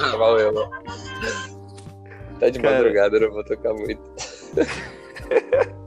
Ah, 0.00 0.16
valeu. 0.16 0.70
Tá 2.38 2.48
de 2.50 2.58
Cara. 2.60 2.76
madrugada, 2.76 3.16
eu 3.16 3.20
não 3.22 3.30
vou 3.32 3.44
tocar 3.44 3.74
muito. 3.74 4.00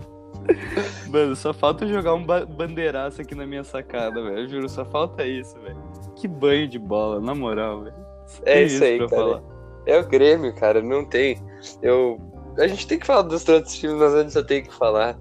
Mano, 1.10 1.36
só 1.36 1.54
falta 1.54 1.86
jogar 1.86 2.14
um 2.14 2.26
ba 2.26 2.46
bandeiraço 2.46 3.22
aqui 3.22 3.36
na 3.36 3.46
minha 3.46 3.64
sacada, 3.64 4.22
velho. 4.24 4.40
Eu 4.40 4.48
juro, 4.48 4.70
só 4.70 4.86
falta 4.86 5.26
isso, 5.26 5.60
velho. 5.60 5.78
Que 6.16 6.28
banho 6.28 6.68
de 6.68 6.80
bola, 6.80 7.20
na 7.20 7.36
moral, 7.36 7.84
velho. 7.84 7.96
É 8.44 8.56
tem 8.56 8.66
isso 8.66 8.84
aí, 8.84 8.98
cara. 8.98 9.10
falar. 9.10 9.44
É 9.86 10.00
o 10.00 10.08
Grêmio, 10.08 10.54
cara, 10.56 10.82
não 10.82 11.06
tem. 11.06 11.38
Eu. 11.82 12.20
A 12.58 12.68
gente 12.68 12.86
tem 12.88 13.00
que 13.00 13.06
falar 13.06 13.24
dos 13.24 13.48
outros 13.48 13.76
times, 13.76 13.98
mas 13.98 14.14
antes 14.14 14.36
eu 14.36 14.46
tenho 14.46 14.64
que 14.64 14.74
falar. 14.74 15.18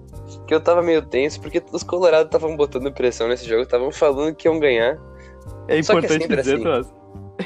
Que 0.47 0.53
eu 0.53 0.61
tava 0.61 0.81
meio 0.81 1.01
tenso, 1.01 1.41
porque 1.41 1.61
os 1.71 1.83
Colorados 1.83 2.27
estavam 2.27 2.55
botando 2.55 2.91
pressão 2.91 3.27
nesse 3.27 3.47
jogo, 3.47 3.63
estavam 3.63 3.91
falando 3.91 4.35
que 4.35 4.47
iam 4.47 4.59
ganhar. 4.59 4.97
É 5.67 5.81
Só 5.81 5.99
que 5.99 6.05
é 6.05 6.05
importante 6.05 6.21
sempre 6.21 6.37
dizer, 6.37 6.67
assim. 6.67 7.00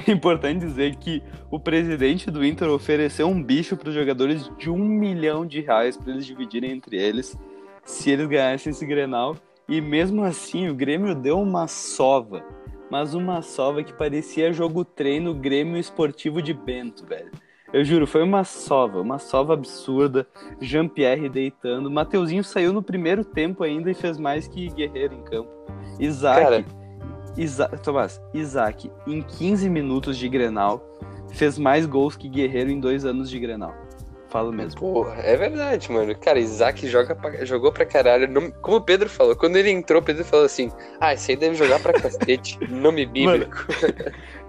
É 0.08 0.12
importante 0.12 0.60
dizer 0.60 0.96
que 0.96 1.22
o 1.50 1.60
presidente 1.60 2.30
do 2.30 2.46
Inter 2.46 2.70
ofereceu 2.70 3.28
um 3.28 3.42
bicho 3.42 3.76
para 3.76 3.90
os 3.90 3.96
jogadores 3.96 4.52
de 4.58 4.70
um 4.70 4.78
milhão 4.78 5.46
de 5.46 5.62
reais 5.62 5.98
para 5.98 6.12
eles 6.12 6.26
dividirem 6.26 6.72
entre 6.72 6.98
eles 6.98 7.38
se 7.84 8.12
eles 8.12 8.28
ganhassem 8.28 8.72
esse 8.72 8.86
Grenal. 8.86 9.36
E 9.68 9.82
mesmo 9.82 10.24
assim, 10.24 10.70
o 10.70 10.76
Grêmio 10.76 11.16
deu 11.16 11.40
uma 11.40 11.68
sova. 11.68 12.44
Mas 12.90 13.16
uma 13.16 13.42
sova 13.42 13.84
que 13.84 13.94
parecia 13.94 14.54
jogo 14.54 14.86
treino 14.86 15.34
Grêmio 15.34 15.78
Esportivo 15.78 16.42
de 16.42 16.54
Bento, 16.54 17.06
velho. 17.06 17.32
Eu 17.74 17.84
juro, 17.84 18.06
foi 18.06 18.22
uma 18.22 18.44
sova, 18.44 19.02
uma 19.02 19.18
sova 19.18 19.54
absurda. 19.54 20.28
Jean-Pierre 20.62 21.30
deitando. 21.30 21.90
Mateuzinho 21.90 22.44
saiu 22.44 22.72
no 22.72 22.82
primeiro 22.82 23.26
tempo 23.26 23.64
ainda 23.64 23.90
e 23.90 23.96
fez 23.96 24.20
mais 24.20 24.48
que 24.48 24.70
Guerreiro 24.70 25.16
em 25.16 25.24
campo. 25.24 25.50
Isaac. 26.00 26.42
Cara. 26.42 26.85
Isa 27.38 27.68
Tomás, 27.68 28.22
Isaac, 28.34 28.90
em 29.08 29.22
15 29.22 29.70
minutos 29.70 30.18
de 30.18 30.28
Grenal, 30.30 30.82
fez 31.34 31.58
mais 31.58 31.86
gols 31.86 32.16
que 32.16 32.30
Guerreiro 32.30 32.70
em 32.70 32.80
dois 32.80 33.06
anos 33.06 33.30
de 33.30 33.40
Grenal. 33.40 33.74
Falo 34.30 34.52
mesmo. 34.52 34.82
Porra, 34.82 35.14
é 35.22 35.38
verdade, 35.38 35.90
mano. 35.90 36.14
Cara, 36.18 36.40
Isaac 36.40 36.86
joga 36.90 37.16
pra- 37.16 37.46
jogou 37.46 37.72
pra 37.72 37.86
caralho. 37.86 38.28
Não- 38.28 38.52
como 38.52 38.78
o 38.78 38.82
Pedro 38.82 39.08
falou, 39.10 39.34
quando 39.36 39.56
ele 39.56 39.70
entrou, 39.70 40.02
o 40.02 40.04
Pedro 40.04 40.26
falou 40.26 40.46
assim: 40.46 40.70
Ah, 41.00 41.14
esse 41.14 41.32
aí 41.32 41.38
deve 41.38 41.56
jogar 41.56 41.80
pra 41.80 41.94
cacete. 41.94 42.58
Nome 42.70 43.06
bíblico. 43.06 43.66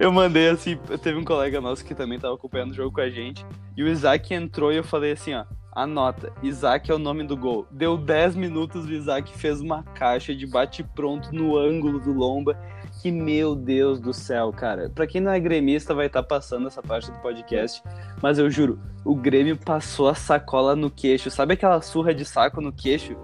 Eu 0.01 0.11
mandei 0.11 0.49
assim, 0.49 0.77
teve 1.03 1.17
um 1.19 1.25
colega 1.25 1.61
nosso 1.61 1.85
que 1.85 1.95
também 1.95 2.19
tava 2.19 2.35
acompanhando 2.35 2.71
o 2.73 2.75
jogo 2.75 2.91
com 2.93 3.01
a 3.01 3.09
gente, 3.11 3.47
e 3.77 3.83
o 3.85 3.89
Isaac 3.89 4.35
entrou 4.35 4.73
e 4.73 4.77
eu 4.77 4.85
falei 4.85 5.13
assim, 5.13 5.35
ó, 5.35 5.45
anota, 5.73 6.33
Isaac 6.43 6.91
é 6.91 6.95
o 6.95 6.99
nome 6.99 7.23
do 7.25 7.37
gol. 7.37 7.65
Deu 7.71 7.97
10 7.97 8.35
minutos, 8.35 8.87
o 8.87 8.93
Isaac 8.93 9.33
fez 9.39 9.61
uma 9.61 9.85
caixa 9.95 10.35
de 10.35 10.47
bate-pronto 10.47 11.33
no 11.33 11.57
ângulo 11.57 12.01
do 12.01 12.13
Lomba, 12.13 12.59
que 13.01 13.11
meu 13.11 13.55
Deus 13.55 14.01
do 14.01 14.13
céu, 14.13 14.53
cara. 14.53 14.91
Pra 14.95 15.07
quem 15.07 15.21
não 15.21 15.31
é 15.31 15.39
gremista 15.39 15.95
vai 15.95 16.07
estar 16.07 16.23
passando 16.23 16.67
essa 16.67 16.83
parte 16.83 17.11
do 17.11 17.19
podcast, 17.19 17.83
mas 18.23 18.39
eu 18.39 18.51
juro, 18.51 18.79
o 19.05 19.15
Grêmio 19.15 19.57
passou 19.57 20.09
a 20.09 20.15
sacola 20.15 20.75
no 20.75 20.91
queixo. 20.91 21.31
Sabe 21.31 21.55
aquela 21.55 21.81
surra 21.81 22.15
de 22.15 22.25
saco 22.25 22.61
no 22.61 22.73
queixo 22.73 23.17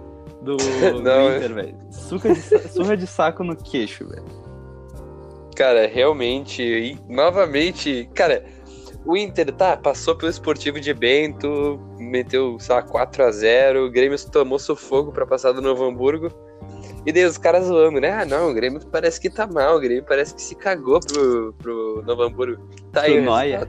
do, 0.43 0.57
Não, 1.03 1.37
Inter, 1.37 1.55
velho? 1.55 1.77
Surra 1.91 2.97
de, 2.97 3.07
saco 3.07 3.45
no 3.45 3.57
queixo, 3.57 4.07
velho. 4.07 4.43
Cara, 5.57 5.87
realmente, 5.87 6.63
e 6.63 6.99
novamente, 7.09 8.09
cara, 8.15 8.45
o 9.05 9.17
Inter, 9.17 9.53
tá, 9.53 9.77
passou 9.77 10.15
pelo 10.15 10.31
Esportivo 10.31 10.81
de 10.81 10.95
Bento, 10.95 11.81
meteu, 11.99 12.59
sei 12.59 12.75
lá, 12.75 12.83
4x0, 12.83 13.87
o 13.87 13.91
Grêmio 13.91 14.19
tomou 14.31 14.59
sufoco 14.59 15.13
pra 15.13 15.27
passar 15.27 15.53
do 15.53 15.61
Novo 15.61 15.85
Hamburgo. 15.85 16.33
E 17.05 17.13
daí 17.13 17.25
os 17.25 17.37
caras 17.39 17.67
zoando, 17.67 18.01
né? 18.01 18.11
Ah, 18.13 18.25
não, 18.25 18.51
o 18.51 18.55
Grêmio 18.55 18.81
parece 18.87 19.21
que 19.21 19.29
tá 19.29 19.47
mal, 19.47 19.77
o 19.77 19.81
Grêmio 19.81 20.05
parece 20.07 20.35
que 20.35 20.43
se 20.43 20.55
cagou 20.55 21.01
pro, 21.01 21.53
pro 21.59 22.03
Novo 22.07 22.23
Hamburgo. 22.23 22.63
Tá 22.93 23.03
aí 23.03 23.21
Noia. 23.21 23.69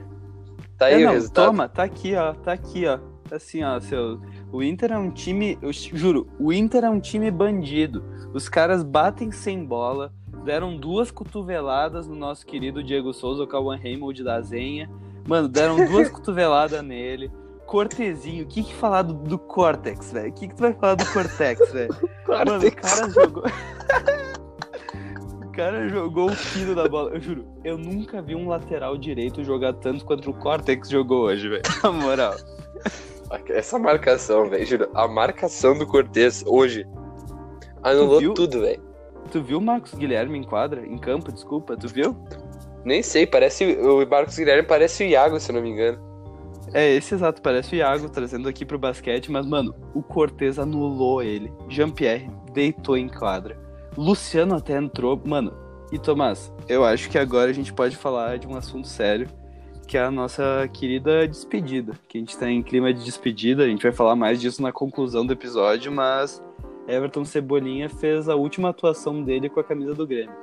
Tá 0.78 0.86
aí 0.86 0.94
É, 1.02 1.04
o 1.04 1.06
não, 1.06 1.12
resultado. 1.14 1.46
toma, 1.46 1.68
tá 1.68 1.82
aqui, 1.82 2.14
ó, 2.14 2.32
tá 2.34 2.52
aqui, 2.52 2.86
ó. 2.86 2.98
Assim, 3.32 3.64
ó, 3.64 3.80
seu. 3.80 4.20
O 4.52 4.62
Inter 4.62 4.92
é 4.92 4.98
um 4.98 5.10
time, 5.10 5.58
eu 5.60 5.72
juro, 5.72 6.28
o 6.38 6.52
Inter 6.52 6.84
é 6.84 6.90
um 6.90 7.00
time 7.00 7.30
bandido. 7.30 8.04
Os 8.32 8.48
caras 8.48 8.84
batem 8.84 9.32
sem 9.32 9.64
bola, 9.64 10.12
deram 10.44 10.76
duas 10.76 11.10
cotoveladas 11.10 12.06
no 12.06 12.14
nosso 12.14 12.46
querido 12.46 12.82
Diego 12.84 13.12
Souza, 13.12 13.42
o 13.42 13.46
Cauan 13.46 13.76
Raymond 13.76 14.22
da 14.22 14.40
Zenha. 14.40 14.88
Mano, 15.26 15.48
deram 15.48 15.84
duas 15.86 16.08
cotoveladas 16.10 16.82
nele. 16.84 17.32
Cortezinho, 17.66 18.44
o 18.44 18.46
que 18.46 18.62
que 18.62 18.74
falar 18.74 19.02
do, 19.02 19.14
do 19.14 19.38
Cortex, 19.38 20.12
velho? 20.12 20.30
O 20.30 20.32
que 20.32 20.48
que 20.48 20.54
tu 20.54 20.60
vai 20.60 20.72
falar 20.74 20.94
do 20.94 21.06
Cortex, 21.12 21.70
velho? 21.72 21.94
Mano, 22.28 22.66
o 22.66 22.72
cara 22.72 23.10
jogou. 23.10 23.44
o 25.42 25.52
cara 25.52 25.88
jogou 25.88 26.30
o 26.30 26.34
fino 26.34 26.74
da 26.74 26.88
bola. 26.88 27.10
Eu 27.10 27.20
juro, 27.20 27.46
eu 27.64 27.78
nunca 27.78 28.22
vi 28.22 28.34
um 28.34 28.48
lateral 28.48 28.96
direito 28.96 29.42
jogar 29.44 29.72
tanto 29.74 30.04
quanto 30.04 30.30
o 30.30 30.34
Cortex 30.34 30.88
jogou 30.88 31.24
hoje, 31.24 31.48
velho. 31.48 31.62
Na 31.82 31.92
moral. 31.92 32.34
Essa 33.48 33.78
marcação, 33.78 34.48
velho, 34.48 34.64
juro, 34.64 34.88
a 34.94 35.08
marcação 35.08 35.76
do 35.76 35.86
Cortez 35.86 36.44
hoje 36.46 36.86
anulou 37.82 38.20
viu? 38.20 38.34
tudo, 38.34 38.60
velho. 38.60 38.82
Tu 39.32 39.42
viu 39.42 39.58
o 39.58 39.60
Marcos 39.60 39.94
Guilherme 39.94 40.38
em 40.38 40.44
quadra? 40.44 40.86
Em 40.86 40.98
campo, 40.98 41.32
desculpa, 41.32 41.76
tu 41.76 41.88
viu? 41.88 42.16
Nem 42.84 43.02
sei, 43.02 43.26
parece 43.26 43.64
o 43.64 44.06
Marcos 44.06 44.36
Guilherme 44.36 44.62
parece 44.62 45.02
o 45.02 45.06
Iago, 45.06 45.40
se 45.40 45.50
eu 45.50 45.54
não 45.54 45.62
me 45.62 45.70
engano. 45.70 46.13
É, 46.74 46.92
esse 46.92 47.14
exato, 47.14 47.40
parece 47.40 47.72
o 47.72 47.76
Iago 47.76 48.08
trazendo 48.08 48.48
aqui 48.48 48.64
pro 48.64 48.76
basquete, 48.76 49.30
mas, 49.30 49.46
mano, 49.46 49.72
o 49.94 50.02
Cortez 50.02 50.58
anulou 50.58 51.22
ele. 51.22 51.52
Jean-Pierre 51.68 52.28
deitou 52.52 52.96
em 52.96 53.08
quadra. 53.08 53.56
Luciano 53.96 54.56
até 54.56 54.76
entrou. 54.76 55.22
Mano, 55.24 55.56
e 55.92 55.98
Tomás, 56.00 56.52
eu 56.68 56.84
acho 56.84 57.08
que 57.08 57.16
agora 57.16 57.50
a 57.50 57.54
gente 57.54 57.72
pode 57.72 57.96
falar 57.96 58.38
de 58.38 58.48
um 58.48 58.56
assunto 58.56 58.88
sério, 58.88 59.28
que 59.86 59.96
é 59.96 60.02
a 60.02 60.10
nossa 60.10 60.68
querida 60.72 61.28
despedida. 61.28 61.92
Que 62.08 62.18
a 62.18 62.20
gente 62.20 62.36
tá 62.36 62.50
em 62.50 62.60
clima 62.60 62.92
de 62.92 63.04
despedida, 63.04 63.62
a 63.62 63.68
gente 63.68 63.84
vai 63.84 63.92
falar 63.92 64.16
mais 64.16 64.40
disso 64.40 64.60
na 64.60 64.72
conclusão 64.72 65.24
do 65.24 65.32
episódio, 65.32 65.92
mas 65.92 66.42
Everton 66.88 67.24
Cebolinha 67.24 67.88
fez 67.88 68.28
a 68.28 68.34
última 68.34 68.70
atuação 68.70 69.22
dele 69.22 69.48
com 69.48 69.60
a 69.60 69.64
camisa 69.64 69.94
do 69.94 70.04
Grêmio. 70.04 70.34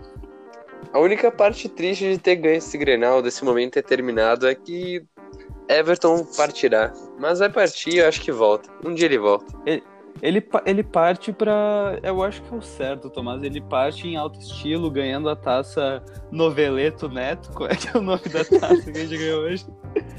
A 0.94 0.99
única 0.99 1.32
parte 1.32 1.70
triste 1.70 2.10
de 2.10 2.18
ter 2.18 2.38
ganho 2.38 2.56
esse 2.56 2.78
Grenal, 2.78 3.22
desse 3.22 3.44
momento 3.44 3.74
ter 3.74 3.84
terminado, 3.84 4.48
é 4.48 4.56
que 4.56 5.06
Everton 5.72 6.26
partirá. 6.35 6.91
Mas 7.19 7.39
vai 7.39 7.49
partir, 7.49 7.98
eu 7.98 8.07
acho 8.07 8.22
que 8.22 8.31
volta. 8.31 8.69
Um 8.85 8.93
dia 8.93 9.06
ele 9.06 9.18
volta. 9.18 9.45
Ele, 10.22 10.41
pa- 10.41 10.61
ele 10.65 10.84
parte 10.84 11.31
pra. 11.31 11.98
Eu 12.03 12.22
acho 12.23 12.41
que 12.43 12.53
é 12.53 12.57
o 12.57 12.61
certo, 12.61 13.10
Tomás. 13.10 13.41
Ele 13.41 13.60
parte 13.61 14.07
em 14.07 14.15
alto 14.18 14.39
estilo, 14.39 14.91
ganhando 14.91 15.30
a 15.30 15.35
taça 15.35 16.03
Noveleto 16.31 17.10
Neto. 17.10 17.49
Qual 17.53 17.69
é 17.69 17.76
que 17.76 17.88
é 17.88 17.98
o 17.98 18.02
nome 18.02 18.22
da 18.30 18.43
taça 18.45 18.91
que 18.91 18.98
a 18.98 19.06
gente 19.06 19.18
ganhou 19.18 19.41
hoje? 19.43 19.65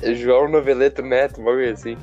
É 0.02 0.14
João 0.14 0.48
Noveleto 0.48 1.02
Neto, 1.02 1.40
um 1.40 1.44
bagulho 1.44 1.72
assim. 1.72 1.96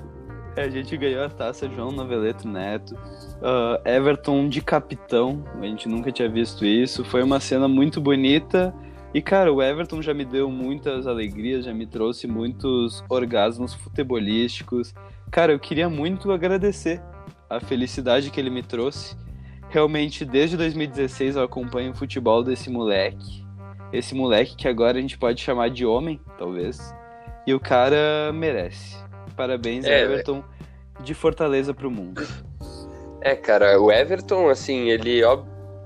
É, 0.55 0.63
a 0.63 0.69
gente 0.69 0.95
ganhou 0.95 1.23
a 1.25 1.29
taça 1.29 1.67
João 1.69 1.91
Noveleto 1.91 2.47
Neto. 2.47 2.95
Ah, 3.41 3.81
Everton 3.83 4.47
de 4.47 4.61
capitão, 4.61 5.43
a 5.59 5.65
gente 5.65 5.89
nunca 5.89 6.11
tinha 6.11 6.29
visto 6.29 6.65
isso. 6.65 7.03
Foi 7.03 7.21
uma 7.21 7.39
cena 7.39 7.67
muito 7.67 7.99
bonita. 7.99 8.73
E, 9.13 9.21
cara, 9.21 9.51
o 9.51 9.61
Everton 9.61 10.01
já 10.01 10.13
me 10.13 10.23
deu 10.23 10.51
muitas 10.51 11.07
alegrias, 11.07 11.65
já 11.65 11.73
me 11.73 11.87
trouxe 11.87 12.27
muitos 12.27 13.03
orgasmos 13.09 13.73
futebolísticos. 13.73 14.93
Cara, 15.31 15.51
eu 15.51 15.59
queria 15.59 15.89
muito 15.89 16.31
agradecer 16.31 17.01
a 17.49 17.59
felicidade 17.59 18.29
que 18.29 18.39
ele 18.39 18.51
me 18.51 18.61
trouxe. 18.61 19.15
Realmente, 19.69 20.23
desde 20.25 20.57
2016 20.57 21.35
eu 21.35 21.43
acompanho 21.43 21.91
o 21.91 21.95
futebol 21.95 22.43
desse 22.43 22.69
moleque. 22.69 23.43
Esse 23.91 24.13
moleque 24.13 24.55
que 24.55 24.67
agora 24.67 24.97
a 24.97 25.01
gente 25.01 25.17
pode 25.17 25.41
chamar 25.41 25.69
de 25.71 25.85
homem, 25.85 26.19
talvez. 26.37 26.93
E 27.47 27.53
o 27.53 27.59
cara 27.59 28.31
merece. 28.33 28.95
Parabéns, 29.35 29.85
É, 29.85 30.03
Everton, 30.03 30.43
de 31.01 31.13
Fortaleza 31.15 31.73
pro 31.73 31.89
mundo. 31.89 32.21
É, 33.21 33.35
cara, 33.35 33.79
o 33.81 33.91
Everton, 33.91 34.49
assim, 34.49 34.89
ele, 34.89 35.23
ó, 35.23 35.43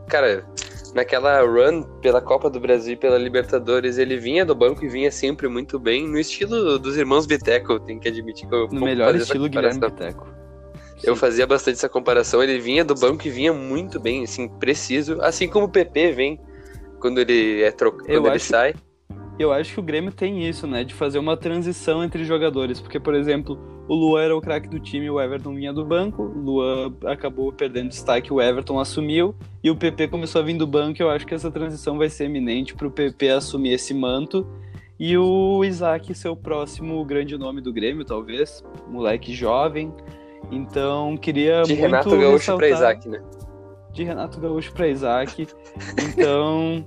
cara, 0.07 0.45
naquela 0.93 1.41
run 1.41 1.83
pela 2.01 2.21
Copa 2.21 2.49
do 2.49 2.59
Brasil 2.59 2.93
e 2.93 2.97
pela 2.97 3.17
Libertadores, 3.17 3.97
ele 3.97 4.17
vinha 4.17 4.45
do 4.45 4.53
banco 4.55 4.85
e 4.85 4.87
vinha 4.87 5.11
sempre 5.11 5.47
muito 5.47 5.79
bem, 5.79 6.07
no 6.07 6.19
estilo 6.19 6.77
dos 6.79 6.97
irmãos 6.97 7.25
Viteco, 7.25 7.79
tem 7.79 7.99
que 7.99 8.07
admitir 8.07 8.47
que 8.47 8.53
eu 8.55 8.67
No 8.67 8.81
melhor 8.81 9.15
estilo 9.15 9.49
Guilherme. 9.49 9.79
Biteco. 9.79 10.27
Eu 11.03 11.15
Sim. 11.15 11.19
fazia 11.19 11.45
bastante 11.47 11.75
essa 11.75 11.89
comparação, 11.89 12.41
ele 12.41 12.59
vinha 12.59 12.85
do 12.85 12.95
banco 12.95 13.27
e 13.27 13.29
vinha 13.29 13.51
muito 13.51 13.99
bem, 13.99 14.23
assim, 14.23 14.47
preciso, 14.47 15.19
assim 15.21 15.47
como 15.49 15.65
o 15.65 15.69
PP 15.69 16.11
vem 16.13 16.39
quando 16.99 17.19
ele 17.19 17.61
é 17.61 17.71
trocado, 17.71 18.09
Eu 18.09 18.21
quando 18.21 18.27
ele 18.27 18.35
acho- 18.37 18.45
sai. 18.45 18.73
Eu 19.39 19.51
acho 19.51 19.73
que 19.73 19.79
o 19.79 19.83
Grêmio 19.83 20.11
tem 20.11 20.47
isso, 20.47 20.67
né? 20.67 20.83
De 20.83 20.93
fazer 20.93 21.17
uma 21.17 21.35
transição 21.35 22.03
entre 22.03 22.23
jogadores. 22.23 22.79
Porque, 22.79 22.99
por 22.99 23.15
exemplo, 23.15 23.57
o 23.87 23.95
Luan 23.95 24.21
era 24.21 24.35
o 24.37 24.39
craque 24.41 24.69
do 24.69 24.79
time, 24.79 25.09
o 25.09 25.19
Everton 25.19 25.55
vinha 25.55 25.73
do 25.73 25.83
banco, 25.83 26.21
o 26.21 26.39
Luan 26.39 26.93
acabou 27.05 27.51
perdendo 27.51 27.89
destaque, 27.89 28.31
o 28.31 28.39
Everton 28.39 28.79
assumiu, 28.79 29.33
e 29.63 29.71
o 29.71 29.75
PP 29.75 30.07
começou 30.09 30.41
a 30.41 30.43
vir 30.43 30.55
do 30.55 30.67
banco. 30.67 31.01
Eu 31.01 31.09
acho 31.09 31.25
que 31.25 31.33
essa 31.33 31.49
transição 31.49 31.97
vai 31.97 32.09
ser 32.09 32.25
eminente 32.25 32.75
pro 32.75 32.91
PP 32.91 33.29
assumir 33.29 33.73
esse 33.73 33.93
manto. 33.93 34.45
E 34.99 35.17
o 35.17 35.63
Isaac 35.65 36.13
ser 36.13 36.29
o 36.29 36.35
próximo 36.35 37.03
grande 37.03 37.35
nome 37.37 37.59
do 37.59 37.73
Grêmio, 37.73 38.05
talvez. 38.05 38.63
Moleque 38.87 39.33
jovem. 39.33 39.91
Então, 40.51 41.17
queria 41.17 41.63
De 41.63 41.69
muito 41.73 41.81
Renato 41.81 42.09
Gaúcho 42.11 42.33
ressaltar- 42.33 42.69
Isaac, 42.69 43.09
né? 43.09 43.21
de 43.91 44.03
Renato 44.03 44.39
Gaúcho 44.39 44.71
pra 44.73 44.87
Isaac. 44.87 45.47
Então, 46.09 46.83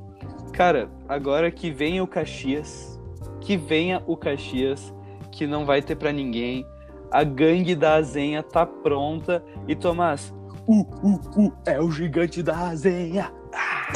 cara, 0.56 0.88
agora 1.06 1.50
que 1.50 1.70
venha 1.70 2.02
o 2.02 2.06
Caxias, 2.06 2.98
que 3.42 3.58
venha 3.58 4.02
o 4.06 4.16
Caxias, 4.16 4.92
que 5.30 5.46
não 5.46 5.66
vai 5.66 5.82
ter 5.82 5.96
pra 5.96 6.10
ninguém. 6.10 6.66
A 7.10 7.22
gangue 7.22 7.74
da 7.74 7.96
Azenha 7.96 8.42
tá 8.42 8.64
pronta. 8.64 9.44
E 9.68 9.76
Tomás, 9.76 10.34
uh, 10.66 10.80
uh, 11.06 11.46
uh, 11.46 11.52
é 11.66 11.78
o 11.78 11.90
gigante 11.90 12.42
da 12.42 12.68
Azenha. 12.68 13.30
Ah! 13.54 13.92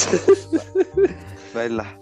Vai 1.52 1.68
lá. 1.68 1.98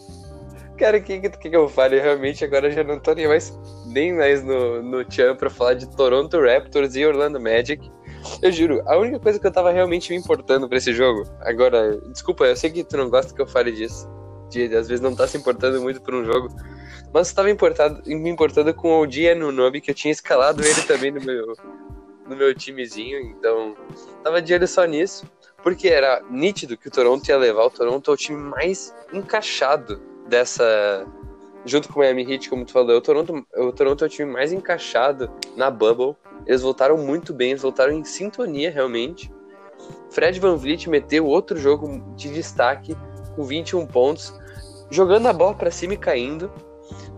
Cara, 0.76 0.98
o 0.98 1.02
que, 1.02 1.20
que, 1.20 1.50
que 1.50 1.56
eu 1.56 1.68
falo? 1.68 1.94
Eu 1.94 2.02
realmente 2.02 2.44
agora 2.44 2.70
já 2.70 2.84
não 2.84 3.00
tô 3.00 3.14
nem 3.14 3.26
mais, 3.26 3.58
nem 3.86 4.12
mais 4.12 4.44
no, 4.44 4.82
no 4.82 5.10
Chan 5.10 5.34
pra 5.36 5.48
falar 5.48 5.74
de 5.74 5.88
Toronto 5.96 6.38
Raptors 6.40 6.94
e 6.94 7.06
Orlando 7.06 7.40
Magic. 7.40 7.90
Eu 8.42 8.52
juro, 8.52 8.82
a 8.86 8.96
única 8.96 9.18
coisa 9.18 9.38
que 9.38 9.46
eu 9.46 9.52
tava 9.52 9.70
realmente 9.70 10.10
me 10.10 10.18
importando 10.18 10.68
pra 10.68 10.78
esse 10.78 10.92
jogo, 10.92 11.24
agora, 11.40 11.98
desculpa, 12.12 12.44
eu 12.44 12.56
sei 12.56 12.70
que 12.70 12.84
tu 12.84 12.96
não 12.96 13.08
gosta 13.08 13.34
que 13.34 13.40
eu 13.40 13.46
fale 13.46 13.72
disso, 13.72 14.08
de 14.48 14.64
às 14.74 14.88
vezes 14.88 15.00
não 15.00 15.14
tá 15.14 15.26
se 15.26 15.36
importando 15.36 15.80
muito 15.80 16.00
por 16.00 16.14
um 16.14 16.24
jogo, 16.24 16.48
mas 17.12 17.30
eu 17.30 17.36
tava 17.36 17.50
importado, 17.50 18.02
me 18.06 18.30
importando 18.30 18.72
com 18.74 19.00
o 19.00 19.06
Dia 19.06 19.34
no 19.34 19.50
nome, 19.52 19.80
que 19.80 19.90
eu 19.90 19.94
tinha 19.94 20.12
escalado 20.12 20.64
ele 20.64 20.82
também 20.82 21.10
no 21.10 21.20
meu, 21.20 21.54
no 22.28 22.36
meu 22.36 22.54
timezinho, 22.54 23.20
então 23.20 23.76
tava 24.22 24.42
de 24.42 24.54
olho 24.54 24.68
só 24.68 24.84
nisso, 24.84 25.26
porque 25.62 25.88
era 25.88 26.22
nítido 26.30 26.76
que 26.76 26.88
o 26.88 26.90
Toronto 26.90 27.28
ia 27.28 27.36
levar 27.36 27.64
o 27.64 27.70
Toronto 27.70 28.10
ao 28.10 28.16
time 28.16 28.40
mais 28.40 28.94
encaixado 29.12 30.00
dessa. 30.28 31.06
Junto 31.64 31.88
com 31.88 32.00
o 32.00 32.02
Miami 32.02 32.22
Heat, 32.22 32.48
como 32.48 32.64
tu 32.64 32.72
falou, 32.72 32.96
o 32.96 33.00
Toronto, 33.00 33.46
o 33.54 33.72
Toronto 33.72 34.04
é 34.04 34.06
o 34.06 34.10
time 34.10 34.32
mais 34.32 34.52
encaixado 34.52 35.30
na 35.56 35.70
bubble. 35.70 36.16
Eles 36.46 36.62
voltaram 36.62 36.96
muito 36.96 37.34
bem, 37.34 37.50
eles 37.50 37.62
voltaram 37.62 37.92
em 37.92 38.04
sintonia 38.04 38.70
realmente. 38.70 39.30
Fred 40.08 40.38
Van 40.40 40.56
Vliet 40.56 40.88
meteu 40.88 41.26
outro 41.26 41.58
jogo 41.58 42.14
de 42.16 42.32
destaque 42.32 42.96
com 43.38 43.44
21 43.44 43.86
pontos, 43.86 44.34
jogando 44.90 45.28
a 45.28 45.32
bola 45.32 45.54
pra 45.54 45.70
cima 45.70 45.94
e 45.94 45.96
caindo. 45.96 46.50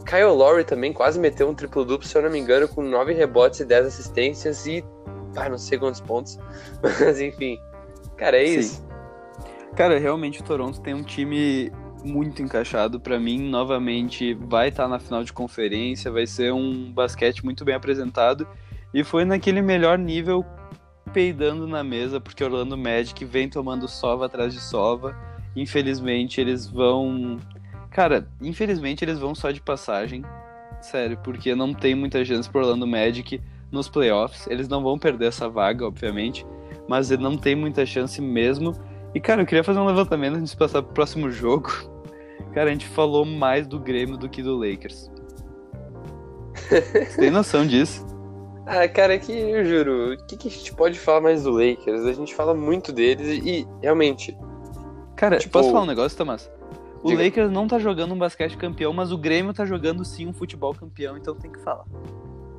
Kyle 0.05 0.25
Lowry 0.25 0.65
também 0.65 0.93
quase 0.93 1.19
meteu 1.19 1.49
um 1.49 1.55
triplo 1.55 1.83
duplo, 1.83 2.07
se 2.07 2.17
eu 2.17 2.21
não 2.21 2.31
me 2.31 2.39
engano, 2.39 2.69
com 2.69 2.83
9 2.83 3.15
rebotes 3.15 3.61
e 3.61 3.65
10 3.65 3.87
assistências 3.87 4.67
e 4.67 4.85
ah, 5.35 5.49
não 5.49 5.57
sei 5.57 5.79
quantos 5.79 6.01
pontos. 6.01 6.39
Mas 6.83 7.21
enfim. 7.21 7.59
Cara, 8.19 8.37
é 8.37 8.47
Sim. 8.47 8.59
isso. 8.59 8.87
Cara, 9.75 9.99
realmente 9.99 10.43
o 10.43 10.45
Toronto 10.45 10.81
tem 10.83 10.93
um 10.93 11.03
time 11.03 11.73
muito 12.05 12.43
encaixado. 12.43 13.01
Pra 13.01 13.19
mim, 13.19 13.49
novamente, 13.49 14.35
vai 14.35 14.69
estar 14.69 14.89
na 14.89 14.99
final 14.99 15.25
de 15.25 15.33
conferência, 15.33 16.11
vai 16.11 16.27
ser 16.27 16.53
um 16.53 16.93
basquete 16.93 17.43
muito 17.43 17.65
bem 17.65 17.75
apresentado. 17.75 18.47
E 18.93 19.03
foi 19.03 19.25
naquele 19.25 19.63
melhor 19.63 19.97
nível, 19.97 20.45
peidando 21.15 21.67
na 21.67 21.83
mesa, 21.83 22.21
porque 22.21 22.45
Orlando 22.45 22.77
Magic 22.77 23.25
vem 23.25 23.49
tomando 23.49 23.89
sova 23.89 24.27
atrás 24.27 24.53
de 24.53 24.61
sova. 24.61 25.30
Infelizmente, 25.55 26.41
eles 26.41 26.67
vão. 26.67 27.39
Cara, 27.91 28.29
infelizmente 28.41 29.05
eles 29.05 29.19
vão 29.19 29.35
só 29.35 29.51
de 29.51 29.61
passagem. 29.61 30.25
Sério, 30.81 31.19
porque 31.23 31.55
não 31.55 31.75
tem 31.75 31.95
muita 31.95 32.25
chance 32.25 32.49
pro 32.49 32.61
Orlando 32.61 32.87
Magic 32.87 33.41
nos 33.71 33.89
playoffs. 33.89 34.47
Eles 34.47 34.69
não 34.69 34.83
vão 34.83 34.99
perder 34.99 35.27
essa 35.27 35.49
vaga, 35.49 35.87
obviamente. 35.87 36.47
Mas 36.89 37.11
ele 37.11 37.23
não 37.23 37.37
tem 37.37 37.55
muita 37.55 37.85
chance 37.85 38.21
mesmo. 38.21 38.75
E, 39.15 39.21
cara, 39.21 39.43
eu 39.43 39.47
queria 39.47 39.65
fazer 39.65 39.79
um 39.81 39.87
levantamento 39.87 40.37
antes 40.37 40.53
de 40.53 40.57
passar 40.57 40.83
pro 40.83 40.95
próximo 40.95 41.31
jogo. 41.31 41.71
Cara, 42.55 42.71
a 42.71 42.73
gente 42.73 42.87
falou 42.87 43.25
mais 43.25 43.65
do 43.67 43.79
Grêmio 43.79 44.17
do 44.17 44.29
que 44.29 44.43
do 44.43 44.57
Lakers. 44.57 45.09
Você 46.55 47.17
tem 47.17 47.31
noção 47.31 47.65
disso? 47.67 48.05
Ah, 48.73 48.87
cara, 48.87 49.15
é 49.15 49.19
que 49.19 49.33
eu 49.33 49.65
juro, 49.65 50.13
o 50.13 50.27
que, 50.29 50.37
que 50.37 50.47
a 50.47 50.51
gente 50.51 50.73
pode 50.75 50.97
falar 50.97 51.21
mais 51.21 51.43
do 51.43 51.51
Lakers? 51.51 52.05
A 52.05 52.13
gente 52.13 52.33
fala 52.33 52.55
muito 52.55 52.93
deles 52.93 53.43
e, 53.45 53.67
realmente, 53.83 54.37
Cara, 55.21 55.37
Tipo- 55.37 55.53
posso 55.53 55.71
falar 55.71 55.83
um 55.83 55.87
negócio, 55.87 56.17
Tomás? 56.17 56.51
O 57.03 57.09
Diga. 57.11 57.25
Lakers 57.25 57.51
não 57.51 57.69
tá 57.69 57.79
jogando 57.79 58.15
um 58.15 58.19
basquete 58.19 58.57
campeão, 58.57 58.91
mas 58.91 59.13
o 59.13 59.19
Grêmio 59.19 59.53
tá 59.53 59.67
jogando 59.67 60.03
sim 60.03 60.27
um 60.27 60.33
futebol 60.33 60.75
campeão, 60.75 61.15
então 61.15 61.35
tem 61.35 61.53
que 61.53 61.59
falar. 61.61 61.85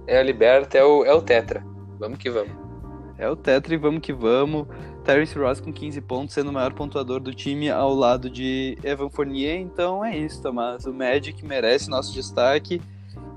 é 0.06 0.20
a 0.20 0.24
Liberta, 0.24 0.78
é 0.78 0.84
o, 0.84 1.04
é 1.04 1.12
o 1.12 1.22
Tetra. 1.24 1.66
Vamos 2.00 2.20
que 2.20 2.30
vamos. 2.30 2.52
É 3.18 3.28
o 3.28 3.36
Tetra 3.36 3.74
e 3.74 3.78
vamos 3.78 4.02
que 4.02 4.14
vamos. 4.14 4.68
Terence 5.04 5.36
Ross 5.38 5.60
com 5.60 5.74
15 5.74 6.00
pontos, 6.02 6.36
sendo 6.36 6.50
o 6.50 6.54
maior 6.54 6.72
pontuador 6.74 7.20
do 7.20 7.34
time 7.34 7.70
ao 7.72 7.96
lado 7.96 8.30
de 8.30 8.78
Evan 8.84 9.10
Fournier. 9.10 9.60
Então 9.60 10.06
é 10.06 10.16
isso, 10.16 10.40
Tomás. 10.42 10.86
O 10.86 10.94
Magic 10.94 11.44
merece 11.44 11.90
nosso 11.90 12.14
destaque. 12.14 12.80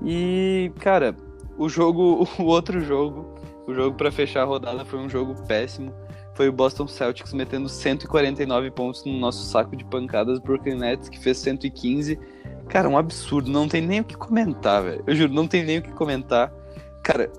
E, 0.03 0.71
cara, 0.79 1.15
o 1.57 1.67
jogo, 1.67 2.27
o 2.37 2.43
outro 2.43 2.79
jogo, 2.79 3.25
o 3.65 3.73
jogo 3.73 3.95
pra 3.97 4.11
fechar 4.11 4.41
a 4.41 4.45
rodada 4.45 4.85
foi 4.85 4.99
um 4.99 5.09
jogo 5.09 5.33
péssimo. 5.47 5.91
Foi 6.35 6.49
o 6.49 6.51
Boston 6.51 6.85
Celtics 6.85 7.33
metendo 7.33 7.69
149 7.69 8.69
pontos 8.71 9.05
no 9.05 9.17
nosso 9.17 9.43
saco 9.45 9.75
de 9.75 9.85
pancadas. 9.85 10.37
Brooklyn 10.37 10.75
Nets 10.75 11.07
que 11.07 11.17
fez 11.17 11.37
115. 11.37 12.19
Cara, 12.67 12.89
um 12.89 12.97
absurdo. 12.97 13.49
Não 13.49 13.69
tem 13.69 13.81
nem 13.81 14.01
o 14.01 14.03
que 14.03 14.17
comentar, 14.17 14.83
velho. 14.83 15.03
Eu 15.07 15.15
juro, 15.15 15.33
não 15.33 15.47
tem 15.47 15.63
nem 15.63 15.77
o 15.77 15.81
que 15.81 15.93
comentar. 15.93 16.53
Cara, 17.01 17.31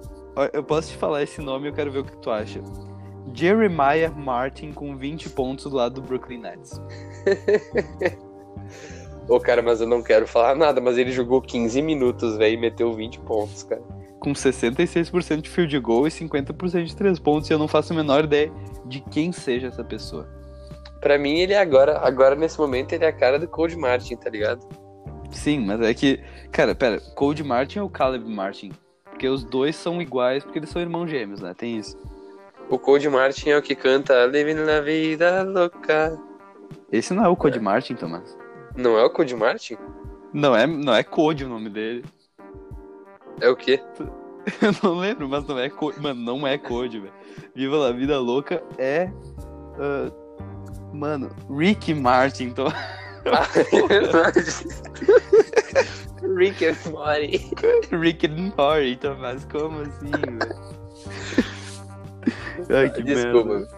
eu 0.52 0.64
posso 0.64 0.90
te 0.90 0.96
falar 0.96 1.22
esse 1.22 1.42
nome, 1.42 1.68
eu 1.68 1.74
quero 1.74 1.92
ver 1.92 1.98
o 1.98 2.04
que 2.04 2.16
tu 2.16 2.30
acha. 2.30 2.62
Jeremiah 3.34 4.10
Martin 4.16 4.72
com 4.72 4.96
20 4.96 5.28
pontos 5.30 5.66
do 5.66 5.76
lado 5.76 6.00
do 6.00 6.02
Brooklyn 6.02 6.38
Nets. 6.38 6.80
Ô, 9.28 9.40
cara, 9.40 9.60
mas 9.60 9.80
eu 9.80 9.86
não 9.86 10.02
quero 10.02 10.26
falar 10.26 10.54
nada, 10.54 10.80
mas 10.80 10.96
ele 10.96 11.10
jogou 11.10 11.42
15 11.42 11.82
minutos, 11.82 12.36
velho, 12.36 12.54
e 12.54 12.56
meteu 12.56 12.92
20 12.92 13.20
pontos, 13.20 13.64
cara. 13.64 13.82
Com 14.18 14.32
66% 14.32 15.42
de 15.42 15.50
field 15.50 15.78
goal 15.78 16.06
e 16.06 16.10
50% 16.10 16.84
de 16.84 16.96
3 16.96 17.18
pontos, 17.18 17.48
e 17.48 17.52
eu 17.52 17.58
não 17.58 17.68
faço 17.68 17.92
a 17.92 17.96
menor 17.96 18.24
ideia 18.24 18.50
de 18.86 19.00
quem 19.00 19.30
seja 19.32 19.68
essa 19.68 19.84
pessoa. 19.84 20.28
Pra 21.00 21.18
mim, 21.18 21.38
ele 21.38 21.52
é 21.52 21.60
agora, 21.60 21.98
agora 21.98 22.34
nesse 22.34 22.58
momento, 22.58 22.92
ele 22.92 23.04
é 23.04 23.08
a 23.08 23.12
cara 23.12 23.38
do 23.38 23.46
Cold 23.46 23.76
Martin, 23.76 24.16
tá 24.16 24.30
ligado? 24.30 24.66
Sim, 25.30 25.60
mas 25.60 25.80
é 25.80 25.92
que. 25.92 26.20
Cara, 26.50 26.74
pera, 26.74 27.00
Cold 27.14 27.42
Martin 27.44 27.80
ou 27.80 27.90
Caleb 27.90 28.28
Martin? 28.28 28.72
Porque 29.04 29.28
os 29.28 29.44
dois 29.44 29.76
são 29.76 30.00
iguais, 30.00 30.42
porque 30.42 30.58
eles 30.58 30.70
são 30.70 30.80
irmãos 30.80 31.08
gêmeos, 31.08 31.40
né? 31.40 31.54
Tem 31.54 31.78
isso. 31.78 31.96
O 32.68 32.78
Cold 32.78 33.08
Martin 33.08 33.50
é 33.50 33.56
o 33.56 33.62
que 33.62 33.74
canta 33.74 34.26
Living 34.26 34.54
na 34.54 34.80
Vida 34.80 35.42
Louca. 35.42 36.18
Esse 36.90 37.14
não 37.14 37.24
é 37.24 37.28
o 37.28 37.36
Code 37.36 37.60
Martin, 37.60 37.94
Tomás. 37.94 38.36
Não 38.76 38.98
é 38.98 39.04
o 39.04 39.10
Cold 39.10 39.34
Martin? 39.36 39.76
Não 40.32 40.56
é, 40.56 40.66
não 40.66 40.94
é 40.94 41.02
Code 41.02 41.44
o 41.44 41.48
nome 41.48 41.70
dele. 41.70 42.04
É 43.40 43.48
o 43.48 43.56
quê? 43.56 43.80
Eu 44.62 44.72
não 44.82 44.98
lembro, 44.98 45.28
mas 45.28 45.44
não 45.46 45.58
é 45.58 45.68
Code. 45.68 46.00
Mano, 46.00 46.20
não 46.20 46.46
é 46.46 46.56
Code, 46.56 47.00
velho. 47.00 47.12
Viva 47.54 47.76
la 47.76 47.92
Vida 47.92 48.18
Louca 48.18 48.62
é. 48.78 49.10
ah, 49.78 50.10
mano, 50.92 51.30
Rick 51.50 51.92
Martin. 51.94 52.44
Então... 52.44 52.66
Ah, 52.68 53.48
é 53.72 53.86
verdade. 53.88 54.40
Rick 56.36 56.64
and 56.64 56.76
Morty. 56.90 57.50
Rick 57.90 58.26
and 58.26 58.52
Morty, 58.56 58.92
então, 58.92 59.16
mas 59.18 59.44
como 59.46 59.80
assim, 59.80 60.10
velho? 60.10 60.76
Ai, 62.70 62.90
que 62.90 63.02
Desculpa. 63.02 63.48
merda. 63.48 63.76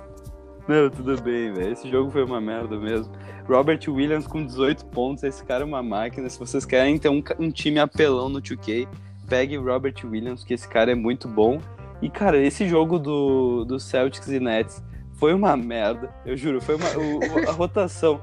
Não, 0.68 0.90
tudo 0.90 1.20
bem, 1.22 1.52
velho. 1.52 1.72
Esse 1.72 1.90
jogo 1.90 2.10
foi 2.10 2.24
uma 2.24 2.40
merda 2.40 2.78
mesmo. 2.78 3.10
Robert 3.46 3.80
Williams 3.88 4.26
com 4.26 4.44
18 4.44 4.84
pontos, 4.86 5.24
esse 5.24 5.42
cara 5.42 5.62
é 5.62 5.66
uma 5.66 5.82
máquina. 5.82 6.28
Se 6.28 6.38
vocês 6.38 6.66
querem 6.66 6.98
ter 6.98 7.08
um, 7.08 7.22
um 7.38 7.50
time 7.50 7.78
apelão 7.78 8.28
no 8.28 8.40
2K, 8.40 8.86
pegue 9.28 9.56
Robert 9.56 9.94
Williams, 10.04 10.44
que 10.44 10.54
esse 10.54 10.68
cara 10.68 10.92
é 10.92 10.94
muito 10.94 11.28
bom. 11.28 11.60
E, 12.00 12.08
cara, 12.08 12.38
esse 12.38 12.68
jogo 12.68 12.98
do, 12.98 13.64
do 13.64 13.78
Celtics 13.80 14.28
e 14.28 14.38
Nets 14.40 14.82
foi 15.14 15.34
uma 15.34 15.56
merda. 15.56 16.10
Eu 16.24 16.36
juro, 16.36 16.60
foi 16.60 16.76
uma. 16.76 16.86
o- 16.96 17.48
a 17.48 17.52
rotação. 17.52 18.20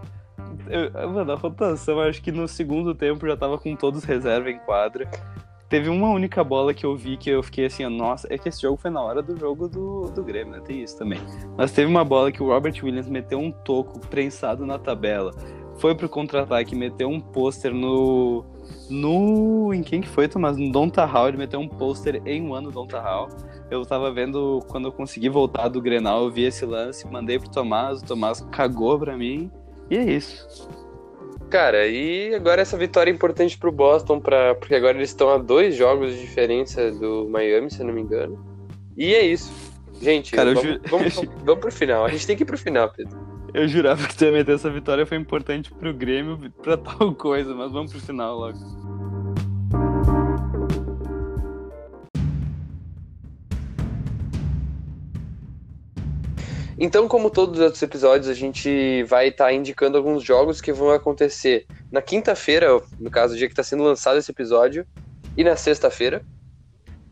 eu- 0.68 1.10
mano, 1.12 1.32
a 1.32 1.36
rotação, 1.36 2.00
acho 2.00 2.22
que 2.22 2.32
no 2.32 2.48
segundo 2.48 2.96
tempo 2.96 3.28
já 3.28 3.36
tava 3.36 3.58
com 3.58 3.76
todos 3.76 4.04
reserva 4.04 4.50
em 4.50 4.60
quadra. 4.60 5.10
Teve 5.68 5.90
uma 5.90 6.10
única 6.10 6.44
bola 6.44 6.74
que 6.76 6.86
eu 6.86 6.96
vi 6.96 7.18
que 7.18 7.30
eu 7.30 7.42
fiquei 7.42 7.66
assim, 7.66 7.86
nossa, 7.90 8.28
é 8.32 8.38
que 8.38 8.48
esse 8.48 8.62
jogo 8.62 8.78
foi 8.78 8.92
na 8.92 9.02
hora 9.02 9.22
do 9.22 9.38
jogo 9.38 9.68
do, 9.68 10.04
do 10.12 10.24
Grêmio, 10.24 10.54
né? 10.54 10.62
Tem 10.64 10.82
isso 10.84 10.98
também. 10.98 11.20
Mas 11.58 11.72
teve 11.72 11.90
uma 11.90 12.06
bola 12.06 12.32
que 12.32 12.42
o 12.42 12.48
Robert 12.48 12.76
Williams 12.84 13.10
meteu 13.10 13.40
um 13.40 13.52
toco 13.52 14.00
prensado 14.00 14.64
na 14.66 14.78
tabela. 14.78 15.32
Foi 15.78 15.94
pro 15.94 16.08
contra-ataque, 16.08 16.76
meteu 16.76 17.10
um 17.10 17.20
pôster 17.20 17.74
no. 17.74 18.46
No. 18.90 19.74
Em 19.74 19.84
quem 19.84 20.02
que 20.02 20.08
foi, 20.08 20.28
Tomás? 20.28 20.58
No 20.58 20.72
Donta 20.72 21.06
Hall, 21.06 21.30
ele 21.30 21.38
meteu 21.38 21.60
um 21.60 21.68
pôster 21.68 22.22
em 22.26 22.42
um 22.42 22.54
ano 22.54 22.72
Donta 22.72 23.00
Hall. 23.00 23.28
Eu 23.70 23.86
tava 23.86 24.12
vendo 24.12 24.64
quando 24.68 24.88
eu 24.88 24.92
consegui 24.92 25.28
voltar 25.28 25.68
do 25.68 25.82
Grenal, 25.82 26.24
eu 26.24 26.32
vi 26.32 26.44
esse 26.44 26.66
lance, 26.66 27.08
mandei 27.08 27.40
pro 27.40 27.50
Tomás, 27.50 28.02
o 28.02 28.06
Tomás 28.06 28.42
cagou 28.52 29.00
pra 29.00 29.18
mim. 29.18 29.52
E 29.90 29.98
é 29.98 30.04
isso. 30.04 30.70
Cara, 31.50 31.88
e 31.88 32.34
agora 32.34 32.62
essa 32.62 32.78
vitória 32.78 33.12
é 33.12 33.14
importante 33.14 33.58
pro 33.58 33.72
Boston, 33.72 34.20
pra, 34.20 34.56
porque 34.56 34.76
agora 34.76 34.98
eles 34.98 35.10
estão 35.10 35.30
a 35.30 35.38
dois 35.38 35.76
jogos 35.76 36.14
de 36.14 36.22
diferença 36.22 36.92
do 36.92 37.28
Miami, 37.30 37.72
se 37.72 37.82
eu 37.82 37.88
não 37.88 37.94
me 37.94 38.02
engano. 38.02 38.44
E 38.98 39.14
é 39.14 39.26
isso. 39.26 39.52
Gente, 40.02 40.32
Cara, 40.32 40.50
eu 40.50 40.56
vamos, 40.56 40.80
vamos, 40.90 41.16
vamos 41.44 41.62
pro 41.62 41.72
final. 41.72 42.06
A 42.06 42.10
gente 42.10 42.28
tem 42.28 42.36
que 42.36 42.44
ir 42.44 42.46
pro 42.46 42.58
final, 42.58 42.92
Pedro. 42.92 43.35
Eu 43.56 43.70
jurava 43.70 44.06
que 44.06 44.14
tu 44.18 44.26
ia 44.26 44.34
meter 44.34 44.56
essa 44.56 44.70
vitória 44.70 45.06
foi 45.06 45.16
importante 45.16 45.72
pro 45.72 45.94
Grêmio 45.94 46.52
pra 46.62 46.76
tal 46.76 47.16
coisa, 47.16 47.56
mas 47.56 47.72
vamos 47.72 47.90
pro 47.90 48.02
final 48.02 48.38
logo. 48.38 48.60
Então, 56.78 57.08
como 57.08 57.30
todos 57.30 57.58
os 57.58 57.64
outros 57.64 57.82
episódios, 57.82 58.28
a 58.28 58.34
gente 58.34 59.04
vai 59.04 59.30
estar 59.30 59.54
indicando 59.54 59.98
alguns 59.98 60.22
jogos 60.22 60.60
que 60.60 60.74
vão 60.74 60.92
acontecer 60.92 61.66
na 61.90 62.02
quinta-feira, 62.02 62.68
no 63.00 63.10
caso, 63.10 63.36
o 63.36 63.38
dia 63.38 63.48
que 63.48 63.54
está 63.54 63.64
sendo 63.64 63.84
lançado 63.84 64.18
esse 64.18 64.30
episódio, 64.30 64.86
e 65.38 65.46
na 65.46 65.56
sexta-feira. 65.56 66.22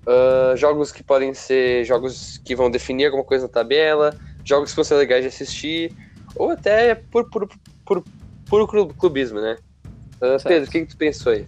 Ah, 0.05 0.53
jogos 0.57 0.91
que 0.91 1.01
podem 1.03 1.33
ser 1.33 1.85
jogos 1.85 2.37
que 2.43 2.53
vão 2.53 2.69
definir 2.69 3.05
alguma 3.05 3.23
coisa 3.23 3.45
na 3.45 3.49
tabela, 3.49 4.13
jogos 4.43 4.71
que 4.71 4.75
vão 4.75 4.83
ser 4.83 4.95
legais 4.95 5.21
de 5.21 5.29
assistir, 5.29 5.95
ou 6.35 6.51
até 6.51 6.95
por 6.95 7.29
puro 7.29 7.49
por, 7.85 8.03
por, 8.45 8.93
clubismo, 8.95 9.41
né? 9.41 9.57
Certo. 10.19 10.47
Pedro, 10.47 10.69
o 10.69 10.71
que, 10.71 10.79
que 10.81 10.87
tu 10.87 10.97
pensou 10.97 11.33
aí? 11.33 11.45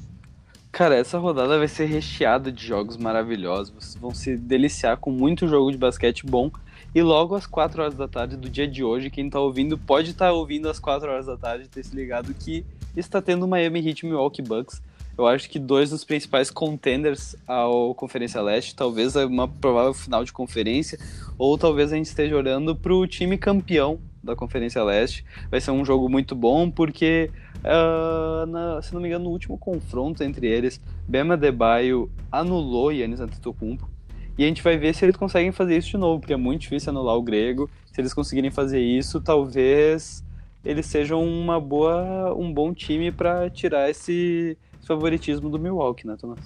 Cara, 0.72 0.96
essa 0.96 1.18
rodada 1.18 1.58
vai 1.58 1.68
ser 1.68 1.86
recheada 1.86 2.52
de 2.52 2.66
jogos 2.66 2.98
maravilhosos. 2.98 3.74
Vocês 3.74 3.96
vão 3.96 4.14
se 4.14 4.36
deliciar 4.36 4.98
com 4.98 5.10
muito 5.10 5.48
jogo 5.48 5.72
de 5.72 5.78
basquete 5.78 6.26
bom. 6.26 6.52
E 6.94 7.02
logo 7.02 7.36
às 7.36 7.46
4 7.46 7.82
horas 7.82 7.96
da 7.96 8.08
tarde 8.08 8.36
do 8.36 8.50
dia 8.50 8.68
de 8.68 8.84
hoje, 8.84 9.10
quem 9.10 9.30
tá 9.30 9.40
ouvindo 9.40 9.78
pode 9.78 10.12
estar 10.12 10.32
ouvindo 10.34 10.70
às 10.70 10.80
4 10.80 11.10
horas 11.10 11.26
da 11.28 11.38
tarde 11.38 11.70
ter 11.70 11.84
se 11.84 11.96
ligado 11.96 12.34
que 12.34 12.66
está 12.96 13.22
tendo 13.22 13.48
Miami 13.48 13.88
Heat 13.88 14.06
Milwaukee 14.06 14.42
Bucks. 14.42 14.82
Eu 15.18 15.26
acho 15.26 15.50
que 15.50 15.58
dois 15.58 15.92
dos 15.92 16.04
principais 16.04 16.52
contenders 16.52 17.38
ao 17.48 17.96
Conferência 17.96 18.42
Leste, 18.42 18.76
talvez 18.76 19.16
uma 19.16 19.48
provável 19.48 19.94
final 19.94 20.26
de 20.26 20.34
conferência, 20.34 21.00
ou 21.38 21.58
talvez 21.58 21.94
a 21.94 21.96
gente 21.96 22.08
esteja 22.08 22.36
olhando 22.36 22.76
pro 22.76 23.08
time 23.08 23.38
campeão 23.38 23.98
da 24.26 24.36
Conferência 24.36 24.84
Leste. 24.84 25.24
Vai 25.50 25.62
ser 25.62 25.72
um 25.72 25.86
jogo 25.86 26.10
muito 26.10 26.36
bom 26.36 26.70
porque 26.70 27.30
ah, 27.64 28.46
na- 28.48 28.82
se 28.82 28.94
não 28.94 29.02
me 29.02 29.08
engano, 29.08 29.26
no 29.26 29.32
último 29.32 29.58
confronto 29.58 30.24
entre 30.24 30.48
eles, 30.48 30.82
Bema 31.08 31.38
Debaio 31.38 32.10
anulou 32.32 32.92
Yannis 32.92 33.20
Antetokounmpo. 33.22 33.90
E 34.38 34.44
a 34.44 34.48
gente 34.48 34.62
vai 34.62 34.78
ver 34.78 34.94
se 34.94 35.06
eles 35.06 35.16
conseguem 35.16 35.52
fazer 35.54 35.78
isso 35.78 35.92
de 35.92 35.98
novo, 35.98 36.20
porque 36.20 36.34
é 36.34 36.38
muito 36.38 36.62
difícil 36.62 36.90
anular 36.90 37.16
o 37.16 37.22
grego. 37.22 37.70
Se 37.94 38.02
eles 38.02 38.14
conseguirem 38.14 38.52
fazer 38.52 38.82
isso, 38.82 39.22
talvez 39.22 40.26
eles 40.64 40.86
sejam 40.88 41.24
uma 41.24 41.58
boa, 41.60 42.34
um 42.36 42.52
bom 42.52 42.74
time 42.74 43.12
para 43.14 43.50
tirar 43.50 43.90
esse 43.90 44.58
favoritismo 44.86 45.50
do 45.50 45.58
Milwaukee, 45.58 46.06
né, 46.06 46.18
Thomas? 46.20 46.40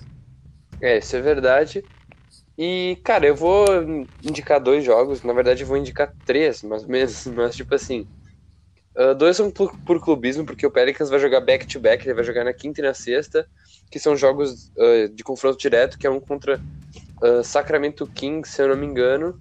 É, 0.80 1.00
isso 1.00 1.16
é 1.16 1.22
verdade. 1.22 1.84
E, 2.62 2.98
cara, 3.06 3.26
eu 3.26 3.36
vou 3.38 3.66
indicar 4.22 4.62
dois 4.62 4.84
jogos. 4.84 5.24
Na 5.24 5.32
verdade, 5.32 5.64
eu 5.64 5.68
vou 5.68 5.78
indicar 5.78 6.14
três, 6.26 6.62
mais 6.62 6.84
ou 6.84 6.90
menos. 6.90 7.26
Mas, 7.28 7.56
tipo 7.56 7.74
assim. 7.74 8.06
ah, 8.98 9.14
dois 9.14 9.38
são 9.38 9.52
por, 9.52 9.78
por 9.86 10.02
clubismo, 10.04 10.46
porque 10.46 10.66
o 10.68 10.72
Pelicans 10.72 11.10
vai 11.10 11.20
jogar 11.20 11.42
back-to-back. 11.42 12.06
Ele 12.06 12.16
vai 12.16 12.24
jogar 12.26 12.44
na 12.44 12.54
quinta 12.54 12.82
e 12.82 12.84
na 12.84 12.94
sexta. 12.94 13.48
Que 13.92 14.00
são 14.00 14.16
jogos 14.18 14.72
ah, 14.78 15.08
de 15.14 15.24
confronto 15.24 15.58
direto, 15.60 15.98
que 15.98 16.08
é 16.08 16.10
um 16.12 16.20
contra 16.20 16.62
ah, 17.24 17.44
Sacramento 17.44 18.08
Kings, 18.14 18.52
se 18.52 18.62
eu 18.62 18.70
não 18.70 18.78
me 18.78 18.86
engano. 18.88 19.40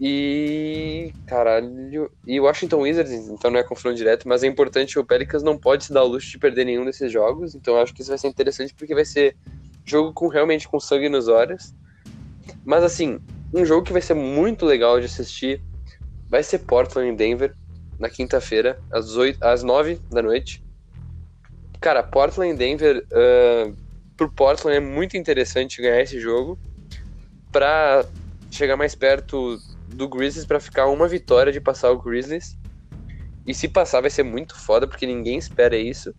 E. 0.00 1.14
Caralho. 1.26 2.10
E 2.26 2.40
Washington 2.40 2.80
Wizards, 2.82 3.12
então 3.12 3.50
não 3.52 3.60
é 3.60 3.64
confronto 3.64 3.96
direto, 3.96 4.28
mas 4.28 4.42
é 4.44 4.48
importante. 4.48 4.98
O 4.98 5.06
Pelicans 5.06 5.44
não 5.44 5.58
pode 5.58 5.84
se 5.84 5.92
dar 5.92 6.04
o 6.04 6.08
luxo 6.08 6.30
de 6.32 6.38
perder 6.38 6.64
nenhum 6.66 6.84
desses 6.84 7.12
jogos. 7.12 7.54
Então 7.54 7.76
eu 7.76 7.82
acho 7.82 7.94
que 7.94 8.02
isso 8.02 8.10
vai 8.10 8.18
ser 8.18 8.28
interessante, 8.28 8.74
porque 8.74 8.94
vai 8.94 9.04
ser 9.04 9.36
jogo 9.86 10.12
com 10.14 10.28
realmente 10.28 10.68
com 10.68 10.80
sangue 10.80 11.08
nos 11.08 11.28
olhos. 11.28 11.74
Mas 12.64 12.84
assim, 12.84 13.18
um 13.52 13.64
jogo 13.64 13.84
que 13.84 13.92
vai 13.92 14.02
ser 14.02 14.14
muito 14.14 14.64
legal 14.64 14.98
de 14.98 15.06
assistir 15.06 15.60
vai 16.28 16.42
ser 16.42 16.60
Portland 16.60 17.12
e 17.12 17.16
Denver 17.16 17.54
na 17.98 18.08
quinta-feira, 18.08 18.80
às, 18.90 19.16
8, 19.16 19.38
às 19.42 19.62
9 19.62 20.00
da 20.10 20.22
noite. 20.22 20.64
Cara, 21.80 22.02
Portland 22.02 22.54
e 22.54 22.56
Denver, 22.56 23.06
ah, 23.12 23.72
pro 24.16 24.30
Portland 24.30 24.76
é 24.76 24.80
muito 24.80 25.16
interessante 25.16 25.82
ganhar 25.82 26.00
esse 26.00 26.18
jogo 26.18 26.58
pra 27.50 28.04
chegar 28.50 28.76
mais 28.76 28.94
perto 28.94 29.58
do 29.88 30.08
Grizzlies 30.08 30.46
pra 30.46 30.60
ficar 30.60 30.86
uma 30.86 31.06
vitória 31.06 31.52
de 31.52 31.60
passar 31.60 31.90
o 31.90 32.00
Grizzlies. 32.00 32.56
E 33.46 33.52
se 33.52 33.68
passar 33.68 34.00
vai 34.00 34.10
ser 34.10 34.22
muito 34.22 34.56
foda, 34.56 34.86
porque 34.86 35.06
ninguém 35.06 35.36
espera 35.36 35.76
isso. 35.76 36.14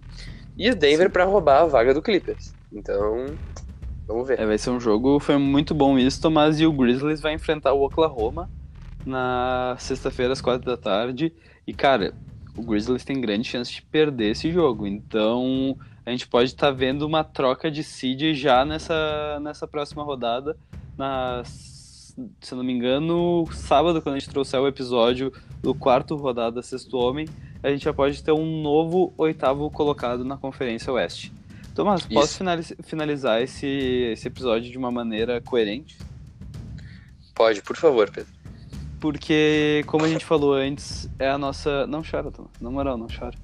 E 0.58 0.70
o 0.70 0.76
Denver 0.76 1.10
pra 1.10 1.24
roubar 1.24 1.62
a 1.62 1.66
vaga 1.66 1.94
do 1.94 2.02
Clippers. 2.02 2.54
Então, 2.72 3.26
vamos 4.08 4.28
ver. 4.28 4.40
É, 4.40 4.46
vai 4.46 4.58
ser 4.58 4.70
um 4.70 4.80
jogo, 4.80 5.20
foi 5.20 5.38
muito 5.38 5.74
bom 5.74 5.98
isso, 5.98 6.22
Tomás, 6.22 6.60
e 6.60 6.66
o 6.66 6.74
Grizzlies 6.74 7.22
vai 7.22 7.34
enfrentar 7.34 7.74
o 7.74 7.84
Oklahoma 7.84 8.50
na 9.06 9.76
sexta-feira 9.80 10.34
às 10.34 10.42
quatro 10.42 10.66
da 10.66 10.78
tarde. 10.78 11.34
E, 11.68 11.74
cara, 11.74 12.14
o 12.56 12.62
Grizzlies 12.62 13.04
tem 13.04 13.20
grande 13.20 13.48
chance 13.48 13.72
de 13.72 13.82
perder 13.82 14.32
esse 14.32 14.52
jogo. 14.52 14.86
Então, 14.86 15.78
a 16.06 16.12
gente 16.12 16.28
pode 16.28 16.50
estar 16.50 16.72
vendo 16.72 17.04
uma 17.06 17.24
troca 17.24 17.72
de 17.72 17.84
seed 17.84 18.34
já 18.36 18.66
nessa, 18.66 19.40
nessa 19.42 19.68
próxima 19.68 20.04
rodada. 20.04 20.58
Na, 20.98 21.44
se 21.46 22.54
não 22.54 22.64
me 22.64 22.74
engano, 22.74 23.46
sábado, 23.52 24.02
quando 24.02 24.16
a 24.16 24.20
gente 24.20 24.30
trouxer 24.30 24.60
o 24.60 24.68
episódio 24.68 25.34
do 25.62 25.74
quarto 25.74 26.16
rodada 26.16 26.62
Sexto 26.62 26.98
Homem, 26.98 27.28
a 27.64 27.70
gente 27.70 27.86
já 27.86 27.94
pode 27.94 28.22
ter 28.22 28.32
um 28.32 28.62
novo 28.62 29.14
oitavo 29.18 29.70
colocado 29.72 30.24
na 30.24 30.38
Conferência 30.38 30.92
Oeste. 30.94 31.34
Tomás, 31.74 32.06
posso 32.06 32.28
Isso. 32.28 32.38
finaliz- 32.38 32.74
finalizar 32.84 33.42
esse, 33.42 33.68
esse 34.14 34.28
episódio 34.28 34.72
de 34.72 34.78
uma 34.78 34.92
maneira 34.92 35.42
coerente? 35.42 35.98
Pode, 37.34 37.62
por 37.62 37.76
favor, 37.76 38.10
Pedro. 38.12 38.32
Porque, 39.00 39.84
como 39.88 40.06
a 40.06 40.08
gente 40.08 40.24
falou 40.24 40.54
antes, 40.54 41.10
é 41.20 41.28
a 41.30 41.38
nossa. 41.38 41.86
Não 41.88 42.02
chora, 42.10 42.32
Tomás. 42.32 42.52
Na 42.62 42.70
moral, 42.70 42.98
não 42.98 43.08
chora. 43.08 43.36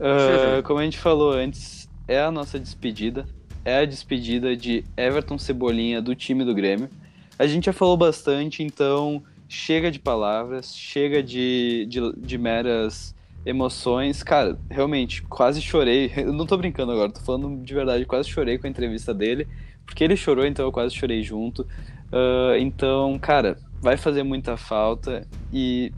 Ah, 0.00 0.62
como 0.62 0.78
a 0.78 0.84
gente 0.84 0.96
falou 0.96 1.32
antes, 1.32 1.88
é 2.06 2.20
a 2.20 2.30
nossa 2.30 2.56
despedida. 2.56 3.26
É 3.64 3.78
a 3.80 3.84
despedida 3.84 4.56
de 4.56 4.84
Everton 4.96 5.36
Cebolinha 5.36 6.00
do 6.00 6.14
time 6.14 6.44
do 6.44 6.54
Grêmio. 6.54 6.88
A 7.36 7.48
gente 7.48 7.64
já 7.66 7.72
falou 7.72 7.96
bastante, 7.96 8.62
então 8.62 9.20
chega 9.48 9.90
de 9.90 9.98
palavras, 9.98 10.72
chega 10.72 11.20
de, 11.20 11.84
de, 11.88 12.12
de 12.16 12.38
meras 12.38 13.12
emoções. 13.44 14.22
Cara, 14.22 14.58
realmente, 14.70 15.22
quase 15.22 15.60
chorei. 15.60 16.12
Eu 16.16 16.32
não 16.32 16.46
tô 16.46 16.56
brincando 16.56 16.92
agora, 16.92 17.12
tô 17.12 17.20
falando 17.20 17.62
de 17.62 17.74
verdade, 17.74 18.04
quase 18.04 18.28
chorei 18.28 18.58
com 18.58 18.66
a 18.66 18.70
entrevista 18.70 19.14
dele. 19.14 19.46
Porque 19.84 20.04
ele 20.04 20.16
chorou, 20.16 20.44
então 20.46 20.66
eu 20.66 20.72
quase 20.72 20.94
chorei 20.94 21.22
junto. 21.22 21.66
Ah, 22.12 22.58
então, 22.58 23.18
cara, 23.18 23.58
vai 23.80 23.96
fazer 23.96 24.22
muita 24.22 24.56
falta 24.56 25.26
e 25.52 25.92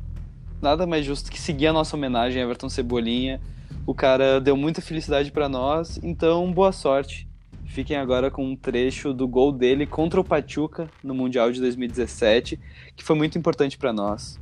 nada 0.60 0.86
mais 0.86 1.04
justo 1.04 1.30
que 1.30 1.40
seguir 1.40 1.68
a 1.68 1.72
nossa 1.72 1.96
homenagem 1.96 2.40
a 2.40 2.44
Everton 2.44 2.68
Cebolinha. 2.68 3.40
O 3.86 3.94
cara 3.94 4.40
deu 4.40 4.56
muita 4.56 4.80
felicidade 4.80 5.32
pra 5.32 5.48
nós, 5.48 5.98
então 6.02 6.52
boa 6.52 6.72
sorte. 6.72 7.28
Fiquem 7.64 7.96
agora 7.96 8.30
com 8.30 8.44
um 8.44 8.56
trecho 8.56 9.14
do 9.14 9.28
gol 9.28 9.52
dele 9.52 9.86
contra 9.86 10.20
o 10.20 10.24
Pachuca 10.24 10.90
no 11.04 11.14
Mundial 11.14 11.52
de 11.52 11.60
2017, 11.60 12.58
que 12.96 13.04
foi 13.04 13.16
muito 13.16 13.38
importante 13.38 13.78
para 13.78 13.92
nós. 13.92 14.40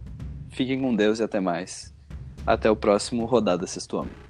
Fiquem 0.49 0.81
com 0.81 0.97
Deus 0.97 1.21
e 1.21 1.23
até 1.23 1.39
mais. 1.39 1.95
Até 2.47 2.71
o 2.71 2.77
próximo 2.77 3.25
Rodada 3.25 3.67
Sexto 3.67 3.97
Homem. 3.99 4.29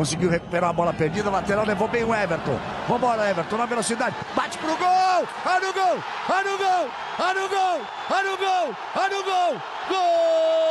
Conseguiu 0.00 0.30
recuperar 0.30 0.70
a 0.70 0.72
bola 0.72 0.94
perdida, 0.94 1.28
lateral 1.28 1.66
levou 1.66 1.86
bem 1.86 2.04
o 2.04 2.14
Everton. 2.14 2.58
Vambora, 2.88 3.28
Everton, 3.28 3.58
na 3.58 3.66
velocidade. 3.66 4.16
Bate 4.34 4.56
pro 4.56 4.76
gol! 4.76 5.28
Olha 5.44 5.68
o 5.68 5.72
gol! 5.74 6.04
Olha 6.30 6.54
o 6.54 6.58
gol! 6.58 6.90
Olha 7.18 7.44
o 7.44 7.48
gol! 7.48 7.86
Olha 8.10 8.32
o 8.32 8.38
gol! 8.38 8.76
Olha 8.96 9.18
o 9.18 9.24
gol! 9.24 9.62
Gol! 9.88 10.69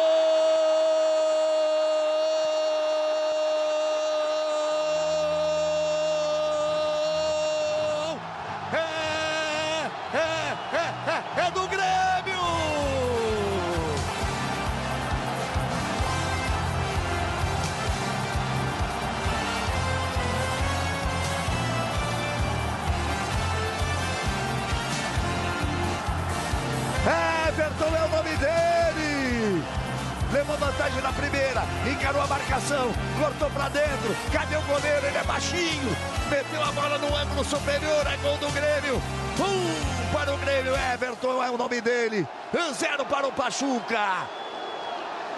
Superior, 37.44 38.06
é 38.08 38.18
gol 38.18 38.38
do 38.38 38.50
Grêmio. 38.52 39.02
Um 39.40 40.14
para 40.14 40.34
o 40.34 40.38
Grêmio, 40.38 40.74
Everton 40.94 41.44
é 41.44 41.50
o 41.50 41.58
nome 41.58 41.82
dele. 41.82 42.28
Zero 42.74 43.06
para 43.06 43.28
o 43.28 43.32
Pachuca. 43.32 44.28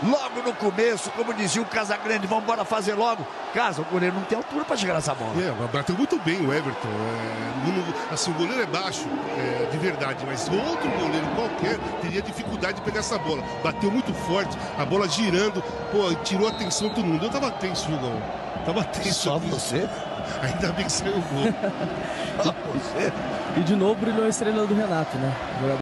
Logo 0.04 0.42
no 0.44 0.54
começo, 0.56 1.12
como 1.12 1.32
dizia 1.32 1.62
o 1.62 1.66
Casagrande, 1.66 2.26
vamos 2.26 2.44
embora 2.44 2.66
fazer 2.66 2.96
logo. 2.96 3.26
Casa, 3.54 3.84
o 3.84 3.86
goleiro 3.86 4.16
não 4.16 4.24
tem 4.24 4.36
altura 4.36 4.66
para 4.66 4.76
chegar 4.76 4.96
nessa 4.96 5.14
bola. 5.14 5.34
É, 5.40 5.68
bateu 5.68 5.96
muito 5.96 6.18
bem 6.20 6.44
o 6.44 6.52
Everton. 6.52 6.88
É, 6.88 8.14
assim, 8.14 8.32
o 8.32 8.34
goleiro 8.34 8.64
é 8.64 8.66
baixo, 8.66 9.06
é, 9.38 9.70
de 9.70 9.78
verdade, 9.78 10.26
mas 10.26 10.50
outro 10.50 10.90
goleiro 10.90 11.28
qualquer 11.36 11.78
teria 12.02 12.22
dificuldade 12.22 12.80
de 12.80 12.82
pegar 12.82 13.02
essa 13.02 13.20
bola. 13.20 13.44
Bateu 13.64 13.92
muito 13.92 14.12
forte, 14.12 14.58
a 14.76 14.84
bola 14.84 15.08
girando, 15.08 15.62
pô, 15.92 16.12
tirou 16.24 16.48
a 16.48 16.50
atenção 16.50 16.90
de 16.90 16.96
todo 16.96 17.06
mundo. 17.06 17.24
Eu 17.24 17.30
tava 17.30 17.52
tenso, 17.52 17.88
Gal? 17.92 18.22
Tava 18.66 18.84
tenso. 18.86 19.14
Só 19.14 19.38
você? 19.38 19.88
Ainda 20.42 20.72
bem 20.74 20.86
que 20.86 20.92
saiu 20.92 21.14
o 21.18 21.22
gol. 21.22 21.54
E 23.58 23.60
de 23.62 23.76
novo 23.76 23.96
brilhou 23.96 24.26
a 24.26 24.30
estrela 24.30 24.66
do 24.66 24.74
Renato, 24.74 25.18
né? 25.18 25.34